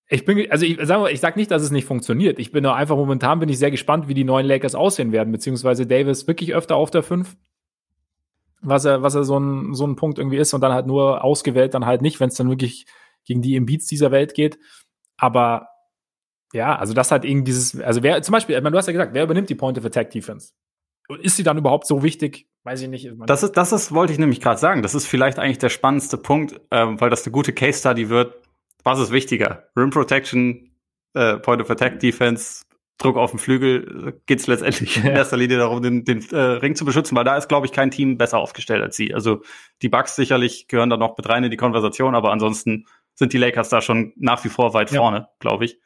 Ich 0.09 0.25
bin, 0.25 0.51
also 0.51 0.65
ich 0.65 0.77
sage 0.81 1.09
ich 1.11 1.21
sag 1.21 1.37
nicht, 1.37 1.51
dass 1.51 1.63
es 1.63 1.71
nicht 1.71 1.85
funktioniert. 1.85 2.39
Ich 2.39 2.51
bin 2.51 2.63
nur 2.63 2.75
einfach 2.75 2.97
momentan 2.97 3.39
bin 3.39 3.47
ich 3.47 3.59
sehr 3.59 3.71
gespannt, 3.71 4.07
wie 4.07 4.13
die 4.13 4.25
neuen 4.25 4.45
Lakers 4.45 4.75
aussehen 4.75 5.11
werden, 5.11 5.31
beziehungsweise 5.31 5.87
Davis 5.87 6.27
wirklich 6.27 6.53
öfter 6.53 6.75
auf 6.75 6.91
der 6.91 7.03
5 7.03 7.37
was 8.61 8.85
er, 8.85 9.01
was 9.01 9.15
er 9.15 9.23
so 9.23 9.39
ein, 9.39 9.73
so 9.73 9.85
ein 9.85 9.95
Punkt 9.95 10.19
irgendwie 10.19 10.37
ist 10.37 10.53
und 10.53 10.61
dann 10.61 10.73
halt 10.73 10.87
nur 10.87 11.23
ausgewählt, 11.23 11.73
dann 11.73 11.85
halt 11.85 12.01
nicht, 12.01 12.19
wenn 12.19 12.29
es 12.29 12.35
dann 12.35 12.49
wirklich 12.49 12.85
gegen 13.25 13.41
die 13.41 13.55
Embiids 13.55 13.87
dieser 13.87 14.11
Welt 14.11 14.33
geht. 14.33 14.59
Aber 15.17 15.67
ja, 16.53 16.75
also 16.75 16.93
das 16.93 17.11
hat 17.11 17.25
irgendwie 17.25 17.45
dieses, 17.45 17.79
also 17.79 18.03
wer, 18.03 18.21
zum 18.21 18.33
Beispiel, 18.33 18.55
ich 18.55 18.61
meine, 18.61 18.73
du 18.73 18.77
hast 18.77 18.87
ja 18.87 18.93
gesagt, 18.93 19.13
wer 19.13 19.23
übernimmt 19.23 19.49
die 19.49 19.55
Point 19.55 19.77
of 19.77 19.85
Attack 19.85 20.11
Defense? 20.11 20.53
Ist 21.21 21.35
sie 21.35 21.43
dann 21.43 21.57
überhaupt 21.57 21.87
so 21.87 22.03
wichtig? 22.03 22.47
Weiß 22.63 22.81
ich 22.81 22.87
nicht. 22.87 23.11
Das 23.25 23.43
ist, 23.43 23.53
das 23.53 23.71
ist, 23.71 23.91
wollte 23.91 24.13
ich 24.13 24.19
nämlich 24.19 24.39
gerade 24.39 24.59
sagen. 24.59 24.81
Das 24.81 24.95
ist 24.95 25.07
vielleicht 25.07 25.39
eigentlich 25.39 25.57
der 25.57 25.69
spannendste 25.69 26.17
Punkt, 26.17 26.61
äh, 26.69 26.85
weil 26.87 27.09
das 27.09 27.25
eine 27.25 27.31
gute 27.31 27.53
Case 27.53 27.79
Study 27.79 28.09
wird. 28.09 28.35
Was 28.83 28.99
ist 28.99 29.11
wichtiger? 29.11 29.69
Rim 29.75 29.89
Protection, 29.89 30.71
äh, 31.13 31.37
Point 31.37 31.61
of 31.61 31.69
Attack 31.69 31.99
Defense, 31.99 32.63
Druck 33.01 33.17
auf 33.17 33.31
den 33.31 33.39
Flügel 33.39 34.21
geht 34.25 34.39
es 34.39 34.47
letztendlich 34.47 34.95
ja. 34.97 35.03
in 35.03 35.15
erster 35.15 35.37
Linie 35.37 35.57
darum, 35.57 35.81
den, 35.81 36.05
den 36.05 36.27
äh, 36.31 36.37
Ring 36.37 36.75
zu 36.75 36.85
beschützen, 36.85 37.15
weil 37.17 37.23
da 37.23 37.37
ist, 37.37 37.49
glaube 37.49 37.65
ich, 37.65 37.71
kein 37.71 37.91
Team 37.91 38.17
besser 38.17 38.37
aufgestellt 38.37 38.81
als 38.81 38.95
sie. 38.95 39.13
Also 39.13 39.41
die 39.81 39.89
Bucks 39.89 40.15
sicherlich 40.15 40.67
gehören 40.67 40.89
da 40.89 40.97
noch 40.97 41.17
mit 41.17 41.27
rein 41.27 41.43
in 41.43 41.51
die 41.51 41.57
Konversation, 41.57 42.15
aber 42.15 42.31
ansonsten 42.31 42.85
sind 43.13 43.33
die 43.33 43.37
Lakers 43.37 43.69
da 43.69 43.81
schon 43.81 44.13
nach 44.15 44.43
wie 44.43 44.49
vor 44.49 44.73
weit 44.73 44.91
ja. 44.91 44.99
vorne, 45.01 45.27
glaube 45.39 45.65
ich. 45.65 45.79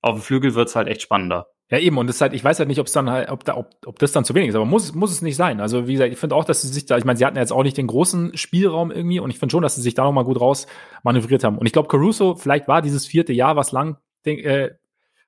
Auf 0.00 0.14
dem 0.16 0.22
Flügel 0.22 0.54
wird's 0.54 0.76
halt 0.76 0.88
echt 0.88 1.02
spannender. 1.02 1.48
Ja, 1.70 1.78
eben, 1.78 1.96
und 1.96 2.06
das 2.08 2.20
halt, 2.20 2.34
ich 2.34 2.44
weiß 2.44 2.58
halt 2.58 2.68
nicht, 2.68 2.78
ob's 2.78 2.92
dann 2.92 3.08
halt, 3.08 3.30
ob, 3.30 3.42
da, 3.44 3.56
ob, 3.56 3.70
ob 3.86 3.98
das 3.98 4.12
dann 4.12 4.24
zu 4.24 4.34
wenig 4.34 4.50
ist, 4.50 4.54
aber 4.54 4.66
muss, 4.66 4.94
muss 4.94 5.10
es 5.10 5.22
nicht 5.22 5.36
sein. 5.36 5.60
Also, 5.60 5.88
wie 5.88 5.94
gesagt, 5.94 6.12
ich 6.12 6.18
finde 6.18 6.36
auch, 6.36 6.44
dass 6.44 6.60
sie 6.60 6.68
sich 6.68 6.84
da, 6.84 6.98
ich 6.98 7.06
meine, 7.06 7.16
sie 7.16 7.24
hatten 7.24 7.36
ja 7.36 7.42
jetzt 7.42 7.52
auch 7.52 7.62
nicht 7.62 7.78
den 7.78 7.86
großen 7.86 8.36
Spielraum 8.36 8.90
irgendwie 8.90 9.18
und 9.18 9.30
ich 9.30 9.38
finde 9.38 9.52
schon, 9.52 9.62
dass 9.62 9.74
sie 9.74 9.80
sich 9.80 9.94
da 9.94 10.04
nochmal 10.04 10.24
gut 10.24 10.40
raus 10.40 10.66
manövriert 11.02 11.42
haben. 11.42 11.56
Und 11.56 11.66
ich 11.66 11.72
glaube, 11.72 11.88
Caruso, 11.88 12.36
vielleicht 12.36 12.68
war 12.68 12.82
dieses 12.82 13.06
vierte 13.06 13.32
Jahr, 13.32 13.56
was 13.56 13.72
lang 13.72 13.96
denk, 14.26 14.44
äh, 14.44 14.74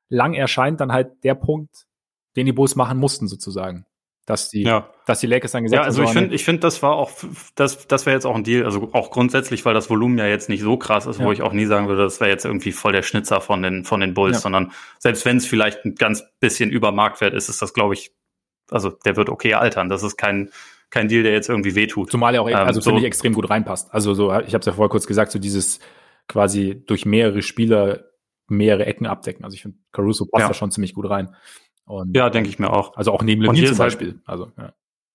lang 0.08 0.34
erscheint 0.34 0.80
dann 0.80 0.92
halt 0.92 1.24
der 1.24 1.34
Punkt, 1.34 1.86
den 2.36 2.46
die 2.46 2.52
Bulls 2.52 2.76
machen 2.76 2.98
mussten, 2.98 3.28
sozusagen. 3.28 3.86
Dass 4.26 4.50
die, 4.50 4.62
ja. 4.62 4.90
dass 5.06 5.20
die 5.20 5.28
Lakers 5.28 5.52
dann 5.52 5.62
gesagt 5.62 5.78
haben. 5.78 5.84
Ja, 5.84 5.86
also 5.86 6.02
ich 6.02 6.10
finde, 6.10 6.34
ich 6.34 6.44
finde, 6.44 6.60
das 6.60 6.82
war 6.82 6.96
auch, 6.96 7.12
das, 7.54 7.86
das 7.86 8.06
wäre 8.06 8.16
jetzt 8.16 8.26
auch 8.26 8.34
ein 8.34 8.42
Deal. 8.42 8.64
Also 8.64 8.88
auch 8.92 9.12
grundsätzlich, 9.12 9.64
weil 9.64 9.72
das 9.72 9.88
Volumen 9.88 10.18
ja 10.18 10.26
jetzt 10.26 10.48
nicht 10.48 10.62
so 10.62 10.76
krass 10.76 11.06
ist, 11.06 11.20
ja. 11.20 11.26
wo 11.26 11.30
ich 11.30 11.42
auch 11.42 11.52
nie 11.52 11.66
sagen 11.66 11.86
würde, 11.86 12.02
das 12.02 12.18
wäre 12.18 12.30
jetzt 12.30 12.44
irgendwie 12.44 12.72
voll 12.72 12.90
der 12.90 13.02
Schnitzer 13.02 13.40
von 13.40 13.62
den, 13.62 13.84
von 13.84 14.00
den 14.00 14.14
Bulls, 14.14 14.38
ja. 14.38 14.40
sondern 14.40 14.72
selbst 14.98 15.24
wenn 15.24 15.36
es 15.36 15.46
vielleicht 15.46 15.84
ein 15.84 15.94
ganz 15.94 16.24
bisschen 16.40 16.70
über 16.70 16.90
Marktwert 16.90 17.34
ist, 17.34 17.48
ist 17.48 17.62
das, 17.62 17.72
glaube 17.72 17.94
ich, 17.94 18.10
also 18.68 18.90
der 18.90 19.14
wird 19.14 19.28
okay 19.28 19.54
altern. 19.54 19.88
Das 19.88 20.02
ist 20.02 20.16
kein, 20.16 20.50
kein 20.90 21.06
Deal, 21.06 21.22
der 21.22 21.32
jetzt 21.32 21.48
irgendwie 21.48 21.76
wehtut. 21.76 22.10
Zumal 22.10 22.34
er 22.34 22.42
auch, 22.42 22.48
ähm, 22.48 22.56
also 22.56 22.80
so, 22.80 22.90
finde 22.90 23.02
ich, 23.02 23.06
extrem 23.06 23.32
gut 23.32 23.48
reinpasst. 23.48 23.94
Also 23.94 24.12
so, 24.14 24.32
ich 24.40 24.54
habe 24.54 24.58
es 24.58 24.66
ja 24.66 24.72
vorher 24.72 24.90
kurz 24.90 25.06
gesagt, 25.06 25.30
so 25.30 25.38
dieses 25.38 25.78
quasi 26.26 26.82
durch 26.84 27.06
mehrere 27.06 27.42
Spieler 27.42 28.06
mehrere 28.48 28.86
Ecken 28.86 29.06
abdecken. 29.06 29.44
Also 29.44 29.54
ich 29.54 29.62
finde, 29.62 29.78
Caruso 29.92 30.26
passt 30.26 30.42
ja. 30.42 30.48
da 30.48 30.54
schon 30.54 30.70
ziemlich 30.70 30.94
gut 30.94 31.08
rein. 31.08 31.34
Und, 31.84 32.16
ja, 32.16 32.30
denke 32.30 32.48
ich 32.48 32.58
mir 32.58 32.70
auch. 32.70 32.96
Also 32.96 33.12
auch 33.12 33.22
neben 33.22 33.42
Levine 33.42 33.68
zum 33.68 33.78
halt 33.78 33.78
Beispiel. 33.78 34.08
Halt, 34.08 34.20
also, 34.26 34.50
ja. 34.56 34.72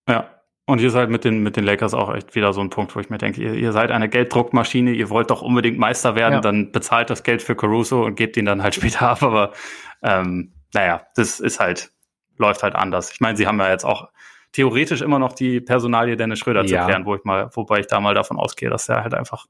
ja. 0.08 0.30
Und 0.66 0.80
ihr 0.80 0.90
seid 0.90 1.10
mit 1.10 1.26
den, 1.26 1.44
mit 1.44 1.58
den 1.58 1.66
Lakers 1.66 1.94
auch 1.94 2.14
echt 2.14 2.34
wieder 2.36 2.54
so 2.54 2.62
ein 2.62 2.70
Punkt, 2.70 2.96
wo 2.96 3.00
ich 3.00 3.10
mir 3.10 3.18
denke, 3.18 3.42
ihr, 3.42 3.56
ihr 3.56 3.72
seid 3.74 3.92
eine 3.92 4.08
Gelddruckmaschine, 4.08 4.92
ihr 4.92 5.10
wollt 5.10 5.30
doch 5.30 5.42
unbedingt 5.42 5.78
Meister 5.78 6.16
werden, 6.16 6.36
ja. 6.36 6.40
dann 6.40 6.72
bezahlt 6.72 7.10
das 7.10 7.24
Geld 7.24 7.42
für 7.42 7.56
Caruso 7.56 8.06
und 8.06 8.16
gebt 8.16 8.38
ihn 8.38 8.46
dann 8.46 8.64
halt 8.64 8.76
später 8.76 9.10
ab. 9.10 9.24
Aber 9.24 9.52
ähm, 10.02 10.54
naja, 10.74 11.02
das 11.16 11.40
ist 11.40 11.60
halt, 11.60 11.92
läuft 12.38 12.64
halt 12.64 12.76
anders. 12.76 13.12
Ich 13.12 13.20
meine, 13.20 13.38
sie 13.38 13.48
haben 13.48 13.60
ja 13.60 13.70
jetzt 13.70 13.84
auch 13.84 14.10
theoretisch 14.54 15.02
immer 15.02 15.20
noch 15.20 15.34
die 15.34 15.60
Personalie 15.60 16.16
Dennis 16.16 16.40
Schröder 16.40 16.64
ja. 16.64 16.82
zu 16.82 16.86
klären, 16.86 17.06
wo 17.06 17.16
ich 17.16 17.24
mal, 17.24 17.50
wobei 17.54 17.80
ich 17.80 17.88
da 17.88 18.00
mal 18.00 18.14
davon 18.14 18.38
ausgehe, 18.38 18.70
dass 18.70 18.88
er 18.88 19.04
halt 19.04 19.14
einfach 19.14 19.48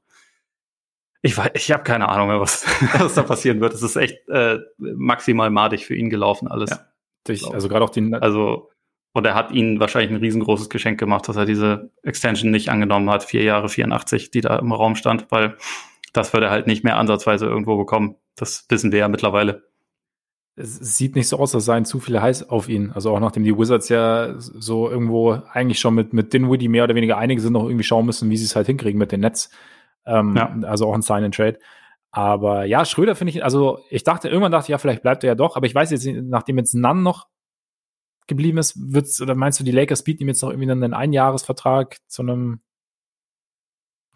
ich 1.22 1.38
weiß, 1.38 1.52
ich 1.54 1.70
habe 1.72 1.84
keine 1.84 2.08
Ahnung 2.08 2.28
mehr, 2.28 2.40
was, 2.40 2.66
was 2.98 3.14
da 3.14 3.22
passieren 3.22 3.60
wird. 3.60 3.72
Es 3.74 3.82
ist 3.82 3.96
echt 3.96 4.28
äh, 4.28 4.58
maximal 4.76 5.50
madig 5.50 5.86
für 5.86 5.94
ihn 5.94 6.10
gelaufen 6.10 6.48
alles. 6.48 6.70
Ja, 6.70 6.86
durch, 7.24 7.52
also 7.52 7.68
gerade 7.68 7.84
auch 7.84 7.90
den. 7.90 8.14
Also 8.14 8.68
und 9.12 9.26
er 9.26 9.34
hat 9.34 9.52
ihnen 9.52 9.78
wahrscheinlich 9.78 10.10
ein 10.10 10.22
riesengroßes 10.22 10.70
Geschenk 10.70 10.98
gemacht, 10.98 11.28
dass 11.28 11.36
er 11.36 11.44
diese 11.44 11.90
Extension 12.02 12.50
nicht 12.50 12.70
angenommen 12.70 13.10
hat, 13.10 13.22
vier 13.22 13.42
Jahre 13.42 13.68
84, 13.68 14.30
die 14.30 14.40
da 14.40 14.56
im 14.56 14.72
Raum 14.72 14.96
stand, 14.96 15.26
weil 15.30 15.56
das 16.14 16.32
würde 16.32 16.46
er 16.46 16.52
halt 16.52 16.66
nicht 16.66 16.82
mehr 16.82 16.96
ansatzweise 16.96 17.46
irgendwo 17.46 17.76
bekommen. 17.76 18.16
Das 18.36 18.64
wissen 18.70 18.90
wir 18.90 19.00
ja 19.00 19.08
mittlerweile. 19.08 19.64
Es 20.56 20.76
sieht 20.96 21.14
nicht 21.14 21.28
so 21.28 21.38
aus, 21.38 21.54
als 21.54 21.64
seien 21.64 21.84
zu 21.84 22.00
viele 22.00 22.22
heiß 22.22 22.48
auf 22.48 22.68
ihn. 22.68 22.90
Also 22.92 23.14
auch 23.14 23.20
nachdem 23.20 23.44
die 23.44 23.56
Wizards 23.56 23.88
ja 23.88 24.34
so 24.38 24.90
irgendwo 24.90 25.32
eigentlich 25.52 25.78
schon 25.78 25.94
mit, 25.94 26.12
mit 26.12 26.32
Dinwiddie 26.32 26.68
mehr 26.68 26.84
oder 26.84 26.94
weniger 26.94 27.18
einige 27.18 27.40
sind, 27.40 27.52
noch 27.52 27.64
irgendwie 27.64 27.84
schauen 27.84 28.06
müssen, 28.06 28.30
wie 28.30 28.36
sie 28.36 28.44
es 28.44 28.56
halt 28.56 28.66
hinkriegen 28.66 28.98
mit 28.98 29.12
den 29.12 29.20
Nets. 29.20 29.50
Ähm, 30.06 30.36
ja. 30.36 30.54
Also 30.62 30.86
auch 30.88 30.94
ein 30.94 31.02
Sign 31.02 31.24
and 31.24 31.34
Trade. 31.34 31.58
Aber 32.10 32.64
ja, 32.64 32.84
Schröder 32.84 33.14
finde 33.14 33.30
ich, 33.30 33.42
also 33.42 33.80
ich 33.88 34.04
dachte, 34.04 34.28
irgendwann 34.28 34.52
dachte 34.52 34.66
ich, 34.66 34.68
ja, 34.68 34.78
vielleicht 34.78 35.02
bleibt 35.02 35.24
er 35.24 35.28
ja 35.28 35.34
doch, 35.34 35.56
aber 35.56 35.66
ich 35.66 35.74
weiß 35.74 35.90
jetzt, 35.90 36.06
nachdem 36.06 36.58
jetzt 36.58 36.74
Nunn 36.74 37.02
noch 37.02 37.26
geblieben 38.26 38.58
ist, 38.58 38.74
wird's, 38.76 39.20
oder 39.20 39.34
meinst 39.34 39.58
du, 39.58 39.64
die 39.64 39.72
Lakers 39.72 40.04
bieten 40.04 40.22
ihm 40.22 40.28
jetzt 40.28 40.42
noch 40.42 40.50
irgendwie 40.50 40.70
einen 40.70 40.94
Einjahresvertrag 40.94 41.96
zu 42.08 42.22
einem 42.22 42.60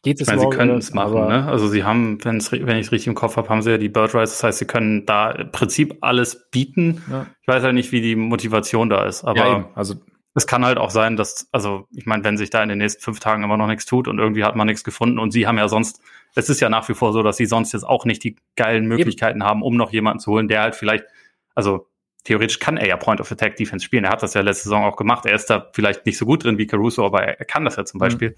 Geht 0.03 0.21
es 0.21 0.29
ich 0.29 0.37
meine, 0.37 0.43
sie 0.43 0.57
können 0.57 0.79
es 0.79 0.95
machen, 0.95 1.27
ne? 1.27 1.47
Also 1.49 1.67
sie 1.67 1.83
haben, 1.83 2.23
wenn 2.23 2.37
ich 2.39 2.53
es 2.53 2.93
richtig 2.93 3.09
im 3.09 3.17
Kopf 3.17 3.37
habe, 3.37 3.49
haben 3.49 3.63
sie 3.63 3.73
ja 3.73 3.79
die 3.79 3.89
Bird 3.89 4.15
Rights, 4.15 4.33
das 4.33 4.45
heißt, 4.45 4.59
sie 4.59 4.65
können 4.65 5.05
da 5.05 5.33
im 5.33 5.51
Prinzip 5.51 5.97
alles 6.01 6.49
bieten. 6.53 7.03
Ja. 7.11 7.27
Ich 7.41 7.49
weiß 7.49 7.65
ja 7.65 7.73
nicht, 7.73 7.91
wie 7.91 8.01
die 8.01 8.15
Motivation 8.15 8.89
da 8.89 9.05
ist, 9.05 9.25
aber 9.25 9.37
ja, 9.37 9.71
also 9.75 9.97
es 10.37 10.47
kann 10.47 10.67
halt 10.67 10.77
auch 10.77 10.91
sein, 10.91 11.17
dass, 11.17 11.49
also 11.51 11.89
ich 11.93 12.05
meine, 12.05 12.23
wenn 12.23 12.37
sich 12.37 12.51
da 12.51 12.63
in 12.63 12.69
den 12.69 12.77
nächsten 12.77 13.01
fünf 13.03 13.21
Tagen 13.21 13.43
immer 13.43 13.57
noch 13.57 13.67
nichts 13.67 13.87
tut 13.87 14.07
und 14.07 14.19
irgendwie 14.19 14.45
hat 14.45 14.55
man 14.55 14.67
nichts 14.67 14.85
gefunden 14.85 15.19
und 15.19 15.31
sie 15.31 15.47
haben 15.47 15.57
ja 15.57 15.67
sonst, 15.67 16.03
es 16.35 16.51
ist 16.51 16.61
ja 16.61 16.69
nach 16.69 16.87
wie 16.91 16.95
vor 16.95 17.15
so, 17.15 17.23
dass 17.23 17.39
sie 17.39 17.47
sonst 17.47 17.73
jetzt 17.73 17.85
auch 17.85 18.05
nicht 18.05 18.23
die 18.23 18.37
geilen 18.55 18.85
Möglichkeiten 18.85 19.41
Eben. 19.41 19.49
haben, 19.49 19.63
um 19.63 19.77
noch 19.77 19.93
jemanden 19.93 20.21
zu 20.21 20.33
holen, 20.33 20.47
der 20.47 20.61
halt 20.61 20.75
vielleicht, 20.75 21.07
also 21.55 21.89
theoretisch 22.25 22.59
kann 22.59 22.77
er 22.77 22.87
ja 22.87 22.99
Point 22.99 23.23
of 23.23 23.33
Attack 23.33 23.57
Defense 23.57 23.83
spielen. 23.83 24.05
Er 24.05 24.11
hat 24.11 24.23
das 24.23 24.35
ja 24.35 24.43
letzte 24.43 24.65
Saison 24.65 24.85
auch 24.85 24.97
gemacht. 24.97 25.25
Er 25.25 25.35
ist 25.35 25.49
da 25.49 25.71
vielleicht 25.73 26.05
nicht 26.05 26.19
so 26.19 26.27
gut 26.27 26.45
drin 26.45 26.59
wie 26.59 26.67
Caruso, 26.67 27.07
aber 27.07 27.23
er, 27.23 27.39
er 27.39 27.47
kann 27.47 27.65
das 27.65 27.77
ja 27.77 27.87
zum 27.87 27.97
mhm. 27.97 28.01
Beispiel. 28.01 28.29
Mhm. 28.31 28.35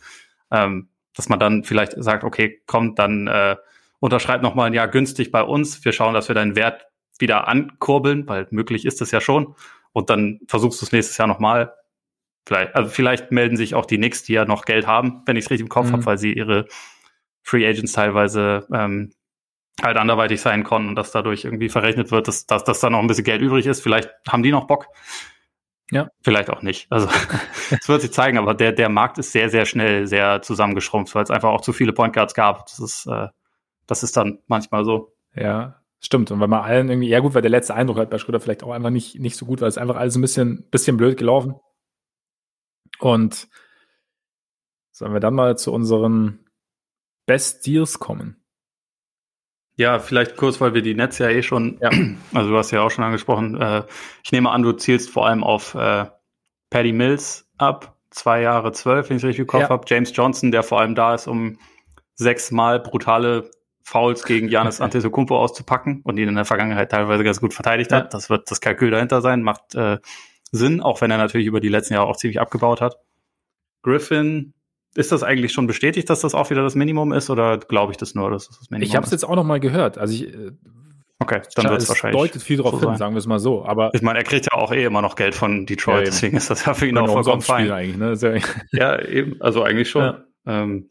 Ähm, 0.52 0.88
dass 1.16 1.28
man 1.28 1.40
dann 1.40 1.64
vielleicht 1.64 1.94
sagt, 1.96 2.22
okay, 2.22 2.62
komm, 2.66 2.94
dann 2.94 3.26
äh, 3.26 3.56
unterschreib 3.98 4.42
noch 4.42 4.54
mal 4.54 4.66
ein 4.66 4.74
Jahr 4.74 4.86
günstig 4.86 5.32
bei 5.32 5.42
uns. 5.42 5.84
Wir 5.84 5.90
schauen, 5.90 6.14
dass 6.14 6.28
wir 6.28 6.36
deinen 6.36 6.54
Wert 6.54 6.86
wieder 7.18 7.48
ankurbeln, 7.48 8.28
weil 8.28 8.46
möglich 8.50 8.86
ist 8.86 9.02
es 9.02 9.10
ja 9.10 9.20
schon. 9.20 9.56
Und 9.92 10.10
dann 10.10 10.38
versuchst 10.46 10.80
du 10.80 10.86
es 10.86 10.92
nächstes 10.92 11.18
Jahr 11.18 11.26
nochmal 11.26 11.72
Vielleicht, 12.48 12.74
also 12.74 12.88
vielleicht 12.88 13.30
melden 13.30 13.58
sich 13.58 13.74
auch 13.74 13.84
die 13.84 13.98
Knicks, 13.98 14.22
die 14.22 14.32
ja 14.32 14.46
noch 14.46 14.64
Geld 14.64 14.86
haben, 14.86 15.20
wenn 15.26 15.36
ich 15.36 15.44
es 15.44 15.50
richtig 15.50 15.66
im 15.66 15.68
Kopf 15.68 15.88
mhm. 15.88 15.92
habe, 15.92 16.06
weil 16.06 16.16
sie 16.16 16.32
ihre 16.32 16.64
Free 17.42 17.68
Agents 17.68 17.92
teilweise 17.92 18.66
ähm, 18.72 19.12
halt 19.82 19.98
anderweitig 19.98 20.40
sein 20.40 20.64
konnten 20.64 20.88
und 20.88 20.94
dass 20.94 21.12
dadurch 21.12 21.44
irgendwie 21.44 21.68
verrechnet 21.68 22.10
wird, 22.10 22.26
dass, 22.26 22.46
dass, 22.46 22.64
dass 22.64 22.80
da 22.80 22.88
noch 22.88 23.00
ein 23.00 23.06
bisschen 23.06 23.24
Geld 23.24 23.42
übrig 23.42 23.66
ist. 23.66 23.82
Vielleicht 23.82 24.08
haben 24.26 24.42
die 24.42 24.50
noch 24.50 24.66
Bock. 24.66 24.86
Ja. 25.90 26.08
Vielleicht 26.22 26.48
auch 26.48 26.62
nicht. 26.62 26.86
Also 26.88 27.06
es 27.70 27.86
wird 27.86 28.00
sich 28.00 28.14
zeigen, 28.14 28.38
aber 28.38 28.54
der, 28.54 28.72
der 28.72 28.88
Markt 28.88 29.18
ist 29.18 29.32
sehr, 29.32 29.50
sehr 29.50 29.66
schnell 29.66 30.06
sehr 30.06 30.40
zusammengeschrumpft, 30.40 31.14
weil 31.14 31.24
es 31.24 31.30
einfach 31.30 31.50
auch 31.50 31.60
zu 31.60 31.74
viele 31.74 31.92
Point 31.92 32.14
Guards 32.14 32.32
gab. 32.32 32.64
Das 32.64 32.78
ist, 32.78 33.06
äh, 33.06 33.28
das 33.86 34.02
ist 34.02 34.16
dann 34.16 34.38
manchmal 34.46 34.86
so. 34.86 35.12
Ja, 35.34 35.82
stimmt. 36.00 36.30
Und 36.30 36.40
weil 36.40 36.48
man 36.48 36.62
allen 36.62 36.88
irgendwie, 36.88 37.08
ja 37.10 37.20
gut, 37.20 37.34
weil 37.34 37.42
der 37.42 37.50
letzte 37.50 37.74
Eindruck 37.74 37.98
halt 37.98 38.08
bei 38.08 38.16
Schröder 38.16 38.40
vielleicht 38.40 38.64
auch 38.64 38.72
einfach 38.72 38.88
nicht, 38.88 39.20
nicht 39.20 39.36
so 39.36 39.44
gut 39.44 39.60
war. 39.60 39.68
Es 39.68 39.76
ist 39.76 39.82
einfach 39.82 39.96
alles 39.96 40.16
ein 40.16 40.22
bisschen, 40.22 40.66
bisschen 40.70 40.96
blöd 40.96 41.18
gelaufen. 41.18 41.56
Und 42.98 43.48
sollen 44.92 45.12
wir 45.12 45.20
dann 45.20 45.34
mal 45.34 45.56
zu 45.56 45.72
unseren 45.72 46.44
Best 47.26 47.66
Deals 47.66 47.98
kommen? 47.98 48.42
Ja, 49.76 50.00
vielleicht 50.00 50.36
kurz, 50.36 50.60
weil 50.60 50.74
wir 50.74 50.82
die 50.82 50.96
Netz 50.96 51.18
ja 51.18 51.28
eh 51.28 51.42
schon, 51.42 51.78
ja. 51.80 51.90
also 52.34 52.50
du 52.50 52.56
hast 52.56 52.72
ja 52.72 52.82
auch 52.82 52.90
schon 52.90 53.04
angesprochen, 53.04 53.60
äh, 53.60 53.84
ich 54.24 54.32
nehme 54.32 54.50
an, 54.50 54.62
du 54.62 54.72
zielst 54.72 55.10
vor 55.10 55.26
allem 55.26 55.44
auf 55.44 55.74
äh, 55.74 56.06
Paddy 56.70 56.92
Mills 56.92 57.48
ab, 57.58 57.96
zwei 58.10 58.40
Jahre 58.40 58.72
zwölf, 58.72 59.08
wenn 59.08 59.18
ich 59.18 59.22
es 59.22 59.28
richtig 59.28 59.42
im 59.42 59.46
Kopf 59.46 59.62
ja. 59.62 59.68
habe. 59.68 59.84
James 59.86 60.14
Johnson, 60.14 60.50
der 60.50 60.64
vor 60.64 60.80
allem 60.80 60.96
da 60.96 61.14
ist, 61.14 61.28
um 61.28 61.58
sechsmal 62.14 62.80
brutale 62.80 63.50
Fouls 63.84 64.24
gegen 64.24 64.48
Janis 64.48 64.80
Antetokounmpo 64.80 65.38
auszupacken 65.38 66.00
und 66.02 66.18
ihn 66.18 66.28
in 66.28 66.34
der 66.34 66.44
Vergangenheit 66.44 66.90
teilweise 66.90 67.22
ganz 67.22 67.40
gut 67.40 67.54
verteidigt 67.54 67.92
hat. 67.92 68.04
Ja. 68.04 68.10
Das 68.10 68.30
wird 68.30 68.50
das 68.50 68.60
Kalkül 68.60 68.90
dahinter 68.90 69.20
sein, 69.20 69.42
macht 69.42 69.76
äh, 69.76 69.98
Sinn, 70.50 70.80
auch 70.80 71.00
wenn 71.00 71.10
er 71.10 71.18
natürlich 71.18 71.46
über 71.46 71.60
die 71.60 71.68
letzten 71.68 71.94
Jahre 71.94 72.06
auch 72.06 72.16
ziemlich 72.16 72.40
abgebaut 72.40 72.80
hat. 72.80 72.98
Griffin, 73.82 74.54
ist 74.94 75.12
das 75.12 75.22
eigentlich 75.22 75.52
schon 75.52 75.66
bestätigt, 75.66 76.10
dass 76.10 76.20
das 76.20 76.34
auch 76.34 76.50
wieder 76.50 76.62
das 76.62 76.74
Minimum 76.74 77.12
ist 77.12 77.30
oder 77.30 77.58
glaube 77.58 77.92
ich 77.92 77.98
das 77.98 78.14
nur, 78.14 78.30
dass 78.30 78.48
das 78.48 78.58
das 78.58 78.70
Minimum 78.70 78.88
Ich 78.88 78.96
habe 78.96 79.04
es 79.04 79.12
jetzt 79.12 79.24
auch 79.24 79.36
noch 79.36 79.44
mal 79.44 79.60
gehört. 79.60 79.98
Also 79.98 80.14
ich 80.14 80.34
äh, 80.34 80.52
Okay, 81.20 81.42
dann 81.56 81.68
wird 81.68 81.82
es 81.82 81.88
wahrscheinlich. 81.88 82.20
deutet 82.20 82.42
viel 82.42 82.58
darauf 82.58 82.80
so 82.80 82.88
hin, 82.88 82.96
sagen 82.96 83.14
wir 83.14 83.18
es 83.18 83.26
mal 83.26 83.40
so. 83.40 83.64
Aber 83.64 83.90
ich 83.92 84.02
meine, 84.02 84.20
er 84.20 84.24
kriegt 84.24 84.46
ja 84.46 84.56
auch 84.56 84.72
eh 84.72 84.84
immer 84.84 85.02
noch 85.02 85.16
Geld 85.16 85.34
von 85.34 85.66
Detroit, 85.66 85.98
ja, 85.98 86.04
deswegen 86.04 86.36
ist 86.36 86.48
das 86.48 86.64
ja 86.64 86.74
für 86.74 86.86
ihn 86.86 86.96
auch 86.96 87.10
vollkommen 87.10 87.42
fein. 87.42 87.70
Eigentlich, 87.72 87.96
ne? 87.96 88.40
ja, 88.70 89.02
eben, 89.02 89.40
also 89.42 89.64
eigentlich 89.64 89.90
schon. 89.90 90.02
Ja. 90.02 90.24
Ähm, 90.46 90.90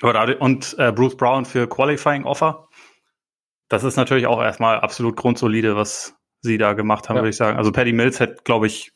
aber 0.00 0.12
da, 0.14 0.32
und 0.38 0.74
äh, 0.78 0.92
Bruce 0.92 1.16
Brown 1.16 1.44
für 1.44 1.68
Qualifying 1.68 2.24
Offer. 2.24 2.68
Das 3.68 3.84
ist 3.84 3.96
natürlich 3.96 4.26
auch 4.26 4.40
erstmal 4.40 4.80
absolut 4.80 5.14
grundsolide, 5.16 5.76
was 5.76 6.16
sie 6.42 6.58
da 6.58 6.72
gemacht 6.72 7.08
haben, 7.08 7.16
ja. 7.16 7.22
würde 7.22 7.30
ich 7.30 7.36
sagen. 7.36 7.56
Also 7.58 7.72
Paddy 7.72 7.92
Mills 7.92 8.20
hätte, 8.20 8.42
glaube 8.44 8.66
ich, 8.66 8.92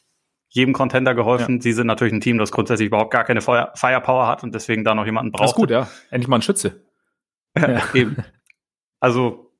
jedem 0.49 0.73
Contender 0.73 1.15
geholfen. 1.15 1.57
Ja. 1.57 1.63
Sie 1.63 1.73
sind 1.73 1.87
natürlich 1.87 2.15
ein 2.15 2.21
Team, 2.21 2.39
das 2.39 2.53
grundsätzlich 2.53 2.87
überhaupt 2.87 3.11
gar 3.11 3.25
keine 3.25 3.41
Fire 3.41 3.73
Firepower 3.75 4.29
hat 4.29 4.43
und 4.45 4.55
deswegen 4.55 4.85
da 4.85 4.95
noch 4.95 5.05
jemanden 5.05 5.33
braucht. 5.33 5.45
Das 5.45 5.51
ist 5.51 5.57
gut, 5.57 5.71
ja. 5.71 5.89
Endlich 6.11 6.29
mal 6.29 6.37
ein 6.37 6.43
Schütze. 6.43 6.85
ja, 7.57 7.83
eben. 7.93 8.17
Also, 9.01 9.51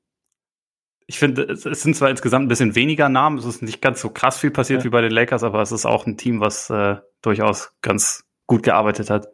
ich 1.05 1.19
finde, 1.19 1.43
es, 1.43 1.63
sind 1.63 1.95
zwar 1.95 2.09
insgesamt 2.09 2.45
ein 2.45 2.47
bisschen 2.47 2.75
weniger 2.75 3.09
Namen, 3.09 3.37
es 3.37 3.45
ist 3.45 3.61
nicht 3.61 3.81
ganz 3.81 4.01
so 4.01 4.09
krass 4.09 4.39
viel 4.39 4.51
passiert 4.51 4.81
ja. 4.81 4.85
wie 4.85 4.89
bei 4.89 5.01
den 5.01 5.11
Lakers, 5.11 5.43
aber 5.43 5.61
es 5.61 5.71
ist 5.71 5.85
auch 5.85 6.05
ein 6.07 6.17
Team, 6.17 6.39
was 6.39 6.69
äh, 6.69 6.95
durchaus 7.21 7.73
ganz 7.81 8.25
gut 8.47 8.63
gearbeitet 8.63 9.09
hat. 9.09 9.27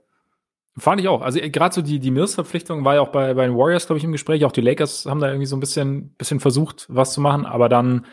Fand 0.77 1.01
ich 1.01 1.07
auch. 1.07 1.21
Also 1.21 1.39
gerade 1.41 1.75
so 1.75 1.81
die, 1.81 1.99
die 1.99 2.11
Mills-Verpflichtung 2.11 2.83
war 2.85 2.95
ja 2.95 3.01
auch 3.01 3.09
bei, 3.09 3.33
bei 3.33 3.45
den 3.45 3.57
Warriors, 3.57 3.85
glaube 3.85 3.97
ich, 3.97 4.03
im 4.03 4.13
Gespräch. 4.13 4.45
Auch 4.45 4.53
die 4.53 4.61
Lakers 4.61 5.05
haben 5.05 5.19
da 5.19 5.27
irgendwie 5.27 5.45
so 5.45 5.55
ein 5.55 5.59
bisschen, 5.59 6.13
bisschen 6.15 6.39
versucht, 6.39 6.85
was 6.89 7.13
zu 7.13 7.21
machen, 7.21 7.45
aber 7.45 7.69
dann, 7.69 8.05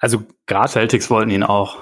also 0.00 0.24
gerade. 0.46 0.68
Celtics 0.68 1.10
wollten 1.10 1.30
ihn 1.30 1.44
auch. 1.44 1.78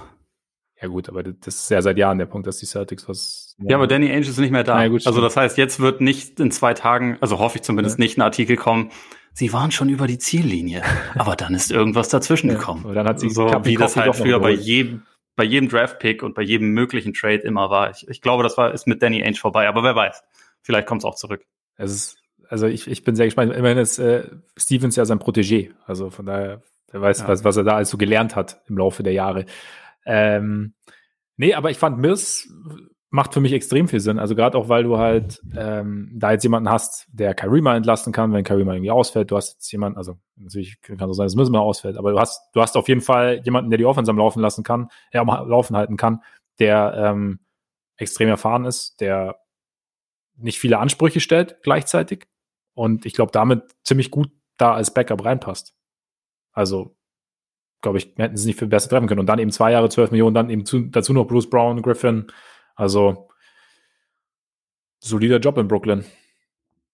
Ja 0.81 0.89
gut, 0.89 1.09
aber 1.09 1.25
das 1.25 1.57
ist 1.57 1.71
ja 1.71 1.83
seit 1.83 1.99
Jahren 1.99 2.19
der 2.19 2.27
Punkt, 2.27 2.47
dass 2.47 2.59
die 2.59 2.67
Celtics 2.67 3.09
was. 3.09 3.57
Ja, 3.59 3.77
aber 3.77 3.89
Danny 3.89 4.11
Ainge 4.11 4.21
ist 4.29 4.39
nicht 4.39 4.53
mehr 4.53 4.63
da. 4.63 4.83
Ja, 4.83 4.89
gut, 4.89 5.07
also 5.07 5.21
das 5.21 5.37
heißt, 5.37 5.59
jetzt 5.59 5.81
wird 5.81 6.01
nicht 6.01 6.39
in 6.39 6.53
zwei 6.53 6.75
Tagen, 6.75 7.19
also 7.21 7.39
hoffe 7.41 7.57
ich 7.57 7.63
zumindest 7.63 7.99
ja. 7.99 8.05
nicht, 8.05 8.19
ein 8.19 8.23
Artikel 8.23 8.57
kommen. 8.57 8.93
Sie 9.33 9.53
waren 9.53 9.73
schon 9.73 9.89
über 9.89 10.07
die 10.07 10.19
Ziellinie, 10.19 10.83
aber 11.15 11.35
dann 11.35 11.55
ist 11.55 11.73
irgendwas 11.73 12.09
dazwischen 12.09 12.49
gekommen. 12.49 12.85
Und 12.85 12.95
dann 12.95 13.09
hat 13.09 13.19
sie 13.19 13.31
so, 13.31 13.47
wie 13.65 13.77
das 13.77 13.97
halt 13.97 14.15
früher 14.15 14.39
bei 14.39 14.51
jedem, 14.51 15.03
bei 15.35 15.45
jedem 15.45 15.69
Draft-Pick 15.69 16.23
und 16.23 16.35
bei 16.35 16.43
jedem 16.43 16.71
möglichen 16.71 17.13
Trade 17.13 17.39
immer 17.39 17.71
war. 17.71 17.91
Ich, 17.91 18.07
ich 18.09 18.21
glaube, 18.21 18.45
das 18.45 18.57
war, 18.57 18.73
ist 18.73 18.87
mit 18.87 19.03
Danny 19.03 19.23
Ainge 19.23 19.37
vorbei, 19.37 19.69
aber 19.69 19.83
wer 19.83 19.97
weiß. 19.97 20.23
Vielleicht 20.63 20.87
kommt 20.87 21.03
es 21.03 21.05
auch 21.05 21.15
zurück. 21.17 21.45
Es 21.77 21.93
ist, 21.93 22.19
also 22.49 22.67
ich, 22.67 22.89
ich 22.89 23.03
bin 23.03 23.17
sehr 23.17 23.27
gespannt. 23.27 23.53
Immerhin 23.53 23.79
ist 23.79 23.99
äh, 23.99 24.29
Stevens 24.57 24.97
ja 24.97 25.05
sein 25.05 25.19
Protégé. 25.19 25.71
Also 25.87 26.11
von 26.11 26.27
daher, 26.27 26.63
wer 26.91 27.01
weiß, 27.01 27.21
ja. 27.21 27.29
was, 27.29 27.45
was 27.45 27.57
er 27.57 27.65
da 27.65 27.77
alles 27.77 27.91
so 27.91 27.99
gelernt 27.99 28.37
hat 28.37 28.63
im 28.67 28.79
Laufe 28.79 29.03
der 29.03 29.13
Jahre. 29.13 29.47
Ähm, 30.05 30.75
nee, 31.37 31.55
aber 31.55 31.71
ich 31.71 31.79
fand 31.79 31.99
Mills 31.99 32.49
macht 33.11 33.33
für 33.33 33.41
mich 33.41 33.53
extrem 33.53 33.89
viel 33.89 34.01
Sinn. 34.01 34.19
Also 34.19 34.35
gerade 34.35 34.59
auch, 34.59 34.69
weil 34.69 34.85
du 34.85 34.99
halt 34.99 35.41
ähm, 35.57 36.11
da 36.15 36.33
jetzt 36.33 36.43
jemanden 36.43 36.69
hast, 36.69 37.07
der 37.11 37.35
Karima 37.35 37.75
entlasten 37.75 38.13
kann, 38.13 38.33
wenn 38.33 38.45
Karima 38.45 38.75
irgendwie 38.75 38.91
ausfällt. 38.91 39.31
Du 39.31 39.37
hast 39.37 39.55
jetzt 39.55 39.73
jemanden, 39.73 39.97
also 39.97 40.19
natürlich 40.37 40.81
kann 40.83 41.09
es 41.09 41.17
sein, 41.17 41.27
dass 41.27 41.35
müssen 41.35 41.53
wir 41.53 41.61
ausfällt, 41.61 41.97
aber 41.97 42.13
du 42.13 42.21
hast, 42.21 42.43
du 42.53 42.61
hast 42.61 42.77
auf 42.77 42.89
jeden 42.89 43.01
Fall 43.01 43.41
jemanden, 43.45 43.71
der 43.71 43.79
die 43.79 43.87
Offense 43.87 44.11
am 44.11 44.19
Laufen 44.19 44.41
lassen 44.41 44.63
kann, 44.63 44.89
der 45.13 45.23
am 45.23 45.29
Laufen 45.49 45.77
halten 45.77 45.97
kann, 45.97 46.23
der 46.59 46.95
ähm, 46.97 47.41
extrem 47.97 48.29
erfahren 48.29 48.67
ist, 48.67 49.01
der 49.01 49.41
nicht 50.37 50.59
viele 50.59 50.79
Ansprüche 50.79 51.21
stellt 51.21 51.63
gleichzeitig 51.63 52.27
und 52.75 53.07
ich 53.07 53.15
glaube 53.15 53.33
damit 53.33 53.75
ziemlich 53.85 54.11
gut 54.11 54.31
da 54.59 54.75
als 54.75 54.93
Backup 54.93 55.25
reinpasst. 55.25 55.75
Also 56.53 56.97
glaube 57.81 57.99
ich, 57.99 58.13
hätten 58.17 58.37
sie 58.37 58.47
nicht 58.47 58.59
viel 58.59 58.69
besser 58.69 58.89
treffen 58.89 59.07
können. 59.07 59.21
Und 59.21 59.27
dann 59.27 59.39
eben 59.39 59.51
zwei 59.51 59.73
Jahre, 59.73 59.89
zwölf 59.89 60.11
Millionen, 60.11 60.35
dann 60.35 60.51
eben 60.51 60.65
zu, 60.65 60.81
dazu 60.81 61.13
noch 61.13 61.27
Bruce 61.27 61.49
Brown, 61.49 61.83
Griffin, 61.83 62.27
also 62.75 63.29
solider 65.01 65.39
Job 65.39 65.59
in 65.59 65.69
Brooklyn. 65.69 66.05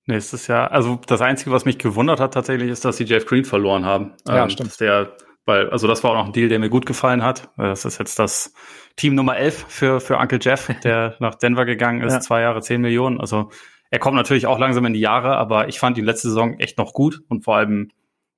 Nächstes 0.07 0.47
Jahr. 0.47 0.71
Also 0.71 1.01
das 1.07 1.23
Einzige, 1.23 1.51
was 1.51 1.65
mich 1.65 1.79
gewundert 1.79 2.21
hat 2.21 2.35
tatsächlich, 2.35 2.71
ist, 2.71 2.85
dass 2.85 2.99
sie 2.99 3.05
Jeff 3.05 3.25
Green 3.25 3.45
verloren 3.45 3.87
haben. 3.87 4.13
Ja, 4.29 4.45
ähm, 4.45 4.51
stimmt. 4.51 4.79
Der, 4.79 5.17
weil, 5.47 5.71
also 5.71 5.89
das 5.89 6.05
war 6.05 6.11
auch 6.11 6.17
noch 6.17 6.27
ein 6.27 6.33
Deal, 6.33 6.51
der 6.51 6.59
mir 6.59 6.69
gut 6.69 6.85
gefallen 6.85 7.23
hat. 7.23 7.49
Das 7.57 7.87
ist 7.87 7.99
jetzt 7.99 8.19
das 8.19 8.53
Team 8.97 9.15
Nummer 9.15 9.37
11 9.39 9.65
für, 9.69 10.01
für 10.01 10.19
Uncle 10.19 10.39
Jeff, 10.43 10.71
der 10.85 11.17
nach 11.21 11.37
Denver 11.37 11.65
gegangen 11.65 12.03
ist. 12.03 12.13
Ja. 12.13 12.21
Zwei 12.21 12.43
Jahre, 12.43 12.61
zehn 12.61 12.83
Millionen. 12.83 13.19
Also 13.19 13.51
er 13.91 13.99
kommt 13.99 14.17
natürlich 14.17 14.47
auch 14.47 14.59
langsam 14.59 14.85
in 14.85 14.93
die 14.93 15.01
Jahre, 15.01 15.37
aber 15.37 15.69
ich 15.69 15.79
fand 15.79 15.97
die 15.97 16.03
letzte 16.03 16.29
Saison 16.29 16.59
echt 16.59 16.77
noch 16.77 16.93
gut 16.93 17.23
und 17.29 17.45
vor 17.45 17.57
allem 17.57 17.91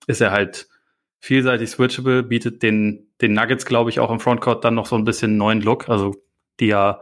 ist 0.06 0.20
er 0.20 0.30
halt 0.30 0.68
vielseitig 1.20 1.70
switchable, 1.70 2.22
bietet 2.22 2.62
den, 2.62 3.10
den 3.20 3.32
Nuggets, 3.32 3.66
glaube 3.66 3.90
ich, 3.90 4.00
auch 4.00 4.10
im 4.10 4.20
Frontcourt 4.20 4.64
dann 4.64 4.74
noch 4.74 4.86
so 4.86 4.96
ein 4.96 5.04
bisschen 5.04 5.36
neuen 5.36 5.60
Look. 5.60 5.88
Also 5.88 6.14
die 6.60 6.66
ja 6.66 7.00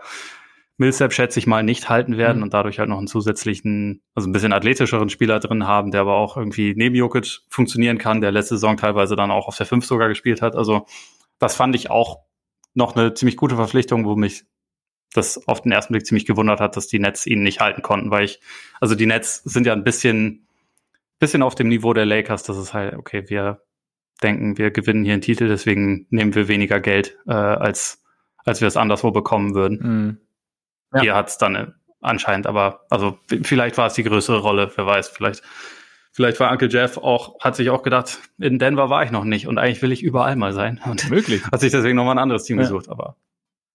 Millsap 0.77 1.12
schätze 1.12 1.39
ich 1.39 1.47
mal 1.47 1.62
nicht 1.62 1.89
halten 1.89 2.17
werden 2.17 2.39
mhm. 2.39 2.45
und 2.45 2.55
dadurch 2.55 2.79
halt 2.79 2.89
noch 2.89 2.99
einen 2.99 3.07
zusätzlichen, 3.07 4.03
also 4.15 4.29
ein 4.29 4.33
bisschen 4.33 4.53
athletischeren 4.53 5.09
Spieler 5.09 5.39
drin 5.39 5.67
haben, 5.67 5.91
der 5.93 6.01
aber 6.01 6.17
auch 6.17 6.37
irgendwie 6.37 6.75
neben 6.77 6.97
Jokic 6.97 7.43
funktionieren 7.49 7.99
kann, 7.99 8.21
der 8.21 8.33
letzte 8.33 8.57
Saison 8.57 8.77
teilweise 8.77 9.15
dann 9.15 9.31
auch 9.31 9.47
auf 9.47 9.57
der 9.57 9.67
5 9.67 9.85
sogar 9.85 10.09
gespielt 10.09 10.43
hat. 10.43 10.57
Also 10.57 10.87
das 11.39 11.55
fand 11.55 11.77
ich 11.77 11.91
auch 11.91 12.21
noch 12.75 12.97
eine 12.97 13.15
ziemlich 13.15 13.37
gute 13.37 13.55
Verpflichtung, 13.55 14.05
wo 14.05 14.17
mich 14.17 14.45
das 15.12 15.47
auf 15.47 15.62
den 15.62 15.71
ersten 15.71 15.93
Blick 15.93 16.07
ziemlich 16.07 16.27
gewundert 16.27 16.61
hat, 16.61 16.77
dass 16.77 16.89
die 16.89 16.99
Nets 16.99 17.25
ihn 17.25 17.45
nicht 17.45 17.61
halten 17.61 17.83
konnten, 17.83 18.11
weil 18.11 18.25
ich, 18.25 18.41
also 18.81 18.97
die 18.97 19.07
Nets 19.07 19.43
sind 19.45 19.65
ja 19.65 19.73
ein 19.73 19.85
bisschen, 19.85 20.49
bisschen 21.21 21.43
auf 21.43 21.55
dem 21.55 21.69
Niveau 21.69 21.93
der 21.93 22.05
Lakers, 22.05 22.43
das 22.43 22.57
ist 22.57 22.75
halt, 22.75 22.95
okay, 22.95 23.25
wir 23.29 23.62
denken, 24.23 24.59
wir 24.59 24.71
gewinnen 24.71 25.05
hier 25.05 25.15
einen 25.15 25.23
Titel, 25.23 25.49
deswegen 25.49 26.07
nehmen 26.11 26.35
wir 26.35 26.49
weniger 26.49 26.81
Geld, 26.81 27.17
äh, 27.27 27.33
als, 27.33 28.03
als 28.45 28.61
wir 28.61 28.69
es 28.69 28.77
anderswo 28.77 29.11
bekommen 29.11 29.55
würden. 29.55 29.79
Mhm. 29.83 30.19
Ja. 30.95 31.01
Hier 31.01 31.15
hat 31.15 31.29
es 31.29 31.39
dann 31.39 31.55
äh, 31.55 31.67
anscheinend, 32.01 32.47
aber 32.47 32.87
also 32.91 33.19
vielleicht 33.43 33.77
war 33.79 33.87
es 33.87 33.95
die 33.95 34.05
größere 34.05 34.39
Rolle, 34.39 34.71
wer 34.77 34.87
weiß, 34.87 35.09
vielleicht. 35.09 35.43
Vielleicht 36.17 36.39
war 36.39 36.53
Uncle 36.53 36.69
Jeff 36.71 36.97
auch, 36.97 37.41
hat 37.41 37.57
sich 37.57 37.71
auch 37.71 37.83
gedacht, 37.83 38.21
in 38.39 38.61
Denver 38.61 38.89
war 38.89 39.03
ich 39.03 39.11
noch 39.11 39.25
nicht 39.25 39.49
und 39.49 39.59
eigentlich 39.59 39.83
will 39.83 39.91
ich 39.91 40.01
überall 40.01 40.37
mal 40.37 40.53
sein. 40.53 40.81
Und 40.85 41.11
Möglich. 41.11 41.45
Hat 41.53 41.59
sich 41.59 41.73
deswegen 41.73 41.97
nochmal 41.97 42.15
ein 42.15 42.23
anderes 42.23 42.45
Team 42.45 42.57
ja. 42.57 42.62
gesucht, 42.62 42.89
aber 42.89 43.17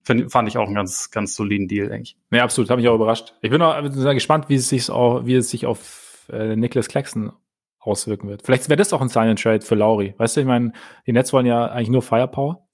find, 0.04 0.32
fand 0.32 0.48
ich 0.48 0.58
auch 0.58 0.68
einen 0.68 0.76
ganz, 0.76 1.12
ganz 1.12 1.36
soliden 1.36 1.68
Deal, 1.68 1.90
denke 1.90 2.04
ich. 2.04 2.18
Ja, 2.32 2.46
absolut, 2.46 2.70
habe 2.70 2.80
mich 2.80 2.90
auch 2.90 2.96
überrascht. 2.96 3.34
Ich 3.42 3.50
bin 3.50 3.62
auch 3.62 3.76
sehr 3.92 4.14
gespannt, 4.14 4.48
wie 4.48 4.56
es 4.56 4.70
sich 4.70 4.90
auch, 4.90 5.26
wie 5.26 5.36
es 5.36 5.50
sich 5.50 5.66
auf 5.66 6.28
äh, 6.32 6.56
Nicholas 6.56 6.88
Claxton 6.88 7.34
auswirken 7.80 8.28
wird. 8.28 8.44
Vielleicht 8.44 8.70
wäre 8.70 8.78
das 8.78 8.94
auch 8.94 9.02
ein 9.02 9.10
Sign 9.10 9.30
and 9.30 9.42
Trade 9.42 9.62
für 9.62 9.76
Lauri. 9.76 10.14
Weißt 10.18 10.36
du, 10.36 10.42
ich 10.42 10.48
meine, 10.48 10.74
die 11.08 11.14
Nets 11.14 11.34
wollen 11.34 11.46
ja 11.46 11.68
eigentlich 11.68 11.90
nur 11.90 12.02
Firepower. 12.02 12.68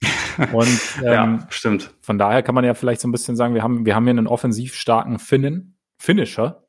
Und 0.52 0.80
ähm, 0.98 1.04
ja, 1.04 1.46
stimmt. 1.50 1.94
Von 2.00 2.18
daher 2.18 2.42
kann 2.42 2.54
man 2.54 2.64
ja 2.64 2.74
vielleicht 2.74 3.00
so 3.00 3.08
ein 3.08 3.12
bisschen 3.12 3.34
sagen, 3.34 3.54
wir 3.54 3.62
haben, 3.62 3.84
wir 3.84 3.96
haben 3.96 4.04
hier 4.04 4.10
einen 4.10 4.28
offensiv 4.28 4.74
starken 4.74 5.18
Finnen, 5.18 5.78
Finisher. 6.00 6.64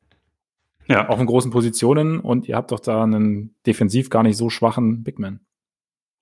Ja. 0.88 1.08
Auch 1.08 1.20
in 1.20 1.28
großen 1.28 1.52
Positionen 1.52 2.20
und 2.20 2.48
ihr 2.48 2.56
habt 2.56 2.72
doch 2.72 2.80
da 2.80 3.04
einen 3.04 3.56
defensiv 3.68 4.10
gar 4.10 4.24
nicht 4.24 4.38
so 4.38 4.50
schwachen 4.50 5.04
Bigman. 5.04 5.42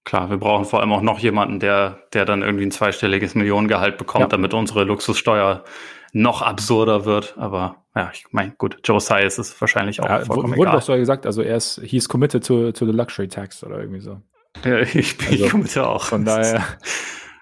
Klar, 0.04 0.30
wir 0.30 0.38
brauchen 0.38 0.66
vor 0.66 0.82
allem 0.82 0.92
auch 0.92 1.02
noch 1.02 1.20
jemanden, 1.20 1.62
der, 1.62 2.00
der 2.12 2.26
dann 2.26 2.42
irgendwie 2.42 2.66
ein 2.66 2.72
zweistelliges 2.72 3.34
Millionengehalt 3.36 3.98
bekommt, 3.98 4.24
ja. 4.24 4.28
damit 4.28 4.54
unsere 4.54 4.84
Luxussteuer 4.84 5.64
noch 6.12 6.42
absurder 6.42 7.06
wird. 7.06 7.38
Aber 7.38 7.86
ja, 7.98 8.12
ich 8.14 8.26
meine, 8.32 8.52
gut, 8.52 8.78
Joe 8.84 9.00
Size 9.00 9.42
ist 9.42 9.60
wahrscheinlich 9.60 10.02
auch 10.02 10.08
ja, 10.08 10.24
vollkommen 10.24 10.56
wurde 10.56 10.70
egal. 10.70 10.76
doch 10.76 10.82
so 10.84 10.96
gesagt, 10.96 11.26
also 11.26 11.42
er 11.42 11.58
ist, 11.58 11.82
he's 11.84 12.08
committed 12.08 12.46
to, 12.46 12.72
to 12.72 12.86
the 12.86 12.92
luxury 12.92 13.28
tax 13.28 13.64
oder 13.64 13.80
irgendwie 13.80 14.02
so. 14.02 14.22
Ja, 14.64 14.80
ich 14.94 15.18
bin 15.18 15.28
also, 15.30 15.50
committe 15.50 15.88
auch. 15.88 16.06
Von 16.06 16.24
daher 16.24 16.64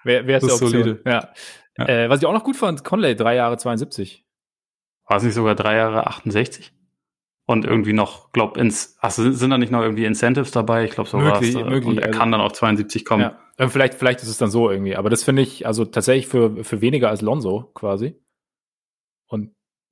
wäre 0.04 0.26
wär 0.26 0.38
es 0.38 0.48
ja 0.48 0.56
solide. 0.56 1.02
Ja. 1.04 1.28
ja. 1.76 1.88
Äh, 1.88 2.08
was 2.08 2.20
ich 2.20 2.26
auch 2.26 2.32
noch 2.32 2.44
gut 2.44 2.56
fand, 2.56 2.84
Conley, 2.84 3.16
drei 3.16 3.34
Jahre 3.34 3.58
72. 3.58 4.24
War 5.08 5.18
es 5.18 5.24
nicht 5.24 5.34
sogar 5.34 5.54
drei 5.54 5.76
Jahre 5.76 6.06
68? 6.06 6.72
Und 7.48 7.64
irgendwie 7.64 7.92
noch, 7.92 8.32
glaub, 8.32 8.56
ins, 8.56 8.96
ach, 9.00 9.10
sind 9.10 9.50
da 9.50 9.58
nicht 9.58 9.70
noch 9.70 9.82
irgendwie 9.82 10.04
Incentives 10.04 10.50
dabei? 10.50 10.84
Ich 10.84 10.92
glaube, 10.92 11.08
so 11.08 11.18
war 11.18 11.40
es. 11.40 11.54
Möglich, 11.54 11.84
und 11.84 11.98
er 11.98 12.06
also, 12.06 12.18
kann 12.18 12.32
dann 12.32 12.40
auf 12.40 12.54
72 12.54 13.04
kommen. 13.04 13.22
Ja. 13.22 13.38
Ähm, 13.58 13.70
vielleicht, 13.70 13.94
vielleicht 13.94 14.22
ist 14.22 14.28
es 14.28 14.38
dann 14.38 14.50
so 14.50 14.70
irgendwie. 14.70 14.96
Aber 14.96 15.10
das 15.10 15.22
finde 15.22 15.42
ich, 15.42 15.66
also 15.66 15.84
tatsächlich 15.84 16.26
für, 16.26 16.64
für 16.64 16.80
weniger 16.80 17.08
als 17.08 17.20
Lonzo 17.20 17.70
quasi. 17.74 18.16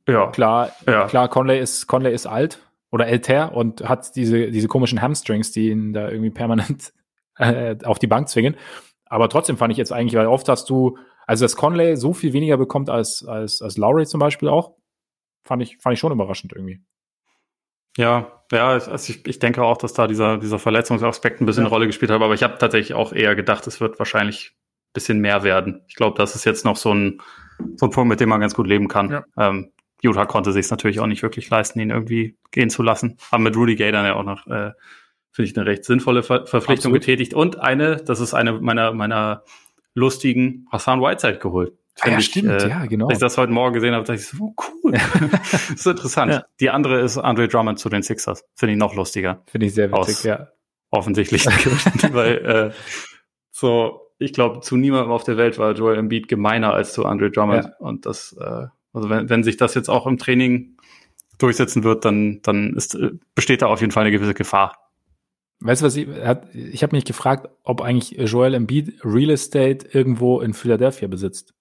Ja. 0.06 0.30
klar, 0.30 0.70
ja. 0.86 1.06
klar, 1.06 1.28
Conley 1.28 1.58
ist, 1.58 1.86
Conley 1.86 2.12
ist 2.12 2.26
alt 2.26 2.60
oder 2.90 3.06
älter 3.06 3.54
und 3.54 3.88
hat 3.88 4.14
diese, 4.16 4.50
diese 4.50 4.68
komischen 4.68 5.00
Hamstrings, 5.00 5.50
die 5.50 5.70
ihn 5.70 5.92
da 5.92 6.08
irgendwie 6.08 6.30
permanent 6.30 6.92
äh, 7.38 7.76
auf 7.84 7.98
die 7.98 8.06
Bank 8.06 8.28
zwingen. 8.28 8.56
Aber 9.06 9.28
trotzdem 9.28 9.56
fand 9.56 9.72
ich 9.72 9.78
jetzt 9.78 9.92
eigentlich, 9.92 10.14
weil 10.14 10.26
oft 10.26 10.48
hast 10.48 10.70
du, 10.70 10.98
also 11.26 11.44
dass 11.44 11.56
Conley 11.56 11.96
so 11.96 12.12
viel 12.12 12.32
weniger 12.32 12.56
bekommt 12.56 12.90
als, 12.90 13.24
als, 13.24 13.62
als 13.62 13.76
Lowry 13.76 14.06
zum 14.06 14.20
Beispiel 14.20 14.48
auch, 14.48 14.76
fand 15.42 15.62
ich, 15.62 15.78
fand 15.78 15.94
ich 15.94 16.00
schon 16.00 16.12
überraschend 16.12 16.52
irgendwie. 16.52 16.80
Ja, 17.96 18.42
ja, 18.50 18.68
also 18.68 19.12
ich, 19.12 19.26
ich 19.26 19.38
denke 19.38 19.62
auch, 19.62 19.76
dass 19.76 19.92
da 19.92 20.06
dieser, 20.06 20.38
dieser 20.38 20.58
Verletzungsaspekt 20.58 21.40
ein 21.40 21.46
bisschen 21.46 21.62
ja. 21.62 21.66
eine 21.66 21.74
Rolle 21.74 21.86
gespielt 21.86 22.10
hat, 22.10 22.20
aber 22.20 22.34
ich 22.34 22.42
habe 22.42 22.58
tatsächlich 22.58 22.94
auch 22.94 23.12
eher 23.12 23.36
gedacht, 23.36 23.66
es 23.66 23.80
wird 23.80 23.98
wahrscheinlich 23.98 24.52
ein 24.54 24.92
bisschen 24.92 25.20
mehr 25.20 25.44
werden. 25.44 25.82
Ich 25.86 25.94
glaube, 25.94 26.16
das 26.18 26.34
ist 26.34 26.44
jetzt 26.44 26.64
noch 26.64 26.76
so 26.76 26.92
ein, 26.92 27.20
so 27.76 27.86
ein 27.86 27.90
Punkt, 27.90 28.08
mit 28.08 28.20
dem 28.20 28.28
man 28.28 28.40
ganz 28.40 28.54
gut 28.54 28.66
leben 28.66 28.88
kann. 28.88 29.10
Ja. 29.10 29.24
Ähm, 29.36 29.72
Utah 30.04 30.26
konnte 30.26 30.52
sich 30.52 30.66
es 30.66 30.70
natürlich 30.70 31.00
auch 31.00 31.06
nicht 31.06 31.22
wirklich 31.22 31.48
leisten, 31.50 31.80
ihn 31.80 31.90
irgendwie 31.90 32.36
gehen 32.50 32.70
zu 32.70 32.82
lassen. 32.82 33.16
Haben 33.32 33.44
mit 33.44 33.56
Rudy 33.56 33.76
Gay 33.76 33.90
dann 33.92 34.04
ja 34.04 34.14
auch 34.14 34.24
noch, 34.24 34.46
äh, 34.46 34.72
finde 35.32 35.50
ich, 35.50 35.56
eine 35.56 35.66
recht 35.66 35.84
sinnvolle 35.84 36.22
Ver 36.22 36.46
Verpflichtung 36.46 36.92
Absolut. 36.92 37.00
getätigt. 37.00 37.34
Und 37.34 37.60
eine, 37.60 37.96
das 37.96 38.20
ist 38.20 38.34
eine 38.34 38.60
meiner, 38.60 38.92
meiner 38.92 39.42
lustigen 39.94 40.66
Hassan 40.70 41.00
Whiteside 41.00 41.38
geholt. 41.38 41.72
Ah, 42.00 42.10
ja, 42.10 42.18
ich, 42.18 42.26
stimmt, 42.26 42.50
äh, 42.50 42.68
ja, 42.68 42.86
genau. 42.86 43.06
Als 43.06 43.18
ich 43.18 43.20
das 43.20 43.38
heute 43.38 43.52
Morgen 43.52 43.74
gesehen 43.74 43.94
habe, 43.94 44.04
dachte 44.04 44.18
ich 44.20 44.26
so, 44.26 44.36
oh, 44.40 44.54
cool. 44.82 44.92
das 45.40 45.70
ist 45.70 45.86
interessant. 45.86 46.32
Ja. 46.32 46.44
Die 46.58 46.70
andere 46.70 47.00
ist 47.00 47.18
Andre 47.18 47.46
Drummond 47.46 47.78
zu 47.78 47.88
den 47.88 48.02
Sixers. 48.02 48.44
Finde 48.56 48.72
ich 48.72 48.78
noch 48.78 48.94
lustiger. 48.94 49.42
Finde 49.46 49.66
ich 49.66 49.74
sehr 49.74 49.90
witzig, 49.92 50.16
Aus 50.16 50.22
ja. 50.24 50.48
Offensichtlich. 50.90 51.46
weil, 52.12 52.36
äh, 52.44 52.70
so, 53.52 54.00
ich 54.18 54.32
glaube, 54.32 54.60
zu 54.60 54.76
niemandem 54.76 55.12
auf 55.12 55.22
der 55.22 55.36
Welt 55.36 55.58
war 55.58 55.72
Joel 55.72 55.98
Embiid 55.98 56.26
gemeiner 56.26 56.74
als 56.74 56.92
zu 56.92 57.04
Andre 57.06 57.30
Drummond. 57.30 57.64
Ja. 57.64 57.76
Und 57.78 58.06
das, 58.06 58.36
äh, 58.40 58.66
also 58.94 59.10
wenn, 59.10 59.28
wenn 59.28 59.44
sich 59.44 59.56
das 59.56 59.74
jetzt 59.74 59.90
auch 59.90 60.06
im 60.06 60.18
Training 60.18 60.76
durchsetzen 61.38 61.84
wird, 61.84 62.04
dann, 62.04 62.40
dann 62.42 62.74
ist, 62.74 62.94
äh, 62.94 63.10
besteht 63.34 63.62
da 63.62 63.66
auf 63.66 63.80
jeden 63.80 63.92
Fall 63.92 64.04
eine 64.04 64.12
gewisse 64.12 64.34
Gefahr. 64.34 64.78
Weißt 65.60 65.82
du 65.82 65.86
was, 65.86 65.96
ich, 65.96 66.08
ich 66.54 66.82
habe 66.82 66.96
mich 66.96 67.04
gefragt, 67.04 67.48
ob 67.62 67.80
eigentlich 67.80 68.12
Joel 68.30 68.54
Embiid 68.54 69.00
Real 69.04 69.30
Estate 69.30 69.88
irgendwo 69.92 70.40
in 70.40 70.54
Philadelphia 70.54 71.08
besitzt. 71.08 71.54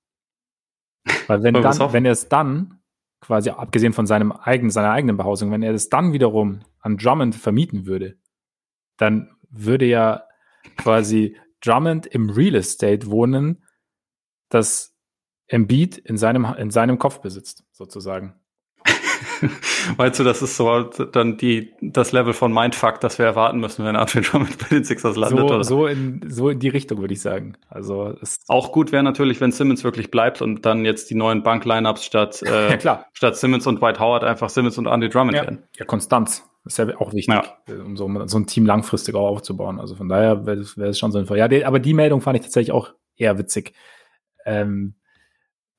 Weil 1.28 1.44
wenn, 1.44 1.54
dann, 1.62 1.94
wenn 1.94 2.06
er 2.06 2.12
es 2.12 2.30
dann, 2.30 2.80
quasi 3.22 3.50
abgesehen 3.50 3.94
von 3.94 4.06
seinem 4.06 4.32
eigenen, 4.32 4.72
seiner 4.72 4.92
eigenen 4.92 5.18
Behausung, 5.18 5.52
wenn 5.52 5.64
er 5.64 5.74
es 5.74 5.90
dann 5.90 6.12
wiederum 6.12 6.62
an 6.82 6.98
Drummond 6.98 7.36
vermieten 7.36 7.86
würde, 7.86 8.18
dann 8.98 9.32
würde 9.50 9.86
ja 9.86 10.24
quasi 10.78 11.38
Drummond 11.62 12.06
im 12.06 12.30
Real 12.30 12.56
Estate 12.56 13.10
wohnen, 13.10 13.64
das 14.50 14.93
Embiid 15.54 16.00
in 16.00 16.18
seinem, 16.18 16.46
in 16.58 16.72
seinem 16.72 16.98
Kopf 16.98 17.20
besitzt, 17.20 17.64
sozusagen. 17.72 18.34
Weißt 19.98 20.20
du, 20.20 20.24
das 20.24 20.42
ist 20.42 20.58
so 20.58 20.82
dann 20.82 21.38
die, 21.38 21.72
das 21.80 22.12
Level 22.12 22.34
von 22.34 22.52
Mindfuck, 22.52 23.00
das 23.00 23.20
wir 23.20 23.26
erwarten 23.26 23.60
müssen, 23.60 23.86
wenn 23.86 23.96
Arthur 23.96 24.22
Drummond 24.22 24.58
bei 24.58 24.68
den 24.68 24.84
Sixers 24.84 25.16
landet. 25.16 25.40
So, 25.40 25.46
oder? 25.46 25.64
so, 25.64 25.88
in, 25.88 26.22
so 26.28 26.50
in 26.50 26.60
die 26.60 26.70
Richtung, 26.70 27.00
würde 27.00 27.14
ich 27.14 27.22
sagen. 27.22 27.56
Also 27.70 28.16
Auch 28.48 28.72
gut 28.72 28.92
wäre 28.92 29.04
natürlich, 29.04 29.42
wenn 29.42 29.52
Simmons 29.52 29.84
wirklich 29.84 30.10
bleibt 30.10 30.42
und 30.42 30.66
dann 30.66 30.86
jetzt 30.86 31.12
die 31.12 31.16
neuen 31.16 31.44
Bank-Lineups 31.44 32.04
statt, 32.04 32.42
äh, 32.46 32.72
ja, 32.72 32.78
klar. 32.78 33.06
statt 33.14 33.38
Simmons 33.38 33.68
und 33.68 33.82
White 33.82 34.00
Howard 34.00 34.24
einfach 34.24 34.50
Simmons 34.50 34.78
und 34.80 34.88
Andy 34.88 35.10
Drummond 35.10 35.36
ja. 35.36 35.44
werden. 35.44 35.64
Ja, 35.78 35.86
Konstanz. 35.86 36.44
Ist 36.66 36.78
ja 36.80 36.88
auch 36.98 37.14
wichtig, 37.14 37.34
ja. 37.34 37.44
um 37.84 37.96
so, 37.96 38.10
so, 38.26 38.38
ein 38.38 38.48
Team 38.48 38.66
langfristig 38.66 39.14
auch 39.16 39.28
aufzubauen. 39.28 39.80
Also 39.80 39.96
von 39.96 40.10
daher 40.10 40.46
wäre 40.46 40.60
es 40.60 40.78
wär 40.78 40.94
schon 40.94 41.12
sinnvoll. 41.12 41.38
Ja, 41.38 41.48
die, 41.48 41.64
aber 41.66 41.80
die 41.80 41.94
Meldung 41.94 42.22
fand 42.22 42.38
ich 42.38 42.44
tatsächlich 42.44 42.72
auch 42.72 42.94
eher 43.18 43.38
witzig. 43.38 43.74
Ähm, 44.46 44.96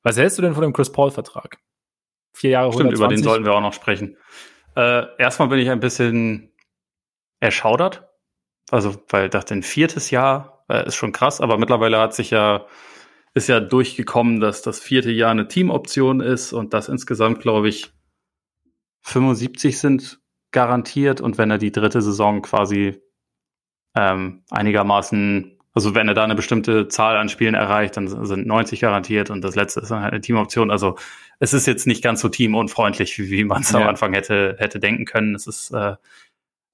was 0.04 0.16
hältst 0.16 0.38
du 0.38 0.42
denn 0.42 0.54
von 0.54 0.62
dem 0.62 0.72
Chris 0.72 0.92
Paul-Vertrag? 0.92 1.58
Vier 2.32 2.50
Jahre 2.50 2.72
Stimmt, 2.72 2.92
120. 2.92 3.00
über 3.00 3.08
den 3.08 3.22
sollten 3.24 3.44
wir 3.44 3.54
auch 3.54 3.60
noch 3.60 3.72
sprechen. 3.72 4.16
Äh, 4.76 5.06
erstmal 5.18 5.48
bin 5.48 5.58
ich 5.58 5.70
ein 5.70 5.80
bisschen 5.80 6.52
erschaudert. 7.40 8.08
Also, 8.70 8.96
weil 9.08 9.26
ich 9.26 9.30
dachte, 9.30 9.54
ein 9.54 9.62
viertes 9.62 10.10
Jahr 10.10 10.64
äh, 10.68 10.86
ist 10.86 10.96
schon 10.96 11.12
krass, 11.12 11.40
aber 11.40 11.58
mittlerweile 11.58 11.98
hat 11.98 12.14
sich 12.14 12.30
ja, 12.30 12.66
ist 13.34 13.48
ja 13.48 13.60
durchgekommen, 13.60 14.40
dass 14.40 14.62
das 14.62 14.80
vierte 14.80 15.10
Jahr 15.10 15.30
eine 15.30 15.48
Teamoption 15.48 16.20
ist 16.20 16.52
und 16.52 16.74
das 16.74 16.88
insgesamt, 16.88 17.40
glaube 17.40 17.68
ich, 17.68 17.92
75 19.02 19.78
sind 19.78 20.20
garantiert 20.50 21.20
und 21.20 21.36
wenn 21.36 21.50
er 21.50 21.58
die 21.58 21.72
dritte 21.72 22.00
Saison 22.00 22.40
quasi 22.40 23.02
ähm, 23.94 24.44
einigermaßen, 24.50 25.53
also 25.74 25.94
wenn 25.94 26.06
er 26.06 26.14
da 26.14 26.22
eine 26.22 26.36
bestimmte 26.36 26.86
Zahl 26.86 27.16
an 27.16 27.28
Spielen 27.28 27.54
erreicht, 27.54 27.96
dann 27.96 28.06
sind 28.06 28.46
90 28.46 28.80
garantiert 28.80 29.30
und 29.30 29.42
das 29.42 29.56
letzte 29.56 29.80
ist 29.80 29.90
dann 29.90 30.02
halt 30.02 30.12
eine 30.12 30.20
Teamoption. 30.20 30.70
Also 30.70 30.96
es 31.40 31.52
ist 31.52 31.66
jetzt 31.66 31.86
nicht 31.88 32.02
ganz 32.02 32.20
so 32.20 32.28
teamunfreundlich, 32.28 33.18
wie, 33.18 33.30
wie 33.30 33.44
man 33.44 33.62
es 33.62 33.72
ja. 33.72 33.80
am 33.80 33.88
Anfang 33.88 34.14
hätte, 34.14 34.54
hätte 34.58 34.78
denken 34.78 35.04
können. 35.04 35.34
Es 35.34 35.48
ist, 35.48 35.72
äh, 35.72 35.96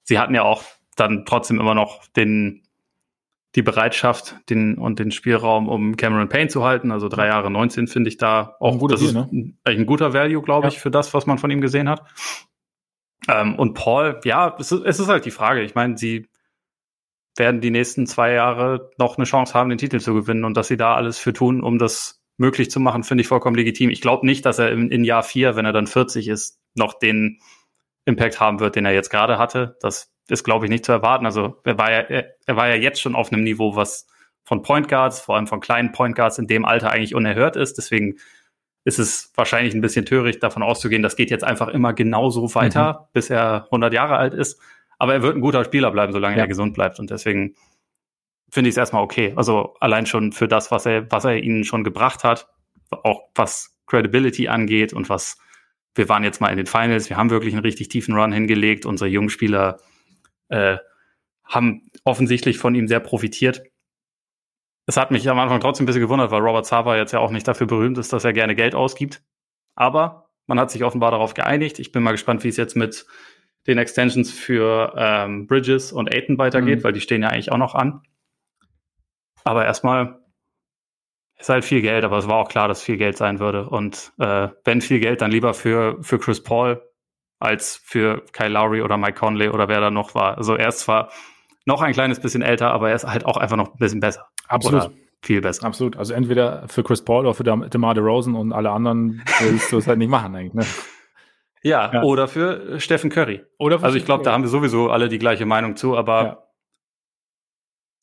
sie 0.05 0.19
hatten 0.19 0.35
ja 0.35 0.43
auch 0.43 0.63
dann 0.97 1.25
trotzdem 1.25 1.59
immer 1.59 1.75
noch 1.75 2.07
den, 2.09 2.63
die 3.55 3.63
Bereitschaft 3.63 4.37
den, 4.51 4.77
und 4.77 4.99
den 4.99 5.13
Spielraum, 5.13 5.69
um 5.69 5.97
Cameron 5.97 6.29
Payne 6.29 6.49
zu 6.49 6.63
halten. 6.63 6.93
Also 6.93 7.09
drei 7.09 7.29
Jahre 7.29 7.51
19 7.51 7.89
finde 7.89 8.11
ich 8.11 8.19
da 8.19 8.57
auch, 8.61 8.75
ein 8.75 8.89
das 8.89 9.01
Deal, 9.01 9.17
ist 9.17 9.33
ne? 9.33 9.55
ein 9.65 9.87
guter 9.87 10.13
Value, 10.13 10.43
glaube 10.43 10.69
ich, 10.69 10.79
für 10.79 10.91
das, 10.91 11.15
was 11.15 11.25
man 11.25 11.39
von 11.39 11.51
ihm 11.51 11.63
gesehen 11.63 11.89
hat. 11.89 12.05
Ähm, 13.29 13.55
und 13.57 13.73
Paul, 13.73 14.21
ja, 14.25 14.55
es 14.59 14.73
ist, 14.73 14.85
es 14.85 15.01
ist 15.01 15.09
halt 15.09 15.25
die 15.25 15.31
Frage. 15.31 15.63
Ich 15.63 15.75
meine, 15.75 15.97
sie 15.97 16.29
werden 17.37 17.61
die 17.61 17.71
nächsten 17.71 18.07
zwei 18.07 18.33
Jahre 18.33 18.91
noch 18.99 19.17
eine 19.17 19.25
Chance 19.25 19.55
haben, 19.55 19.71
den 19.71 19.79
Titel 19.79 20.01
zu 20.01 20.15
gewinnen 20.15 20.45
und 20.45 20.57
dass 20.57 20.69
sie 20.69 20.77
da 20.77 20.95
alles 20.95 21.19
für 21.19 21.33
tun, 21.33 21.63
um 21.63 21.79
das 21.79 22.23
möglich 22.37 22.71
zu 22.71 22.81
machen, 22.81 23.05
finde 23.05 23.23
ich 23.23 23.29
vollkommen 23.29 23.57
legitim. 23.57 23.91
Ich 23.91 24.01
glaube 24.01 24.27
nicht, 24.27 24.47
dass 24.47 24.59
er 24.59 24.73
in, 24.73 24.91
in 24.91 25.05
Jahr 25.05 25.23
vier, 25.23 25.57
wenn 25.57 25.67
er 25.67 25.73
dann 25.73 25.87
40 25.87 26.29
ist, 26.29 26.59
noch 26.75 26.99
den 26.99 27.41
Impact 28.07 28.41
haben 28.41 28.61
wird, 28.61 28.77
den 28.77 28.87
er 28.87 28.93
jetzt 28.93 29.11
gerade 29.11 29.39
hatte. 29.39 29.77
Das 29.81 30.11
ist, 30.29 30.45
glaube 30.45 30.65
ich, 30.65 30.71
nicht 30.71 30.85
zu 30.85 30.93
erwarten. 30.93 31.27
Also 31.27 31.61
er 31.65 31.77
war 31.77 31.91
ja, 31.91 31.99
er, 32.01 32.35
er 32.47 32.57
war 32.57 32.69
ja 32.69 32.77
jetzt 32.77 33.01
schon 33.01 33.15
auf 33.15 33.33
einem 33.33 33.45
Niveau, 33.45 33.77
was 33.77 34.07
von 34.45 34.63
Point 34.63 34.89
Guards, 34.89 35.21
vor 35.21 35.37
allem 35.37 35.47
von 35.47 35.61
kleinen 35.61 35.93
Point 35.93 36.17
Guards 36.17 36.39
in 36.39 36.47
dem 36.47 36.65
Alter 36.65 36.91
eigentlich 36.91 37.15
unerhört 37.15 37.57
ist. 37.57 37.77
Deswegen 37.77 38.17
ist 38.85 38.99
es 38.99 39.33
wahrscheinlich 39.37 39.75
ein 39.75 39.81
bisschen 39.81 40.07
töricht, 40.07 40.43
davon 40.43 40.63
auszugehen, 40.63 41.03
das 41.03 41.17
geht 41.17 41.31
jetzt 41.31 41.45
einfach 41.45 41.69
immer 41.69 41.93
genauso 41.93 42.55
weiter, 42.55 42.93
mhm. 42.93 43.07
bis 43.13 43.31
er 43.31 43.65
100 43.67 43.93
Jahre 43.93 44.17
alt 44.17 44.35
ist. 44.35 44.61
Aber 45.01 45.15
er 45.15 45.23
wird 45.23 45.35
ein 45.35 45.41
guter 45.41 45.65
Spieler 45.65 45.91
bleiben, 45.91 46.13
solange 46.13 46.37
ja. 46.37 46.43
er 46.43 46.47
gesund 46.47 46.75
bleibt. 46.75 46.99
Und 46.99 47.11
deswegen 47.11 47.55
finde 48.51 48.69
ich 48.69 48.75
es 48.75 48.77
erstmal 48.77 49.03
okay. 49.03 49.33
Also 49.35 49.75
allein 49.81 50.05
schon 50.05 50.33
für 50.33 50.47
das, 50.47 50.71
was 50.71 50.85
er, 50.85 51.11
was 51.11 51.25
er 51.25 51.39
ihnen 51.39 51.65
schon 51.65 51.85
gebracht 51.85 52.23
hat, 52.23 52.49
auch 52.91 53.31
was 53.35 53.79
Credibility 53.87 54.49
angeht 54.49 54.93
und 54.93 55.09
was 55.09 55.39
wir 55.95 56.09
waren 56.09 56.23
jetzt 56.23 56.41
mal 56.41 56.51
in 56.51 56.59
den 56.59 56.67
Finals, 56.67 57.09
wir 57.09 57.17
haben 57.17 57.31
wirklich 57.31 57.55
einen 57.55 57.63
richtig 57.63 57.89
tiefen 57.89 58.15
Run 58.15 58.31
hingelegt. 58.31 58.85
Unsere 58.87 59.09
jungen 59.09 59.31
Spieler 59.31 59.81
äh, 60.49 60.77
haben 61.45 61.91
offensichtlich 62.05 62.59
von 62.59 62.75
ihm 62.75 62.87
sehr 62.87 63.01
profitiert. 63.01 63.63
Es 64.87 64.99
hat 64.99 65.11
mich 65.11 65.29
am 65.31 65.39
Anfang 65.39 65.61
trotzdem 65.61 65.85
ein 65.85 65.87
bisschen 65.87 66.03
gewundert, 66.03 66.31
weil 66.31 66.43
Robert 66.43 66.67
Sava 66.67 66.97
jetzt 66.97 67.13
ja 67.13 67.21
auch 67.21 67.31
nicht 67.31 67.49
dafür 67.49 67.67
berühmt 67.67 67.97
ist, 67.97 68.13
dass 68.13 68.25
er 68.25 68.35
gerne 68.35 68.55
Geld 68.55 68.75
ausgibt. 68.75 69.23
Aber 69.75 70.31
man 70.47 70.61
hat 70.61 70.71
sich 70.71 70.85
offenbar 70.85 71.11
darauf 71.11 71.35
geeinigt. 71.35 71.79
Ich 71.79 71.91
bin 71.91 72.03
mal 72.03 72.13
gespannt, 72.13 72.45
wie 72.45 72.49
es 72.49 72.57
jetzt 72.57 72.77
mit 72.77 73.07
den 73.67 73.79
Extensions 73.79 74.31
für 74.31 74.95
ähm, 74.97 75.47
Bridges 75.47 75.93
und 75.93 76.13
Aiton 76.13 76.39
weitergeht, 76.39 76.81
mhm. 76.81 76.85
weil 76.85 76.93
die 76.93 77.01
stehen 77.01 77.23
ja 77.23 77.29
eigentlich 77.29 77.53
auch 77.53 77.59
noch 77.59 77.75
an. 77.75 78.03
Aber 79.45 79.65
erstmal 79.65 80.19
ist 81.39 81.49
halt 81.49 81.65
viel 81.65 81.81
Geld, 81.81 82.05
aber 82.05 82.19
es 82.19 82.29
war 82.29 82.37
auch 82.37 82.49
klar, 82.49 82.69
dass 82.69 82.83
viel 82.83 82.99
Geld 82.99 83.17
sein 83.17 83.39
würde. 83.41 83.69
Und 83.69 84.13
äh, 84.19 84.49
wenn 84.65 84.81
viel 84.81 85.01
Geld, 85.01 85.23
dann 85.23 85.31
lieber 85.31 85.55
für, 85.55 85.97
für 86.03 86.19
Chris 86.19 86.43
Paul 86.43 86.83
als 87.39 87.81
für 87.83 88.23
Kyle 88.33 88.51
Lowry 88.51 88.83
oder 88.83 88.99
Mike 88.99 89.19
Conley 89.19 89.49
oder 89.49 89.69
wer 89.69 89.81
da 89.81 89.91
noch 89.91 90.15
war. 90.15 90.37
Also 90.37 90.55
er 90.55 90.69
ist 90.69 90.81
zwar 90.81 91.11
noch 91.65 91.81
ein 91.81 91.93
kleines 91.93 92.21
bisschen 92.21 92.43
älter, 92.43 92.71
aber 92.71 92.91
er 92.91 92.97
ist 92.97 93.07
halt 93.07 93.25
auch 93.25 93.39
einfach 93.39 93.57
noch 93.57 93.73
ein 93.73 93.79
bisschen 93.79 94.01
besser. 94.01 94.27
Absolut. 94.49 94.83
Oder 94.83 94.93
viel 95.23 95.41
besser. 95.41 95.67
Absolut. 95.67 95.97
Also 95.97 96.13
entweder 96.13 96.69
für 96.69 96.83
Chris 96.83 97.03
Paul 97.03 97.27
oder 97.27 97.35
für 97.35 97.45
DeMar 97.45 97.95
DeRozan 97.95 98.35
und 98.35 98.53
alle 98.53 98.71
anderen 98.71 99.23
willst 99.41 99.73
du 99.73 99.79
es 99.79 99.87
halt 99.87 99.99
nicht 99.99 100.11
machen 100.11 100.35
eigentlich. 100.35 100.55
Ne? 100.55 100.67
Ja, 101.63 101.93
ja, 101.93 102.03
oder 102.03 102.27
für 102.27 102.81
Stephen 102.81 103.11
Curry. 103.11 103.43
Oder 103.59 103.79
für 103.79 103.85
also 103.85 103.97
ich 103.97 104.05
glaube, 104.05 104.25
da 104.25 104.33
haben 104.33 104.43
wir 104.43 104.49
sowieso 104.49 104.91
alle 104.91 105.09
die 105.09 105.19
gleiche 105.19 105.45
Meinung 105.45 105.77
zu, 105.77 105.97
aber 105.97 106.23
ja. 106.23 106.43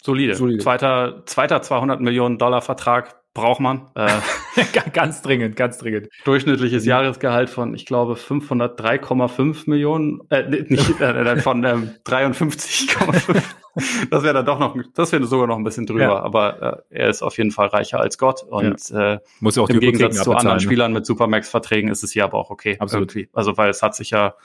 Solide. 0.03 0.35
Solide. 0.35 0.63
Zweiter, 0.63 1.23
zweiter 1.25 1.61
200 1.61 1.99
Millionen 1.99 2.37
Dollar 2.37 2.61
Vertrag 2.61 3.15
braucht 3.33 3.59
man. 3.59 3.89
Äh, 3.95 4.09
ganz 4.93 5.21
dringend, 5.21 5.55
ganz 5.55 5.77
dringend. 5.77 6.09
Durchschnittliches 6.25 6.83
mhm. 6.83 6.89
Jahresgehalt 6.89 7.49
von, 7.49 7.73
ich 7.75 7.85
glaube, 7.85 8.13
503,5 8.13 9.69
Millionen, 9.69 10.21
äh, 10.29 10.43
nicht, 10.43 10.99
äh, 11.01 11.37
von 11.37 11.63
ähm, 11.63 11.91
53,5. 12.05 13.43
das 14.11 14.23
wäre 14.23 14.33
dann 14.33 14.45
doch 14.45 14.59
noch, 14.59 14.75
das 14.93 15.11
wäre 15.11 15.25
sogar 15.25 15.47
noch 15.47 15.57
ein 15.57 15.63
bisschen 15.63 15.85
drüber, 15.85 16.01
ja. 16.01 16.19
aber 16.19 16.85
äh, 16.89 17.01
er 17.01 17.09
ist 17.09 17.21
auf 17.21 17.37
jeden 17.37 17.51
Fall 17.51 17.67
reicher 17.67 17.99
als 17.99 18.17
Gott 18.17 18.43
und 18.43 18.89
ja. 18.89 19.13
äh, 19.13 19.19
Muss 19.39 19.55
ja 19.55 19.63
auch 19.63 19.69
im 19.69 19.79
Gegensatz 19.79 20.23
zu 20.23 20.33
anderen 20.33 20.57
ne? 20.57 20.61
Spielern 20.61 20.93
mit 20.93 21.05
Supermax-Verträgen 21.05 21.89
ist 21.89 22.03
es 22.03 22.11
hier 22.11 22.23
aber 22.23 22.37
auch 22.37 22.49
okay. 22.49 22.77
Absolut. 22.79 23.15
Irgendwie. 23.15 23.29
Also 23.33 23.57
weil 23.57 23.69
es 23.69 23.81
hat 23.81 23.95
sich 23.95 24.11
ja 24.11 24.35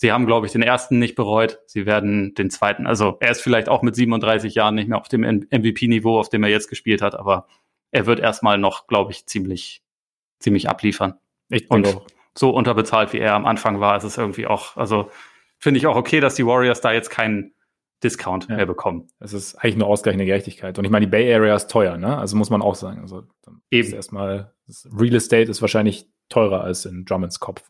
Sie 0.00 0.12
haben, 0.12 0.24
glaube 0.24 0.46
ich, 0.46 0.52
den 0.52 0.62
ersten 0.62 0.98
nicht 0.98 1.14
bereut. 1.14 1.58
Sie 1.66 1.84
werden 1.84 2.32
den 2.32 2.48
zweiten, 2.48 2.86
also 2.86 3.18
er 3.20 3.32
ist 3.32 3.42
vielleicht 3.42 3.68
auch 3.68 3.82
mit 3.82 3.94
37 3.94 4.54
Jahren 4.54 4.74
nicht 4.74 4.88
mehr 4.88 4.96
auf 4.96 5.08
dem 5.08 5.20
MVP-Niveau, 5.20 6.18
auf 6.18 6.30
dem 6.30 6.42
er 6.42 6.48
jetzt 6.48 6.70
gespielt 6.70 7.02
hat, 7.02 7.14
aber 7.14 7.46
er 7.90 8.06
wird 8.06 8.18
erstmal 8.18 8.56
noch, 8.56 8.86
glaube 8.86 9.12
ich, 9.12 9.26
ziemlich, 9.26 9.82
ziemlich 10.38 10.70
abliefern. 10.70 11.18
Ich 11.50 11.70
Und 11.70 11.86
auch. 11.86 12.06
so 12.34 12.48
unterbezahlt, 12.48 13.12
wie 13.12 13.18
er 13.18 13.34
am 13.34 13.44
Anfang 13.44 13.80
war, 13.80 13.94
ist 13.94 14.04
es 14.04 14.16
irgendwie 14.16 14.46
auch, 14.46 14.78
also 14.78 15.10
finde 15.58 15.76
ich 15.76 15.86
auch 15.86 15.96
okay, 15.96 16.20
dass 16.20 16.34
die 16.34 16.46
Warriors 16.46 16.80
da 16.80 16.92
jetzt 16.92 17.10
keinen 17.10 17.52
Discount 18.02 18.48
ja. 18.48 18.56
mehr 18.56 18.66
bekommen. 18.66 19.08
Es 19.18 19.32
ist 19.32 19.56
eigentlich 19.56 19.76
nur 19.76 19.88
ausgleichende 19.88 20.24
Gerechtigkeit. 20.24 20.78
Und 20.78 20.84
ich 20.84 20.90
meine, 20.90 21.06
die 21.06 21.10
Bay 21.10 21.32
Area 21.32 21.54
ist 21.54 21.70
teuer, 21.70 21.96
ne? 21.96 22.16
Also 22.16 22.36
muss 22.36 22.50
man 22.50 22.62
auch 22.62 22.74
sagen. 22.74 23.00
Also 23.00 23.24
eben 23.70 23.92
erstmal 23.92 24.54
Real 24.96 25.14
Estate 25.14 25.50
ist 25.50 25.60
wahrscheinlich 25.60 26.08
teurer 26.28 26.62
als 26.62 26.86
in 26.86 27.04
Drummonds 27.04 27.40
Kopf 27.40 27.62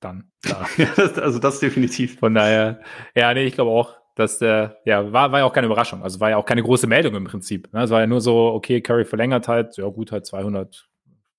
dann. 0.00 0.30
Klar. 0.42 0.66
also 0.96 1.38
das 1.38 1.60
definitiv. 1.60 2.18
Von 2.18 2.34
daher, 2.34 2.80
ja, 3.14 3.32
nee, 3.34 3.44
ich 3.44 3.54
glaube 3.54 3.70
auch, 3.70 3.96
dass 4.14 4.38
der, 4.38 4.78
ja, 4.84 5.12
war, 5.12 5.32
war 5.32 5.40
ja 5.40 5.44
auch 5.44 5.52
keine 5.52 5.66
Überraschung. 5.66 6.02
Also 6.02 6.20
war 6.20 6.30
ja 6.30 6.36
auch 6.36 6.44
keine 6.44 6.62
große 6.62 6.86
Meldung 6.86 7.14
im 7.14 7.24
Prinzip. 7.24 7.72
Ne? 7.72 7.84
Es 7.84 7.90
war 7.90 8.00
ja 8.00 8.06
nur 8.06 8.20
so, 8.20 8.48
okay, 8.48 8.80
Curry 8.80 9.04
verlängert 9.04 9.48
halt, 9.48 9.76
ja 9.76 9.86
gut, 9.86 10.12
halt 10.12 10.26
200 10.26 10.88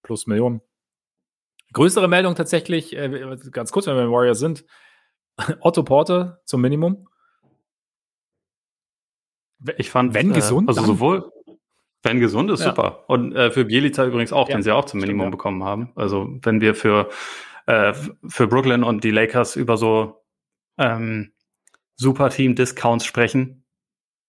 plus 0.01 0.27
Millionen. 0.27 0.61
Größere 1.73 2.07
Meldung 2.07 2.35
tatsächlich, 2.35 2.95
äh, 2.95 3.37
ganz 3.51 3.71
kurz, 3.71 3.87
wenn 3.87 3.95
wir 3.95 4.11
Warriors 4.11 4.39
sind. 4.39 4.65
Otto 5.61 5.83
Porter 5.83 6.41
zum 6.45 6.61
Minimum. 6.61 7.07
Ich 9.77 9.89
fand, 9.89 10.13
wenn 10.13 10.31
äh, 10.31 10.35
gesund, 10.35 10.67
also 10.67 10.83
sowohl 10.83 11.31
wenn 12.03 12.19
gesund 12.19 12.51
ist, 12.51 12.59
ja. 12.59 12.67
super. 12.67 13.05
Und 13.07 13.33
äh, 13.33 13.49
für 13.49 13.65
Bielica 13.65 14.05
übrigens 14.05 14.33
auch, 14.33 14.49
ja, 14.49 14.55
den 14.55 14.63
sie 14.63 14.71
auch 14.71 14.85
zum 14.85 14.99
Minimum 14.99 15.27
stimmt, 15.27 15.31
bekommen 15.31 15.63
haben. 15.63 15.91
Also 15.95 16.37
wenn 16.41 16.59
wir 16.59 16.75
für 16.75 17.09
äh, 17.65 17.93
für 18.27 18.47
Brooklyn 18.47 18.83
und 18.83 19.03
die 19.03 19.11
Lakers 19.11 19.55
über 19.55 19.77
so 19.77 20.23
ähm, 20.77 21.31
Super 21.95 22.29
Team 22.29 22.55
Discounts 22.55 23.05
sprechen, 23.05 23.63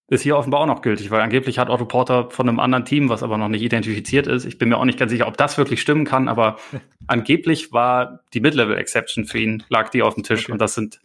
ist 0.08 0.22
hier 0.22 0.36
offenbar 0.36 0.60
auch 0.60 0.66
noch 0.66 0.82
gültig, 0.82 1.10
weil 1.10 1.22
angeblich 1.22 1.58
hat 1.58 1.70
Otto 1.70 1.86
Porter 1.86 2.30
von 2.30 2.48
einem 2.48 2.60
anderen 2.60 2.84
Team, 2.84 3.08
was 3.08 3.22
aber 3.22 3.38
noch 3.38 3.48
nicht 3.48 3.62
identifiziert 3.62 4.26
ist. 4.26 4.44
Ich 4.44 4.58
bin 4.58 4.68
mir 4.68 4.76
auch 4.76 4.84
nicht 4.84 4.98
ganz 4.98 5.10
sicher, 5.10 5.26
ob 5.26 5.36
das 5.36 5.56
wirklich 5.56 5.80
stimmen 5.80 6.04
kann, 6.04 6.28
aber 6.28 6.58
angeblich 7.06 7.72
war 7.72 8.20
die 8.34 8.40
Mid-Level 8.40 8.76
Exception 8.76 9.24
für 9.24 9.38
ihn, 9.38 9.64
lag 9.68 9.88
die 9.88 10.02
auf 10.02 10.14
dem 10.14 10.22
Tisch 10.22 10.44
okay. 10.44 10.52
und 10.52 10.60
das 10.60 10.74
sind, 10.74 11.00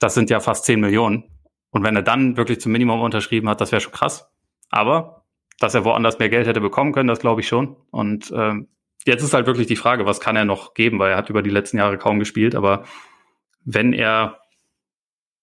das 0.00 0.14
sind 0.14 0.30
ja 0.30 0.40
fast 0.40 0.64
10 0.64 0.80
Millionen. 0.80 1.24
Und 1.72 1.82
wenn 1.82 1.96
er 1.96 2.02
dann 2.02 2.36
wirklich 2.36 2.60
zum 2.60 2.70
Minimum 2.72 3.00
unterschrieben 3.00 3.48
hat, 3.48 3.60
das 3.60 3.72
wäre 3.72 3.80
schon 3.80 3.92
krass. 3.92 4.30
Aber, 4.70 5.24
dass 5.58 5.74
er 5.74 5.84
woanders 5.84 6.18
mehr 6.18 6.28
Geld 6.28 6.46
hätte 6.46 6.60
bekommen 6.60 6.92
können, 6.92 7.08
das 7.08 7.18
glaube 7.18 7.40
ich 7.40 7.48
schon. 7.48 7.76
Und 7.90 8.32
ähm, 8.36 8.68
jetzt 9.04 9.22
ist 9.22 9.34
halt 9.34 9.46
wirklich 9.46 9.66
die 9.66 9.76
Frage, 9.76 10.06
was 10.06 10.20
kann 10.20 10.36
er 10.36 10.44
noch 10.44 10.74
geben, 10.74 10.98
weil 10.98 11.10
er 11.10 11.16
hat 11.16 11.30
über 11.30 11.42
die 11.42 11.50
letzten 11.50 11.78
Jahre 11.78 11.98
kaum 11.98 12.18
gespielt, 12.18 12.54
aber 12.54 12.84
wenn 13.64 13.92
er 13.92 14.38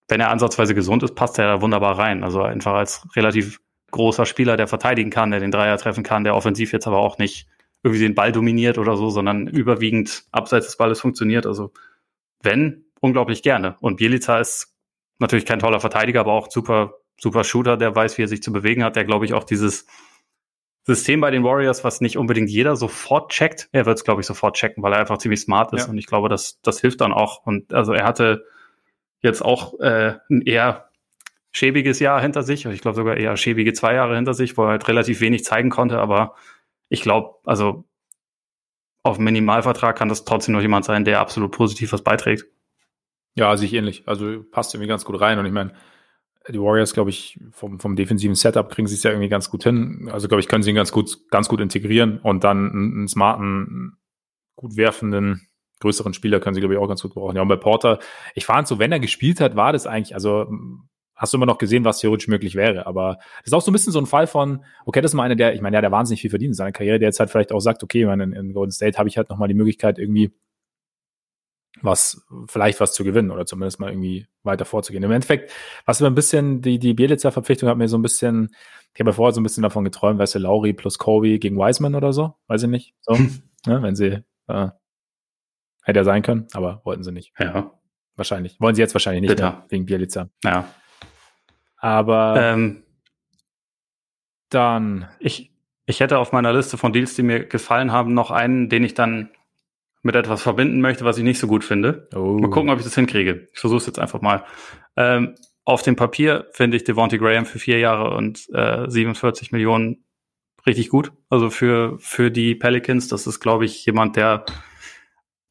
wenn 0.10 0.20
er 0.20 0.32
ansatzweise 0.32 0.74
gesund 0.74 1.04
ist, 1.04 1.16
passt 1.16 1.38
er 1.38 1.46
da 1.46 1.62
wunderbar 1.62 1.98
rein. 1.98 2.24
Also 2.24 2.42
einfach 2.42 2.74
als 2.74 3.08
relativ 3.16 3.62
großer 3.92 4.26
Spieler, 4.26 4.58
der 4.58 4.68
verteidigen 4.68 5.12
kann, 5.12 5.32
der 5.32 5.40
den 5.40 5.52
Dreier 5.52 5.78
treffen 5.78 6.04
kann, 6.04 6.24
der 6.24 6.36
offensiv 6.36 6.74
jetzt 6.74 6.88
aber 6.88 6.98
auch 6.98 7.18
nicht 7.18 7.48
irgendwie 7.84 8.02
den 8.02 8.16
Ball 8.16 8.32
dominiert 8.32 8.78
oder 8.78 8.98
so, 8.98 9.10
sondern 9.10 9.48
überwiegend 9.48 10.24
abseits 10.32 10.66
des 10.66 10.78
Balles 10.78 11.00
funktioniert. 11.00 11.46
Also 11.46 11.72
wenn, 12.42 12.86
unglaublich 13.00 13.44
gerne. 13.44 13.78
Und 13.80 13.98
Bielica 13.98 14.40
ist 14.40 14.76
natürlich 15.20 15.46
kein 15.46 15.60
toller 15.60 15.80
Verteidiger, 15.80 16.22
aber 16.22 16.34
auch 16.34 16.50
super, 16.50 16.96
super 17.20 17.44
Shooter, 17.44 17.78
der 17.78 17.96
weiß, 17.96 18.18
wie 18.18 18.24
er 18.24 18.28
sich 18.28 18.42
zu 18.42 18.52
bewegen 18.52 18.84
hat, 18.84 18.96
der 18.96 19.06
glaube 19.06 19.26
ich 19.26 19.34
auch 19.34 19.44
dieses 19.44 19.86
System 20.84 21.22
bei 21.22 21.30
den 21.30 21.44
Warriors, 21.44 21.84
was 21.84 22.02
nicht 22.02 22.18
unbedingt 22.18 22.50
jeder 22.50 22.76
sofort 22.76 23.32
checkt. 23.32 23.70
Er 23.72 23.86
wird 23.86 23.98
es, 23.98 24.04
glaube 24.04 24.22
ich, 24.22 24.28
sofort 24.28 24.56
checken, 24.56 24.82
weil 24.82 24.94
er 24.94 25.00
einfach 25.00 25.20
ziemlich 25.20 25.42
smart 25.42 25.72
ist. 25.74 25.86
Ja. 25.86 25.90
Und 25.92 25.98
ich 25.98 26.08
glaube, 26.08 26.30
das, 26.30 26.60
das 26.64 26.82
hilft 26.82 27.02
dann 27.02 27.14
auch. 27.14 27.46
Und 27.46 27.74
also 27.74 27.94
er 27.94 28.06
hatte 28.06 28.46
jetzt 29.22 29.44
auch 29.44 29.80
äh, 29.80 30.16
ein 30.30 30.42
eher 30.42 30.90
schäbiges 31.52 32.00
Jahr 32.00 32.22
hinter 32.22 32.44
sich, 32.44 32.66
ich 32.66 32.82
glaube 32.82 32.96
sogar 32.96 33.18
eher 33.18 33.36
schäbige 33.36 33.74
zwei 33.74 33.96
Jahre 33.96 34.16
hinter 34.16 34.34
sich, 34.34 34.58
wo 34.58 34.64
er 34.64 34.70
halt 34.70 34.88
relativ 34.88 35.20
wenig 35.20 35.44
zeigen 35.44 35.70
konnte, 35.70 36.00
aber 36.00 36.36
ich 36.90 37.02
glaube, 37.02 37.36
also 37.44 37.86
auf 39.04 39.18
Minimalvertrag 39.18 39.98
kann 39.98 40.10
das 40.10 40.26
trotzdem 40.26 40.54
noch 40.54 40.62
jemand 40.62 40.86
sein, 40.86 41.06
der 41.06 41.20
absolut 41.20 41.52
positiv 41.52 41.92
was 41.92 42.04
beiträgt. 42.04 42.46
Ja, 43.40 43.56
sich 43.58 43.74
ähnlich. 43.74 44.04
Also 44.06 44.44
passt 44.52 44.74
irgendwie 44.74 44.90
ganz 44.90 45.06
gut 45.06 45.20
rein 45.22 45.40
und 45.40 45.46
ich 45.46 45.52
meine, 45.52 45.74
die 46.48 46.60
Warriors, 46.60 46.94
glaube 46.94 47.10
ich, 47.10 47.40
vom, 47.52 47.80
vom 47.80 47.96
defensiven 47.96 48.36
Setup 48.36 48.70
kriegen 48.70 48.88
sie 48.88 48.96
es 48.96 49.04
ja 49.04 49.12
irgendwie 49.12 49.30
ganz 49.30 49.50
gut 49.50 49.64
hin. 49.64 50.10
Also, 50.12 50.28
glaube 50.28 50.42
ich, 50.42 50.48
können 50.48 50.64
sie 50.64 50.72
ihn 50.72 50.76
ganz 50.76 50.92
gut, 50.92 51.30
ganz 51.30 51.48
gut 51.48 51.62
integrieren 51.62 52.20
und 52.20 52.44
dann 52.44 52.70
einen, 52.70 52.94
einen 52.94 53.08
smarten, 53.08 53.98
gut 54.56 54.76
werfenden 54.76 55.48
größeren 55.80 56.14
Spieler 56.14 56.40
können 56.40 56.54
sie, 56.54 56.60
glaube 56.60 56.74
ich, 56.74 56.80
auch 56.80 56.88
ganz 56.88 57.02
gut 57.02 57.14
brauchen. 57.14 57.36
Ja, 57.36 57.42
und 57.42 57.48
bei 57.48 57.56
Porter, 57.56 58.00
ich 58.36 58.46
fand 58.46 58.68
so, 58.68 58.80
wenn 58.80 58.92
er 58.92 59.00
gespielt 59.00 59.40
hat, 59.40 59.56
war 59.56 59.72
das 59.72 59.88
eigentlich, 59.88 60.14
also 60.14 60.48
hast 61.16 61.34
du 61.34 61.38
immer 61.38 61.46
noch 61.46 61.58
gesehen, 61.58 61.86
was 61.86 62.00
theoretisch 62.00 62.28
möglich 62.28 62.56
wäre. 62.56 62.86
Aber 62.86 63.18
das 63.40 63.48
ist 63.48 63.54
auch 63.54 63.62
so 63.62 63.72
ein 63.72 63.74
bisschen 63.74 63.94
so 63.94 64.00
ein 64.00 64.06
Fall 64.06 64.28
von, 64.28 64.64
okay, 64.86 65.02
das 65.02 65.12
ist 65.12 65.16
mal 65.16 65.24
einer, 65.24 65.36
der, 65.36 65.54
ich 65.54 65.62
meine, 65.62 65.78
ja, 65.78 65.82
der 65.82 65.92
wahnsinnig 65.92 66.22
viel 66.22 66.30
verdient 66.30 66.50
in 66.50 66.56
seiner 66.56 66.72
Karriere, 66.72 67.00
der 67.00 67.08
jetzt 67.08 67.20
halt 67.20 67.30
vielleicht 67.30 67.52
auch 67.52 67.60
sagt, 67.60 67.84
okay, 67.84 68.06
meine, 68.06 68.24
in, 68.24 68.34
in 68.34 68.54
Golden 68.54 68.72
State 68.72 68.98
habe 68.98 69.10
ich 69.10 69.18
halt 69.18 69.30
nochmal 69.30 69.48
die 69.48 69.54
Möglichkeit, 69.54 70.00
irgendwie 70.00 70.32
was, 71.82 72.26
vielleicht 72.48 72.80
was 72.80 72.94
zu 72.94 73.04
gewinnen 73.04 73.32
oder 73.32 73.46
zumindest 73.46 73.80
mal 73.80 73.90
irgendwie 73.90 74.28
weiter 74.44 74.66
vorzugehen. 74.66 75.04
Im 75.04 75.12
Endeffekt, 75.12 75.52
was 75.86 76.00
immer 76.00 76.10
ein 76.10 76.16
bisschen, 76.16 76.62
die, 76.62 76.80
die 76.80 76.94
Bielitzer-Verpflichtung 76.94 77.70
hat 77.70 77.78
mir 77.78 77.88
so 77.88 77.98
ein 77.98 78.02
bisschen, 78.02 78.56
ich 78.94 79.00
habe 79.00 79.12
ja 79.12 79.16
vorher 79.16 79.34
so 79.34 79.42
ein 79.42 79.44
bisschen 79.44 79.64
davon 79.64 79.84
geträumt, 79.84 80.20
weißt 80.20 80.36
du, 80.36 80.40
Lauri 80.40 80.74
plus 80.74 80.98
Kobe 80.98 81.40
gegen 81.40 81.58
Wiseman 81.58 81.96
oder 81.96 82.14
so, 82.14 82.36
weiß 82.48 82.64
ich 82.64 82.70
nicht, 82.70 82.96
so, 83.02 83.14
ne, 83.66 83.82
wenn 83.82 83.96
sie, 83.96 84.24
äh, 84.48 84.70
Hätte 85.90 86.02
ja 86.02 86.04
sein 86.04 86.22
können, 86.22 86.48
aber 86.54 86.82
wollten 86.84 87.04
sie 87.04 87.12
nicht. 87.12 87.34
Ja. 87.40 87.72
Wahrscheinlich. 88.16 88.60
Wollen 88.60 88.76
sie 88.76 88.82
jetzt 88.82 88.94
wahrscheinlich 88.94 89.22
nicht 89.22 89.40
mehr, 89.40 89.66
wegen 89.70 89.88
Bielica. 89.88 90.30
Ja. 90.44 90.68
Aber 91.78 92.36
ähm, 92.38 92.84
dann. 94.50 95.08
Ich, 95.20 95.52
ich 95.88 96.00
hätte 96.00 96.20
auf 96.20 96.32
meiner 96.32 96.54
Liste 96.54 96.78
von 96.78 96.94
Deals, 96.94 97.16
die 97.16 97.24
mir 97.24 97.46
gefallen 97.46 97.92
haben, 97.92 98.14
noch 98.14 98.30
einen, 98.30 98.70
den 98.70 98.84
ich 98.84 98.94
dann 98.94 99.32
mit 100.02 100.16
etwas 100.16 100.42
verbinden 100.42 100.82
möchte, 100.82 101.06
was 101.06 101.18
ich 101.18 101.24
nicht 101.24 101.40
so 101.40 101.48
gut 101.48 101.64
finde. 101.64 102.08
Oh. 102.16 102.38
Mal 102.40 102.50
gucken, 102.50 102.70
ob 102.70 102.80
ich 102.80 102.86
das 102.86 102.96
hinkriege. 102.96 103.48
Ich 103.54 103.60
versuche 103.60 103.80
es 103.80 103.86
jetzt 103.86 104.00
einfach 104.00 104.22
mal. 104.22 104.46
Ähm, 104.96 105.36
auf 105.66 105.82
dem 105.82 105.96
Papier 105.96 106.48
finde 106.54 106.78
ich 106.78 106.84
Devontae 106.84 107.18
Graham 107.18 107.46
für 107.46 107.60
vier 107.60 107.80
Jahre 107.80 108.16
und 108.16 108.48
äh, 108.54 108.90
47 108.90 109.52
Millionen 109.52 110.06
richtig 110.66 110.90
gut. 110.90 111.12
Also 111.30 111.50
für, 111.50 111.98
für 112.00 112.32
die 112.32 112.56
Pelicans, 112.56 113.08
das 113.08 113.28
ist, 113.28 113.40
glaube 113.40 113.66
ich, 113.66 113.86
jemand, 113.86 114.16
der 114.16 114.46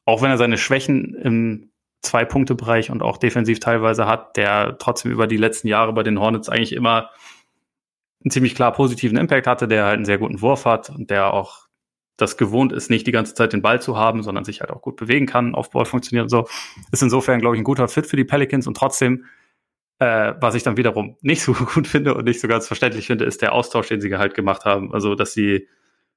auch 0.09 0.23
wenn 0.23 0.31
er 0.31 0.37
seine 0.37 0.57
Schwächen 0.57 1.13
im 1.13 1.71
Zwei-Punkte-Bereich 2.01 2.89
und 2.89 3.03
auch 3.03 3.17
defensiv 3.17 3.59
teilweise 3.59 4.07
hat, 4.07 4.37
der 4.37 4.77
trotzdem 4.79 5.11
über 5.11 5.27
die 5.27 5.37
letzten 5.37 5.67
Jahre 5.67 5.93
bei 5.93 6.01
den 6.01 6.19
Hornets 6.19 6.49
eigentlich 6.49 6.73
immer 6.73 7.11
einen 8.23 8.31
ziemlich 8.31 8.55
klar 8.55 8.71
positiven 8.71 9.17
Impact 9.17 9.45
hatte, 9.45 9.67
der 9.67 9.85
halt 9.85 9.97
einen 9.97 10.05
sehr 10.05 10.17
guten 10.17 10.41
Wurf 10.41 10.65
hat 10.65 10.89
und 10.89 11.11
der 11.11 11.31
auch 11.33 11.68
das 12.21 12.37
gewohnt 12.37 12.73
ist, 12.73 12.89
nicht 12.89 13.07
die 13.07 13.11
ganze 13.11 13.33
Zeit 13.33 13.53
den 13.53 13.61
Ball 13.61 13.81
zu 13.81 13.97
haben, 13.97 14.23
sondern 14.23 14.43
sich 14.43 14.61
halt 14.61 14.71
auch 14.71 14.81
gut 14.81 14.95
bewegen 14.95 15.25
kann, 15.25 15.55
auf 15.55 15.71
Ball 15.71 15.85
funktioniert 15.85 16.23
und 16.23 16.29
so. 16.29 16.47
Ist 16.91 17.03
insofern, 17.03 17.39
glaube 17.39 17.55
ich, 17.55 17.61
ein 17.61 17.65
guter 17.65 17.87
Fit 17.87 18.05
für 18.05 18.15
die 18.15 18.25
Pelicans 18.25 18.67
und 18.67 18.75
trotzdem, 18.75 19.25
äh, 19.99 20.33
was 20.39 20.55
ich 20.55 20.63
dann 20.63 20.77
wiederum 20.77 21.17
nicht 21.21 21.41
so 21.41 21.53
gut 21.73 21.87
finde 21.87 22.13
und 22.13 22.25
nicht 22.25 22.39
so 22.39 22.47
ganz 22.47 22.67
verständlich 22.67 23.07
finde, 23.07 23.25
ist 23.25 23.41
der 23.41 23.53
Austausch, 23.53 23.87
den 23.87 24.01
sie 24.01 24.15
halt 24.15 24.33
gemacht 24.33 24.65
haben. 24.65 24.93
Also, 24.93 25.15
dass 25.15 25.33
sie, 25.33 25.67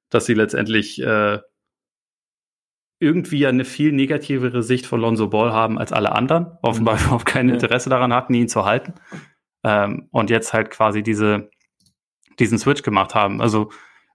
dass 0.09 0.25
sie 0.25 0.33
letztendlich 0.33 1.01
äh, 1.01 1.39
irgendwie 2.99 3.45
eine 3.45 3.65
viel 3.65 3.91
negativere 3.91 4.63
Sicht 4.63 4.85
von 4.85 5.01
Lonzo 5.01 5.27
Ball 5.27 5.51
haben 5.51 5.77
als 5.77 5.91
alle 5.91 6.13
anderen. 6.13 6.57
Offenbar 6.61 6.95
mhm. 6.95 7.01
überhaupt 7.01 7.25
kein 7.25 7.49
Interesse 7.49 7.89
daran 7.89 8.13
hatten, 8.13 8.33
ihn 8.33 8.47
zu 8.47 8.65
halten. 8.65 8.93
Ähm, 9.63 10.07
und 10.11 10.29
jetzt 10.29 10.53
halt 10.53 10.69
quasi 10.69 11.03
diese, 11.03 11.49
diesen 12.39 12.57
Switch 12.57 12.83
gemacht 12.83 13.15
haben. 13.15 13.41
Also 13.41 13.71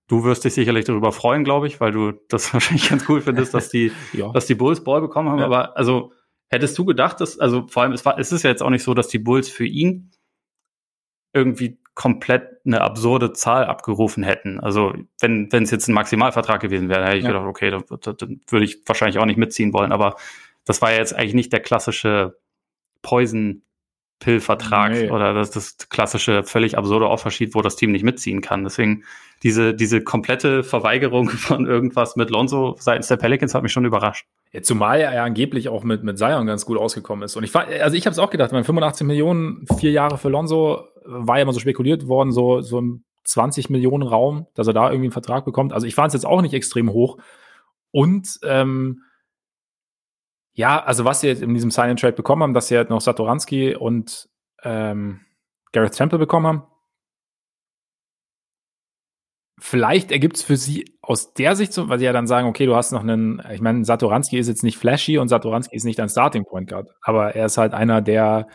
du 0.08 0.24
wirst 0.24 0.44
dich 0.44 0.54
sicherlich 0.54 0.86
darüber 0.86 1.12
freuen, 1.12 1.44
glaube 1.44 1.66
ich, 1.66 1.80
weil 1.80 1.92
du 1.92 2.12
das 2.28 2.52
wahrscheinlich 2.52 2.88
ganz 2.88 3.08
cool 3.08 3.20
findest, 3.20 3.54
dass 3.54 3.68
die, 3.68 3.92
ja. 4.12 4.32
dass 4.32 4.46
die 4.46 4.54
Bulls 4.54 4.82
Ball 4.82 5.00
bekommen 5.00 5.28
haben. 5.28 5.38
Ja. 5.38 5.46
Aber 5.46 5.76
also 5.76 6.12
hättest 6.48 6.76
du 6.78 6.84
gedacht, 6.84 7.20
dass, 7.20 7.38
also 7.38 7.66
vor 7.68 7.82
allem, 7.82 7.92
es, 7.92 8.04
war, 8.04 8.18
es 8.18 8.32
ist 8.32 8.42
ja 8.42 8.50
jetzt 8.50 8.62
auch 8.62 8.70
nicht 8.70 8.82
so, 8.82 8.94
dass 8.94 9.08
die 9.08 9.18
Bulls 9.18 9.48
für 9.48 9.66
ihn 9.66 10.10
irgendwie 11.32 11.78
komplett 11.94 12.60
eine 12.64 12.80
absurde 12.80 13.32
Zahl 13.32 13.64
abgerufen 13.66 14.22
hätten. 14.22 14.60
Also 14.60 14.94
wenn 15.20 15.52
wenn 15.52 15.64
es 15.64 15.70
jetzt 15.70 15.88
ein 15.88 15.94
Maximalvertrag 15.94 16.60
gewesen 16.60 16.88
wäre, 16.88 17.04
hätte 17.04 17.18
ich 17.18 17.24
ja. 17.24 17.30
gedacht, 17.30 17.46
okay, 17.46 17.70
dann, 17.70 17.84
dann 18.16 18.40
würde 18.46 18.64
ich 18.64 18.82
wahrscheinlich 18.86 19.18
auch 19.18 19.26
nicht 19.26 19.36
mitziehen 19.36 19.72
wollen. 19.72 19.92
Aber 19.92 20.16
das 20.64 20.80
war 20.80 20.92
ja 20.92 20.98
jetzt 20.98 21.14
eigentlich 21.14 21.34
nicht 21.34 21.52
der 21.52 21.60
klassische 21.60 22.38
Poison 23.02 23.62
Pill-Vertrag 24.20 24.92
nee. 24.92 25.10
oder 25.10 25.32
das, 25.32 25.50
das 25.50 25.76
klassische 25.88 26.42
völlig 26.42 26.76
absurde 26.76 27.08
Offersheet, 27.08 27.54
wo 27.54 27.62
das 27.62 27.76
Team 27.76 27.92
nicht 27.92 28.04
mitziehen 28.04 28.40
kann. 28.40 28.64
Deswegen 28.64 29.04
diese, 29.42 29.74
diese 29.74 30.02
komplette 30.02 30.64
Verweigerung 30.64 31.28
von 31.30 31.66
irgendwas 31.66 32.16
mit 32.16 32.30
Lonzo 32.30 32.76
seitens 32.80 33.08
der 33.08 33.16
Pelicans 33.16 33.54
hat 33.54 33.62
mich 33.62 33.72
schon 33.72 33.84
überrascht. 33.84 34.26
Ja, 34.52 34.62
zumal 34.62 35.00
er 35.00 35.14
ja 35.14 35.24
angeblich 35.24 35.68
auch 35.68 35.84
mit, 35.84 36.02
mit 36.02 36.18
Zion 36.18 36.46
ganz 36.46 36.64
gut 36.66 36.78
ausgekommen 36.78 37.24
ist. 37.24 37.36
Und 37.36 37.44
ich 37.44 37.54
also 37.54 37.96
ich 37.96 38.06
habe 38.06 38.12
es 38.12 38.18
auch 38.18 38.30
gedacht, 38.30 38.50
meine 38.52 38.64
85 38.64 39.06
Millionen, 39.06 39.66
vier 39.78 39.92
Jahre 39.92 40.18
für 40.18 40.30
Lonzo, 40.30 40.88
war 41.04 41.38
ja 41.38 41.44
mal 41.44 41.52
so 41.52 41.60
spekuliert 41.60 42.08
worden, 42.08 42.32
so, 42.32 42.60
so 42.60 42.78
im 42.78 43.04
20 43.24 43.70
Millionen 43.70 44.02
Raum, 44.02 44.46
dass 44.54 44.66
er 44.66 44.72
da 44.72 44.86
irgendwie 44.88 45.06
einen 45.06 45.12
Vertrag 45.12 45.44
bekommt. 45.44 45.72
Also 45.72 45.86
ich 45.86 45.94
fand 45.94 46.08
es 46.08 46.14
jetzt 46.14 46.26
auch 46.26 46.42
nicht 46.42 46.54
extrem 46.54 46.90
hoch. 46.92 47.18
Und 47.90 48.38
ähm, 48.42 49.02
ja, 50.58 50.82
also 50.82 51.04
was 51.04 51.20
sie 51.20 51.28
jetzt 51.28 51.40
in 51.40 51.54
diesem 51.54 51.70
and 51.80 52.00
Trade 52.00 52.14
bekommen 52.14 52.42
haben, 52.42 52.52
dass 52.52 52.66
sie 52.66 52.76
halt 52.76 52.90
noch 52.90 53.00
Satoranski 53.00 53.76
und 53.76 54.28
ähm, 54.64 55.20
Gareth 55.70 55.92
Temple 55.92 56.18
bekommen 56.18 56.46
haben. 56.48 56.62
Vielleicht 59.60 60.10
ergibt 60.10 60.36
es 60.36 60.42
für 60.42 60.56
sie 60.56 60.96
aus 61.00 61.32
der 61.32 61.54
Sicht 61.54 61.72
so, 61.72 61.88
weil 61.88 62.00
sie 62.00 62.06
ja 62.06 62.12
dann 62.12 62.26
sagen, 62.26 62.48
okay, 62.48 62.66
du 62.66 62.74
hast 62.74 62.90
noch 62.90 63.02
einen, 63.02 63.40
ich 63.52 63.60
meine, 63.60 63.84
Satoranski 63.84 64.36
ist 64.36 64.48
jetzt 64.48 64.64
nicht 64.64 64.78
flashy 64.78 65.18
und 65.18 65.28
Satoranski 65.28 65.76
ist 65.76 65.84
nicht 65.84 66.00
ein 66.00 66.08
Starting 66.08 66.44
Point 66.44 66.68
Guard, 66.68 66.90
aber 67.02 67.36
er 67.36 67.46
ist 67.46 67.56
halt 67.56 67.72
einer, 67.72 68.02
der 68.02 68.48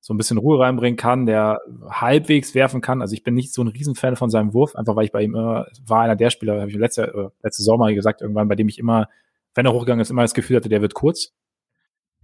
so 0.00 0.12
ein 0.12 0.16
bisschen 0.16 0.38
Ruhe 0.38 0.58
reinbringen 0.58 0.96
kann, 0.96 1.24
der 1.24 1.60
halbwegs 1.88 2.56
werfen 2.56 2.80
kann. 2.80 3.00
Also 3.00 3.14
ich 3.14 3.22
bin 3.22 3.34
nicht 3.34 3.54
so 3.54 3.62
ein 3.62 3.68
Riesenfan 3.68 4.16
von 4.16 4.28
seinem 4.28 4.54
Wurf, 4.54 4.74
einfach 4.74 4.96
weil 4.96 5.04
ich 5.04 5.12
bei 5.12 5.22
ihm 5.22 5.36
immer, 5.36 5.66
war 5.86 6.00
einer 6.00 6.16
der 6.16 6.30
Spieler, 6.30 6.60
habe 6.60 6.70
ich 6.70 6.76
letzte, 6.76 7.04
äh, 7.04 7.28
letzte 7.44 7.62
Sommer 7.62 7.94
gesagt, 7.94 8.22
irgendwann, 8.22 8.48
bei 8.48 8.56
dem 8.56 8.68
ich 8.68 8.80
immer, 8.80 9.08
wenn 9.54 9.66
er 9.66 9.72
hochgegangen 9.72 10.02
ist, 10.02 10.10
immer 10.10 10.22
das 10.22 10.34
Gefühl 10.34 10.56
hatte, 10.56 10.68
der 10.68 10.82
wird 10.82 10.94
kurz. 10.94 11.32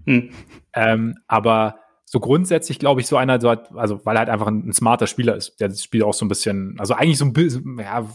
Hm. 0.06 0.30
Ähm, 0.72 1.16
aber 1.26 1.76
so 2.04 2.20
grundsätzlich 2.20 2.78
glaube 2.78 3.00
ich, 3.00 3.06
so 3.06 3.16
einer, 3.16 3.34
also 3.34 4.04
weil 4.04 4.16
er 4.16 4.20
halt 4.20 4.28
einfach 4.30 4.48
ein, 4.48 4.68
ein, 4.68 4.72
smarter 4.72 5.06
Spieler 5.06 5.36
ist, 5.36 5.60
der 5.60 5.68
das 5.68 5.82
Spiel 5.82 6.02
auch 6.02 6.14
so 6.14 6.24
ein 6.24 6.28
bisschen, 6.28 6.76
also 6.78 6.94
eigentlich 6.94 7.18
so 7.18 7.24
ein 7.24 7.32
bisschen, 7.32 7.78
ja, 7.78 8.08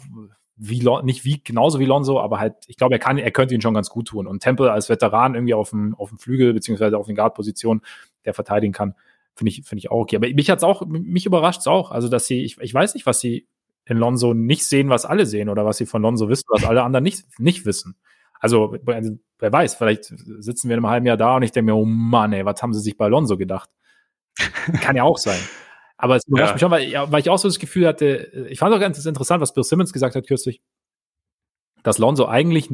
wie 0.57 0.87
nicht 1.03 1.25
wie 1.25 1.41
genauso 1.43 1.79
wie 1.79 1.85
Lonzo, 1.85 2.19
aber 2.19 2.39
halt, 2.39 2.55
ich 2.67 2.77
glaube, 2.77 2.95
er 2.95 2.99
kann, 2.99 3.17
er 3.17 3.31
könnte 3.31 3.53
ihn 3.53 3.61
schon 3.61 3.73
ganz 3.73 3.89
gut 3.89 4.07
tun. 4.07 4.25
Und 4.25 4.41
Temple 4.41 4.71
als 4.71 4.89
Veteran 4.89 5.35
irgendwie 5.35 5.53
auf 5.53 5.71
dem, 5.71 5.95
auf 5.95 6.09
dem 6.09 6.17
Flügel, 6.17 6.53
beziehungsweise 6.53 6.97
auf 6.97 7.07
den 7.07 7.15
Guard-Position, 7.15 7.81
der 8.23 8.33
verteidigen 8.33 8.71
kann, 8.71 8.95
finde 9.35 9.51
ich, 9.51 9.63
finde 9.63 9.79
ich 9.79 9.91
auch 9.91 9.99
okay. 9.99 10.15
Aber 10.15 10.29
mich 10.29 10.49
hat's 10.49 10.63
auch, 10.63 10.85
mich 10.85 11.25
überrascht's 11.25 11.67
auch. 11.67 11.91
Also, 11.91 12.07
dass 12.07 12.25
sie, 12.27 12.43
ich, 12.43 12.57
ich 12.59 12.73
weiß 12.73 12.93
nicht, 12.93 13.05
was 13.05 13.19
sie 13.19 13.47
in 13.85 13.97
Lonzo 13.97 14.33
nicht 14.33 14.65
sehen, 14.65 14.89
was 14.89 15.05
alle 15.05 15.25
sehen, 15.25 15.49
oder 15.49 15.65
was 15.65 15.77
sie 15.77 15.85
von 15.85 16.01
Lonzo 16.01 16.29
wissen, 16.29 16.45
was 16.49 16.63
alle 16.63 16.83
anderen 16.83 17.03
nicht, 17.03 17.25
nicht 17.37 17.65
wissen. 17.65 17.95
Also, 18.39 18.75
wer 19.39 19.51
weiß, 19.51 19.75
vielleicht 19.75 20.05
sitzen 20.05 20.69
wir 20.69 20.75
in 20.75 20.83
einem 20.83 20.91
halben 20.91 21.05
Jahr 21.05 21.17
da 21.17 21.35
und 21.35 21.43
ich 21.43 21.51
denke 21.51 21.71
mir, 21.71 21.77
oh 21.77 21.85
Mann, 21.85 22.33
ey, 22.33 22.45
was 22.45 22.61
haben 22.61 22.73
sie 22.73 22.81
sich 22.81 22.97
bei 22.97 23.07
Lonzo 23.07 23.37
gedacht? 23.37 23.69
Kann 24.81 24.95
ja 24.95 25.03
auch 25.03 25.17
sein. 25.17 25.39
Aber 25.97 26.15
es 26.17 26.27
überrascht 26.27 26.49
ja. 26.49 26.53
mich 26.53 26.61
schon, 26.61 26.71
weil, 26.71 27.11
weil 27.11 27.21
ich 27.21 27.29
auch 27.29 27.37
so 27.37 27.47
das 27.47 27.59
Gefühl 27.59 27.87
hatte, 27.87 28.47
ich 28.49 28.59
fand 28.59 28.73
auch 28.75 28.79
ganz 28.79 29.03
interessant, 29.03 29.41
was 29.41 29.53
Bill 29.53 29.63
Simmons 29.63 29.93
gesagt 29.93 30.15
hat 30.15 30.27
kürzlich, 30.27 30.61
dass 31.83 31.99
Lonzo 31.99 32.25
eigentlich 32.25 32.69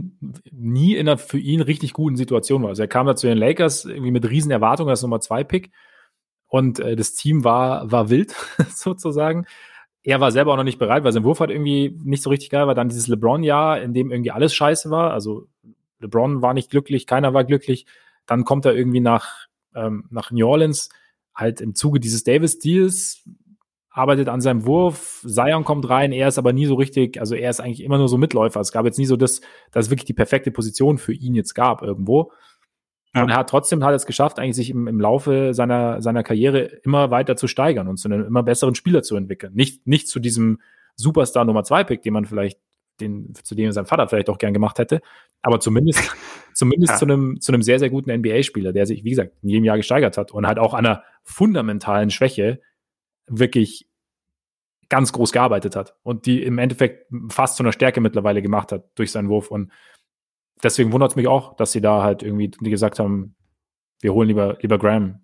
nie 0.51 0.95
in 0.95 1.07
einer 1.07 1.17
für 1.17 1.38
ihn 1.38 1.61
richtig 1.61 1.93
guten 1.93 2.15
Situation 2.15 2.63
war. 2.63 2.69
Also 2.69 2.81
er 2.81 2.88
kam 2.88 3.05
da 3.05 3.15
zu 3.15 3.27
den 3.27 3.38
Lakers 3.38 3.85
irgendwie 3.85 4.11
mit 4.11 4.29
riesen 4.29 4.51
Erwartungen 4.51 4.89
als 4.89 5.01
Nummer 5.01 5.19
zwei 5.19 5.43
Pick 5.43 5.71
und 6.47 6.79
äh, 6.79 6.95
das 6.95 7.13
Team 7.13 7.43
war, 7.43 7.91
war 7.91 8.09
wild 8.09 8.35
sozusagen. 8.69 9.45
Er 10.03 10.19
war 10.19 10.31
selber 10.31 10.53
auch 10.53 10.57
noch 10.57 10.63
nicht 10.63 10.79
bereit, 10.79 11.03
weil 11.03 11.11
sein 11.11 11.23
Wurf 11.23 11.41
halt 11.41 11.51
irgendwie 11.51 11.95
nicht 12.03 12.23
so 12.23 12.29
richtig 12.29 12.49
geil 12.49 12.65
war. 12.65 12.73
Dann 12.73 12.89
dieses 12.89 13.07
LeBron-Jahr, 13.07 13.81
in 13.81 13.93
dem 13.93 14.11
irgendwie 14.11 14.31
alles 14.31 14.53
scheiße 14.55 14.89
war. 14.89 15.11
Also 15.11 15.47
LeBron 16.02 16.41
war 16.41 16.53
nicht 16.53 16.69
glücklich, 16.69 17.07
keiner 17.07 17.34
war 17.34 17.44
glücklich. 17.44 17.86
Dann 18.26 18.45
kommt 18.45 18.65
er 18.65 18.76
irgendwie 18.76 18.99
nach, 18.99 19.48
ähm, 19.76 20.06
nach 20.10 20.32
New 20.32 20.48
Orleans 20.48 20.90
halt 21.34 21.61
im 21.61 21.76
Zuge 21.76 21.99
dieses 21.99 22.23
Davis-Deals 22.23 23.23
arbeitet 23.91 24.30
an 24.30 24.40
seinem 24.40 24.65
Wurf, 24.65 25.23
Zion 25.28 25.65
kommt 25.65 25.90
rein, 25.90 26.14
er 26.14 26.30
ist 26.30 26.38
aber 26.38 26.53
nie 26.53 26.65
so 26.65 26.76
richtig, 26.76 27.19
also 27.19 27.36
er 27.36 27.49
ist 27.49 27.60
eigentlich 27.60 27.84
immer 27.84 27.98
nur 27.98 28.07
so 28.07 28.18
Mitläufer. 28.18 28.61
Es 28.61 28.72
gab 28.72 28.86
jetzt 28.86 28.98
nie 28.98 29.06
so 29.06 29.18
das, 29.18 29.41
dass 29.72 29.86
es 29.86 29.91
wirklich 29.91 30.06
die 30.06 30.14
perfekte 30.14 30.49
Position 30.49 30.98
für 30.98 31.14
ihn 31.14 31.36
jetzt 31.36 31.53
gab 31.53 31.82
irgendwo. 31.82 32.32
Ja. 33.14 33.23
Und 33.23 33.30
er 33.30 33.36
hat 33.36 33.49
trotzdem 33.49 33.84
halt 33.84 33.94
es 33.95 34.06
geschafft, 34.06 34.40
eigentlich 34.40 34.56
sich 34.56 34.69
im, 34.69 34.88
im 34.88 35.02
Laufe 35.02 35.53
seiner, 35.53 36.02
seiner 36.02 36.23
Karriere 36.23 36.61
immer 36.84 37.11
weiter 37.11 37.36
zu 37.36 37.48
steigern 37.48 37.90
und 37.90 37.98
zu 37.98 38.07
einem 38.07 38.26
immer 38.26 38.44
besseren 38.44 38.76
Spieler 38.76 39.03
zu 39.03 39.18
entwickeln. 39.18 39.53
Nicht, 39.53 39.86
nicht 39.86 40.07
zu 40.07 40.22
diesem 40.22 40.61
Superstar 40.95 41.44
Nummer 41.44 41.65
zwei 41.65 41.84
Pick, 41.84 42.02
den 42.02 42.14
man 42.14 42.26
vielleicht, 42.26 42.60
den, 43.02 43.34
zu 43.36 43.56
dem 43.56 43.72
sein 43.72 43.86
Vater 43.86 44.07
vielleicht 44.07 44.30
auch 44.30 44.38
gern 44.38 44.53
gemacht 44.53 44.80
hätte, 44.80 45.02
aber 45.41 45.60
zumindest, 45.60 46.15
zumindest 46.53 46.94
ja. 46.94 46.98
zu 46.98 47.06
einem, 47.06 47.41
zu 47.41 47.52
einem 47.52 47.64
sehr, 47.64 47.80
sehr 47.80 47.90
guten 47.90 48.11
NBA-Spieler, 48.11 48.72
der 48.73 48.86
sich, 48.86 49.03
wie 49.03 49.10
gesagt, 49.10 49.34
in 49.41 49.49
jedem 49.49 49.65
Jahr 49.65 49.78
gesteigert 49.78 50.18
hat 50.18 50.32
und 50.32 50.48
halt 50.48 50.60
auch 50.60 50.73
an 50.73 50.86
einer 50.86 51.03
fundamentalen 51.23 52.10
Schwäche 52.10 52.61
wirklich 53.28 53.88
ganz 54.90 55.14
groß 55.14 55.32
gearbeitet 55.32 55.76
hat 55.76 55.95
und 56.03 56.26
die 56.26 56.44
im 56.44 56.57
Endeffekt 56.57 57.07
fast 57.30 57.56
zu 57.56 57.64
einer 57.64 57.72
Stärke 57.72 58.02
mittlerweile 58.02 58.41
gemacht 58.41 58.73
hat 58.73 58.90
durch 58.95 59.11
seinen 59.11 59.30
Wurf. 59.30 59.49
Und 59.49 59.72
deswegen 60.61 60.91
wundert 60.91 61.11
es 61.11 61.15
mich 61.15 61.28
auch, 61.28 61.56
dass 61.56 61.72
sie 61.72 61.80
da 61.80 62.03
halt 62.03 62.23
irgendwie 62.23 62.49
gesagt 62.69 62.99
haben, 62.99 63.36
wir 64.02 64.14
holen 64.14 64.28
lieber, 64.28 64.57
lieber 64.61 64.78
Graham. 64.78 65.22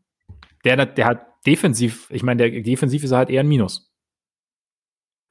Der, 0.63 0.85
der 0.85 1.05
hat 1.05 1.25
defensiv, 1.45 2.09
ich 2.11 2.23
meine, 2.23 2.49
der 2.49 2.61
defensiv 2.61 3.03
ist 3.03 3.11
halt 3.11 3.29
eher 3.29 3.41
ein 3.41 3.47
Minus. 3.47 3.86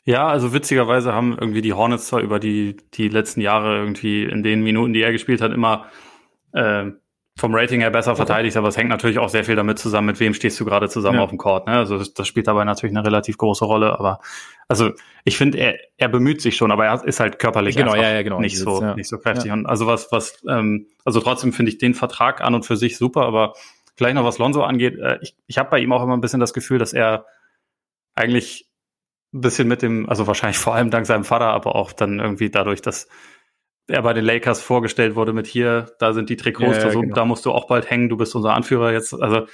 Ja, 0.07 0.29
also 0.29 0.53
witzigerweise 0.53 1.13
haben 1.13 1.37
irgendwie 1.39 1.63
die 1.63 1.73
Hornets 1.73 2.07
zwar 2.07 2.21
über 2.21 2.39
die, 2.39 2.77
die 2.95 3.09
letzten 3.09 3.41
Jahre 3.41 3.77
irgendwie 3.77 4.23
in 4.23 4.45
den 4.45 4.63
Minuten, 4.63 4.93
die 4.93 5.03
er 5.03 5.11
gespielt 5.11 5.41
hat, 5.41 5.53
immer 5.53 5.87
äh, 6.53 6.93
vom 7.39 7.55
Rating 7.55 7.81
her 7.81 7.91
besser 7.91 8.17
verteidigt, 8.17 8.57
aber 8.57 8.69
es 8.69 8.77
hängt 8.77 8.89
natürlich 8.89 9.19
auch 9.19 9.29
sehr 9.29 9.45
viel 9.45 9.57
damit 9.57 9.79
zusammen, 9.79 10.07
mit 10.07 10.21
wem 10.21 10.33
stehst 10.33 10.59
du 10.59 10.65
gerade 10.65 10.89
zusammen 10.89 11.19
ja. 11.19 11.25
auf 11.25 11.31
dem 11.31 11.39
Court. 11.39 11.67
Ne? 11.67 11.75
Also 11.75 11.99
das, 11.99 12.15
das, 12.15 12.29
spielt 12.29 12.47
dabei 12.47 12.65
natürlich 12.65 12.97
eine 12.97 13.05
relativ 13.05 13.37
große 13.37 13.65
Rolle. 13.65 13.99
Aber 13.99 14.21
also 14.69 14.93
ich 15.25 15.37
finde, 15.37 15.59
er, 15.59 15.75
er 15.99 16.09
bemüht 16.09 16.41
sich 16.41 16.57
schon, 16.57 16.71
aber 16.71 16.87
er 16.87 17.05
ist 17.05 17.19
halt 17.19 17.39
körperlich 17.39 17.77
genau, 17.77 17.95
ja, 17.95 18.11
ja, 18.13 18.23
genau. 18.23 18.41
nicht 18.41 18.59
so 18.59 18.81
ja. 18.81 18.95
nicht 18.95 19.09
so 19.09 19.19
kräftig. 19.19 19.51
Und 19.51 19.67
also 19.67 19.87
was 19.87 20.11
was 20.13 20.43
ähm, 20.49 20.87
also 21.05 21.21
trotzdem 21.21 21.53
finde 21.53 21.73
ich 21.73 21.79
den 21.79 21.93
Vertrag 21.93 22.41
an 22.41 22.55
und 22.55 22.65
für 22.65 22.77
sich 22.77 22.97
super, 22.97 23.23
aber 23.23 23.53
vielleicht 23.97 24.15
noch 24.15 24.25
was 24.25 24.39
Lonzo 24.39 24.63
angeht, 24.63 24.99
äh, 24.99 25.19
ich, 25.21 25.35
ich 25.47 25.59
habe 25.59 25.69
bei 25.69 25.81
ihm 25.81 25.93
auch 25.93 26.03
immer 26.03 26.17
ein 26.17 26.21
bisschen 26.23 26.41
das 26.41 26.55
Gefühl, 26.55 26.79
dass 26.79 26.95
er 26.95 27.27
eigentlich 28.15 28.66
ein 29.37 29.41
bisschen 29.41 29.69
mit 29.69 29.83
dem, 29.83 30.09
also 30.09 30.27
wahrscheinlich 30.27 30.59
vor 30.59 30.75
allem 30.75 30.91
dank 30.91 31.07
seinem 31.07 31.25
Vater, 31.25 31.47
aber 31.47 31.77
auch 31.77 31.93
dann 31.93 32.19
irgendwie 32.19 32.51
dadurch, 32.51 32.83
dass 32.83 33.09
er 33.89 34.03
bei 34.03 34.13
den 34.13 34.25
Lakers 34.25 34.61
vorgestellt 34.61 35.15
wurde 35.15 35.33
mit 35.33 35.47
hier, 35.47 35.87
da 35.99 36.13
sind 36.13 36.29
die 36.29 36.37
Trikots, 36.37 36.79
ja, 36.79 36.89
ja, 36.89 37.01
genau. 37.01 37.15
da 37.15 37.25
musst 37.25 37.47
du 37.47 37.53
auch 37.53 37.69
bald 37.69 37.89
hängen, 37.89 38.09
du 38.09 38.17
bist 38.17 38.35
unser 38.35 38.55
Anführer 38.55 38.93
jetzt. 38.93 39.15
Also 39.15 39.47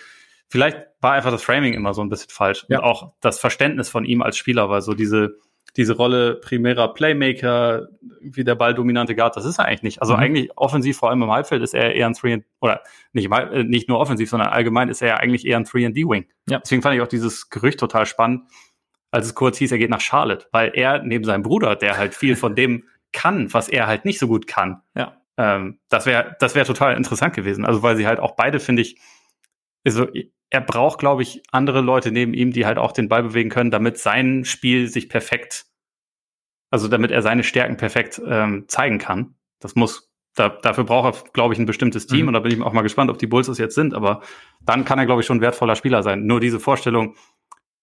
vielleicht 0.48 0.78
war 1.00 1.12
einfach 1.12 1.30
das 1.30 1.42
Framing 1.42 1.74
immer 1.74 1.92
so 1.92 2.02
ein 2.02 2.08
bisschen 2.08 2.30
falsch. 2.30 2.64
Ja. 2.68 2.78
Und 2.78 2.84
auch 2.84 3.12
das 3.20 3.38
Verständnis 3.38 3.90
von 3.90 4.04
ihm 4.04 4.22
als 4.22 4.36
Spieler, 4.36 4.70
weil 4.70 4.80
so 4.80 4.94
diese, 4.94 5.36
diese 5.76 5.94
Rolle 5.94 6.36
primärer 6.36 6.94
Playmaker, 6.94 7.88
wie 8.20 8.44
der 8.44 8.54
balldominante 8.54 9.14
Guard, 9.14 9.36
das 9.36 9.44
ist 9.44 9.58
er 9.58 9.66
eigentlich 9.66 9.82
nicht. 9.82 10.00
Also 10.00 10.14
mhm. 10.14 10.20
eigentlich 10.20 10.50
offensiv, 10.56 10.96
vor 10.96 11.10
allem 11.10 11.22
im 11.22 11.30
Halbfeld, 11.30 11.62
ist 11.62 11.74
er 11.74 11.94
eher 11.94 12.06
ein 12.06 12.14
3 12.14 12.42
oder 12.60 12.80
nicht, 13.12 13.30
äh, 13.30 13.64
nicht 13.64 13.88
nur 13.88 13.98
offensiv, 13.98 14.30
sondern 14.30 14.48
allgemein 14.48 14.88
ist 14.88 15.02
er 15.02 15.20
eigentlich 15.20 15.46
eher 15.46 15.58
ein 15.58 15.66
3D-Wing. 15.66 16.26
Ja. 16.48 16.60
Deswegen 16.60 16.80
fand 16.80 16.94
ich 16.96 17.02
auch 17.02 17.08
dieses 17.08 17.50
Gerücht 17.50 17.80
total 17.80 18.06
spannend, 18.06 18.48
als 19.12 19.26
es 19.26 19.34
kurz 19.34 19.58
hieß, 19.58 19.70
er 19.70 19.78
geht 19.78 19.90
nach 19.90 20.00
Charlotte, 20.00 20.46
weil 20.50 20.72
er 20.74 21.02
neben 21.02 21.24
seinem 21.24 21.42
Bruder, 21.42 21.76
der 21.76 21.98
halt 21.98 22.14
viel 22.14 22.34
von 22.34 22.56
dem 22.56 22.84
kann, 23.12 23.52
was 23.52 23.68
er 23.68 23.86
halt 23.86 24.04
nicht 24.04 24.18
so 24.18 24.26
gut 24.26 24.46
kann. 24.46 24.82
Ja. 24.96 25.20
Ähm, 25.36 25.78
das 25.88 26.06
wäre 26.06 26.34
das 26.40 26.54
wäre 26.54 26.66
total 26.66 26.96
interessant 26.96 27.34
gewesen. 27.34 27.64
Also 27.64 27.82
weil 27.82 27.96
sie 27.96 28.06
halt 28.06 28.18
auch 28.18 28.34
beide, 28.36 28.58
finde 28.58 28.82
ich, 28.82 28.98
also 29.86 30.08
er 30.50 30.60
braucht, 30.60 30.98
glaube 30.98 31.22
ich, 31.22 31.42
andere 31.50 31.80
Leute 31.80 32.10
neben 32.10 32.34
ihm, 32.34 32.52
die 32.52 32.66
halt 32.66 32.78
auch 32.78 32.92
den 32.92 33.08
Ball 33.08 33.22
bewegen 33.22 33.50
können, 33.50 33.70
damit 33.70 33.98
sein 33.98 34.44
Spiel 34.44 34.88
sich 34.88 35.08
perfekt, 35.08 35.66
also 36.70 36.88
damit 36.88 37.10
er 37.10 37.22
seine 37.22 37.44
Stärken 37.44 37.76
perfekt 37.76 38.20
ähm, 38.26 38.64
zeigen 38.68 38.98
kann. 38.98 39.34
Das 39.60 39.74
muss, 39.74 40.10
da, 40.34 40.50
dafür 40.50 40.84
braucht 40.84 41.14
er, 41.14 41.30
glaube 41.32 41.54
ich, 41.54 41.60
ein 41.60 41.66
bestimmtes 41.66 42.06
Team 42.06 42.22
mhm. 42.22 42.28
und 42.28 42.34
da 42.34 42.40
bin 42.40 42.52
ich 42.52 42.60
auch 42.60 42.72
mal 42.72 42.82
gespannt, 42.82 43.10
ob 43.10 43.18
die 43.18 43.26
Bulls 43.26 43.48
es 43.48 43.58
jetzt 43.58 43.74
sind, 43.74 43.94
aber 43.94 44.22
dann 44.60 44.84
kann 44.84 44.98
er, 44.98 45.06
glaube 45.06 45.22
ich, 45.22 45.26
schon 45.26 45.38
ein 45.38 45.42
wertvoller 45.42 45.76
Spieler 45.76 46.02
sein. 46.02 46.26
Nur 46.26 46.40
diese 46.40 46.60
Vorstellung, 46.60 47.14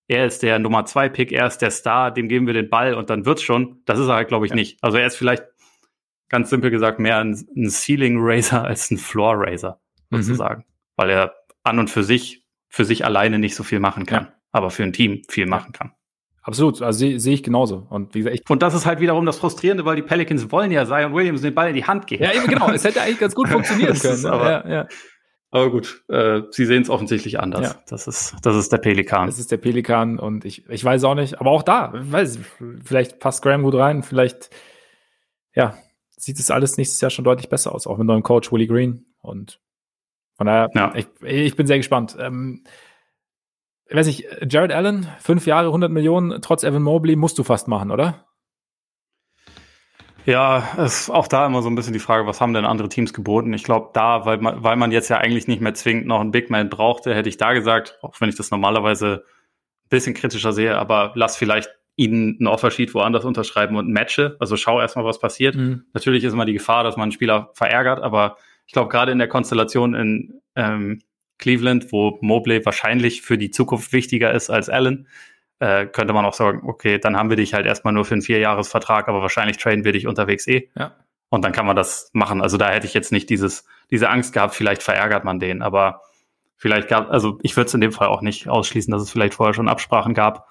er 0.10 0.26
ist 0.26 0.41
der 0.41 0.57
Nummer 0.57 0.86
zwei 0.86 1.07
Pick, 1.07 1.31
er 1.31 1.45
ist 1.45 1.60
der 1.60 1.69
Star, 1.69 2.11
dem 2.11 2.27
geben 2.27 2.48
wir 2.48 2.53
den 2.56 2.69
Ball 2.69 2.95
und 2.95 3.11
dann 3.11 3.26
wird's 3.26 3.44
schon. 3.44 3.81
Das 3.86 3.99
ist 3.99 4.07
er 4.07 4.15
halt, 4.15 4.27
glaube 4.27 4.48
ich, 4.48 4.49
ja. 4.49 4.56
nicht. 4.56 4.77
Also 4.81 4.98
er 4.98 5.06
ist 5.06 5.15
vielleicht 5.15 5.44
ganz 6.30 6.49
simpel 6.49 6.72
gesagt 6.72 6.99
mehr 6.99 7.19
ein, 7.19 7.34
ein 7.56 7.69
Ceiling 7.69 8.18
Raiser 8.19 8.64
als 8.65 8.90
ein 8.90 8.98
Floor 8.98 9.36
Raiser, 9.38 9.80
sozusagen. 10.10 10.61
Mhm. 10.61 10.73
Weil 10.95 11.10
er 11.11 11.36
an 11.64 11.77
und 11.77 11.90
für 11.90 12.03
sich, 12.03 12.44
für 12.68 12.86
sich 12.86 13.06
alleine 13.06 13.38
nicht 13.38 13.56
so 13.56 13.64
viel 13.64 13.80
machen 13.80 14.07
kann, 14.07 14.26
ja. 14.26 14.34
aber 14.52 14.72
für 14.72 14.84
ein 14.84 14.94
Team 14.94 15.22
viel 15.30 15.45
machen 15.45 15.73
kann. 15.73 15.94
Absolut, 16.41 16.81
also 16.81 16.98
sehe 16.98 17.19
seh 17.19 17.34
ich 17.34 17.44
genauso. 17.44 17.86
Und 17.90 18.15
wie 18.15 18.23
gesagt, 18.23 18.49
und 18.49 18.64
das 18.64 18.73
ist 18.73 18.88
halt 18.88 18.99
wiederum 19.02 19.27
das 19.27 19.38
Frustrierende, 19.38 19.86
weil 19.86 19.95
die 19.95 20.02
Pelicans 20.02 20.52
wollen 20.52 20.72
ja 20.72 20.88
Zion 20.88 21.14
Williams 21.14 21.41
den 21.41 21.53
Ball 21.53 21.69
in 21.69 21.76
die 21.76 21.86
Hand 21.86 22.07
geben. 22.07 22.23
Ja, 22.23 22.34
eben 22.34 22.48
genau. 22.48 22.72
Es 22.72 22.84
hätte 22.84 23.02
eigentlich 23.02 23.19
ganz 23.19 23.36
gut 23.36 23.48
funktionieren 23.49 23.98
können. 23.99 24.22
Ne? 24.23 24.31
Aber, 24.31 24.49
ja, 24.49 24.69
ja. 24.69 24.88
Aber 25.51 25.71
gut, 25.71 26.03
äh, 26.09 26.43
sie 26.51 26.65
sehen 26.65 26.84
es 26.84 26.89
offensichtlich 26.89 27.39
anders. 27.39 27.61
Ja. 27.61 27.84
Das 27.88 28.07
ist, 28.07 28.35
das 28.43 28.55
ist 28.55 28.71
der 28.71 28.77
Pelikan. 28.77 29.26
Das 29.26 29.39
ist 29.39 29.51
der 29.51 29.57
Pelikan 29.57 30.19
und 30.19 30.45
ich, 30.45 30.69
ich 30.69 30.84
weiß 30.84 31.03
auch 31.05 31.15
nicht, 31.15 31.39
aber 31.39 31.49
auch 31.49 31.63
da, 31.63 31.91
weiß, 31.93 32.39
vielleicht 32.84 33.19
passt 33.19 33.41
Graham 33.41 33.63
gut 33.63 33.73
rein, 33.73 34.03
vielleicht, 34.03 34.51
ja, 35.55 35.76
sieht 36.09 36.39
es 36.39 36.51
alles 36.51 36.77
nächstes 36.77 37.01
Jahr 37.01 37.09
schon 37.09 37.26
deutlich 37.26 37.49
besser 37.49 37.73
aus, 37.73 37.88
auch 37.88 37.97
mit 37.97 38.05
neuem 38.05 38.21
Coach 38.21 38.51
Willie 38.51 38.67
Green 38.67 39.05
und 39.21 39.59
von 40.35 40.45
daher, 40.45 40.69
ja. 40.73 40.93
ich, 40.95 41.07
ich 41.21 41.55
bin 41.55 41.67
sehr 41.67 41.77
gespannt. 41.77 42.15
Ähm, 42.19 42.63
ich 43.88 43.95
weiß 43.95 44.05
nicht, 44.05 44.26
Jared 44.47 44.71
Allen, 44.71 45.07
fünf 45.19 45.47
Jahre, 45.47 45.67
100 45.67 45.91
Millionen, 45.91 46.41
trotz 46.41 46.63
Evan 46.63 46.84
Mobley, 46.84 47.15
musst 47.15 47.39
du 47.39 47.43
fast 47.43 47.67
machen, 47.67 47.89
oder? 47.89 48.28
Ja, 50.25 50.75
es 50.77 51.01
ist 51.01 51.09
auch 51.09 51.27
da 51.27 51.45
immer 51.45 51.61
so 51.61 51.69
ein 51.69 51.75
bisschen 51.75 51.93
die 51.93 51.99
Frage, 51.99 52.27
was 52.27 52.39
haben 52.39 52.53
denn 52.53 52.65
andere 52.65 52.89
Teams 52.89 53.13
geboten? 53.13 53.53
Ich 53.53 53.63
glaube, 53.63 53.89
da, 53.93 54.25
weil 54.25 54.37
man, 54.37 54.63
weil 54.63 54.75
man 54.75 54.91
jetzt 54.91 55.09
ja 55.09 55.17
eigentlich 55.17 55.47
nicht 55.47 55.61
mehr 55.61 55.73
zwingend 55.73 56.07
noch 56.07 56.19
einen 56.19 56.31
Big 56.31 56.49
Man 56.49 56.69
brauchte, 56.69 57.15
hätte 57.15 57.29
ich 57.29 57.37
da 57.37 57.53
gesagt, 57.53 57.97
auch 58.01 58.19
wenn 58.19 58.29
ich 58.29 58.35
das 58.35 58.51
normalerweise 58.51 59.23
ein 59.25 59.89
bisschen 59.89 60.13
kritischer 60.13 60.53
sehe, 60.53 60.77
aber 60.77 61.13
lass 61.15 61.37
vielleicht 61.37 61.69
ihnen 61.95 62.37
ein 62.39 62.47
Offersheet 62.47 62.93
woanders 62.93 63.25
unterschreiben 63.25 63.75
und 63.75 63.91
matche. 63.91 64.37
Also 64.39 64.55
schau 64.55 64.79
erstmal, 64.79 65.03
was 65.03 65.19
passiert. 65.19 65.55
Mhm. 65.55 65.83
Natürlich 65.93 66.23
ist 66.23 66.33
immer 66.33 66.45
die 66.45 66.53
Gefahr, 66.53 66.83
dass 66.83 66.95
man 66.95 67.03
einen 67.03 67.11
Spieler 67.11 67.49
verärgert, 67.53 68.01
aber 68.01 68.37
ich 68.67 68.73
glaube, 68.73 68.89
gerade 68.89 69.11
in 69.11 69.17
der 69.17 69.27
Konstellation 69.27 69.95
in 69.95 70.41
ähm, 70.55 71.01
Cleveland, 71.39 71.91
wo 71.91 72.19
Mobley 72.21 72.63
wahrscheinlich 72.65 73.21
für 73.21 73.37
die 73.37 73.51
Zukunft 73.51 73.91
wichtiger 73.93 74.31
ist 74.31 74.49
als 74.49 74.69
Allen, 74.69 75.07
äh, 75.60 75.86
könnte 75.86 76.14
man 76.14 76.26
auch 76.26 76.34
sagen, 76.34 76.61
okay, 76.65 76.99
dann 76.99 77.18
haben 77.18 77.30
wir 77.30 77.38
dich 77.38 77.53
halt 77.53 77.65
erstmal 77.65 77.94
nur 77.94 78.06
für 78.06 78.14
einen 78.14 78.22
Vierjahresvertrag, 78.22 79.07
aber 79.07 79.22
wahrscheinlich 79.22 79.57
traden 79.57 79.84
wir 79.84 79.91
dich 79.91 80.07
unterwegs 80.07 80.48
eh. 80.48 80.69
Ja. 80.77 80.95
Und 81.30 81.44
dann 81.45 81.52
kann 81.52 81.65
man 81.65 81.76
das 81.76 82.10
machen. 82.14 82.41
Also 82.41 82.57
da 82.57 82.69
hätte 82.69 82.88
ich 82.88 82.94
jetzt 82.94 83.11
nicht 83.11 83.30
dieses, 83.30 83.65
diese 83.91 84.10
Angst 84.10 84.34
gehabt, 84.34 84.56
vielleicht 84.56 84.81
verärgert 84.81 85.26
man 85.26 85.40
den, 85.40 85.61
aber 85.61 86.02
vielleicht 86.57 86.88
gab, 86.88 87.11
also 87.11 87.40
ich 87.44 87.56
würde 87.56 87.68
es 87.68 87.73
in 87.73 87.81
dem 87.81 87.91
Fall 87.91 88.07
auch 88.07 88.22
nicht 88.22 88.48
ausschließen, 88.48 88.91
dass 88.91 89.02
es 89.02 89.11
vielleicht 89.11 89.36
vorher 89.36 89.53
schon 89.53 89.68
Absprachen 89.68 90.14
gab. 90.14 90.48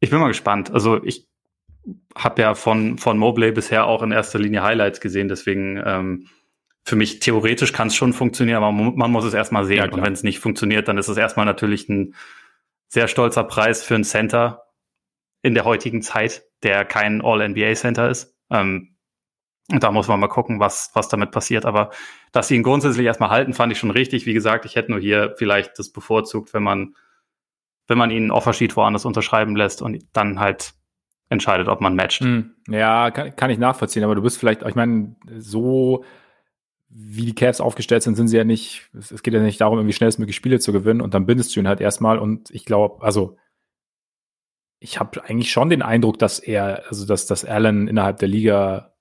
Ich 0.00 0.10
bin 0.10 0.20
mal 0.20 0.28
gespannt. 0.28 0.70
Also 0.72 1.02
ich 1.02 1.26
habe 2.14 2.42
ja 2.42 2.54
von, 2.54 2.98
von 2.98 3.16
Mobley 3.16 3.52
bisher 3.52 3.86
auch 3.86 4.02
in 4.02 4.12
erster 4.12 4.38
Linie 4.38 4.62
Highlights 4.62 5.00
gesehen, 5.00 5.28
deswegen 5.28 5.80
ähm, 5.84 6.28
für 6.84 6.96
mich 6.96 7.20
theoretisch 7.20 7.72
kann 7.72 7.88
es 7.88 7.96
schon 7.96 8.12
funktionieren, 8.12 8.62
aber 8.62 8.70
man 8.70 9.10
muss 9.10 9.24
es 9.24 9.34
erstmal 9.34 9.64
sehen. 9.64 9.78
Ja, 9.78 9.90
und 9.90 10.02
wenn 10.02 10.12
es 10.12 10.22
nicht 10.22 10.38
funktioniert, 10.38 10.86
dann 10.86 10.98
ist 10.98 11.08
es 11.08 11.16
erstmal 11.16 11.46
natürlich 11.46 11.88
ein 11.88 12.14
sehr 12.88 13.08
stolzer 13.08 13.44
Preis 13.44 13.82
für 13.82 13.94
ein 13.94 14.04
Center 14.04 14.64
in 15.42 15.54
der 15.54 15.64
heutigen 15.64 16.02
Zeit, 16.02 16.44
der 16.62 16.84
kein 16.84 17.22
All-NBA-Center 17.22 18.08
ist. 18.08 18.36
Ähm, 18.50 18.96
und 19.70 19.82
da 19.82 19.90
muss 19.90 20.06
man 20.06 20.20
mal 20.20 20.28
gucken, 20.28 20.60
was, 20.60 20.90
was 20.94 21.08
damit 21.08 21.32
passiert. 21.32 21.64
Aber 21.64 21.90
dass 22.32 22.48
sie 22.48 22.56
ihn 22.56 22.62
grundsätzlich 22.62 23.06
erstmal 23.06 23.30
halten, 23.30 23.52
fand 23.52 23.72
ich 23.72 23.78
schon 23.78 23.90
richtig. 23.90 24.26
Wie 24.26 24.34
gesagt, 24.34 24.64
ich 24.64 24.76
hätte 24.76 24.92
nur 24.92 25.00
hier 25.00 25.34
vielleicht 25.36 25.78
das 25.78 25.90
bevorzugt, 25.90 26.54
wenn 26.54 26.62
man, 26.62 26.94
wenn 27.88 27.98
man 27.98 28.10
ihn 28.10 28.24
einen 28.24 28.30
Offersheet 28.30 28.76
woanders 28.76 29.04
unterschreiben 29.04 29.56
lässt 29.56 29.82
und 29.82 30.04
dann 30.12 30.38
halt 30.38 30.74
entscheidet, 31.28 31.68
ob 31.68 31.80
man 31.80 31.96
matcht. 31.96 32.20
Hm, 32.20 32.54
ja, 32.68 33.10
kann, 33.10 33.34
kann 33.34 33.50
ich 33.50 33.58
nachvollziehen, 33.58 34.04
aber 34.04 34.14
du 34.14 34.22
bist 34.22 34.38
vielleicht, 34.38 34.62
ich 34.62 34.76
meine, 34.76 35.16
so 35.36 36.04
wie 36.88 37.26
die 37.26 37.34
Cavs 37.34 37.60
aufgestellt 37.60 38.02
sind, 38.02 38.14
sind 38.14 38.28
sie 38.28 38.36
ja 38.36 38.44
nicht, 38.44 38.88
es 38.94 39.22
geht 39.22 39.34
ja 39.34 39.40
nicht 39.40 39.60
darum, 39.60 39.78
irgendwie 39.78 39.94
schnellstmöglich 39.94 40.36
Spiele 40.36 40.60
zu 40.60 40.72
gewinnen 40.72 41.00
und 41.00 41.14
dann 41.14 41.26
bindest 41.26 41.54
du 41.54 41.60
ihn 41.60 41.68
halt 41.68 41.80
erstmal 41.80 42.18
und 42.18 42.50
ich 42.50 42.64
glaube, 42.64 43.02
also 43.02 43.36
ich 44.78 45.00
habe 45.00 45.24
eigentlich 45.24 45.50
schon 45.50 45.70
den 45.70 45.82
Eindruck, 45.82 46.18
dass 46.18 46.38
er, 46.38 46.84
also 46.88 47.06
dass, 47.06 47.26
dass 47.26 47.44
Allen 47.44 47.88
innerhalb 47.88 48.18
der 48.18 48.28
Liga 48.28 48.94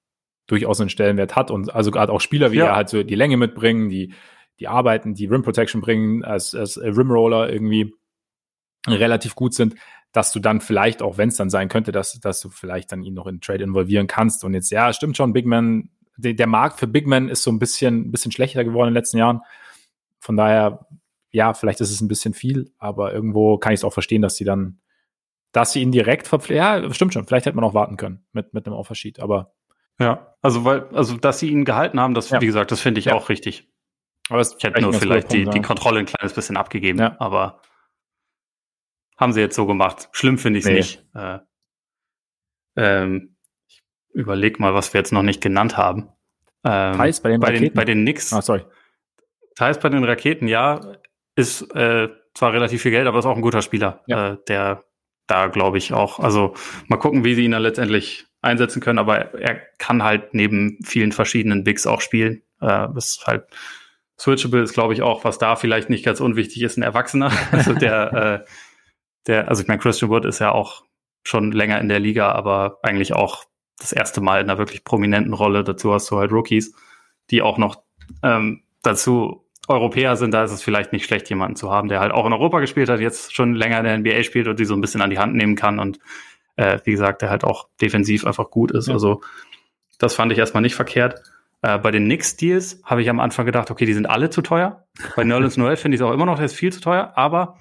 durchaus 0.48 0.80
einen 0.80 0.90
Stellenwert 0.90 1.36
hat 1.36 1.52
und 1.52 1.74
also 1.74 1.91
gerade 1.91 2.12
auch 2.12 2.22
Spieler 2.22 2.52
wie 2.52 2.57
ja. 2.57 2.68
er 2.68 2.76
halt 2.76 2.90
so 2.90 3.03
die 3.03 3.16
Länge 3.16 3.38
mitbringen, 3.38 3.90
die, 3.90 4.14
die 4.60 4.68
arbeiten, 4.68 5.14
die 5.14 5.26
Rim 5.26 5.44
Protection 5.44 5.82
bringen, 5.82 6.24
als, 6.24 6.56
als 6.56 6.78
Rim 6.78 7.12
Roller 7.12 7.52
irgendwie 7.52 7.94
relativ 8.88 9.36
gut 9.36 9.53
sind, 9.53 9.76
dass 10.12 10.32
du 10.32 10.40
dann 10.40 10.62
vielleicht, 10.62 11.02
auch 11.02 11.18
wenn 11.18 11.30
es 11.30 11.36
dann 11.36 11.49
sein 11.49 11.68
könnte, 11.68 11.91
dass, 11.91 12.20
dass 12.20 12.40
du 12.40 12.49
vielleicht 12.49 12.91
dann 12.91 13.03
ihn 13.03 13.16
noch 13.16 13.28
in 13.28 13.41
Trade 13.41 13.64
involvieren 13.64 14.07
kannst. 14.07 14.44
Und 14.44 14.53
jetzt, 14.53 14.72
ja, 14.72 14.94
stimmt 14.94 15.18
schon, 15.18 15.34
Big 15.34 15.45
Man, 15.45 15.90
der, 16.18 16.34
der 16.34 16.48
Markt 16.48 16.80
für 16.80 16.88
Big 16.88 17.08
Man 17.08 17.30
ist 17.30 17.44
so 17.44 17.52
ein 17.52 17.60
bisschen, 17.60 18.08
ein 18.08 18.12
bisschen 18.12 18.32
schlechter 18.32 18.64
geworden 18.64 18.88
in 18.88 18.94
den 18.94 19.00
letzten 19.00 19.18
Jahren. 19.18 19.42
Von 20.20 20.38
daher, 20.38 20.88
ja, 21.32 21.54
vielleicht 21.54 21.82
ist 21.82 21.92
es 21.92 22.02
ein 22.02 22.08
bisschen 22.08 22.34
viel, 22.34 22.72
aber 22.78 23.14
irgendwo 23.14 23.58
kann 23.58 23.74
ich 23.74 23.80
es 23.80 23.84
auch 23.84 23.94
verstehen, 23.94 24.22
dass 24.22 24.36
sie 24.36 24.46
dann, 24.46 24.80
dass 25.52 25.74
sie 25.74 25.82
ihn 25.82 25.92
direkt 25.92 26.28
verpflichten. 26.28 26.58
Ja, 26.66 26.94
stimmt 26.94 27.14
schon, 27.14 27.26
vielleicht 27.26 27.46
hätte 27.46 27.56
man 27.56 27.66
auch 27.66 27.74
warten 27.74 27.98
können 27.98 28.26
mit, 28.32 28.54
mit 28.54 28.66
einem 28.66 28.76
Offersheet, 28.76 29.20
aber. 29.20 29.54
Ja, 30.00 30.36
also 30.42 30.66
weil, 30.66 30.88
also 30.90 31.16
dass 31.16 31.40
sie 31.40 31.50
ihn 31.50 31.64
gehalten 31.64 32.00
haben, 32.00 32.14
das, 32.14 32.30
ja. 32.30 32.42
wie 32.42 32.46
gesagt, 32.46 32.72
das 32.72 32.82
finde 32.82 33.00
ich 33.00 33.06
ja. 33.06 33.14
auch 33.14 33.30
richtig. 33.30 33.70
Aber 34.30 34.42
ich 34.42 34.64
hätte 34.64 34.82
nur 34.82 34.94
vielleicht 34.94 35.32
die, 35.32 35.46
die 35.46 35.62
Kontrolle 35.62 36.00
ein 36.00 36.06
kleines 36.06 36.34
bisschen 36.34 36.58
abgegeben, 36.58 37.00
ja. 37.00 37.16
aber 37.20 37.62
haben 39.18 39.34
sie 39.34 39.40
jetzt 39.40 39.56
so 39.56 39.66
gemacht. 39.66 40.10
Schlimm 40.12 40.38
finde 40.38 40.60
ich 40.60 40.66
es 40.66 40.72
nee. 40.72 40.78
nicht. 40.78 41.06
Äh, 41.14 41.40
ähm, 42.76 43.35
überleg 44.16 44.60
mal, 44.60 44.74
was 44.74 44.94
wir 44.94 45.00
jetzt 45.00 45.14
noch 45.14 45.24
nicht 45.24 45.42
genannt 45.42 45.78
haben. 45.78 46.10
Ähm, 46.64 46.98
Thais 46.98 47.20
bei 47.20 47.30
den 47.30 47.40
bei 47.40 47.48
Raketen? 47.48 47.66
Den, 47.66 47.74
bei 47.74 47.86
den 47.86 48.02
Knicks. 48.02 48.34
Ah, 48.34 48.42
sorry. 48.42 48.64
Thais 49.56 49.80
bei 49.80 49.90
den 49.90 50.04
Raketen, 50.04 50.48
ja, 50.48 50.98
ist 51.36 51.62
äh, 51.76 52.10
zwar 52.34 52.54
relativ 52.54 52.82
viel 52.82 52.92
Geld, 52.92 53.08
aber 53.08 53.20
ist 53.20 53.26
auch 53.26 53.36
ein 53.36 53.42
guter 53.42 53.62
Spieler, 53.62 54.02
ja. 54.08 54.34
äh, 54.34 54.38
der 54.48 54.84
da 55.28 55.48
glaube 55.48 55.78
ich 55.78 55.92
auch. 55.92 56.20
Also 56.20 56.54
mal 56.88 56.98
gucken, 56.98 57.24
wie 57.24 57.36
sie 57.36 57.46
ihn 57.46 57.52
dann 57.52 57.64
letztendlich 57.64 58.26
einsetzen 58.42 58.82
können, 58.82 59.00
aber 59.00 59.34
er 59.34 59.56
kann 59.80 60.04
halt 60.04 60.34
neben 60.34 60.78
vielen 60.84 61.12
verschiedenen 61.12 61.64
Bigs 61.64 61.88
auch 61.88 62.02
spielen. 62.02 62.44
Äh, 62.62 62.88
ist 62.96 63.26
halt 63.26 63.46
switchable 64.20 64.62
ist, 64.62 64.74
glaube 64.74 64.94
ich, 64.94 65.02
auch, 65.02 65.24
was 65.24 65.40
da 65.40 65.56
vielleicht 65.56 65.90
nicht 65.90 66.06
ganz 66.06 66.22
unwichtig 66.22 66.62
ist, 66.62 66.78
ein 66.78 66.84
Erwachsener. 66.84 67.32
Also 67.52 67.74
der 67.74 68.44
äh, 68.46 68.50
der, 69.28 69.48
also 69.50 69.62
ich 69.62 69.68
meine, 69.68 69.80
Christian 69.80 70.12
Wood 70.12 70.26
ist 70.26 70.40
ja 70.40 70.52
auch 70.52 70.84
schon 71.24 71.52
länger 71.52 71.80
in 71.80 71.90
der 71.90 72.00
Liga, 72.00 72.32
aber 72.32 72.80
eigentlich 72.84 73.14
auch 73.14 73.46
das 73.80 73.91
erste 73.91 74.22
Mal 74.22 74.41
in 74.41 74.49
einer 74.49 74.57
wirklich 74.57 74.84
prominenten 74.84 75.34
Rolle. 75.34 75.64
Dazu 75.64 75.93
hast 75.93 76.10
du 76.11 76.18
halt 76.18 76.31
Rookies, 76.31 76.73
die 77.30 77.41
auch 77.41 77.57
noch 77.57 77.81
ähm, 78.23 78.64
dazu 78.81 79.45
Europäer 79.68 80.15
sind. 80.15 80.31
Da 80.31 80.43
ist 80.43 80.52
es 80.52 80.61
vielleicht 80.61 80.93
nicht 80.93 81.06
schlecht, 81.06 81.30
jemanden 81.30 81.56
zu 81.56 81.72
haben, 81.72 81.89
der 81.89 81.99
halt 81.99 82.11
auch 82.11 82.26
in 82.26 82.34
Europa 82.34 82.60
gespielt 82.60 82.89
hat, 82.89 82.99
jetzt 82.99 83.34
schon 83.34 83.53
länger 83.53 83.80
in 83.80 83.84
der 83.84 83.97
NBA 83.97 84.23
spielt 84.23 84.47
und 84.47 84.60
die 84.60 84.65
so 84.65 84.76
ein 84.76 84.81
bisschen 84.81 85.02
an 85.02 85.10
die 85.10 85.19
Hand 85.19 85.35
nehmen 85.35 85.56
kann 85.56 85.80
und 85.80 85.99
äh, 86.56 86.80
wie 86.84 86.91
gesagt, 86.91 87.22
der 87.22 87.30
halt 87.30 87.43
auch 87.43 87.68
defensiv 87.81 88.26
einfach 88.26 88.49
gut 88.49 88.72
ist. 88.72 88.88
Ja. 88.88 88.93
Also 88.93 89.22
das 89.97 90.14
fand 90.14 90.31
ich 90.31 90.38
erstmal 90.38 90.61
nicht 90.61 90.76
verkehrt. 90.76 91.22
Äh, 91.61 91.80
bei 91.80 91.91
den 91.91 92.06
Knicks-Deals 92.06 92.81
habe 92.85 93.02
ich 93.02 93.10
am 93.10 93.19
Anfang 93.19 93.45
gedacht, 93.45 93.72
okay, 93.72 93.85
die 93.85 93.93
sind 93.93 94.06
alle 94.06 94.30
zu 94.30 94.41
teuer. 94.41 94.85
Bei 95.15 95.23
Nerlens 95.23 95.57
Noel 95.57 95.77
finde 95.77 95.95
ich 95.95 96.02
es 96.02 96.07
auch 96.07 96.14
immer 96.14 96.26
noch, 96.26 96.35
der 96.35 96.45
ist 96.45 96.56
viel 96.56 96.72
zu 96.72 96.81
teuer, 96.81 97.14
aber 97.15 97.60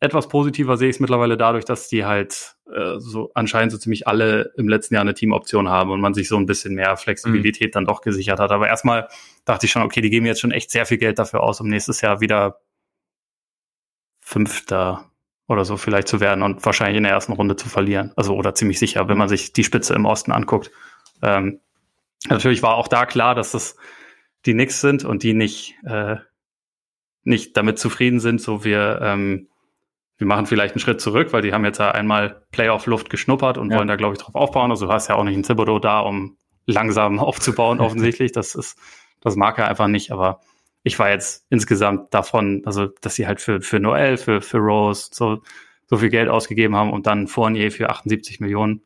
etwas 0.00 0.28
positiver 0.28 0.78
sehe 0.78 0.88
ich 0.88 0.96
es 0.96 1.00
mittlerweile 1.00 1.36
dadurch, 1.36 1.66
dass 1.66 1.88
die 1.88 2.06
halt 2.06 2.56
äh, 2.74 2.98
so 2.98 3.30
anscheinend 3.34 3.70
so 3.70 3.78
ziemlich 3.78 4.08
alle 4.08 4.52
im 4.56 4.66
letzten 4.66 4.94
Jahr 4.94 5.02
eine 5.02 5.12
Teamoption 5.12 5.68
haben 5.68 5.90
und 5.90 6.00
man 6.00 6.14
sich 6.14 6.28
so 6.28 6.36
ein 6.36 6.46
bisschen 6.46 6.74
mehr 6.74 6.96
Flexibilität 6.96 7.68
mhm. 7.68 7.72
dann 7.72 7.84
doch 7.84 8.00
gesichert 8.00 8.40
hat. 8.40 8.50
Aber 8.50 8.66
erstmal 8.66 9.08
dachte 9.44 9.66
ich 9.66 9.72
schon, 9.72 9.82
okay, 9.82 10.00
die 10.00 10.08
geben 10.08 10.24
jetzt 10.24 10.40
schon 10.40 10.52
echt 10.52 10.70
sehr 10.70 10.86
viel 10.86 10.96
Geld 10.96 11.18
dafür 11.18 11.42
aus, 11.42 11.60
um 11.60 11.68
nächstes 11.68 12.00
Jahr 12.00 12.20
wieder 12.20 12.60
Fünfter 14.20 15.10
oder 15.46 15.66
so 15.66 15.76
vielleicht 15.76 16.08
zu 16.08 16.20
werden 16.20 16.42
und 16.42 16.64
wahrscheinlich 16.64 16.96
in 16.96 17.02
der 17.02 17.12
ersten 17.12 17.32
Runde 17.32 17.56
zu 17.56 17.68
verlieren. 17.68 18.12
Also 18.16 18.34
oder 18.34 18.54
ziemlich 18.54 18.78
sicher, 18.78 19.06
wenn 19.08 19.18
man 19.18 19.28
sich 19.28 19.52
die 19.52 19.64
Spitze 19.64 19.94
im 19.94 20.06
Osten 20.06 20.32
anguckt. 20.32 20.70
Ähm, 21.20 21.60
natürlich 22.28 22.62
war 22.62 22.76
auch 22.76 22.88
da 22.88 23.04
klar, 23.04 23.34
dass 23.34 23.52
das 23.52 23.76
die 24.46 24.54
Knicks 24.54 24.80
sind 24.80 25.04
und 25.04 25.22
die 25.22 25.34
nicht 25.34 25.74
äh, 25.84 26.16
nicht 27.22 27.54
damit 27.56 27.78
zufrieden 27.78 28.18
sind, 28.18 28.40
so 28.40 28.64
wir 28.64 29.00
ähm, 29.02 29.49
wir 30.20 30.26
machen 30.26 30.44
vielleicht 30.44 30.74
einen 30.74 30.80
Schritt 30.80 31.00
zurück, 31.00 31.32
weil 31.32 31.40
die 31.40 31.54
haben 31.54 31.64
jetzt 31.64 31.78
ja 31.78 31.92
einmal 31.92 32.42
Playoff-Luft 32.52 33.08
geschnuppert 33.08 33.56
und 33.56 33.70
ja. 33.70 33.78
wollen 33.78 33.88
da, 33.88 33.96
glaube 33.96 34.14
ich, 34.14 34.20
drauf 34.20 34.34
aufbauen. 34.34 34.70
Also 34.70 34.86
du 34.86 34.92
hast 34.92 35.08
ja 35.08 35.14
auch 35.14 35.24
nicht 35.24 35.34
einen 35.34 35.44
Thibodeau 35.44 35.78
da, 35.78 36.00
um 36.00 36.36
langsam 36.66 37.18
aufzubauen, 37.18 37.80
offensichtlich. 37.80 38.30
Das 38.30 38.54
ist, 38.54 38.78
das 39.22 39.34
mag 39.34 39.58
er 39.58 39.66
einfach 39.66 39.88
nicht, 39.88 40.12
aber 40.12 40.40
ich 40.82 40.98
war 40.98 41.08
jetzt 41.08 41.46
insgesamt 41.48 42.12
davon, 42.12 42.62
also, 42.66 42.86
dass 43.00 43.14
sie 43.14 43.26
halt 43.26 43.40
für, 43.40 43.62
für 43.62 43.80
Noel, 43.80 44.18
für, 44.18 44.42
für 44.42 44.58
Rose 44.58 45.08
so, 45.10 45.42
so 45.86 45.96
viel 45.96 46.10
Geld 46.10 46.28
ausgegeben 46.28 46.76
haben 46.76 46.92
und 46.92 47.06
dann 47.06 47.26
Fournier 47.26 47.72
für 47.72 47.88
78 47.88 48.40
Millionen 48.40 48.82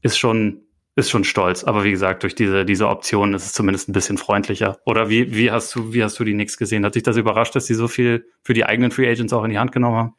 ist 0.00 0.16
schon, 0.16 0.62
ist 0.94 1.10
schon 1.10 1.24
stolz. 1.24 1.64
Aber 1.64 1.82
wie 1.82 1.90
gesagt, 1.90 2.22
durch 2.22 2.36
diese, 2.36 2.64
diese 2.64 2.88
Option 2.88 3.34
ist 3.34 3.46
es 3.46 3.52
zumindest 3.52 3.88
ein 3.88 3.92
bisschen 3.92 4.16
freundlicher. 4.16 4.78
Oder 4.86 5.08
wie, 5.08 5.34
wie 5.34 5.50
hast 5.50 5.74
du, 5.74 5.92
wie 5.92 6.04
hast 6.04 6.18
du 6.20 6.24
die 6.24 6.34
Knicks 6.34 6.56
gesehen? 6.56 6.84
Hat 6.84 6.94
dich 6.94 7.02
das 7.02 7.16
überrascht, 7.16 7.56
dass 7.56 7.66
sie 7.66 7.74
so 7.74 7.88
viel 7.88 8.26
für 8.42 8.54
die 8.54 8.64
eigenen 8.64 8.92
Free 8.92 9.10
Agents 9.10 9.32
auch 9.32 9.44
in 9.44 9.50
die 9.50 9.58
Hand 9.58 9.72
genommen 9.72 9.96
haben? 9.96 10.14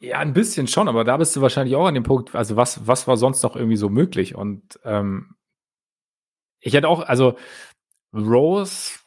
Ja, 0.00 0.18
ein 0.18 0.32
bisschen 0.32 0.68
schon, 0.68 0.88
aber 0.88 1.02
da 1.04 1.16
bist 1.16 1.34
du 1.34 1.40
wahrscheinlich 1.40 1.74
auch 1.74 1.86
an 1.86 1.94
dem 1.94 2.04
Punkt, 2.04 2.34
also 2.34 2.56
was, 2.56 2.86
was 2.86 3.08
war 3.08 3.16
sonst 3.16 3.42
noch 3.42 3.56
irgendwie 3.56 3.76
so 3.76 3.88
möglich? 3.88 4.34
Und 4.36 4.78
ähm, 4.84 5.34
ich 6.60 6.74
hätte 6.74 6.88
auch, 6.88 7.00
also 7.00 7.36
Rose 8.14 8.98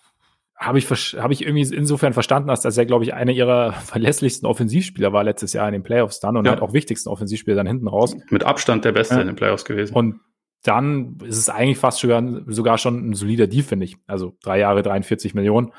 habe 0.57 0.77
ich, 0.77 0.87
hab 0.89 1.31
ich 1.31 1.43
irgendwie 1.43 1.73
insofern 1.73 2.13
verstanden, 2.13 2.49
dass 2.49 2.77
er, 2.77 2.85
glaube 2.85 3.03
ich, 3.03 3.13
einer 3.13 3.31
ihrer 3.31 3.71
verlässlichsten 3.85 4.47
Offensivspieler 4.47 5.13
war 5.13 5.23
letztes 5.23 5.53
Jahr 5.53 5.67
in 5.67 5.73
den 5.73 5.83
Playoffs 5.83 6.19
dann 6.19 6.37
und 6.37 6.45
ja. 6.45 6.51
halt 6.51 6.61
auch 6.61 6.73
wichtigsten 6.73 7.09
Offensivspieler 7.09 7.55
dann 7.55 7.67
hinten 7.67 7.87
raus. 7.87 8.15
Mit 8.29 8.43
Abstand 8.43 8.85
der 8.85 8.91
Beste 8.91 9.15
ja. 9.15 9.21
in 9.21 9.27
den 9.27 9.35
Playoffs 9.35 9.65
gewesen. 9.65 9.95
Und 9.95 10.19
dann 10.63 11.17
ist 11.23 11.37
es 11.37 11.49
eigentlich 11.49 11.79
fast 11.79 11.99
sogar, 11.99 12.21
sogar 12.47 12.77
schon 12.77 13.09
ein 13.09 13.13
solider 13.13 13.47
Deal, 13.47 13.63
finde 13.63 13.85
ich. 13.85 13.95
Also 14.05 14.37
drei 14.43 14.59
Jahre, 14.59 14.83
43 14.83 15.33
Millionen. 15.33 15.71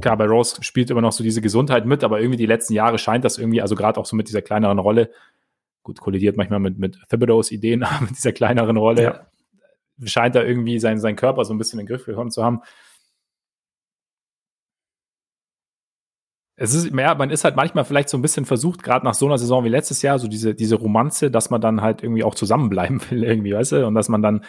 Klar, 0.00 0.16
bei 0.16 0.26
Rose 0.26 0.62
spielt 0.62 0.90
immer 0.90 1.00
noch 1.00 1.12
so 1.12 1.22
diese 1.22 1.40
Gesundheit 1.40 1.86
mit, 1.86 2.04
aber 2.04 2.20
irgendwie 2.20 2.38
die 2.38 2.46
letzten 2.46 2.74
Jahre 2.74 2.98
scheint 2.98 3.24
das 3.24 3.38
irgendwie, 3.38 3.62
also 3.62 3.74
gerade 3.74 4.00
auch 4.00 4.06
so 4.06 4.16
mit 4.16 4.28
dieser 4.28 4.42
kleineren 4.42 4.78
Rolle, 4.78 5.10
gut, 5.82 6.00
kollidiert 6.00 6.36
manchmal 6.36 6.60
mit, 6.60 6.78
mit 6.78 6.98
Thibodeaus 7.08 7.50
Ideen, 7.50 7.82
aber 7.82 8.02
mit 8.02 8.16
dieser 8.16 8.32
kleineren 8.32 8.76
Rolle 8.76 9.02
ja. 9.02 9.26
scheint 10.06 10.34
da 10.34 10.42
irgendwie 10.42 10.78
sein, 10.78 10.98
sein 10.98 11.16
Körper 11.16 11.44
so 11.44 11.54
ein 11.54 11.58
bisschen 11.58 11.78
in 11.78 11.86
den 11.86 11.94
Griff 11.94 12.06
bekommen 12.06 12.30
zu 12.30 12.44
haben. 12.44 12.60
Es 16.62 16.74
ist, 16.74 16.94
ja, 16.94 17.16
man 17.16 17.30
ist 17.30 17.42
halt 17.42 17.56
manchmal 17.56 17.84
vielleicht 17.84 18.08
so 18.08 18.16
ein 18.16 18.22
bisschen 18.22 18.44
versucht, 18.44 18.84
gerade 18.84 19.04
nach 19.04 19.14
so 19.14 19.26
einer 19.26 19.36
Saison 19.36 19.64
wie 19.64 19.68
letztes 19.68 20.00
Jahr, 20.00 20.20
so 20.20 20.28
diese, 20.28 20.54
diese 20.54 20.76
Romanze, 20.76 21.28
dass 21.28 21.50
man 21.50 21.60
dann 21.60 21.80
halt 21.82 22.04
irgendwie 22.04 22.22
auch 22.22 22.36
zusammenbleiben 22.36 23.00
will, 23.10 23.24
irgendwie, 23.24 23.52
weißt 23.52 23.72
du, 23.72 23.86
und 23.88 23.96
dass 23.96 24.08
man 24.08 24.22
dann 24.22 24.44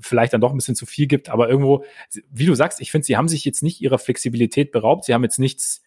vielleicht 0.00 0.32
dann 0.32 0.40
doch 0.40 0.50
ein 0.50 0.56
bisschen 0.56 0.76
zu 0.76 0.86
viel 0.86 1.06
gibt, 1.06 1.28
aber 1.28 1.50
irgendwo, 1.50 1.84
wie 2.30 2.46
du 2.46 2.54
sagst, 2.54 2.80
ich 2.80 2.90
finde, 2.90 3.04
sie 3.04 3.18
haben 3.18 3.28
sich 3.28 3.44
jetzt 3.44 3.62
nicht 3.62 3.82
ihrer 3.82 3.98
Flexibilität 3.98 4.72
beraubt, 4.72 5.04
sie 5.04 5.12
haben 5.12 5.24
jetzt 5.24 5.38
nichts, 5.38 5.82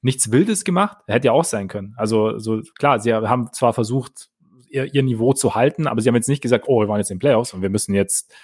nichts 0.00 0.32
Wildes 0.32 0.64
gemacht, 0.64 0.96
hätte 1.06 1.26
ja 1.26 1.32
auch 1.32 1.44
sein 1.44 1.68
können. 1.68 1.92
Also, 1.98 2.38
so, 2.38 2.62
klar, 2.78 2.98
sie 2.98 3.12
haben 3.12 3.52
zwar 3.52 3.74
versucht, 3.74 4.30
ihr, 4.70 4.94
ihr 4.94 5.02
Niveau 5.02 5.34
zu 5.34 5.54
halten, 5.54 5.88
aber 5.88 6.00
sie 6.00 6.08
haben 6.08 6.16
jetzt 6.16 6.28
nicht 6.28 6.40
gesagt, 6.40 6.64
oh, 6.68 6.80
wir 6.80 6.88
waren 6.88 6.98
jetzt 6.98 7.10
in 7.10 7.18
Playoffs 7.18 7.52
und 7.52 7.60
wir 7.60 7.68
müssen 7.68 7.92
jetzt 7.92 8.34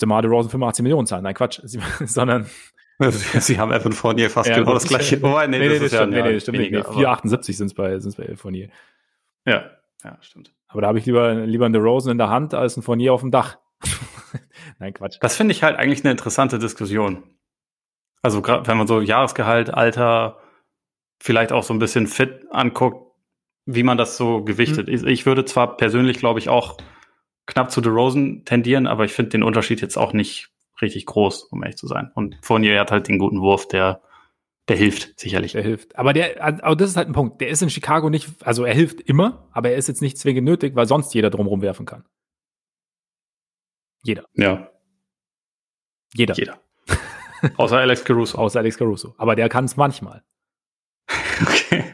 DeMar 0.00 0.22
DeRozan 0.22 0.50
85 0.50 0.84
Millionen 0.84 1.08
zahlen. 1.08 1.24
Nein, 1.24 1.34
Quatsch, 1.34 1.60
sondern 2.06 2.46
Sie 3.10 3.58
haben 3.58 3.72
Evan 3.72 3.92
Fournier 3.92 4.30
fast 4.30 4.48
ja, 4.48 4.58
genau 4.58 4.74
das 4.74 4.86
gleiche. 4.86 5.18
Oh, 5.22 5.38
nee, 5.40 5.46
nee, 5.46 5.58
nee, 5.58 5.68
das, 5.68 5.80
das 5.80 5.92
stimmt, 5.92 6.14
ja, 6.14 6.24
nee, 6.24 6.32
nee, 6.32 6.40
stimmt 6.40 6.58
weniger, 6.58 6.78
nicht. 6.78 6.92
478 6.92 7.56
sind 7.56 7.66
es 7.68 7.74
bei, 7.74 7.98
sind's 7.98 8.16
bei 8.16 8.36
Fournier. 8.36 8.68
Ja, 9.44 9.70
ja, 10.04 10.18
stimmt. 10.20 10.52
Aber 10.68 10.82
da 10.82 10.88
habe 10.88 10.98
ich 10.98 11.06
lieber, 11.06 11.34
lieber 11.34 11.66
einen 11.66 11.82
Rosen 11.82 12.12
in 12.12 12.18
der 12.18 12.28
Hand 12.28 12.54
als 12.54 12.76
einen 12.76 12.82
Fournier 12.82 13.12
auf 13.12 13.20
dem 13.20 13.30
Dach. 13.30 13.58
Nein, 14.78 14.94
Quatsch. 14.94 15.18
Das 15.20 15.36
finde 15.36 15.52
ich 15.52 15.62
halt 15.62 15.76
eigentlich 15.76 16.04
eine 16.04 16.12
interessante 16.12 16.58
Diskussion. 16.58 17.24
Also, 18.22 18.42
wenn 18.44 18.78
man 18.78 18.86
so 18.86 19.00
Jahresgehalt, 19.00 19.74
Alter, 19.74 20.38
vielleicht 21.20 21.52
auch 21.52 21.64
so 21.64 21.74
ein 21.74 21.78
bisschen 21.78 22.06
fit 22.06 22.46
anguckt, 22.50 23.12
wie 23.66 23.82
man 23.82 23.98
das 23.98 24.16
so 24.16 24.42
gewichtet. 24.42 24.88
Mhm. 24.88 25.06
Ich, 25.08 25.26
würde 25.26 25.44
zwar 25.44 25.76
persönlich, 25.76 26.18
glaube 26.18 26.38
ich, 26.38 26.48
auch 26.48 26.78
knapp 27.46 27.70
zu 27.70 27.80
Rosen 27.80 28.44
tendieren, 28.44 28.86
aber 28.86 29.04
ich 29.04 29.12
finde 29.12 29.30
den 29.30 29.42
Unterschied 29.42 29.80
jetzt 29.80 29.96
auch 29.96 30.12
nicht 30.12 30.51
richtig 30.82 31.06
groß, 31.06 31.44
um 31.44 31.62
ehrlich 31.62 31.76
zu 31.76 31.86
sein. 31.86 32.10
Und 32.14 32.36
Fournier 32.42 32.78
hat 32.80 32.90
halt 32.90 33.08
den 33.08 33.18
guten 33.18 33.40
Wurf, 33.40 33.66
der 33.68 34.02
Der 34.68 34.76
hilft, 34.76 35.18
sicherlich. 35.18 35.52
Der 35.52 35.62
hilft. 35.62 35.96
Aber 35.96 36.12
der, 36.12 36.42
aber 36.42 36.76
das 36.76 36.90
ist 36.90 36.96
halt 36.96 37.08
ein 37.08 37.14
Punkt. 37.14 37.40
Der 37.40 37.48
ist 37.48 37.62
in 37.62 37.70
Chicago 37.70 38.10
nicht, 38.10 38.28
also 38.44 38.64
er 38.64 38.74
hilft 38.74 39.00
immer, 39.00 39.48
aber 39.52 39.70
er 39.70 39.76
ist 39.76 39.88
jetzt 39.88 40.02
nicht 40.02 40.18
zwingend 40.18 40.44
nötig, 40.44 40.76
weil 40.76 40.86
sonst 40.86 41.14
jeder 41.14 41.30
drumherum 41.30 41.62
werfen 41.62 41.86
kann. 41.86 42.04
Jeder. 44.04 44.24
Ja. 44.34 44.68
Jeder. 46.14 46.34
Jeder. 46.34 46.60
Außer 47.56 47.78
Alex 47.78 48.04
Caruso. 48.04 48.38
Außer 48.38 48.60
Alex 48.60 48.76
Caruso. 48.78 49.14
Aber 49.18 49.34
der 49.34 49.48
kann 49.48 49.64
es 49.64 49.76
manchmal. 49.76 50.22
okay. 51.42 51.84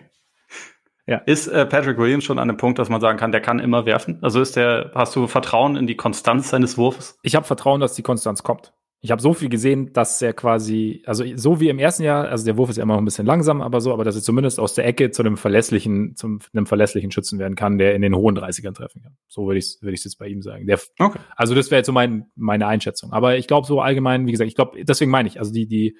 Ja. 1.06 1.18
Ist 1.24 1.46
äh, 1.46 1.64
Patrick 1.64 1.96
Williams 1.96 2.24
schon 2.24 2.38
an 2.38 2.48
dem 2.48 2.58
Punkt, 2.58 2.78
dass 2.78 2.90
man 2.90 3.00
sagen 3.00 3.18
kann, 3.18 3.32
der 3.32 3.40
kann 3.40 3.60
immer 3.60 3.86
werfen? 3.86 4.18
Also 4.22 4.42
ist 4.42 4.56
der, 4.56 4.92
hast 4.94 5.16
du 5.16 5.26
Vertrauen 5.26 5.76
in 5.76 5.86
die 5.86 5.96
Konstanz 5.96 6.50
seines 6.50 6.76
Wurfs? 6.76 7.18
Ich 7.22 7.34
habe 7.34 7.46
Vertrauen, 7.46 7.80
dass 7.80 7.94
die 7.94 8.02
Konstanz 8.02 8.42
kommt. 8.42 8.74
Ich 9.00 9.12
habe 9.12 9.22
so 9.22 9.32
viel 9.32 9.48
gesehen, 9.48 9.92
dass 9.92 10.20
er 10.20 10.32
quasi, 10.32 11.02
also 11.06 11.24
so 11.36 11.60
wie 11.60 11.68
im 11.68 11.78
ersten 11.78 12.02
Jahr, 12.02 12.26
also 12.28 12.44
der 12.44 12.56
Wurf 12.56 12.70
ist 12.70 12.78
ja 12.78 12.82
immer 12.82 12.94
noch 12.94 13.02
ein 13.02 13.04
bisschen 13.04 13.26
langsam, 13.26 13.62
aber 13.62 13.80
so, 13.80 13.92
aber 13.92 14.02
dass 14.02 14.16
er 14.16 14.22
zumindest 14.22 14.58
aus 14.58 14.74
der 14.74 14.86
Ecke 14.86 15.12
zu 15.12 15.22
einem 15.22 15.36
verlässlichen, 15.36 16.16
zum 16.16 16.40
einem 16.52 16.66
verlässlichen 16.66 17.12
Schützen 17.12 17.38
werden 17.38 17.54
kann, 17.54 17.78
der 17.78 17.94
in 17.94 18.02
den 18.02 18.16
hohen 18.16 18.36
30ern 18.36 18.74
treffen 18.74 19.02
kann. 19.02 19.16
So 19.28 19.46
würde 19.46 19.58
ich 19.58 19.78
würde 19.80 19.94
ich 19.94 20.02
jetzt 20.02 20.18
bei 20.18 20.26
ihm 20.26 20.42
sagen. 20.42 20.66
Der, 20.66 20.80
okay. 20.98 21.20
Also 21.36 21.54
das 21.54 21.70
wäre 21.70 21.78
jetzt 21.78 21.86
so 21.86 21.92
mein, 21.92 22.26
meine 22.34 22.66
Einschätzung. 22.66 23.12
Aber 23.12 23.36
ich 23.36 23.46
glaube 23.46 23.68
so 23.68 23.80
allgemein, 23.80 24.26
wie 24.26 24.32
gesagt, 24.32 24.48
ich 24.48 24.56
glaube, 24.56 24.82
deswegen 24.84 25.12
meine 25.12 25.28
ich, 25.28 25.38
also 25.38 25.52
die 25.52 25.68
die 25.68 25.96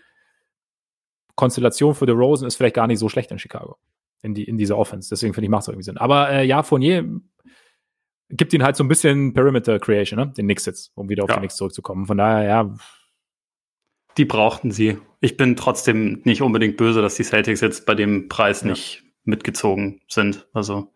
Konstellation 1.37 1.95
für 1.95 2.07
The 2.07 2.13
Rosen 2.13 2.49
ist 2.49 2.57
vielleicht 2.57 2.75
gar 2.75 2.89
nicht 2.89 2.99
so 2.99 3.09
schlecht 3.09 3.31
in 3.31 3.39
Chicago 3.39 3.77
in 4.23 4.35
die 4.35 4.45
in 4.45 4.59
dieser 4.59 4.77
Offense. 4.77 5.09
Deswegen 5.09 5.35
finde 5.35 5.47
ich 5.47 5.51
macht 5.51 5.63
es 5.63 5.69
irgendwie 5.69 5.85
Sinn. 5.85 5.99
Aber 5.99 6.31
äh, 6.31 6.45
ja, 6.45 6.63
Fournier 6.63 7.05
gibt 8.31 8.53
ihn 8.53 8.63
halt 8.63 8.77
so 8.77 8.85
ein 8.85 8.89
bisschen 8.89 9.33
Perimeter 9.33 9.79
Creation, 9.79 10.19
ne? 10.19 10.33
Den 10.37 10.47
Knicks 10.47 10.67
jetzt, 10.67 10.93
um 10.95 11.09
wieder 11.09 11.25
auf 11.25 11.31
ja. 11.31 11.37
die 11.37 11.41
Knicks 11.41 11.57
zurückzukommen. 11.57 12.07
Von 12.07 12.19
daher, 12.19 12.49
ja. 12.49 12.75
Die 14.17 14.25
brauchten 14.25 14.71
sie. 14.71 14.99
Ich 15.21 15.37
bin 15.37 15.57
trotzdem 15.57 16.21
nicht 16.25 16.43
unbedingt 16.43 16.77
böse, 16.77 17.03
dass 17.03 17.15
die 17.15 17.25
Celtics 17.25 17.61
jetzt 17.61 17.87
bei 17.87 17.95
dem 17.95 18.29
Preis 18.29 18.63
ja. 18.63 18.69
nicht 18.69 19.05
mitgezogen 19.25 20.01
sind. 20.09 20.47
Also 20.53 20.93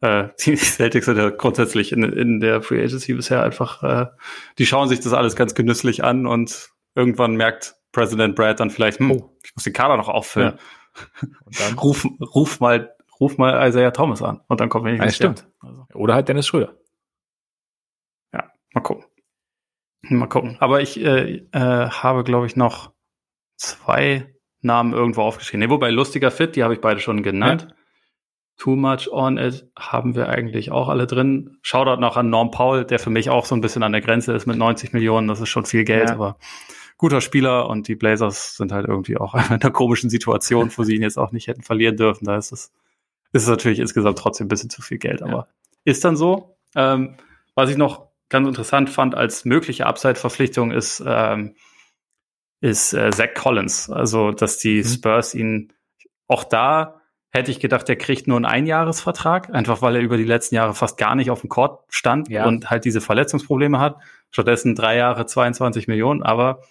äh, 0.00 0.28
die 0.44 0.56
Celtics 0.56 1.06
sind 1.06 1.16
ja 1.16 1.30
grundsätzlich 1.30 1.92
in, 1.92 2.02
in 2.04 2.40
der 2.40 2.62
Free 2.62 2.82
Agency 2.82 3.14
bisher 3.14 3.42
einfach, 3.42 3.82
äh, 3.82 4.06
die 4.58 4.66
schauen 4.66 4.88
sich 4.88 5.00
das 5.00 5.12
alles 5.12 5.36
ganz 5.36 5.54
genüsslich 5.54 6.04
an 6.04 6.26
und 6.26 6.70
irgendwann 6.94 7.36
merkt 7.36 7.76
President 7.92 8.36
Brad 8.36 8.60
dann 8.60 8.70
vielleicht, 8.70 8.98
hm, 8.98 9.10
oh. 9.12 9.36
ich 9.42 9.54
muss 9.54 9.64
den 9.64 9.72
Kader 9.72 9.96
noch 9.96 10.08
auffüllen. 10.08 10.54
Ja. 11.22 11.28
Und 11.44 11.60
dann 11.60 11.78
ruf, 11.78 12.06
ruf 12.20 12.60
mal 12.60 12.94
ruf 13.20 13.38
mal 13.38 13.68
Isaiah 13.68 13.90
Thomas 13.90 14.22
an 14.22 14.40
und 14.48 14.60
dann 14.60 14.68
kommt 14.68 14.84
wir 14.84 14.92
nicht 14.92 15.02
ja, 15.02 15.10
stimmt. 15.10 15.48
Also. 15.60 15.86
Oder 15.94 16.14
halt 16.14 16.28
Dennis 16.28 16.46
Schröder. 16.46 16.74
Ja, 18.32 18.50
mal 18.74 18.80
gucken. 18.80 19.04
Mal 20.02 20.28
gucken. 20.28 20.56
Aber 20.60 20.80
ich 20.80 20.98
äh, 21.00 21.46
äh, 21.52 21.90
habe, 21.90 22.24
glaube 22.24 22.46
ich, 22.46 22.56
noch 22.56 22.92
zwei 23.56 24.32
Namen 24.60 24.92
irgendwo 24.92 25.22
aufgeschrieben. 25.22 25.66
Nee, 25.66 25.70
wobei 25.70 25.90
lustiger 25.90 26.30
Fit, 26.30 26.56
die 26.56 26.62
habe 26.62 26.74
ich 26.74 26.80
beide 26.80 27.00
schon 27.00 27.22
genannt. 27.22 27.66
Ja. 27.68 27.74
Too 28.58 28.74
Much 28.74 29.08
On 29.12 29.38
It 29.38 29.70
haben 29.78 30.16
wir 30.16 30.28
eigentlich 30.28 30.72
auch 30.72 30.88
alle 30.88 31.06
drin. 31.06 31.58
Shoutout 31.62 32.00
noch 32.00 32.16
an 32.16 32.28
Norm 32.28 32.50
Paul, 32.50 32.84
der 32.84 32.98
für 32.98 33.10
mich 33.10 33.30
auch 33.30 33.44
so 33.44 33.54
ein 33.54 33.60
bisschen 33.60 33.84
an 33.84 33.92
der 33.92 34.00
Grenze 34.00 34.32
ist 34.32 34.46
mit 34.46 34.58
90 34.58 34.92
Millionen. 34.92 35.28
Das 35.28 35.40
ist 35.40 35.48
schon 35.48 35.64
viel 35.64 35.84
Geld, 35.84 36.08
ja. 36.08 36.14
aber 36.14 36.38
guter 36.96 37.20
Spieler 37.20 37.68
und 37.70 37.86
die 37.86 37.94
Blazers 37.94 38.56
sind 38.56 38.72
halt 38.72 38.88
irgendwie 38.88 39.16
auch 39.16 39.34
in 39.50 39.60
einer 39.60 39.70
komischen 39.70 40.10
Situation, 40.10 40.72
wo 40.76 40.82
sie 40.82 40.96
ihn 40.96 41.02
jetzt 41.02 41.18
auch 41.18 41.30
nicht 41.30 41.46
hätten 41.46 41.62
verlieren 41.62 41.96
dürfen. 41.96 42.24
Da 42.24 42.36
ist 42.36 42.50
es 42.50 42.72
ist 43.32 43.42
es 43.42 43.48
natürlich 43.48 43.78
insgesamt 43.78 44.18
trotzdem 44.18 44.46
ein 44.46 44.48
bisschen 44.48 44.70
zu 44.70 44.82
viel 44.82 44.98
Geld, 44.98 45.22
aber 45.22 45.32
ja. 45.32 45.48
ist 45.84 46.04
dann 46.04 46.16
so. 46.16 46.56
Ähm, 46.74 47.16
was 47.54 47.70
ich 47.70 47.76
noch 47.76 48.08
ganz 48.28 48.46
interessant 48.46 48.90
fand 48.90 49.14
als 49.14 49.44
mögliche 49.44 49.86
Upside-Verpflichtung 49.86 50.70
ist, 50.70 51.02
ähm, 51.06 51.56
ist 52.60 52.92
äh, 52.92 53.10
Zach 53.10 53.34
Collins. 53.34 53.90
Also, 53.90 54.32
dass 54.32 54.58
die 54.58 54.78
mhm. 54.78 54.84
Spurs 54.84 55.34
ihn 55.34 55.72
auch 56.26 56.44
da 56.44 57.00
hätte 57.30 57.50
ich 57.50 57.60
gedacht, 57.60 57.88
der 57.88 57.96
kriegt 57.96 58.26
nur 58.26 58.36
einen 58.36 58.46
Einjahresvertrag, 58.46 59.54
einfach 59.54 59.82
weil 59.82 59.96
er 59.96 60.02
über 60.02 60.16
die 60.16 60.24
letzten 60.24 60.54
Jahre 60.54 60.74
fast 60.74 60.96
gar 60.96 61.14
nicht 61.14 61.30
auf 61.30 61.42
dem 61.42 61.50
Court 61.50 61.84
stand 61.88 62.28
ja. 62.28 62.46
und 62.46 62.70
halt 62.70 62.84
diese 62.84 63.00
Verletzungsprobleme 63.00 63.78
hat. 63.78 63.98
Stattdessen 64.30 64.74
drei 64.74 64.96
Jahre 64.96 65.26
22 65.26 65.88
Millionen, 65.88 66.22
aber 66.22 66.62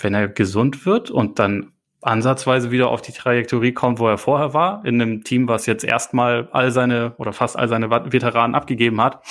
wenn 0.00 0.14
er 0.14 0.28
gesund 0.28 0.86
wird 0.86 1.10
und 1.10 1.38
dann 1.38 1.72
ansatzweise 2.02 2.70
wieder 2.70 2.88
auf 2.88 3.02
die 3.02 3.12
Trajektorie 3.12 3.72
kommt, 3.72 3.98
wo 3.98 4.08
er 4.08 4.18
vorher 4.18 4.54
war, 4.54 4.84
in 4.84 5.00
einem 5.00 5.24
Team, 5.24 5.48
was 5.48 5.66
jetzt 5.66 5.84
erstmal 5.84 6.48
all 6.52 6.70
seine 6.70 7.14
oder 7.18 7.32
fast 7.32 7.56
all 7.56 7.68
seine 7.68 7.90
Veteranen 7.90 8.54
abgegeben 8.54 9.00
hat 9.00 9.24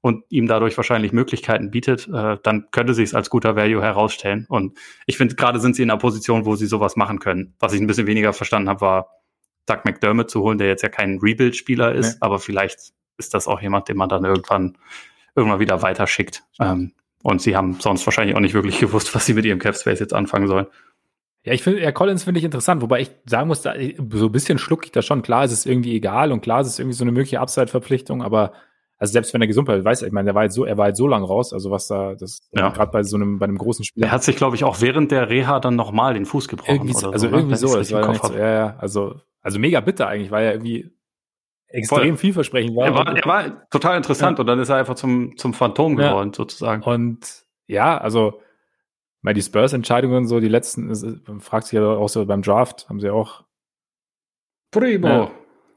und 0.00 0.24
ihm 0.28 0.46
dadurch 0.46 0.76
wahrscheinlich 0.76 1.12
Möglichkeiten 1.12 1.70
bietet, 1.70 2.08
äh, 2.08 2.36
dann 2.42 2.68
könnte 2.70 2.94
sich 2.94 3.04
es 3.04 3.14
als 3.14 3.30
guter 3.30 3.56
Value 3.56 3.82
herausstellen. 3.82 4.46
Und 4.48 4.78
ich 5.06 5.16
finde, 5.16 5.34
gerade 5.34 5.60
sind 5.60 5.76
sie 5.76 5.82
in 5.82 5.90
einer 5.90 5.98
Position, 5.98 6.44
wo 6.44 6.56
sie 6.56 6.66
sowas 6.66 6.94
machen 6.96 7.20
können. 7.20 7.54
Was 7.58 7.72
ich 7.72 7.80
ein 7.80 7.86
bisschen 7.86 8.06
weniger 8.06 8.34
verstanden 8.34 8.68
habe, 8.68 8.82
war 8.82 9.08
Doug 9.66 9.78
McDermott 9.84 10.30
zu 10.30 10.42
holen, 10.42 10.58
der 10.58 10.68
jetzt 10.68 10.82
ja 10.82 10.90
kein 10.90 11.18
Rebuild-Spieler 11.22 11.94
ist, 11.94 12.14
nee. 12.14 12.18
aber 12.20 12.38
vielleicht 12.38 12.92
ist 13.16 13.32
das 13.32 13.48
auch 13.48 13.62
jemand, 13.62 13.88
den 13.88 13.96
man 13.96 14.08
dann 14.08 14.24
irgendwann 14.24 14.76
irgendwann 15.34 15.60
wieder 15.60 15.82
weiterschickt. 15.82 16.42
Ähm, 16.60 16.92
und 17.22 17.40
sie 17.40 17.56
haben 17.56 17.80
sonst 17.80 18.06
wahrscheinlich 18.06 18.36
auch 18.36 18.40
nicht 18.40 18.54
wirklich 18.54 18.78
gewusst, 18.80 19.14
was 19.14 19.26
sie 19.26 19.34
mit 19.34 19.44
ihrem 19.46 19.58
Cap 19.58 19.76
Space 19.76 20.00
jetzt 20.00 20.12
anfangen 20.12 20.48
sollen. 20.48 20.66
Ja, 21.44 21.52
ich 21.52 21.62
finde, 21.62 21.82
ja, 21.82 21.92
Collins 21.92 22.24
finde 22.24 22.38
ich 22.38 22.44
interessant, 22.44 22.80
wobei 22.80 23.02
ich 23.02 23.10
sagen 23.26 23.48
muss, 23.48 23.60
da, 23.60 23.74
so 24.10 24.26
ein 24.26 24.32
bisschen 24.32 24.58
schluck 24.58 24.86
ich 24.86 24.92
das 24.92 25.04
schon. 25.04 25.20
Klar 25.20 25.44
ist 25.44 25.52
es 25.52 25.66
irgendwie 25.66 25.94
egal 25.94 26.32
und 26.32 26.40
klar 26.40 26.62
ist 26.62 26.68
es 26.68 26.78
irgendwie 26.78 26.96
so 26.96 27.04
eine 27.04 27.12
mögliche 27.12 27.38
Upside-Verpflichtung, 27.38 28.22
aber 28.22 28.52
also 28.96 29.12
selbst 29.12 29.34
wenn 29.34 29.42
er 29.42 29.46
gesund 29.46 29.66
bleibt, 29.66 29.84
weiß 29.84 30.02
ich 30.02 30.12
meine, 30.12 30.26
der 30.26 30.34
war 30.34 30.44
jetzt 30.44 30.54
so, 30.54 30.64
er 30.64 30.78
war 30.78 30.88
jetzt 30.88 30.96
so 30.96 31.06
lang 31.06 31.22
raus, 31.22 31.52
also 31.52 31.70
was 31.70 31.86
da, 31.88 32.14
das 32.14 32.48
ja. 32.52 32.70
gerade 32.70 32.90
bei 32.90 33.02
so 33.02 33.16
einem, 33.16 33.38
bei 33.38 33.44
einem 33.44 33.58
großen 33.58 33.84
Spiel. 33.84 34.04
Er 34.04 34.12
hat 34.12 34.22
sich, 34.22 34.36
glaube 34.36 34.56
ich, 34.56 34.64
auch 34.64 34.80
während 34.80 35.10
der 35.10 35.28
Reha 35.28 35.60
dann 35.60 35.76
nochmal 35.76 36.14
den 36.14 36.24
Fuß 36.24 36.48
gebrochen 36.48 36.76
irgendwie, 36.76 36.96
oder 36.96 37.12
also 37.12 37.28
so. 37.28 37.34
Also 37.34 37.36
irgendwie 37.36 37.56
so, 37.56 37.76
das 37.76 37.92
war 37.92 38.08
nicht 38.08 38.24
so, 38.24 38.32
ja, 38.32 38.50
ja, 38.50 38.76
also, 38.78 39.20
also 39.42 39.58
mega 39.58 39.80
bitter 39.80 40.08
eigentlich, 40.08 40.30
weil 40.30 40.46
er 40.46 40.52
irgendwie 40.52 40.96
extrem 41.68 41.98
Voll. 41.98 42.16
vielversprechend 42.16 42.74
war. 42.74 42.86
Er 42.86 42.94
war, 42.94 43.16
er 43.16 43.26
war 43.26 43.68
total 43.68 43.98
interessant 43.98 44.38
ja. 44.38 44.40
und 44.40 44.46
dann 44.46 44.60
ist 44.60 44.70
er 44.70 44.76
einfach 44.76 44.94
zum, 44.94 45.36
zum 45.36 45.52
Phantom 45.52 45.96
geworden, 45.96 46.30
ja. 46.30 46.34
sozusagen. 46.34 46.82
Und 46.84 47.44
ja, 47.66 47.98
also 47.98 48.40
weil 49.24 49.32
die 49.32 49.42
Spurs-Entscheidungen 49.42 50.26
so 50.26 50.38
die 50.38 50.48
letzten, 50.48 50.88
man 51.26 51.40
fragt 51.40 51.66
sich 51.66 51.72
ja 51.72 51.82
auch 51.82 52.10
so 52.10 52.24
beim 52.26 52.42
Draft, 52.42 52.88
haben 52.90 53.00
sie 53.00 53.08
auch 53.08 53.42
Primo. 54.70 55.08
Ja, 55.08 55.30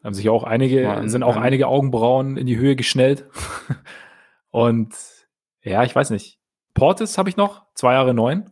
haben 0.04 0.14
sich 0.14 0.28
auch 0.28 0.44
einige, 0.44 0.84
Mann, 0.84 1.08
sind 1.08 1.24
auch 1.24 1.36
Mann. 1.36 1.44
einige 1.44 1.68
Augenbrauen 1.68 2.36
in 2.36 2.46
die 2.46 2.58
Höhe 2.58 2.76
geschnellt. 2.76 3.26
Und 4.50 4.94
ja, 5.62 5.84
ich 5.84 5.96
weiß 5.96 6.10
nicht. 6.10 6.40
Portis 6.74 7.18
habe 7.18 7.30
ich 7.30 7.38
noch, 7.38 7.66
zwei 7.74 7.94
Jahre 7.94 8.14
neun. 8.14 8.50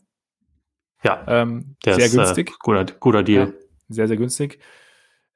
Ja, 1.03 1.25
ähm, 1.27 1.75
sehr 1.83 1.97
ist, 1.97 2.13
äh, 2.13 2.17
günstig. 2.17 2.51
Äh, 2.51 2.53
guter, 2.59 2.85
guter 2.85 3.23
Deal. 3.23 3.47
Ja, 3.47 3.53
sehr, 3.89 4.07
sehr 4.07 4.17
günstig. 4.17 4.59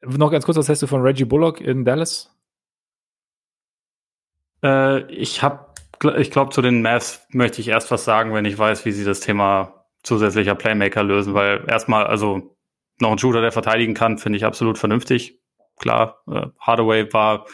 Noch 0.02 0.32
ganz 0.32 0.46
kurz, 0.46 0.58
was 0.58 0.70
hast 0.70 0.82
du 0.82 0.88
von 0.88 1.02
Reggie 1.02 1.26
Bullock 1.26 1.60
in 1.60 1.84
Dallas? 1.84 2.34
Äh, 4.64 5.04
ich 5.12 5.44
habe 5.44 5.69
ich 6.18 6.32
glaube, 6.32 6.52
zu 6.52 6.62
den 6.62 6.82
Mavs 6.82 7.26
möchte 7.32 7.62
ich 7.62 7.68
erst 7.68 7.92
was 7.92 8.06
sagen, 8.06 8.34
wenn 8.34 8.46
ich 8.46 8.58
weiß, 8.58 8.86
wie 8.86 8.92
sie 8.92 9.06
das 9.06 9.20
Thema 9.20 9.86
zusätzlicher 10.04 10.56
Playmaker 10.56 11.04
lösen, 11.04 11.34
weil 11.34 11.66
erstmal, 11.68 12.08
also 12.08 12.56
noch 13.00 13.12
ein 13.12 13.18
Shooter, 13.18 13.42
der 13.42 13.52
verteidigen 13.52 13.94
kann, 13.94 14.18
finde 14.18 14.38
ich 14.38 14.46
absolut 14.46 14.78
vernünftig. 14.78 15.40
Klar, 15.78 16.22
äh, 16.28 16.48
Hardaway 16.60 17.12
war 17.14 17.46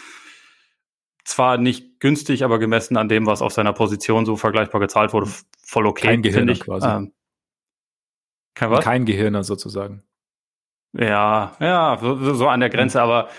zwar 1.23 1.57
nicht 1.57 1.99
günstig, 1.99 2.43
aber 2.43 2.59
gemessen 2.59 2.97
an 2.97 3.09
dem, 3.09 3.25
was 3.25 3.41
auf 3.41 3.53
seiner 3.53 3.73
Position 3.73 4.25
so 4.25 4.35
vergleichbar 4.35 4.79
gezahlt 4.79 5.13
wurde, 5.13 5.29
voll 5.63 5.87
okay. 5.87 6.07
Kein 6.07 6.21
Gehirner 6.21 6.51
ich. 6.51 6.59
quasi. 6.59 6.87
Ähm, 6.87 7.13
kein 8.53 8.71
was? 8.71 8.83
Kein 8.83 9.05
Gehirner 9.05 9.43
sozusagen. 9.43 10.03
Ja, 10.93 11.55
ja, 11.59 11.97
so, 11.99 12.33
so 12.35 12.47
an 12.47 12.61
der 12.61 12.69
Grenze, 12.69 12.99
mhm. 12.99 13.03
aber 13.03 13.29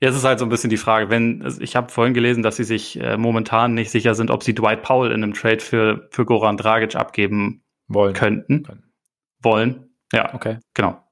Jetzt 0.00 0.16
ist 0.16 0.24
halt 0.24 0.38
so 0.38 0.44
ein 0.44 0.48
bisschen 0.48 0.70
die 0.70 0.76
Frage, 0.76 1.10
wenn, 1.10 1.42
also 1.42 1.60
ich 1.60 1.76
habe 1.76 1.90
vorhin 1.90 2.14
gelesen, 2.14 2.42
dass 2.42 2.56
sie 2.56 2.64
sich 2.64 3.00
äh, 3.00 3.16
momentan 3.16 3.74
nicht 3.74 3.90
sicher 3.90 4.14
sind, 4.14 4.30
ob 4.30 4.42
sie 4.42 4.54
Dwight 4.54 4.82
Powell 4.82 5.12
in 5.12 5.22
einem 5.22 5.34
Trade 5.34 5.60
für, 5.60 6.08
für 6.10 6.24
Goran 6.24 6.56
Dragic 6.56 6.96
abgeben 6.96 7.64
wollen. 7.88 8.14
könnten. 8.14 8.62
Können. 8.62 8.92
Wollen. 9.42 9.90
Ja, 10.12 10.34
okay. 10.34 10.58
Genau. 10.74 11.02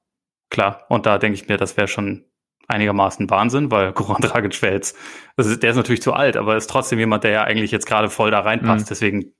Klar. 0.49 0.85
Und 0.89 1.05
da 1.05 1.17
denke 1.17 1.35
ich 1.35 1.47
mir, 1.47 1.57
das 1.57 1.77
wäre 1.77 1.87
schon 1.87 2.25
einigermaßen 2.67 3.29
Wahnsinn, 3.29 3.71
weil 3.71 3.91
Goran 3.93 4.21
Dragic 4.21 4.61
wäre 4.61 4.73
jetzt, 4.73 4.97
ist, 5.37 5.63
der 5.63 5.69
ist 5.71 5.77
natürlich 5.77 6.01
zu 6.01 6.13
alt, 6.13 6.37
aber 6.37 6.55
ist 6.55 6.69
trotzdem 6.69 6.99
jemand, 6.99 7.23
der 7.23 7.31
ja 7.31 7.43
eigentlich 7.43 7.71
jetzt 7.71 7.87
gerade 7.87 8.09
voll 8.09 8.31
da 8.31 8.39
reinpasst. 8.39 8.85
Mhm. 8.85 8.89
Deswegen 8.89 9.33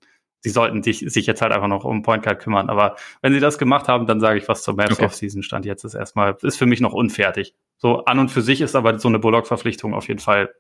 sie 0.46 0.52
sollten 0.52 0.84
dich, 0.84 1.00
sich 1.00 1.26
jetzt 1.26 1.42
halt 1.42 1.52
einfach 1.52 1.68
noch 1.68 1.86
um 1.86 2.04
Point 2.04 2.24
Guard 2.24 2.40
kümmern. 2.40 2.70
Aber 2.70 2.96
wenn 3.24 3.34
sie 3.34 3.40
das 3.40 3.58
gemacht 3.58 3.88
haben, 3.88 4.06
dann 4.06 4.20
sage 4.20 4.38
ich 4.38 4.48
was 4.48 4.62
zur 4.62 4.76
Mavs 4.76 4.94
okay. 4.94 5.06
Offseason 5.06 5.42
Stand 5.42 5.66
jetzt 5.66 5.84
ist 5.84 5.96
erstmal, 5.96 6.38
ist 6.44 6.58
für 6.58 6.68
mich 6.68 6.82
noch 6.82 6.94
unfertig. 6.94 7.56
So 7.78 8.06
an 8.06 8.20
und 8.20 8.30
für 8.30 8.42
sich 8.42 8.62
ist 8.62 8.76
aber 8.76 8.98
so 9.00 9.08
eine 9.08 9.20
Bullock-Verpflichtung 9.20 9.94
auf 9.94 10.08
jeden 10.08 10.20
Fall 10.20 10.54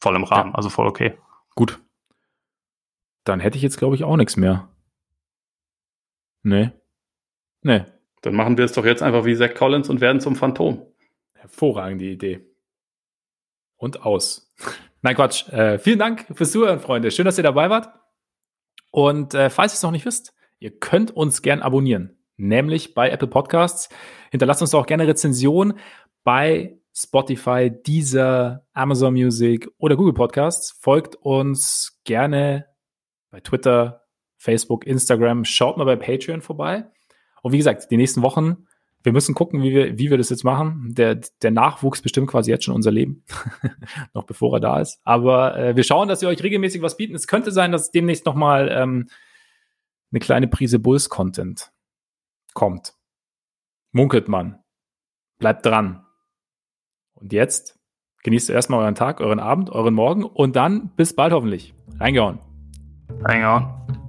voll 0.00 0.16
im 0.16 0.24
Rahmen, 0.24 0.50
ja. 0.50 0.56
also 0.56 0.68
voll 0.68 0.86
okay. 0.86 1.18
Gut. 1.54 1.80
Dann 3.24 3.40
hätte 3.40 3.56
ich 3.56 3.62
jetzt, 3.62 3.78
glaube 3.78 3.94
ich, 3.94 4.04
auch 4.04 4.16
nichts 4.16 4.36
mehr. 4.36 4.68
Nee. 6.42 6.70
Nee. 7.62 7.84
Dann 8.22 8.34
machen 8.34 8.56
wir 8.56 8.64
es 8.64 8.72
doch 8.72 8.84
jetzt 8.84 9.02
einfach 9.02 9.24
wie 9.24 9.36
Zach 9.36 9.54
Collins 9.54 9.88
und 9.88 10.00
werden 10.00 10.20
zum 10.20 10.36
Phantom. 10.36 10.86
Hervorragende 11.34 12.04
Idee. 12.04 12.46
Und 13.76 14.04
aus. 14.04 14.52
Nein, 15.02 15.16
Quatsch. 15.16 15.48
Äh, 15.48 15.78
vielen 15.78 15.98
Dank 15.98 16.26
fürs 16.32 16.52
Zuhören, 16.52 16.80
Freunde. 16.80 17.10
Schön, 17.10 17.24
dass 17.24 17.38
ihr 17.38 17.44
dabei 17.44 17.70
wart. 17.70 17.88
Und 18.90 19.34
äh, 19.34 19.50
falls 19.50 19.72
ihr 19.72 19.76
es 19.76 19.82
noch 19.82 19.90
nicht 19.90 20.04
wisst, 20.04 20.34
ihr 20.58 20.78
könnt 20.78 21.10
uns 21.10 21.42
gern 21.42 21.62
abonnieren. 21.62 22.16
nämlich 22.36 22.94
bei 22.94 23.10
Apple 23.10 23.28
Podcasts. 23.28 23.88
Hinterlasst 24.30 24.62
uns 24.62 24.74
auch 24.74 24.86
gerne 24.86 25.06
Rezension 25.06 25.78
bei 26.24 26.78
Spotify, 26.94 27.70
Deezer, 27.70 28.66
Amazon 28.74 29.14
Music 29.14 29.68
oder 29.78 29.96
Google 29.96 30.14
Podcasts. 30.14 30.72
Folgt 30.80 31.16
uns 31.16 32.00
gerne 32.04 32.66
bei 33.30 33.40
Twitter, 33.40 34.02
Facebook, 34.36 34.86
Instagram. 34.86 35.44
Schaut 35.44 35.78
mal 35.78 35.84
bei 35.84 35.96
Patreon 35.96 36.42
vorbei. 36.42 36.84
Und 37.42 37.52
wie 37.52 37.58
gesagt, 37.58 37.90
die 37.90 37.96
nächsten 37.96 38.22
Wochen, 38.22 38.66
wir 39.02 39.12
müssen 39.12 39.34
gucken, 39.34 39.62
wie 39.62 39.72
wir, 39.72 39.98
wie 39.98 40.10
wir 40.10 40.18
das 40.18 40.30
jetzt 40.30 40.44
machen. 40.44 40.94
Der, 40.94 41.16
der 41.42 41.50
Nachwuchs 41.50 42.02
bestimmt 42.02 42.28
quasi 42.28 42.50
jetzt 42.50 42.64
schon 42.64 42.74
unser 42.74 42.90
Leben, 42.90 43.24
noch 44.14 44.24
bevor 44.24 44.56
er 44.56 44.60
da 44.60 44.80
ist. 44.80 45.00
Aber 45.02 45.56
äh, 45.56 45.76
wir 45.76 45.82
schauen, 45.82 46.08
dass 46.08 46.20
wir 46.20 46.28
euch 46.28 46.42
regelmäßig 46.42 46.82
was 46.82 46.96
bieten. 46.96 47.14
Es 47.14 47.26
könnte 47.26 47.50
sein, 47.50 47.72
dass 47.72 47.90
demnächst 47.90 48.26
nochmal 48.26 48.68
ähm, 48.70 49.08
eine 50.12 50.20
kleine 50.20 50.46
Prise 50.46 50.78
Bulls-Content 50.78 51.72
kommt. 52.54 52.94
Munkelt 53.92 54.28
man. 54.28 54.62
Bleibt 55.38 55.66
dran. 55.66 56.04
Und 57.22 57.32
jetzt 57.32 57.78
genießt 58.24 58.50
erstmal 58.50 58.80
euren 58.80 58.94
Tag, 58.94 59.20
euren 59.20 59.40
Abend, 59.40 59.70
euren 59.70 59.94
Morgen 59.94 60.24
und 60.24 60.56
dann 60.56 60.90
bis 60.96 61.14
bald 61.14 61.32
hoffentlich. 61.32 61.74
Reingehauen. 61.98 62.40
Reingehauen. 63.24 64.01